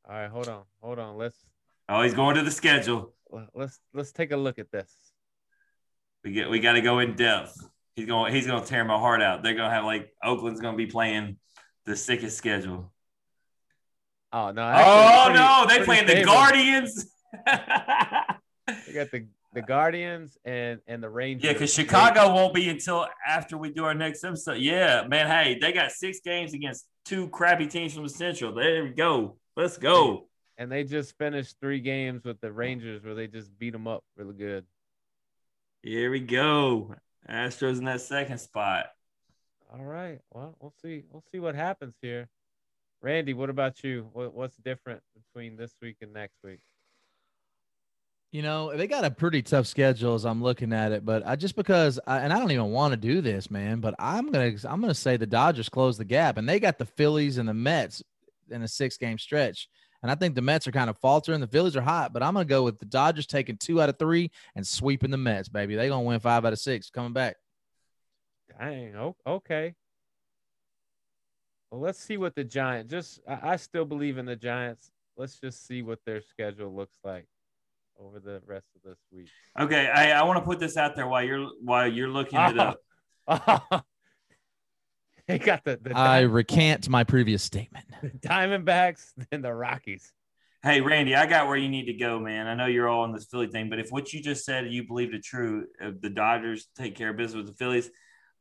All 0.07 0.15
right, 0.15 0.31
hold 0.31 0.49
on, 0.49 0.63
hold 0.83 0.99
on. 0.99 1.17
Let's. 1.17 1.39
Oh, 1.89 2.03
he's 2.03 2.15
going 2.15 2.37
to 2.37 2.43
the 2.43 2.51
schedule. 2.51 3.15
Let's 3.55 3.81
let's 3.95 4.13
take 4.13 4.31
a 4.31 4.37
look 4.37 4.59
at 4.59 4.71
this. 4.71 4.95
We 6.23 6.33
get 6.33 6.51
we 6.51 6.61
got 6.61 6.75
to 6.75 6.83
go 6.83 6.99
in 6.99 7.17
depth. 7.17 7.57
He's 7.97 8.07
going 8.07 8.35
he's 8.35 8.47
going 8.47 8.63
to 8.63 8.69
tear 8.69 8.85
my 8.85 8.99
heart 8.99 9.23
out. 9.23 9.43
They're 9.43 9.55
going 9.55 9.71
to 9.71 9.75
have 9.75 9.87
like 9.87 10.13
Oakland's 10.23 10.61
going 10.61 10.75
to 10.75 10.79
be 10.79 10.91
playing 10.91 11.39
the 11.87 11.97
sickest 11.97 12.37
schedule. 12.37 12.93
Oh 14.33 14.51
no! 14.51 14.73
oh 14.77 15.23
pretty, 15.27 15.39
no! 15.39 15.67
They 15.69 15.85
playing 15.85 16.07
the 16.07 16.25
Guardians. 16.25 17.07
they 17.47 18.93
got 18.93 19.11
the 19.11 19.27
the 19.55 19.63
Guardians 19.63 20.37
and 20.45 20.81
and 20.87 21.03
the 21.03 21.09
Rangers. 21.09 21.45
Yeah, 21.45 21.53
because 21.55 21.73
Chicago 21.73 22.35
won't 22.35 22.55
be 22.55 22.69
until 22.69 23.07
after 23.27 23.57
we 23.57 23.73
do 23.73 23.85
our 23.85 23.95
next 23.95 24.23
episode. 24.25 24.59
Yeah, 24.59 25.07
man. 25.09 25.27
Hey, 25.27 25.59
they 25.59 25.73
got 25.73 25.93
six 25.93 26.21
games 26.21 26.53
against 26.53 26.87
two 27.05 27.29
crappy 27.29 27.67
teams 27.67 27.95
from 27.95 28.03
the 28.03 28.11
Central. 28.11 28.55
There 28.55 28.85
we 28.85 28.91
go. 28.91 29.37
Let's 29.57 29.79
go. 29.79 30.29
And 30.59 30.71
they 30.71 30.85
just 30.85 31.17
finished 31.19 31.57
three 31.61 31.81
games 31.81 32.25
with 32.25 32.41
the 32.41 32.53
Rangers 32.53 33.03
where 33.05 33.15
they 33.15 33.29
just 33.29 33.57
beat 33.59 33.73
them 33.73 33.87
up 33.87 34.05
really 34.17 34.35
good. 34.35 34.67
Here 35.83 36.11
we 36.11 36.21
go. 36.21 36.95
Astros 37.29 37.79
in 37.79 37.85
that 37.85 38.01
second 38.01 38.39
spot. 38.39 38.87
All 39.73 39.85
right. 39.85 40.21
Well, 40.33 40.57
we'll 40.61 40.75
see. 40.83 41.05
We'll 41.11 41.25
see 41.31 41.39
what 41.39 41.55
happens 41.55 41.95
here. 42.03 42.29
Randy, 43.01 43.35
what 43.35 43.51
about 43.51 43.83
you? 43.85 44.09
What, 44.13 44.35
what's 44.35 44.57
different 44.57 45.03
between 45.15 45.57
this 45.57 45.75
week 45.81 45.97
and 46.01 46.13
next 46.13 46.37
week? 46.43 46.61
You 48.31 48.43
know, 48.43 48.77
they 48.77 48.87
got 48.87 49.05
a 49.05 49.11
pretty 49.11 49.41
tough 49.41 49.67
schedule 49.67 50.15
as 50.15 50.27
I'm 50.27 50.43
looking 50.43 50.73
at 50.73 50.93
it, 50.93 51.05
but 51.05 51.27
I 51.27 51.37
just 51.37 51.57
because 51.57 51.99
I, 52.07 52.19
and 52.19 52.33
I 52.33 52.39
don't 52.39 52.51
even 52.51 52.71
want 52.73 52.93
to 52.93 52.99
do 52.99 53.23
this, 53.23 53.51
man, 53.51 53.81
but 53.81 53.95
I'm 53.99 54.31
going 54.31 54.59
to 54.59 54.71
I'm 54.71 54.81
going 54.81 54.93
to 54.93 54.99
say 54.99 55.17
the 55.17 55.27
Dodgers 55.27 55.71
close 55.71 55.97
the 55.97 56.05
gap 56.05 56.37
and 56.37 56.47
they 56.47 56.61
got 56.61 56.77
the 56.77 56.85
Phillies 56.85 57.39
and 57.39 57.49
the 57.49 57.55
Mets 57.55 58.03
in 58.51 58.63
a 58.63 58.67
6-game 58.67 59.19
stretch. 59.19 59.69
And 60.03 60.13
I 60.13 60.15
think 60.15 60.35
the 60.35 60.43
Mets 60.43 60.67
are 60.67 60.73
kind 60.73 60.91
of 60.91 60.99
faltering. 60.99 61.41
The 61.41 61.47
Phillies 61.47 61.77
are 61.77 61.83
hot, 61.83 62.13
but 62.13 62.23
I'm 62.23 62.35
going 62.35 62.47
to 62.47 62.51
go 62.51 62.63
with 62.63 62.79
the 62.79 62.87
Dodgers 62.87 63.27
taking 63.27 63.57
2 63.57 63.81
out 63.81 63.89
of 63.89 63.99
3 63.99 64.31
and 64.55 64.67
sweeping 64.67 65.11
the 65.11 65.17
Mets, 65.17 65.49
baby. 65.49 65.75
They're 65.75 65.89
going 65.89 66.05
to 66.05 66.09
win 66.09 66.21
5 66.21 66.45
out 66.45 66.53
of 66.53 66.59
6 66.59 66.91
coming 66.91 67.13
back. 67.13 67.37
Dang, 68.59 69.15
okay. 69.27 69.75
Well, 71.71 71.81
let's 71.81 71.99
see 71.99 72.17
what 72.17 72.35
the 72.35 72.45
Giants. 72.45 72.91
Just 72.91 73.21
I, 73.29 73.53
I 73.53 73.57
still 73.57 73.85
believe 73.85 74.19
in 74.19 74.27
the 74.27 74.37
Giants. 74.37 74.91
Let's 75.17 75.39
just 75.39 75.67
see 75.67 75.83
what 75.83 75.99
their 76.07 76.23
schedule 76.23 76.75
looks 76.75 76.97
like 77.05 77.27
over 78.01 78.21
the 78.21 78.41
rest 78.47 78.67
of 78.77 78.83
this 78.89 78.99
week. 79.13 79.29
Okay, 79.59 79.89
I, 79.89 80.13
I 80.13 80.23
want 80.23 80.39
to 80.39 80.45
put 80.45 80.61
this 80.61 80.77
out 80.77 80.97
there 80.97 81.09
while 81.09 81.25
you're 81.25 81.49
while 81.63 81.91
you're 81.91 82.09
looking 82.09 82.39
it 82.39 82.59
up. 82.59 82.81
they 85.27 85.39
got 85.39 85.65
the. 85.65 85.79
the 85.83 85.97
I 85.97 86.21
recant 86.21 86.89
my 86.89 87.05
previous 87.05 87.43
statement. 87.43 87.85
The 88.01 88.11
Diamondbacks 88.29 89.13
and 89.31 89.45
the 89.45 89.53
Rockies. 89.53 90.13
Hey 90.63 90.81
Randy, 90.81 91.15
I 91.15 91.27
got 91.27 91.47
where 91.47 91.57
you 91.57 91.69
need 91.69 91.85
to 91.87 91.93
go, 91.93 92.19
man. 92.19 92.49
I 92.49 92.55
know 92.55 92.67
you're 92.67 92.89
all 92.89 93.03
on 93.03 93.13
this 93.13 93.27
Philly 93.27 93.47
thing, 93.47 93.71
but 93.71 93.79
if 93.79 93.91
what 93.91 94.13
you 94.13 94.21
just 94.21 94.45
said 94.45 94.73
you 94.73 94.87
believe 94.87 95.15
it 95.15 95.23
true, 95.23 95.67
if 95.81 96.01
the 96.01 96.11
Dodgers 96.11 96.67
take 96.77 96.97
care 96.97 97.11
of 97.11 97.17
business 97.17 97.37
with 97.37 97.47
the 97.47 97.53
Phillies, 97.53 97.91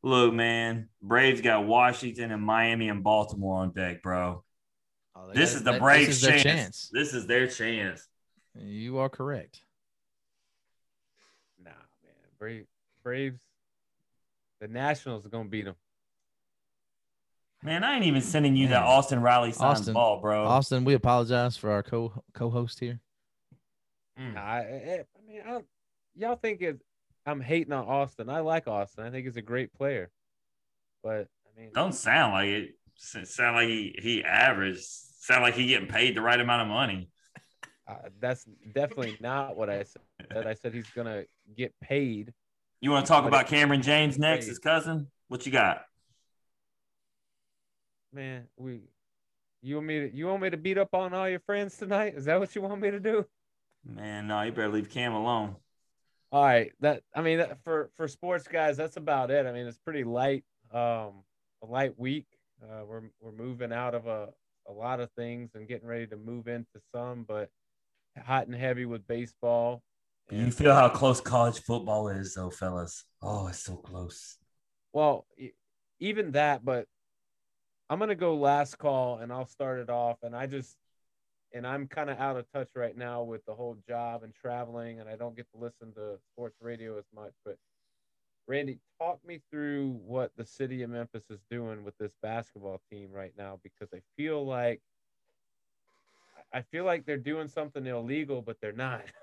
Look, 0.03 0.33
man, 0.33 0.89
Braves 1.01 1.41
got 1.41 1.65
Washington 1.65 2.31
and 2.31 2.41
Miami 2.41 2.89
and 2.89 3.03
Baltimore 3.03 3.61
on 3.61 3.71
deck, 3.71 4.01
bro. 4.03 4.43
Oh, 5.15 5.27
This 5.33 5.51
got- 5.51 5.57
is 5.57 5.63
the 5.63 5.71
that- 5.73 5.81
Braves' 5.81 6.07
This 6.07 6.23
is 6.23 6.29
chance. 6.29 6.43
chance. 6.43 6.89
This 6.93 7.13
is 7.13 7.27
their 7.27 7.47
chance. 7.47 8.07
You 8.55 8.99
are 8.99 9.09
correct. 9.09 9.61
Nah, 11.63 11.71
man. 12.03 12.13
Braves, 12.39 12.67
Braves, 13.03 13.41
the 14.59 14.67
Nationals 14.67 15.25
are 15.25 15.29
gonna 15.29 15.49
beat 15.49 15.65
them. 15.65 15.75
Man, 17.63 17.83
I 17.83 17.95
ain't 17.95 18.05
even 18.05 18.21
sending 18.21 18.55
you 18.55 18.67
that 18.67 18.81
Man. 18.81 18.89
Austin 18.89 19.21
Riley 19.21 19.51
signed 19.51 19.71
Austin- 19.79 19.93
ball, 19.95 20.21
bro. 20.21 20.45
Austin, 20.45 20.85
we 20.85 20.93
apologize 20.93 21.57
for 21.57 21.71
our 21.71 21.81
co 21.83 22.23
co-host 22.33 22.79
here. 22.79 22.99
Mm. 24.17 24.35
Nah, 24.35 24.41
I, 24.41 24.57
I, 24.59 24.99
I 24.99 25.27
mean, 25.27 25.41
I, 25.45 25.61
y'all 26.15 26.35
think 26.35 26.61
it, 26.61 26.79
I'm 27.27 27.41
hating 27.41 27.73
on 27.73 27.85
Austin. 27.85 28.29
I 28.29 28.39
like 28.39 28.67
Austin. 28.67 29.03
I 29.03 29.11
think 29.11 29.25
he's 29.25 29.35
a 29.35 29.41
great 29.41 29.73
player. 29.73 30.09
But 31.03 31.27
I 31.45 31.59
mean, 31.59 31.71
Don't 31.73 31.93
sound 31.93 32.33
like 32.33 32.47
it. 32.47 32.69
Sound 32.95 33.55
like 33.55 33.67
he 33.67 33.93
he 34.01 34.23
average. 34.23 34.79
Sound 34.79 35.43
like 35.43 35.53
he 35.53 35.67
getting 35.67 35.89
paid 35.89 36.15
the 36.15 36.21
right 36.21 36.39
amount 36.39 36.63
of 36.63 36.67
money. 36.69 37.09
uh, 37.87 37.95
that's 38.19 38.45
definitely 38.73 39.17
not 39.19 39.57
what 39.57 39.69
I 39.69 39.83
said. 39.83 40.47
I 40.47 40.53
said 40.53 40.73
he's 40.73 40.89
gonna 40.91 41.25
get 41.55 41.73
paid. 41.81 42.33
You 42.79 42.91
want 42.91 43.05
to 43.05 43.11
talk 43.11 43.25
about 43.25 43.47
Cameron 43.47 43.81
James 43.81 44.17
next, 44.17 44.47
his 44.47 44.59
cousin? 44.59 45.07
What 45.27 45.45
you 45.45 45.51
got? 45.51 45.81
Man, 48.13 48.47
we, 48.55 48.79
you 49.61 49.75
want 49.75 49.87
me 49.87 49.99
to, 49.99 50.15
you 50.15 50.27
want 50.27 50.41
me 50.41 50.49
to 50.49 50.57
beat 50.57 50.77
up 50.77 50.93
on 50.93 51.13
all 51.13 51.27
your 51.27 51.39
friends 51.41 51.75
tonight? 51.77 52.13
Is 52.15 52.25
that 52.25 52.39
what 52.39 52.55
you 52.55 52.61
want 52.61 52.81
me 52.81 52.91
to 52.91 52.99
do? 52.99 53.25
Man, 53.85 54.27
no, 54.27 54.41
you 54.43 54.51
better 54.51 54.69
leave 54.69 54.89
Cam 54.89 55.13
alone. 55.13 55.55
All 56.37 56.43
right, 56.43 56.71
that 56.81 57.01
I 57.15 57.23
mean 57.23 57.39
that, 57.39 57.57
for 57.63 57.89
for 57.95 58.07
sports 58.07 58.47
guys, 58.47 58.77
that's 58.77 58.95
about 58.95 59.31
it. 59.31 59.47
I 59.47 59.51
mean, 59.51 59.65
it's 59.65 59.79
pretty 59.79 60.03
light, 60.03 60.43
um, 60.71 61.23
a 61.63 61.67
light 61.67 61.97
week. 61.97 62.27
Uh, 62.61 62.85
we're 62.85 63.01
we're 63.19 63.31
moving 63.31 63.73
out 63.73 63.95
of 63.95 64.05
a 64.05 64.29
a 64.67 64.71
lot 64.71 64.99
of 64.99 65.09
things 65.13 65.55
and 65.55 65.67
getting 65.67 65.87
ready 65.87 66.05
to 66.05 66.15
move 66.15 66.47
into 66.47 66.79
some, 66.93 67.25
but 67.27 67.49
hot 68.23 68.45
and 68.45 68.55
heavy 68.55 68.85
with 68.85 69.07
baseball. 69.07 69.81
You 70.29 70.51
feel 70.51 70.75
how 70.75 70.89
close 70.89 71.19
college 71.19 71.59
football 71.63 72.07
is, 72.09 72.35
though, 72.35 72.51
fellas. 72.51 73.03
Oh, 73.19 73.47
it's 73.47 73.63
so 73.63 73.77
close. 73.77 74.37
Well, 74.93 75.25
even 75.99 76.33
that, 76.33 76.63
but 76.63 76.85
I'm 77.89 77.97
gonna 77.97 78.13
go 78.13 78.35
last 78.35 78.77
call 78.77 79.17
and 79.17 79.33
I'll 79.33 79.47
start 79.47 79.79
it 79.79 79.89
off. 79.89 80.17
And 80.21 80.35
I 80.35 80.45
just, 80.45 80.77
and 81.53 81.65
I'm 81.65 81.87
kind 81.87 82.09
of 82.09 82.19
out 82.19 82.37
of 82.37 82.51
touch 82.51 82.69
right 82.75 82.97
now 82.97 83.23
with 83.23 83.45
the 83.45 83.53
whole 83.53 83.77
job 83.87 84.23
and 84.23 84.33
traveling, 84.33 84.99
and 84.99 85.09
I 85.09 85.15
don't 85.15 85.35
get 85.35 85.47
to 85.53 85.59
listen 85.59 85.93
to 85.93 86.17
sports 86.33 86.55
radio 86.61 86.97
as 86.97 87.05
much. 87.15 87.33
But 87.45 87.57
Randy, 88.47 88.79
talk 88.99 89.19
me 89.25 89.41
through 89.51 89.99
what 90.05 90.31
the 90.37 90.45
city 90.45 90.83
of 90.83 90.89
Memphis 90.89 91.23
is 91.29 91.39
doing 91.49 91.83
with 91.83 91.97
this 91.97 92.11
basketball 92.21 92.81
team 92.91 93.09
right 93.11 93.33
now, 93.37 93.59
because 93.63 93.89
I 93.93 94.01
feel 94.15 94.45
like, 94.45 94.81
I 96.53 96.61
feel 96.61 96.85
like 96.85 97.05
they're 97.05 97.17
doing 97.17 97.47
something 97.47 97.85
illegal, 97.85 98.41
but 98.41 98.57
they're 98.61 98.71
not. 98.71 99.03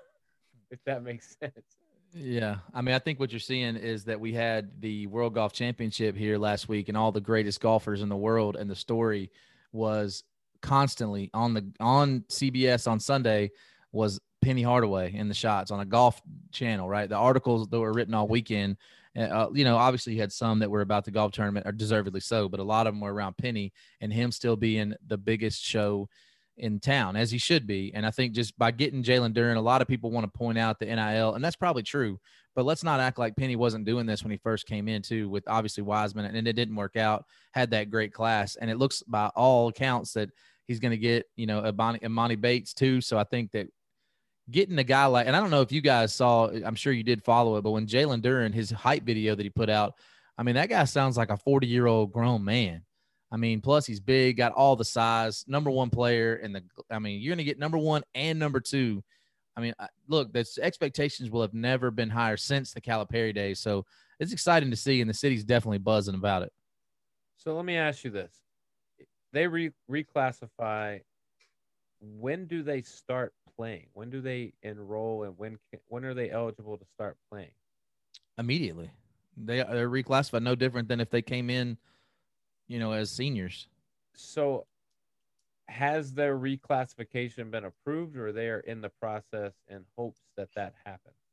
if 0.71 0.79
that 0.85 1.03
makes 1.03 1.37
sense. 1.39 1.77
Yeah, 2.13 2.57
I 2.73 2.81
mean, 2.81 2.95
I 2.95 2.99
think 2.99 3.19
what 3.19 3.31
you're 3.31 3.39
seeing 3.39 3.75
is 3.75 4.05
that 4.05 4.19
we 4.19 4.33
had 4.33 4.81
the 4.81 5.07
World 5.07 5.33
Golf 5.33 5.51
Championship 5.51 6.15
here 6.15 6.37
last 6.37 6.69
week, 6.69 6.87
and 6.87 6.97
all 6.97 7.11
the 7.11 7.19
greatest 7.19 7.59
golfers 7.59 8.01
in 8.01 8.09
the 8.09 8.15
world, 8.15 8.55
and 8.55 8.69
the 8.69 8.75
story 8.75 9.31
was 9.73 10.23
constantly 10.65 11.29
on 11.33 11.53
the 11.53 11.63
on 11.79 12.21
CBS 12.29 12.89
on 12.89 12.99
Sunday 12.99 13.51
was 13.91 14.19
Penny 14.41 14.63
Hardaway 14.63 15.13
in 15.13 15.27
the 15.27 15.33
shots 15.33 15.69
on 15.71 15.79
a 15.79 15.85
golf 15.85 16.21
channel, 16.51 16.89
right? 16.89 17.07
The 17.07 17.15
articles 17.15 17.67
that 17.69 17.79
were 17.79 17.93
written 17.93 18.15
all 18.15 18.27
weekend, 18.27 18.77
uh, 19.15 19.47
you 19.53 19.63
know, 19.63 19.77
obviously 19.77 20.13
you 20.13 20.21
had 20.21 20.31
some 20.31 20.59
that 20.59 20.69
were 20.69 20.81
about 20.81 21.05
the 21.05 21.11
golf 21.11 21.31
tournament, 21.31 21.67
or 21.67 21.71
deservedly 21.71 22.19
so, 22.19 22.49
but 22.49 22.59
a 22.59 22.63
lot 22.63 22.87
of 22.87 22.93
them 22.93 23.01
were 23.01 23.13
around 23.13 23.37
Penny 23.37 23.71
and 24.01 24.11
him 24.11 24.31
still 24.31 24.55
being 24.55 24.93
the 25.07 25.17
biggest 25.17 25.63
show 25.63 26.09
in 26.57 26.79
town 26.79 27.15
as 27.15 27.31
he 27.31 27.37
should 27.37 27.67
be. 27.67 27.93
And 27.93 28.05
I 28.05 28.11
think 28.11 28.33
just 28.33 28.57
by 28.57 28.71
getting 28.71 29.03
Jalen 29.03 29.33
Duren, 29.33 29.57
a 29.57 29.61
lot 29.61 29.81
of 29.81 29.87
people 29.87 30.11
want 30.11 30.31
to 30.31 30.37
point 30.37 30.57
out 30.57 30.79
the 30.79 30.85
NIL, 30.85 31.35
and 31.35 31.43
that's 31.43 31.55
probably 31.55 31.83
true. 31.83 32.19
But 32.55 32.65
let's 32.65 32.83
not 32.83 33.01
act 33.01 33.19
like 33.19 33.35
Penny 33.35 33.55
wasn't 33.55 33.85
doing 33.85 34.05
this 34.05 34.23
when 34.23 34.31
he 34.31 34.37
first 34.37 34.65
came 34.65 34.87
in, 34.87 35.01
too, 35.01 35.29
with 35.29 35.43
obviously 35.47 35.83
Wiseman, 35.83 36.25
and 36.25 36.47
it 36.47 36.53
didn't 36.53 36.75
work 36.75 36.95
out. 36.95 37.25
Had 37.51 37.71
that 37.71 37.89
great 37.89 38.13
class, 38.13 38.55
and 38.55 38.69
it 38.69 38.77
looks 38.77 39.03
by 39.03 39.27
all 39.35 39.67
accounts 39.67 40.13
that 40.13 40.29
he's 40.67 40.79
going 40.79 40.91
to 40.91 40.97
get, 40.97 41.25
you 41.35 41.45
know, 41.45 41.65
Imani, 41.65 41.99
Imani 42.03 42.35
Bates 42.35 42.73
too. 42.73 43.01
So 43.01 43.17
I 43.17 43.23
think 43.23 43.51
that 43.51 43.67
getting 44.49 44.77
a 44.77 44.83
guy 44.83 45.05
like, 45.05 45.27
and 45.27 45.35
I 45.35 45.39
don't 45.39 45.51
know 45.51 45.61
if 45.61 45.71
you 45.71 45.81
guys 45.81 46.13
saw, 46.13 46.49
I'm 46.49 46.75
sure 46.75 46.93
you 46.93 47.03
did 47.03 47.23
follow 47.23 47.57
it, 47.57 47.61
but 47.61 47.71
when 47.71 47.87
Jalen 47.87 48.21
Duren, 48.21 48.53
his 48.53 48.71
hype 48.71 49.03
video 49.03 49.35
that 49.35 49.43
he 49.43 49.49
put 49.49 49.69
out, 49.69 49.93
I 50.37 50.43
mean, 50.43 50.55
that 50.55 50.69
guy 50.69 50.83
sounds 50.83 51.17
like 51.17 51.29
a 51.29 51.37
40 51.37 51.67
year 51.67 51.87
old 51.87 52.11
grown 52.11 52.43
man. 52.43 52.83
I 53.31 53.37
mean, 53.37 53.61
plus 53.61 53.85
he's 53.85 53.99
big, 53.99 54.37
got 54.37 54.53
all 54.53 54.75
the 54.75 54.85
size, 54.85 55.43
number 55.47 55.71
one 55.71 55.89
player. 55.89 56.35
And 56.35 56.55
the, 56.55 56.63
I 56.91 56.99
mean, 56.99 57.21
you're 57.21 57.31
going 57.31 57.39
to 57.39 57.43
get 57.43 57.59
number 57.59 57.77
one 57.77 58.03
and 58.13 58.37
number 58.37 58.59
two. 58.59 59.03
I 59.57 59.61
mean, 59.61 59.73
look, 60.07 60.33
the 60.33 60.45
expectations 60.61 61.29
will 61.29 61.41
have 61.41 61.53
never 61.53 61.89
been 61.89 62.09
higher 62.09 62.37
since 62.37 62.71
the 62.71 62.81
Calipari 62.81 63.33
days. 63.33 63.59
So 63.59 63.85
it's 64.19 64.33
exciting 64.33 64.69
to 64.69 64.75
see, 64.75 65.01
and 65.01 65.09
the 65.09 65.13
city's 65.13 65.43
definitely 65.43 65.77
buzzing 65.79 66.15
about 66.15 66.43
it. 66.43 66.51
So 67.37 67.55
let 67.55 67.65
me 67.65 67.77
ask 67.77 68.03
you 68.03 68.11
this: 68.11 68.33
They 69.35 69.47
re- 69.47 69.71
reclassify. 69.91 71.01
When 71.99 72.47
do 72.47 72.63
they 72.63 72.81
start 72.83 73.33
playing? 73.57 73.87
When 73.91 74.09
do 74.09 74.21
they 74.21 74.53
enroll, 74.63 75.23
and 75.23 75.37
when 75.37 75.57
ca- 75.71 75.81
when 75.89 76.05
are 76.05 76.13
they 76.13 76.31
eligible 76.31 76.77
to 76.77 76.85
start 76.85 77.17
playing? 77.29 77.51
Immediately, 78.37 78.91
they 79.35 79.57
they're 79.57 79.89
reclassified, 79.89 80.41
no 80.41 80.55
different 80.55 80.87
than 80.87 81.01
if 81.01 81.09
they 81.09 81.21
came 81.21 81.49
in, 81.49 81.77
you 82.69 82.79
know, 82.79 82.93
as 82.93 83.11
seniors. 83.11 83.67
So, 84.13 84.67
has 85.67 86.13
their 86.13 86.37
reclassification 86.37 87.51
been 87.51 87.65
approved, 87.65 88.15
or 88.15 88.31
they 88.31 88.47
are 88.47 88.61
in 88.61 88.79
the 88.79 88.91
process 89.01 89.51
in 89.67 89.83
hopes 89.97 90.21
that 90.37 90.47
that 90.55 90.75
happens? 90.85 91.24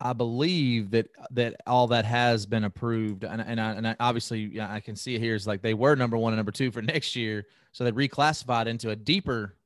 I 0.00 0.14
believe 0.14 0.90
that 0.92 1.08
that 1.32 1.56
all 1.66 1.86
that 1.88 2.04
has 2.04 2.46
been 2.46 2.64
approved, 2.64 3.24
and 3.24 3.40
and, 3.40 3.60
I, 3.60 3.72
and 3.72 3.86
I, 3.86 3.96
obviously 4.00 4.40
yeah, 4.40 4.72
I 4.72 4.80
can 4.80 4.96
see 4.96 5.14
it 5.14 5.20
here 5.20 5.34
is 5.34 5.46
like 5.46 5.60
they 5.60 5.74
were 5.74 5.94
number 5.94 6.16
one 6.16 6.32
and 6.32 6.38
number 6.38 6.52
two 6.52 6.70
for 6.70 6.80
next 6.82 7.14
year, 7.14 7.46
so 7.72 7.84
they 7.84 7.92
reclassified 7.92 8.66
into 8.66 8.90
a 8.90 8.96
deeper 8.96 9.56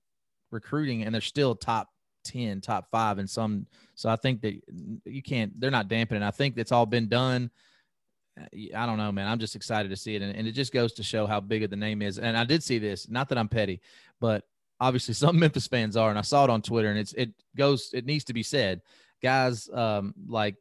recruiting, 0.51 1.05
and 1.05 1.15
they're 1.15 1.21
still 1.21 1.55
top 1.55 1.89
ten, 2.25 2.61
top 2.61 2.89
five 2.91 3.19
in 3.19 3.29
some. 3.29 3.67
So 3.95 4.09
I 4.09 4.17
think 4.17 4.41
that 4.43 4.61
you 5.05 5.23
can't. 5.23 5.59
They're 5.61 5.71
not 5.71 5.89
dampening. 5.89 6.25
I 6.25 6.33
think 6.33 6.57
that's 6.57 6.73
all 6.73 6.87
been 6.87 7.09
done. 7.09 7.51
I 8.37 8.87
don't 8.87 8.99
know, 8.99 9.13
man. 9.13 9.29
I'm 9.29 9.39
just 9.39 9.55
excited 9.55 9.91
to 9.91 9.97
see 9.97 10.17
it, 10.17 10.23
and, 10.23 10.35
and 10.35 10.49
it 10.49 10.53
just 10.53 10.73
goes 10.73 10.95
to 10.95 11.05
show 11.05 11.27
how 11.27 11.39
big 11.39 11.63
of 11.63 11.71
the 11.71 11.77
name 11.77 12.03
is. 12.03 12.19
And 12.19 12.37
I 12.37 12.43
did 12.43 12.65
see 12.65 12.79
this. 12.79 13.09
Not 13.09 13.29
that 13.29 13.39
I'm 13.39 13.49
petty, 13.49 13.81
but 14.21 14.43
obviously 14.81 15.15
some 15.15 15.39
Memphis 15.39 15.69
fans 15.69 15.97
are, 15.97 16.11
and 16.11 16.19
I 16.19 16.23
saw 16.23 16.43
it 16.43 16.51
on 16.51 16.61
Twitter, 16.61 16.91
and 16.91 16.99
it's 16.99 17.13
it 17.13 17.31
goes. 17.57 17.91
It 17.93 18.05
needs 18.05 18.25
to 18.25 18.33
be 18.33 18.43
said 18.43 18.81
guys 19.25 19.69
um, 19.73 20.15
like 20.29 20.57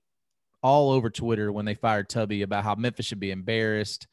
all 0.63 0.91
over 0.91 1.09
Twitter 1.09 1.51
when 1.51 1.65
they 1.65 1.75
fired 1.75 2.09
Tubby 2.09 2.41
about 2.41 2.63
how 2.63 2.75
Memphis 2.75 3.05
should 3.05 3.19
be 3.19 3.31
embarrassed 3.31 4.07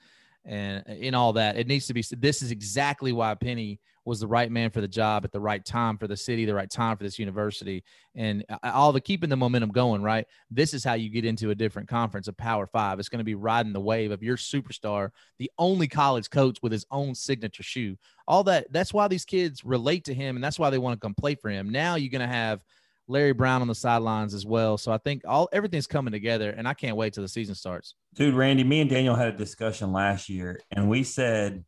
and 0.45 0.85
in 0.89 1.15
all 1.15 1.35
that. 1.35 1.57
It 1.57 1.67
needs 1.67 1.87
to 1.87 1.95
be. 1.95 2.03
This 2.19 2.43
is 2.43 2.51
exactly 2.51 3.13
why 3.13 3.35
Penny 3.35 3.79
was 4.07 4.21
the 4.21 4.27
right 4.27 4.51
man 4.51 4.71
for 4.71 4.81
the 4.81 4.89
job 4.89 5.25
at 5.25 5.31
the 5.31 5.41
right 5.41 5.63
time 5.65 5.99
for 5.99 6.09
the 6.09 6.17
city, 6.17 6.47
the 6.47 6.55
right 6.55 6.71
time 6.71 6.97
for 6.97 7.05
this 7.05 7.19
university, 7.19 7.85
and 8.17 8.45
all 8.65 8.91
the 8.91 9.01
keeping 9.01 9.29
the 9.29 9.37
momentum 9.37 9.71
going. 9.71 10.03
Right. 10.03 10.27
This 10.51 10.75
is 10.75 10.83
how 10.83 10.95
you 10.95 11.11
get 11.11 11.27
into 11.27 11.51
a 11.51 11.55
different 11.55 11.89
conference, 11.89 12.27
a 12.27 12.33
Power 12.33 12.67
Five. 12.67 12.99
It's 12.99 13.11
going 13.11 13.19
to 13.19 13.25
be 13.25 13.35
riding 13.35 13.73
the 13.73 13.81
wave 13.81 14.11
of 14.11 14.23
your 14.23 14.37
superstar, 14.37 15.11
the 15.39 15.51
only 15.59 15.87
college 15.87 16.31
coach 16.31 16.59
with 16.63 16.73
his 16.73 16.87
own 16.91 17.15
signature 17.15 17.63
shoe. 17.63 17.97
All 18.27 18.43
that. 18.45 18.73
That's 18.73 18.95
why 18.95 19.09
these 19.09 19.25
kids 19.25 19.65
relate 19.65 20.05
to 20.07 20.15
him, 20.15 20.37
and 20.37 20.43
that's 20.43 20.59
why 20.59 20.71
they 20.71 20.79
want 20.79 20.99
to 20.99 21.05
come 21.05 21.15
play 21.15 21.35
for 21.35 21.51
him. 21.51 21.69
Now 21.69 21.97
you're 21.97 22.11
going 22.11 22.27
to 22.29 22.35
have 22.35 22.65
Larry 23.11 23.33
Brown 23.33 23.61
on 23.61 23.69
the 23.69 23.75
sidelines 23.75 24.35
as 24.35 24.47
well. 24.47 24.79
So 24.79 24.93
I 24.93 24.99
think 24.99 25.23
all 25.27 25.49
everything's 25.53 25.87
coming 25.87 26.13
together, 26.13 26.51
and 26.51 26.67
I 26.67 26.75
can't 26.75 26.97
wait 26.97 27.13
till 27.13 27.23
the 27.23 27.29
season 27.29 27.55
starts. 27.55 27.95
Dude, 28.15 28.35
Randy, 28.35 28.65
me 28.65 28.81
and 28.81 28.89
Daniel 28.89 29.15
had 29.15 29.29
a 29.29 29.37
discussion 29.37 29.93
last 29.93 30.29
year, 30.29 30.61
and 30.71 30.89
we 30.89 31.03
said, 31.03 31.65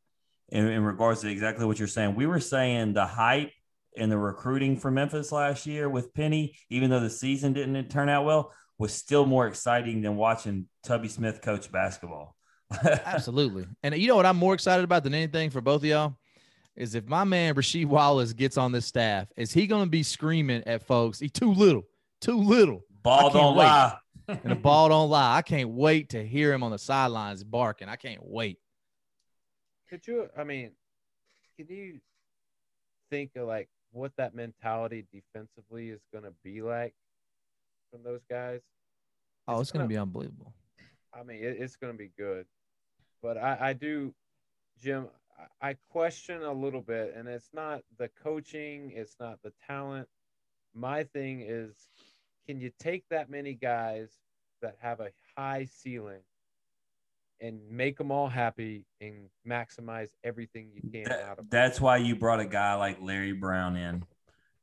in, 0.48 0.66
in 0.68 0.84
regards 0.84 1.20
to 1.22 1.28
exactly 1.28 1.66
what 1.66 1.78
you're 1.78 1.88
saying, 1.88 2.14
we 2.14 2.26
were 2.26 2.40
saying 2.40 2.92
the 2.92 3.06
hype 3.06 3.52
and 3.96 4.10
the 4.10 4.18
recruiting 4.18 4.78
for 4.78 4.90
Memphis 4.90 5.32
last 5.32 5.66
year 5.66 5.88
with 5.88 6.14
Penny, 6.14 6.54
even 6.70 6.90
though 6.90 7.00
the 7.00 7.10
season 7.10 7.52
didn't 7.52 7.90
turn 7.90 8.08
out 8.08 8.24
well, 8.24 8.52
was 8.78 8.94
still 8.94 9.26
more 9.26 9.46
exciting 9.46 10.00
than 10.00 10.16
watching 10.16 10.66
Tubby 10.82 11.08
Smith 11.08 11.42
coach 11.42 11.70
basketball. 11.70 12.36
Absolutely. 12.84 13.66
And 13.82 13.94
you 13.96 14.08
know 14.08 14.16
what 14.16 14.26
I'm 14.26 14.36
more 14.36 14.54
excited 14.54 14.84
about 14.84 15.04
than 15.04 15.14
anything 15.14 15.50
for 15.50 15.60
both 15.60 15.82
of 15.82 15.84
y'all? 15.84 16.16
Is 16.76 16.94
if 16.94 17.06
my 17.06 17.24
man 17.24 17.54
Rasheed 17.54 17.86
Wallace 17.86 18.32
gets 18.32 18.56
on 18.56 18.72
this 18.72 18.86
staff, 18.86 19.28
is 19.36 19.52
he 19.52 19.66
going 19.66 19.84
to 19.84 19.90
be 19.90 20.02
screaming 20.02 20.62
at 20.66 20.82
folks? 20.82 21.18
He 21.20 21.28
too 21.28 21.52
little, 21.52 21.84
too 22.20 22.36
little. 22.38 22.82
Ball 23.02 23.30
don't 23.30 23.56
wait. 23.56 23.64
lie. 23.64 23.98
and 24.28 24.52
the 24.52 24.54
ball 24.54 24.88
don't 24.88 25.10
lie. 25.10 25.36
I 25.36 25.42
can't 25.42 25.70
wait 25.70 26.10
to 26.10 26.24
hear 26.26 26.52
him 26.52 26.62
on 26.62 26.70
the 26.70 26.78
sidelines 26.78 27.42
barking. 27.44 27.88
I 27.88 27.96
can't 27.96 28.20
wait. 28.24 28.58
Could 29.90 30.06
you? 30.06 30.28
I 30.38 30.44
mean, 30.44 30.70
can 31.58 31.66
you 31.68 32.00
think 33.10 33.32
of 33.36 33.46
like 33.46 33.68
what 33.90 34.12
that 34.16 34.34
mentality 34.34 35.04
defensively 35.12 35.90
is 35.90 36.00
going 36.12 36.24
to 36.24 36.32
be 36.42 36.62
like 36.62 36.94
from 37.90 38.02
those 38.02 38.20
guys? 38.30 38.60
Oh, 39.48 39.54
It's 39.54 39.62
it's 39.62 39.72
going 39.72 39.84
to 39.84 39.88
be 39.88 39.98
unbelievable. 39.98 40.54
I 41.12 41.24
mean, 41.24 41.38
it, 41.38 41.56
it's 41.58 41.76
going 41.76 41.92
to 41.92 41.98
be 41.98 42.10
good. 42.16 42.46
but 43.22 43.36
I, 43.36 43.58
I 43.60 43.72
do, 43.74 44.14
Jim. 44.80 45.08
I 45.60 45.76
question 45.90 46.42
a 46.42 46.52
little 46.52 46.80
bit, 46.80 47.14
and 47.16 47.28
it's 47.28 47.50
not 47.52 47.82
the 47.98 48.08
coaching, 48.22 48.92
it's 48.94 49.16
not 49.20 49.38
the 49.42 49.52
talent. 49.66 50.08
My 50.74 51.04
thing 51.04 51.42
is, 51.42 51.88
can 52.46 52.60
you 52.60 52.70
take 52.78 53.04
that 53.10 53.30
many 53.30 53.54
guys 53.54 54.10
that 54.60 54.76
have 54.80 55.00
a 55.00 55.10
high 55.36 55.66
ceiling 55.72 56.22
and 57.40 57.60
make 57.70 57.98
them 57.98 58.10
all 58.10 58.28
happy 58.28 58.84
and 59.00 59.28
maximize 59.46 60.08
everything 60.24 60.70
you 60.74 60.90
can 60.90 61.04
That- 61.04 61.22
out 61.22 61.30
of 61.32 61.36
them? 61.38 61.48
that's 61.50 61.80
why 61.80 61.98
you 61.98 62.16
brought 62.16 62.40
a 62.40 62.46
guy 62.46 62.74
like 62.74 63.00
Larry 63.00 63.32
Brown 63.32 63.76
in 63.76 64.04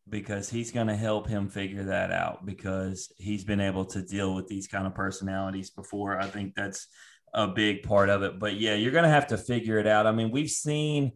because 0.08 0.50
he's 0.50 0.72
going 0.72 0.88
to 0.88 0.96
help 0.96 1.28
him 1.28 1.50
figure 1.50 1.84
that 1.84 2.12
out 2.12 2.46
because 2.46 3.12
he's 3.18 3.44
been 3.44 3.60
able 3.62 3.86
to 3.86 4.02
deal 4.02 4.34
with 4.34 4.48
these 4.48 4.68
kind 4.68 4.88
of 4.88 4.96
personalities 4.96 5.70
before. 5.70 6.20
I 6.20 6.26
think 6.26 6.56
that's 6.56 6.88
a 7.34 7.48
big 7.48 7.84
part 7.84 8.10
of 8.10 8.24
it. 8.24 8.40
But 8.40 8.56
yeah, 8.56 8.76
you're 8.76 8.92
going 8.92 9.04
to 9.04 9.10
have 9.10 9.28
to 9.28 9.38
figure 9.38 9.78
it 9.80 9.88
out. 9.88 10.08
I 10.08 10.12
mean, 10.12 10.32
we've 10.32 10.50
seen 10.50 11.14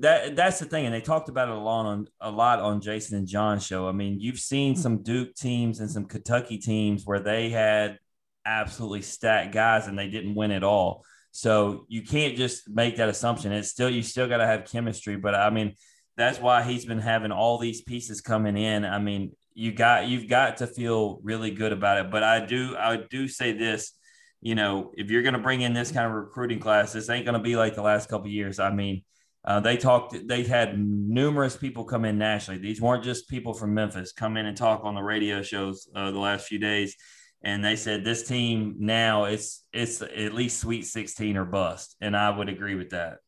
that 0.00 0.36
that's 0.36 0.60
the 0.60 0.64
thing 0.64 0.86
and 0.86 0.94
they 0.94 1.00
talked 1.00 1.28
about 1.28 1.48
it 1.48 1.54
a 1.54 1.58
lot 1.58 1.86
on 1.86 2.06
a 2.20 2.30
lot 2.30 2.60
on 2.60 2.80
Jason 2.80 3.18
and 3.18 3.26
John's 3.26 3.66
show. 3.66 3.88
I 3.88 3.92
mean, 3.92 4.20
you've 4.20 4.38
seen 4.38 4.76
some 4.76 5.02
Duke 5.02 5.34
teams 5.34 5.80
and 5.80 5.90
some 5.90 6.04
Kentucky 6.04 6.58
teams 6.58 7.04
where 7.04 7.20
they 7.20 7.50
had 7.50 7.98
absolutely 8.46 9.02
stacked 9.02 9.52
guys 9.52 9.88
and 9.88 9.98
they 9.98 10.08
didn't 10.08 10.36
win 10.36 10.52
at 10.52 10.62
all. 10.62 11.04
So 11.32 11.84
you 11.88 12.02
can't 12.02 12.36
just 12.36 12.68
make 12.68 12.96
that 12.96 13.08
assumption. 13.08 13.52
It's 13.52 13.70
still 13.70 13.90
you 13.90 14.02
still 14.02 14.28
got 14.28 14.38
to 14.38 14.46
have 14.46 14.70
chemistry, 14.70 15.16
but 15.16 15.34
I 15.34 15.50
mean 15.50 15.74
that's 16.16 16.40
why 16.40 16.62
he's 16.62 16.84
been 16.84 16.98
having 16.98 17.30
all 17.30 17.58
these 17.58 17.80
pieces 17.80 18.20
coming 18.20 18.56
in. 18.56 18.84
I 18.84 18.98
mean, 18.98 19.32
you 19.54 19.72
got 19.72 20.06
you've 20.06 20.28
got 20.28 20.58
to 20.58 20.66
feel 20.66 21.20
really 21.22 21.50
good 21.50 21.72
about 21.72 22.04
it. 22.04 22.10
But 22.10 22.22
I 22.22 22.44
do 22.44 22.76
I 22.76 22.96
do 23.10 23.26
say 23.28 23.52
this, 23.52 23.92
you 24.40 24.54
know, 24.54 24.92
if 24.96 25.10
you're 25.10 25.22
going 25.22 25.34
to 25.34 25.40
bring 25.40 25.62
in 25.62 25.72
this 25.72 25.90
kind 25.90 26.06
of 26.06 26.12
recruiting 26.12 26.60
class, 26.60 26.92
this 26.92 27.10
ain't 27.10 27.24
going 27.24 27.36
to 27.38 27.42
be 27.42 27.56
like 27.56 27.74
the 27.74 27.82
last 27.82 28.08
couple 28.08 28.28
years. 28.28 28.58
I 28.58 28.72
mean, 28.72 29.02
uh, 29.44 29.60
they 29.60 29.76
talked. 29.76 30.14
they've 30.26 30.46
had 30.46 30.78
numerous 30.78 31.56
people 31.56 31.84
come 31.84 32.04
in 32.04 32.18
nationally. 32.18 32.60
These 32.60 32.80
weren't 32.80 33.04
just 33.04 33.28
people 33.28 33.54
from 33.54 33.74
Memphis 33.74 34.12
come 34.12 34.36
in 34.36 34.46
and 34.46 34.56
talk 34.56 34.84
on 34.84 34.94
the 34.94 35.02
radio 35.02 35.42
shows 35.42 35.88
uh, 35.94 36.10
the 36.10 36.18
last 36.18 36.46
few 36.46 36.58
days, 36.58 36.96
and 37.42 37.64
they 37.64 37.76
said 37.76 38.04
this 38.04 38.26
team 38.26 38.76
now 38.78 39.24
it's 39.24 39.64
it's 39.72 40.02
at 40.02 40.34
least 40.34 40.60
Sweet 40.60 40.86
16 40.86 41.36
or 41.36 41.44
bust, 41.44 41.96
and 42.00 42.16
I 42.16 42.30
would 42.30 42.48
agree 42.48 42.74
with 42.74 42.90
that. 42.90 43.18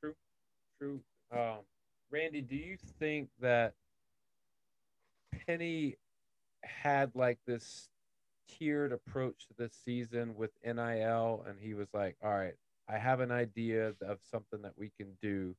True, 0.00 0.14
true. 0.78 1.00
Um, 1.32 1.60
Randy, 2.10 2.42
do 2.42 2.56
you 2.56 2.76
think 2.98 3.28
that 3.40 3.74
Penny 5.46 5.96
had 6.62 7.10
like 7.14 7.38
this 7.46 7.88
tiered 8.48 8.92
approach 8.92 9.46
to 9.48 9.54
this 9.58 9.72
season 9.84 10.34
with 10.36 10.50
NIL, 10.64 11.44
and 11.46 11.58
he 11.60 11.74
was 11.74 11.88
like, 11.92 12.16
"All 12.22 12.36
right, 12.36 12.54
I 12.88 12.98
have 12.98 13.20
an 13.20 13.30
idea 13.30 13.94
of 14.00 14.18
something 14.22 14.62
that 14.62 14.76
we 14.76 14.90
can 14.96 15.16
do 15.20 15.56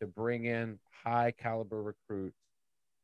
to 0.00 0.06
bring 0.06 0.44
in 0.44 0.78
high 0.90 1.32
caliber 1.32 1.82
recruits, 1.82 2.40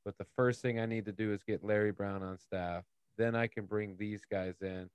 but 0.04 0.18
the 0.18 0.26
first 0.36 0.60
thing 0.60 0.78
I 0.78 0.86
need 0.86 1.04
to 1.06 1.12
do 1.12 1.32
is 1.32 1.42
get 1.42 1.64
Larry 1.64 1.92
Brown 1.92 2.22
on 2.22 2.38
staff. 2.38 2.84
Then 3.16 3.34
I 3.34 3.46
can 3.46 3.66
bring 3.66 3.96
these 3.96 4.24
guys 4.24 4.60
in." 4.60 4.90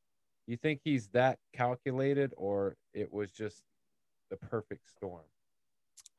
You 0.45 0.57
think 0.57 0.81
he's 0.83 1.07
that 1.09 1.39
calculated, 1.53 2.33
or 2.37 2.77
it 2.93 3.11
was 3.11 3.31
just 3.31 3.63
the 4.29 4.37
perfect 4.37 4.87
storm? 4.89 5.25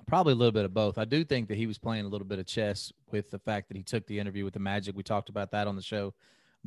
Probably 0.06 0.32
a 0.32 0.36
little 0.36 0.52
bit 0.52 0.64
of 0.64 0.74
both. 0.74 0.98
I 0.98 1.04
do 1.04 1.24
think 1.24 1.48
that 1.48 1.56
he 1.56 1.66
was 1.66 1.78
playing 1.78 2.04
a 2.04 2.08
little 2.08 2.26
bit 2.26 2.38
of 2.38 2.46
chess 2.46 2.92
with 3.10 3.30
the 3.30 3.38
fact 3.38 3.68
that 3.68 3.76
he 3.76 3.82
took 3.82 4.06
the 4.06 4.18
interview 4.18 4.44
with 4.44 4.54
the 4.54 4.60
Magic. 4.60 4.94
We 4.96 5.02
talked 5.02 5.28
about 5.28 5.50
that 5.52 5.66
on 5.66 5.76
the 5.76 5.82
show. 5.82 6.14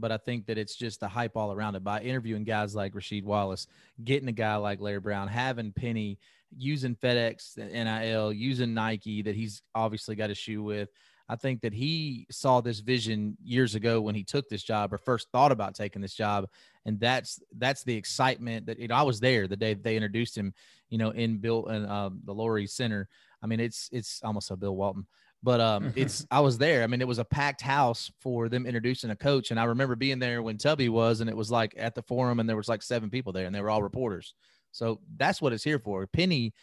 But 0.01 0.11
I 0.11 0.17
think 0.17 0.47
that 0.47 0.57
it's 0.57 0.75
just 0.75 0.99
the 0.99 1.07
hype 1.07 1.37
all 1.37 1.53
around 1.53 1.75
it 1.75 1.83
by 1.83 2.01
interviewing 2.01 2.43
guys 2.43 2.75
like 2.75 2.93
Rasheed 2.93 3.23
Wallace, 3.23 3.67
getting 4.03 4.27
a 4.27 4.33
guy 4.33 4.55
like 4.55 4.81
Larry 4.81 4.99
Brown, 4.99 5.27
having 5.27 5.71
Penny 5.71 6.17
using 6.57 6.95
FedEx, 6.95 7.57
NIL, 7.57 8.33
using 8.33 8.73
Nike 8.73 9.21
that 9.21 9.35
he's 9.35 9.61
obviously 9.73 10.15
got 10.15 10.29
a 10.29 10.35
shoe 10.35 10.63
with. 10.63 10.89
I 11.29 11.37
think 11.37 11.61
that 11.61 11.73
he 11.73 12.27
saw 12.29 12.59
this 12.59 12.81
vision 12.81 13.37
years 13.41 13.75
ago 13.75 14.01
when 14.01 14.15
he 14.15 14.23
took 14.23 14.49
this 14.49 14.63
job 14.63 14.91
or 14.91 14.97
first 14.97 15.29
thought 15.31 15.53
about 15.53 15.75
taking 15.75 16.01
this 16.01 16.13
job, 16.13 16.49
and 16.85 16.99
that's 16.99 17.39
that's 17.57 17.85
the 17.85 17.95
excitement 17.95 18.65
that 18.65 18.79
you 18.79 18.89
know 18.89 18.95
I 18.95 19.03
was 19.03 19.21
there 19.21 19.47
the 19.47 19.55
day 19.55 19.73
they 19.73 19.95
introduced 19.95 20.37
him, 20.37 20.53
you 20.89 20.97
know, 20.97 21.11
in 21.11 21.37
Bill 21.37 21.67
and 21.67 21.85
uh, 21.85 22.09
the 22.25 22.33
Laurie 22.33 22.67
Center. 22.67 23.07
I 23.41 23.47
mean, 23.47 23.61
it's 23.61 23.89
it's 23.93 24.19
almost 24.23 24.51
a 24.51 24.57
Bill 24.57 24.75
Walton, 24.75 25.07
but 25.43 25.59
um, 25.59 25.93
it's 25.95 26.25
I 26.29 26.39
was 26.41 26.57
there. 26.57 26.83
I 26.83 26.87
mean, 26.87 27.01
it 27.01 27.07
was 27.07 27.19
a 27.19 27.25
packed 27.25 27.61
house 27.61 28.11
for 28.19 28.49
them 28.49 28.65
introducing 28.65 29.09
a 29.09 29.15
coach, 29.15 29.51
and 29.51 29.59
I 29.59 29.65
remember 29.65 29.95
being 29.95 30.19
there 30.19 30.41
when 30.41 30.57
Tubby 30.57 30.89
was, 30.89 31.21
and 31.21 31.29
it 31.29 31.37
was 31.37 31.51
like 31.51 31.73
at 31.77 31.95
the 31.95 32.03
forum, 32.03 32.39
and 32.39 32.47
there 32.47 32.57
was 32.57 32.69
like 32.69 32.83
seven 32.83 33.09
people 33.09 33.33
there, 33.33 33.45
and 33.45 33.55
they 33.55 33.61
were 33.61 33.69
all 33.69 33.83
reporters. 33.83 34.33
So 34.71 34.99
that's 35.17 35.41
what 35.41 35.53
it's 35.53 35.63
here 35.63 35.79
for. 35.79 36.05
Penny 36.07 36.53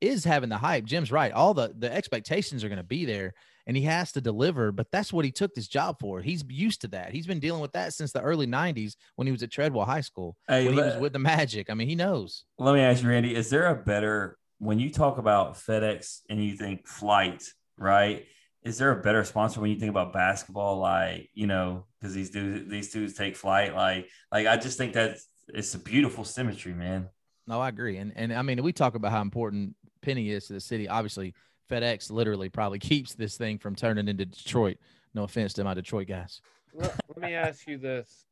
is 0.00 0.24
having 0.24 0.48
the 0.48 0.58
hype. 0.58 0.84
Jim's 0.84 1.10
right. 1.10 1.32
All 1.32 1.54
the 1.54 1.74
the 1.76 1.92
expectations 1.92 2.62
are 2.64 2.68
going 2.68 2.76
to 2.76 2.84
be 2.84 3.04
there, 3.04 3.34
and 3.66 3.76
he 3.76 3.84
has 3.84 4.12
to 4.12 4.20
deliver. 4.20 4.72
But 4.72 4.88
that's 4.92 5.12
what 5.12 5.24
he 5.24 5.30
took 5.30 5.54
this 5.54 5.68
job 5.68 5.96
for. 6.00 6.20
He's 6.20 6.44
used 6.48 6.82
to 6.82 6.88
that. 6.88 7.12
He's 7.12 7.26
been 7.26 7.40
dealing 7.40 7.62
with 7.62 7.72
that 7.72 7.94
since 7.94 8.12
the 8.12 8.20
early 8.20 8.46
'90s 8.46 8.94
when 9.16 9.26
he 9.26 9.32
was 9.32 9.42
at 9.42 9.50
Treadwell 9.50 9.86
High 9.86 10.02
School. 10.02 10.36
Hey, 10.46 10.66
when 10.66 10.74
he 10.74 10.80
was 10.80 10.98
with 10.98 11.12
the 11.12 11.18
Magic. 11.18 11.70
I 11.70 11.74
mean, 11.74 11.88
he 11.88 11.94
knows. 11.94 12.44
Let 12.58 12.74
me 12.74 12.80
ask 12.80 13.02
you, 13.02 13.08
Randy, 13.08 13.34
is 13.34 13.50
there 13.50 13.66
a 13.66 13.74
better 13.74 14.38
when 14.58 14.78
you 14.78 14.90
talk 14.90 15.18
about 15.18 15.54
FedEx 15.54 16.20
and 16.28 16.44
you 16.44 16.56
think 16.56 16.86
flight, 16.86 17.44
right? 17.78 18.24
Is 18.62 18.78
there 18.78 18.90
a 18.90 19.02
better 19.02 19.24
sponsor 19.24 19.60
when 19.60 19.70
you 19.70 19.78
think 19.78 19.90
about 19.90 20.12
basketball? 20.12 20.78
Like, 20.78 21.30
you 21.34 21.46
know, 21.46 21.84
because 22.00 22.14
these 22.14 22.30
dudes 22.30 22.68
these 22.68 22.90
dudes 22.92 23.14
take 23.14 23.36
flight. 23.36 23.74
Like, 23.74 24.08
like 24.32 24.46
I 24.46 24.56
just 24.56 24.78
think 24.78 24.94
that 24.94 25.18
it's 25.48 25.74
a 25.74 25.78
beautiful 25.78 26.24
symmetry, 26.24 26.74
man. 26.74 27.08
No, 27.46 27.60
I 27.60 27.68
agree. 27.68 27.96
And 27.96 28.12
and 28.16 28.32
I 28.32 28.42
mean, 28.42 28.62
we 28.62 28.72
talk 28.72 28.94
about 28.94 29.12
how 29.12 29.22
important 29.22 29.74
Penny 30.02 30.30
is 30.30 30.46
to 30.46 30.54
the 30.54 30.60
city. 30.60 30.88
Obviously, 30.88 31.34
FedEx 31.70 32.10
literally 32.10 32.48
probably 32.48 32.78
keeps 32.80 33.14
this 33.14 33.36
thing 33.36 33.58
from 33.58 33.74
turning 33.74 34.08
into 34.08 34.26
Detroit. 34.26 34.78
No 35.14 35.24
offense 35.24 35.54
to 35.54 35.64
my 35.64 35.74
Detroit 35.74 36.08
guys. 36.08 36.40
let, 36.74 36.94
let 37.08 37.18
me 37.18 37.34
ask 37.34 37.66
you 37.66 37.78
this 37.78 38.26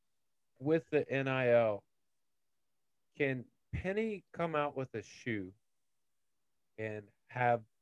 with 0.59 0.83
the 0.91 1.05
NIL, 1.11 1.83
can 3.17 3.45
Penny 3.75 4.25
come 4.37 4.55
out 4.55 4.77
with 4.77 4.89
a 4.95 5.03
shoe 5.03 5.53
and 6.79 7.03
have 7.29 7.61
the 7.61 7.76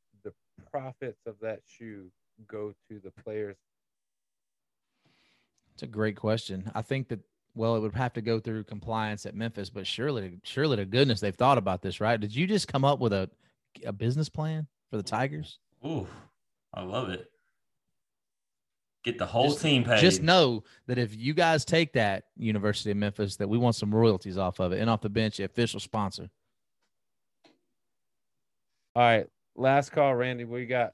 profits 0.70 1.20
of 1.26 1.35
that 1.40 1.60
shoe 1.66 2.10
go 2.48 2.72
to 2.89 3.01
the 3.01 3.10
players? 3.22 3.56
It's 5.74 5.82
a 5.82 5.86
great 5.86 6.16
question. 6.16 6.70
I 6.74 6.82
think 6.82 7.09
that 7.09 7.20
well, 7.56 7.76
it 7.76 7.81
would 7.81 7.94
have 7.94 8.12
to 8.14 8.20
go 8.20 8.40
through 8.40 8.64
compliance 8.64 9.26
at 9.26 9.36
Memphis, 9.36 9.70
but 9.70 9.86
surely, 9.86 10.40
surely 10.43 10.76
to 10.76 10.85
goodness, 10.85 11.20
they've 11.20 11.35
thought 11.35 11.56
about 11.56 11.82
this, 11.82 12.01
right? 12.01 12.20
Did 12.20 12.35
you 12.35 12.48
just 12.48 12.66
come 12.66 12.85
up 12.85 12.98
with 12.98 13.12
a 13.12 13.31
a 13.85 13.93
business 13.93 14.28
plan 14.28 14.66
for 14.90 14.97
the 14.97 15.02
Tigers? 15.02 15.59
Ooh, 15.85 16.06
I 16.72 16.82
love 16.82 17.10
it. 17.10 17.31
Get 19.05 19.18
the 19.18 19.26
whole 19.26 19.51
Just- 19.51 19.60
team 19.62 19.85
paid. 19.85 20.01
Just 20.01 20.22
know 20.22 20.64
that 20.86 20.97
if 20.98 21.14
you 21.14 21.35
guys 21.35 21.64
take 21.64 21.93
that 21.93 22.24
University 22.36 22.90
of 22.90 22.97
Memphis, 22.97 23.36
that 23.36 23.48
we 23.48 23.59
want 23.59 23.76
some 23.76 23.94
royalties 23.94 24.39
off 24.39 24.60
of 24.60 24.72
it 24.72 24.81
and 24.81 24.89
off 24.89 25.02
the 25.02 25.10
bench, 25.10 25.36
the 25.36 25.44
official 25.44 25.78
sponsor. 25.78 26.31
All 28.97 29.02
right, 29.02 29.26
last 29.56 29.90
call, 29.90 30.14
Randy. 30.14 30.44
What 30.44 30.59
you 30.59 30.66
got? 30.66 30.93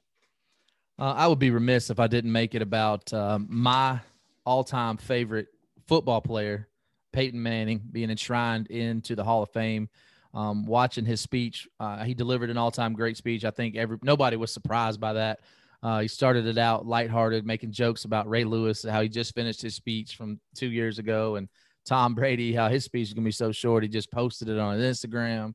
Uh, 0.99 1.13
I 1.13 1.27
would 1.27 1.39
be 1.39 1.49
remiss 1.49 1.89
if 1.89 1.99
I 1.99 2.07
didn't 2.07 2.31
make 2.31 2.53
it 2.53 2.61
about 2.61 3.11
um, 3.13 3.47
my 3.49 3.99
all-time 4.45 4.97
favorite 4.97 5.47
football 5.87 6.21
player, 6.21 6.67
Peyton 7.11 7.41
Manning, 7.41 7.81
being 7.91 8.09
enshrined 8.09 8.67
into 8.67 9.15
the 9.15 9.23
Hall 9.23 9.43
of 9.43 9.49
Fame. 9.51 9.89
Um, 10.33 10.65
watching 10.65 11.03
his 11.03 11.19
speech, 11.19 11.67
uh, 11.79 12.03
he 12.03 12.13
delivered 12.13 12.49
an 12.49 12.57
all-time 12.57 12.93
great 12.93 13.17
speech. 13.17 13.43
I 13.43 13.51
think 13.51 13.75
every 13.75 13.97
nobody 14.01 14.37
was 14.37 14.53
surprised 14.53 14.99
by 15.01 15.13
that. 15.13 15.41
Uh, 15.83 15.99
he 15.99 16.07
started 16.07 16.45
it 16.45 16.57
out 16.57 16.85
lighthearted, 16.85 17.45
making 17.45 17.71
jokes 17.71 18.05
about 18.05 18.29
Ray 18.29 18.43
Lewis, 18.43 18.85
how 18.87 19.01
he 19.01 19.09
just 19.09 19.33
finished 19.35 19.61
his 19.61 19.75
speech 19.75 20.15
from 20.15 20.39
two 20.55 20.69
years 20.69 20.99
ago, 20.99 21.35
and 21.35 21.49
Tom 21.85 22.13
Brady, 22.13 22.53
how 22.53 22.69
his 22.69 22.85
speech 22.85 23.07
is 23.07 23.13
gonna 23.13 23.25
be 23.25 23.31
so 23.31 23.51
short. 23.51 23.83
He 23.83 23.89
just 23.89 24.11
posted 24.11 24.47
it 24.47 24.59
on 24.59 24.77
Instagram, 24.77 25.53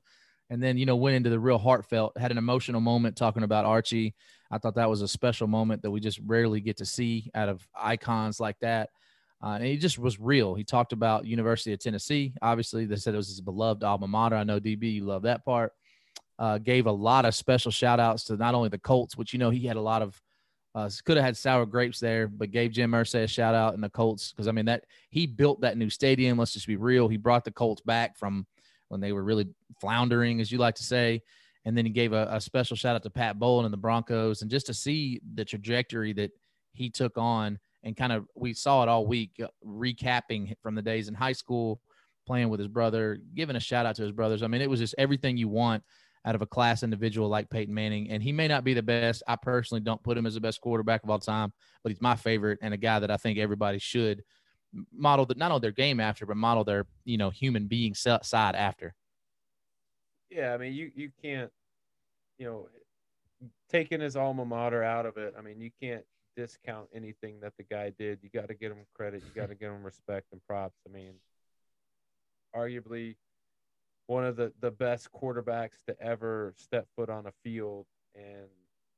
and 0.51 0.63
then 0.63 0.79
you 0.79 0.87
know 0.87 0.97
went 0.97 1.17
into 1.17 1.31
the 1.31 1.39
real 1.39 1.59
heartfelt, 1.59 2.17
had 2.19 2.31
an 2.31 2.39
emotional 2.39 2.81
moment 2.81 3.17
talking 3.17 3.43
about 3.43 3.65
Archie. 3.65 4.15
I 4.51 4.59
thought 4.59 4.77
that 4.77 4.91
was 4.91 5.03
a 5.03 5.09
special 5.09 5.47
moment 5.47 5.83
that 5.83 5.91
we 5.91 6.01
just 6.01 6.21
rarely 6.25 6.61
get 6.61 6.77
to 6.79 6.87
see 6.87 7.31
out 7.35 7.49
of 7.49 7.67
icons 7.75 8.39
like 8.39 8.59
that. 8.61 8.91
Uh, 9.43 9.57
and 9.57 9.65
he 9.65 9.77
just 9.77 9.99
was 9.99 10.19
real. 10.19 10.55
He 10.55 10.65
talked 10.65 10.93
about 10.93 11.27
University 11.27 11.73
of 11.73 11.79
Tennessee. 11.79 12.33
Obviously, 12.41 12.87
they 12.87 12.97
said 12.97 13.15
it 13.15 13.19
was 13.19 13.29
his 13.29 13.41
beloved 13.41 13.85
alma 13.85 14.09
mater. 14.09 14.37
I 14.37 14.45
know 14.45 14.61
DB, 14.61 14.95
you 14.95 15.05
love 15.05 15.23
that 15.23 15.45
part. 15.45 15.73
Uh, 16.39 16.59
gave 16.59 16.87
a 16.87 16.93
lot 16.93 17.25
of 17.25 17.35
special 17.35 17.71
shout 17.71 18.01
outs 18.01 18.25
to 18.25 18.37
not 18.37 18.55
only 18.55 18.69
the 18.69 18.79
Colts, 18.79 19.17
which 19.17 19.33
you 19.33 19.39
know 19.39 19.51
he 19.51 19.67
had 19.67 19.77
a 19.77 19.81
lot 19.81 20.03
of 20.03 20.21
uh, 20.75 20.91
could 21.07 21.17
have 21.17 21.25
had 21.25 21.37
sour 21.37 21.65
grapes 21.65 21.99
there, 21.99 22.29
but 22.29 22.51
gave 22.51 22.71
Jim 22.71 22.91
Irsay 22.93 23.25
a 23.25 23.27
shout 23.27 23.55
out 23.55 23.75
in 23.75 23.81
the 23.81 23.89
Colts 23.89 24.33
because 24.33 24.47
I 24.47 24.53
mean 24.53 24.67
that 24.67 24.85
he 25.09 25.27
built 25.27 25.63
that 25.63 25.79
new 25.79 25.89
stadium. 25.89 26.39
Let's 26.39 26.53
just 26.53 26.67
be 26.67 26.77
real. 26.77 27.09
He 27.09 27.17
brought 27.17 27.47
the 27.47 27.51
Colts 27.51 27.81
back 27.81 28.19
from 28.19 28.47
when 28.89 29.01
they 29.01 29.13
were 29.13 29.25
really 29.25 29.49
floundering, 29.81 30.41
as 30.41 30.51
you 30.51 30.59
like 30.59 30.77
to 30.77 30.85
say. 30.85 31.23
And 31.65 31.77
then 31.77 31.85
he 31.85 31.91
gave 31.91 32.13
a, 32.13 32.29
a 32.31 32.41
special 32.41 32.77
shout 32.77 32.95
out 32.95 33.03
to 33.03 33.11
Pat 33.11 33.39
Bowlen 33.39 33.65
and 33.65 33.73
the 33.73 33.79
Broncos, 33.79 34.43
and 34.43 34.51
just 34.51 34.67
to 34.67 34.75
see 34.75 35.21
the 35.35 35.45
trajectory 35.45 36.13
that 36.15 36.31
he 36.73 36.91
took 36.91 37.19
on, 37.19 37.59
and 37.83 37.97
kind 37.97 38.13
of 38.13 38.27
we 38.37 38.53
saw 38.53 38.83
it 38.83 38.89
all 38.89 39.07
week, 39.07 39.31
uh, 39.43 39.49
recapping 39.67 40.55
from 40.63 40.75
the 40.75 40.83
days 40.83 41.09
in 41.09 41.15
high 41.15 41.33
school 41.33 41.81
playing 42.27 42.49
with 42.49 42.61
his 42.61 42.69
brother, 42.69 43.19
giving 43.35 43.57
a 43.57 43.61
shout 43.61 43.87
out 43.87 43.97
to 43.97 44.03
his 44.03 44.13
brothers. 44.13 44.43
I 44.43 44.49
mean, 44.49 44.61
it 44.61 44.69
was 44.69 44.81
just 44.81 44.95
everything 44.99 45.37
you 45.37 45.49
want 45.49 45.83
out 46.25 46.35
of 46.35 46.43
a 46.43 46.47
class 46.47 46.83
individual 46.83 47.29
like 47.29 47.49
Peyton 47.49 47.73
Manning. 47.73 48.11
And 48.11 48.21
he 48.23 48.33
may 48.33 48.49
not 48.49 48.65
be 48.65 48.75
the 48.75 48.83
best. 48.83 49.23
I 49.29 49.37
personally 49.37 49.81
don't 49.81 50.03
put 50.03 50.19
him 50.19 50.27
as 50.27 50.35
the 50.35 50.41
best 50.41 50.61
quarterback 50.61 51.05
of 51.05 51.11
all 51.11 51.21
time, 51.21 51.53
but 51.83 51.93
he's 51.93 52.03
my 52.03 52.17
favorite 52.17 52.59
and 52.63 52.75
a 52.75 52.77
guy 52.77 52.99
that 52.99 53.13
I 53.13 53.17
think 53.17 53.39
everybody 53.39 53.79
should 53.79 54.25
model 54.93 55.27
that 55.27 55.37
not 55.37 55.51
only 55.51 55.61
their 55.61 55.73
game 55.73 56.01
after, 56.01 56.27
but 56.27 56.37
model 56.37 56.65
their 56.65 56.87
you 57.05 57.17
know 57.19 57.31
human 57.31 57.67
being 57.67 57.95
side 57.95 58.55
after. 58.55 58.95
Yeah, 60.31 60.55
I 60.55 60.59
mean, 60.59 60.73
you 60.73 60.91
you 60.95 61.11
can't, 61.23 61.51
you 62.39 62.47
know, 62.47 62.69
taking 63.71 64.01
his 64.01 64.17
alma 64.17 64.45
mater 64.45 64.83
out 64.83 65.07
of 65.07 65.17
it. 65.17 65.35
I 65.39 65.43
mean, 65.43 65.61
you 65.61 65.71
can't 65.81 66.05
discount 66.37 66.89
anything 66.95 67.41
that 67.41 67.55
the 67.57 67.63
guy 67.65 67.93
did. 67.99 68.19
You 68.23 68.29
got 68.29 68.49
to 68.49 68.55
give 68.55 68.73
him 68.73 68.85
credit. 68.95 69.23
You 69.25 69.41
got 69.41 69.49
to 69.49 69.55
give 69.55 69.73
him 69.73 69.83
respect 69.83 70.27
and 70.33 70.41
props. 70.47 70.79
I 70.87 70.93
mean, 70.93 71.15
arguably 72.55 73.17
one 74.07 74.25
of 74.25 74.37
the 74.37 74.53
the 74.61 74.71
best 74.71 75.11
quarterbacks 75.13 75.85
to 75.87 76.01
ever 76.01 76.55
step 76.57 76.87
foot 76.97 77.11
on 77.11 77.27
a 77.27 77.33
field, 77.43 77.87
and 78.15 78.49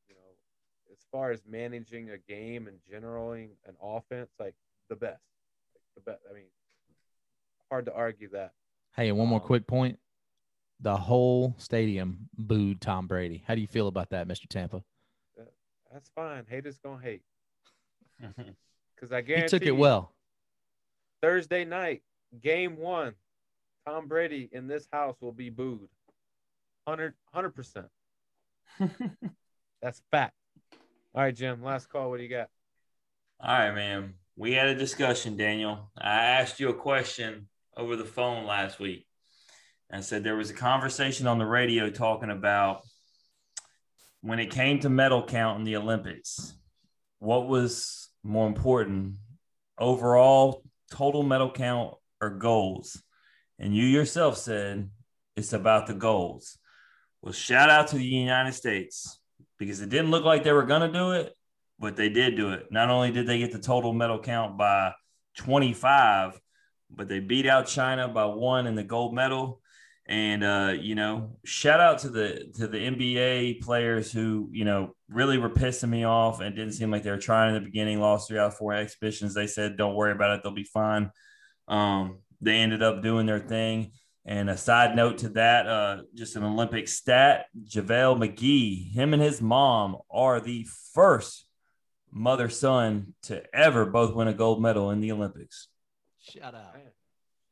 you 0.08 0.14
know, 0.14 0.92
as 0.92 0.98
far 1.10 1.30
as 1.30 1.42
managing 1.48 2.10
a 2.10 2.18
game 2.18 2.66
and 2.66 2.78
generating 2.90 3.50
an 3.66 3.74
offense, 3.82 4.30
like 4.38 4.54
the 4.88 4.96
best, 4.96 5.22
the 6.04 6.10
best. 6.10 6.22
I 6.30 6.34
mean, 6.34 6.44
hard 7.70 7.86
to 7.86 7.94
argue 7.94 8.28
that. 8.30 8.52
Hey, 8.96 9.08
and 9.08 9.18
one 9.18 9.28
more 9.28 9.40
um, 9.40 9.46
quick 9.46 9.66
point. 9.66 9.98
The 10.80 10.96
whole 10.96 11.54
stadium 11.58 12.28
booed 12.36 12.80
Tom 12.80 13.06
Brady. 13.06 13.42
How 13.46 13.54
do 13.54 13.60
you 13.60 13.66
feel 13.66 13.88
about 13.88 14.10
that, 14.10 14.28
Mr. 14.28 14.48
Tampa? 14.48 14.82
That's 15.92 16.10
fine. 16.14 16.44
Haters 16.48 16.78
gonna 16.78 17.02
hate. 17.02 17.22
Because 18.94 19.12
I 19.12 19.20
guarantee 19.20 19.44
he 19.44 19.48
took 19.60 19.68
it 19.68 19.76
well. 19.76 20.12
Thursday 21.22 21.64
night, 21.64 22.02
game 22.42 22.76
one, 22.76 23.14
Tom 23.86 24.08
Brady 24.08 24.48
in 24.50 24.66
this 24.66 24.88
house 24.92 25.14
will 25.20 25.30
be 25.30 25.50
booed. 25.50 25.88
100 26.84 27.14
percent. 27.54 27.86
That's 29.82 30.02
fact. 30.10 30.34
All 31.14 31.22
right, 31.22 31.34
Jim. 31.34 31.62
Last 31.62 31.88
call. 31.88 32.10
What 32.10 32.16
do 32.16 32.24
you 32.24 32.28
got? 32.28 32.48
All 33.40 33.56
right, 33.56 33.72
man. 33.72 34.14
We 34.38 34.52
had 34.52 34.68
a 34.68 34.74
discussion, 34.76 35.36
Daniel. 35.36 35.90
I 35.98 36.26
asked 36.26 36.60
you 36.60 36.68
a 36.68 36.74
question 36.74 37.48
over 37.76 37.96
the 37.96 38.04
phone 38.04 38.46
last 38.46 38.78
week. 38.78 39.04
I 39.90 40.00
said 40.00 40.22
there 40.22 40.36
was 40.36 40.50
a 40.50 40.54
conversation 40.54 41.26
on 41.26 41.38
the 41.38 41.44
radio 41.44 41.90
talking 41.90 42.30
about 42.30 42.82
when 44.20 44.38
it 44.38 44.52
came 44.52 44.78
to 44.78 44.88
medal 44.88 45.24
count 45.24 45.58
in 45.58 45.64
the 45.64 45.74
Olympics, 45.74 46.54
what 47.18 47.48
was 47.48 48.10
more 48.22 48.46
important, 48.46 49.16
overall 49.76 50.62
total 50.92 51.24
medal 51.24 51.50
count 51.50 51.94
or 52.20 52.30
goals? 52.30 53.02
And 53.58 53.74
you 53.74 53.86
yourself 53.86 54.36
said 54.36 54.88
it's 55.36 55.52
about 55.52 55.88
the 55.88 55.94
goals. 55.94 56.58
Well, 57.22 57.32
shout 57.32 57.70
out 57.70 57.88
to 57.88 57.96
the 57.96 58.04
United 58.04 58.52
States 58.52 59.18
because 59.58 59.80
it 59.80 59.88
didn't 59.88 60.12
look 60.12 60.24
like 60.24 60.44
they 60.44 60.52
were 60.52 60.62
going 60.62 60.92
to 60.92 60.96
do 60.96 61.10
it, 61.10 61.34
but 61.78 61.96
they 61.96 62.08
did 62.08 62.36
do 62.36 62.50
it. 62.50 62.70
Not 62.70 62.90
only 62.90 63.10
did 63.10 63.26
they 63.26 63.38
get 63.38 63.52
the 63.52 63.58
total 63.58 63.92
medal 63.92 64.18
count 64.18 64.58
by 64.58 64.92
25, 65.36 66.40
but 66.90 67.08
they 67.08 67.20
beat 67.20 67.46
out 67.46 67.66
China 67.66 68.08
by 68.08 68.24
one 68.26 68.66
in 68.66 68.74
the 68.74 68.82
gold 68.82 69.14
medal. 69.14 69.60
And 70.06 70.42
uh, 70.42 70.72
you 70.80 70.94
know, 70.94 71.36
shout 71.44 71.80
out 71.80 71.98
to 71.98 72.08
the 72.08 72.50
to 72.54 72.66
the 72.66 72.78
NBA 72.78 73.60
players 73.60 74.10
who 74.10 74.48
you 74.52 74.64
know 74.64 74.94
really 75.10 75.36
were 75.36 75.50
pissing 75.50 75.90
me 75.90 76.04
off 76.04 76.40
and 76.40 76.56
didn't 76.56 76.72
seem 76.72 76.90
like 76.90 77.02
they 77.02 77.10
were 77.10 77.18
trying 77.18 77.54
in 77.54 77.62
the 77.62 77.68
beginning. 77.68 78.00
Lost 78.00 78.28
three 78.28 78.38
out 78.38 78.48
of 78.48 78.56
four 78.56 78.72
exhibitions. 78.72 79.34
They 79.34 79.46
said, 79.46 79.76
"Don't 79.76 79.94
worry 79.94 80.12
about 80.12 80.38
it; 80.38 80.42
they'll 80.42 80.52
be 80.52 80.64
fine." 80.64 81.10
Um, 81.68 82.20
they 82.40 82.56
ended 82.56 82.82
up 82.82 83.02
doing 83.02 83.26
their 83.26 83.38
thing. 83.38 83.92
And 84.24 84.48
a 84.48 84.56
side 84.56 84.96
note 84.96 85.18
to 85.18 85.30
that, 85.30 85.66
uh, 85.66 86.02
just 86.14 86.36
an 86.36 86.44
Olympic 86.44 86.88
stat: 86.88 87.46
JaVale 87.64 88.18
McGee, 88.18 88.90
him 88.90 89.12
and 89.12 89.22
his 89.22 89.42
mom 89.42 89.98
are 90.10 90.40
the 90.40 90.66
first 90.94 91.47
mother 92.10 92.48
son 92.48 93.14
to 93.22 93.42
ever 93.54 93.86
both 93.86 94.14
win 94.14 94.28
a 94.28 94.34
gold 94.34 94.62
medal 94.62 94.90
in 94.90 95.00
the 95.00 95.12
Olympics. 95.12 95.68
Shout 96.20 96.54
out. 96.54 96.74
Man. 96.74 96.82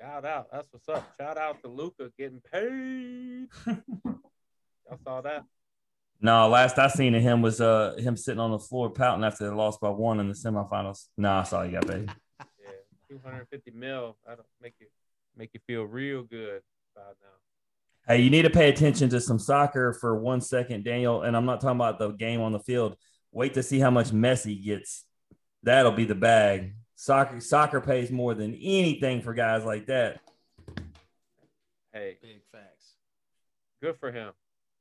Shout 0.01 0.25
out. 0.25 0.47
That's 0.53 0.69
what's 0.73 0.89
up. 0.89 1.15
Shout 1.19 1.39
out 1.39 1.63
to 1.63 1.69
Luka 1.69 2.11
getting 2.19 2.43
paid. 2.53 3.49
Y'all 4.05 4.99
saw 5.05 5.21
that? 5.23 5.45
No, 6.21 6.49
last 6.49 6.79
I 6.79 6.89
seen 6.89 7.15
of 7.15 7.23
him 7.23 7.43
was 7.43 7.61
uh 7.61 7.95
him 7.99 8.17
sitting 8.17 8.41
on 8.41 8.51
the 8.51 8.59
floor 8.59 8.91
pouting 8.91 9.25
after 9.25 9.49
they 9.49 9.55
lost 9.55 9.81
by 9.81 9.91
one 9.91 10.21
in 10.21 10.29
the 10.29 10.35
semifinals. 10.35 11.07
No, 11.17 11.33
I 11.33 11.43
saw 11.43 11.63
you 11.63 11.73
got 11.73 11.87
paid. 11.87 12.11
yeah, 12.41 12.71
two 13.09 13.21
hundred 13.25 13.47
fifty 13.51 13.71
mil. 13.71 14.17
That'll 14.27 14.47
make 14.63 14.75
you 14.81 14.87
make 15.37 15.51
you 15.53 15.61
feel 15.67 15.85
real 15.85 16.23
good 16.23 16.63
about 16.95 17.17
now. 17.23 17.29
Hey, 18.15 18.23
you 18.23 18.31
need 18.31 18.43
to 18.43 18.51
pay 18.51 18.69
attention 18.69 19.09
to 19.11 19.21
some 19.21 19.39
soccer 19.39 19.93
for 19.93 20.19
one 20.19 20.41
second, 20.41 20.85
Daniel. 20.85 21.23
And 21.23 21.37
I'm 21.37 21.45
not 21.45 21.61
talking 21.61 21.77
about 21.77 21.99
the 21.99 22.11
game 22.11 22.41
on 22.41 22.53
the 22.53 22.61
field. 22.61 22.97
Wait 23.37 23.53
to 23.53 23.63
see 23.63 23.79
how 23.79 23.91
much 23.91 24.13
Messi 24.13 24.65
gets. 24.65 25.05
That'll 25.63 25.93
be 25.93 26.07
the 26.07 26.15
bag. 26.15 26.73
Soccer 26.95 27.39
soccer 27.39 27.83
pays 27.83 28.11
more 28.11 28.33
than 28.33 28.55
anything 28.55 29.21
for 29.21 29.35
guys 29.35 29.63
like 29.63 29.89
that. 29.89 30.21
Hey, 31.93 32.17
big 32.23 32.41
facts. 32.51 32.95
Good 33.83 33.99
for 33.99 34.11
him, 34.11 34.33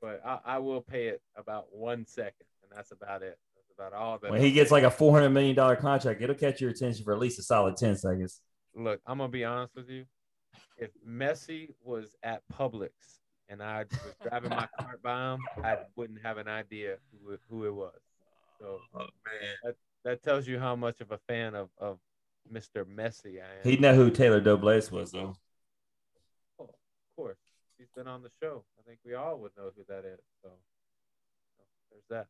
but 0.02 0.22
I, 0.26 0.40
I 0.46 0.58
will 0.60 0.80
pay 0.80 1.08
it 1.08 1.22
about 1.36 1.66
one 1.74 2.06
second, 2.06 2.46
and 2.64 2.72
that's 2.74 2.94
about 2.94 3.24
it. 3.24 3.38
That's 3.58 3.72
about 3.78 3.92
all 3.92 4.20
that. 4.20 4.32
When 4.32 4.40
he 4.40 4.54
gets 4.54 4.72
like 4.72 4.84
a 4.84 4.92
four 4.92 5.12
hundred 5.12 5.32
million 5.32 5.54
dollar 5.54 5.76
contract, 5.76 6.22
it'll 6.22 6.34
catch 6.34 6.62
your 6.62 6.70
attention 6.70 7.04
for 7.04 7.12
at 7.12 7.20
least 7.20 7.38
a 7.40 7.44
solid 7.44 7.76
ten 7.76 7.98
seconds. 7.98 8.40
Look, 8.74 9.02
I'm 9.06 9.18
gonna 9.18 9.28
be 9.28 9.44
honest 9.44 9.76
with 9.76 9.90
you. 9.90 10.06
If 10.78 10.92
Messi 11.06 11.74
was 11.84 12.16
at 12.24 12.42
Publix 12.54 12.92
and 13.50 13.62
I 13.62 13.84
was 13.84 14.16
driving 14.30 14.52
my 14.52 14.70
cart 14.80 15.04
by 15.04 15.34
him, 15.34 15.40
I 15.62 15.80
wouldn't 15.98 16.22
have 16.24 16.38
an 16.38 16.48
idea 16.48 17.00
who, 17.12 17.38
who 17.50 17.66
it 17.66 17.76
was. 17.76 18.00
So, 18.60 18.80
oh, 18.94 19.00
man. 19.00 19.56
That, 19.64 19.76
that 20.04 20.24
tells 20.24 20.48
you 20.48 20.60
how 20.60 20.76
much 20.76 21.02
of 21.02 21.12
a 21.12 21.20
fan 21.28 21.56
of, 21.56 21.70
of 21.78 22.00
Mr. 22.52 22.86
Messi 22.86 23.42
I 23.42 23.60
am. 23.60 23.64
He'd 23.64 23.82
know 23.82 23.96
who 23.96 24.10
Taylor 24.10 24.42
Doblais 24.42 24.92
was, 24.92 25.12
though. 25.12 25.36
Oh, 26.60 26.66
of 26.66 26.70
course. 27.16 27.38
He's 27.78 27.90
been 27.96 28.08
on 28.08 28.22
the 28.22 28.30
show. 28.42 28.64
I 28.80 28.88
think 28.88 29.00
we 29.06 29.16
all 29.16 29.38
would 29.40 29.52
know 29.58 29.72
who 29.76 29.84
that 29.90 30.06
is. 30.06 30.20
So, 30.44 30.50
so 31.58 31.64
there's 31.92 32.04
that. 32.10 32.28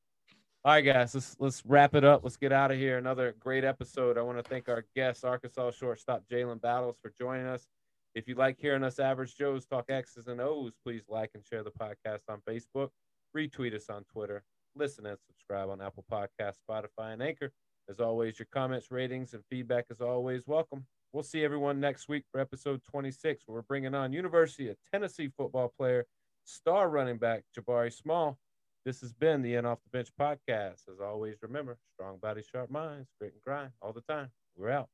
All 0.64 0.72
right, 0.72 0.82
guys, 0.82 1.14
let's 1.14 1.36
let's 1.38 1.64
wrap 1.64 1.94
it 1.94 2.04
up. 2.04 2.22
Let's 2.24 2.38
get 2.38 2.52
out 2.52 2.72
of 2.72 2.78
here. 2.78 2.98
Another 2.98 3.36
great 3.40 3.64
episode. 3.64 4.18
I 4.18 4.24
want 4.24 4.40
to 4.40 4.50
thank 4.50 4.68
our 4.68 4.84
guest, 4.96 5.24
Arkansas 5.24 5.72
shortstop 5.72 6.24
Jalen 6.28 6.60
Battles, 6.60 6.98
for 7.04 7.14
joining 7.16 7.46
us. 7.46 7.68
If 8.16 8.28
you 8.28 8.34
like 8.34 8.58
hearing 8.60 8.84
us 8.84 8.98
average 8.98 9.38
Joes 9.38 9.66
talk 9.68 9.86
X's 9.90 10.26
and 10.26 10.42
O's, 10.42 10.72
please 10.84 11.04
like 11.08 11.32
and 11.36 11.46
share 11.46 11.64
the 11.64 11.70
podcast 11.70 12.22
on 12.30 12.42
Facebook, 12.50 12.90
retweet 13.38 13.76
us 13.76 13.90
on 13.90 14.06
Twitter, 14.06 14.44
listen 14.76 15.06
and 15.06 15.18
subscribe 15.26 15.70
on 15.70 15.82
Apple 15.82 16.06
Podcasts, 16.12 16.58
Spotify, 16.70 17.14
and 17.14 17.24
Anchor. 17.24 17.52
As 17.90 18.00
always, 18.00 18.40
your 18.40 18.48
comments, 18.52 18.92
ratings, 18.92 19.34
and 19.34 19.44
feedback 19.50 19.86
is 19.90 20.02
always 20.02 20.42
welcome. 20.46 20.86
We'll 21.14 21.24
see 21.24 21.44
everyone 21.44 21.80
next 21.80 22.10
week 22.10 22.24
for 22.32 22.42
episode 22.42 22.82
26, 22.90 23.44
where 23.46 23.56
we're 23.56 23.62
bringing 23.62 23.96
on 23.96 24.12
University 24.12 24.70
of 24.70 24.76
Tennessee 24.92 25.30
football 25.38 25.72
player, 25.78 26.06
star 26.44 26.90
running 26.90 27.18
back 27.18 27.44
Jabari 27.58 27.94
Small. 27.94 28.38
This 28.86 29.02
has 29.02 29.14
been 29.14 29.42
the 29.42 29.56
End 29.56 29.66
Off 29.66 29.80
the 29.84 29.98
Bench 29.98 30.10
podcast. 30.20 30.90
As 30.92 31.00
always, 31.02 31.38
remember 31.42 31.78
strong 31.94 32.18
body, 32.18 32.44
sharp 32.44 32.70
minds, 32.70 33.10
grit 33.20 33.34
and 33.34 33.42
grind 33.42 33.72
all 33.82 33.94
the 33.94 34.02
time. 34.02 34.30
We're 34.58 34.72
out. 34.72 34.90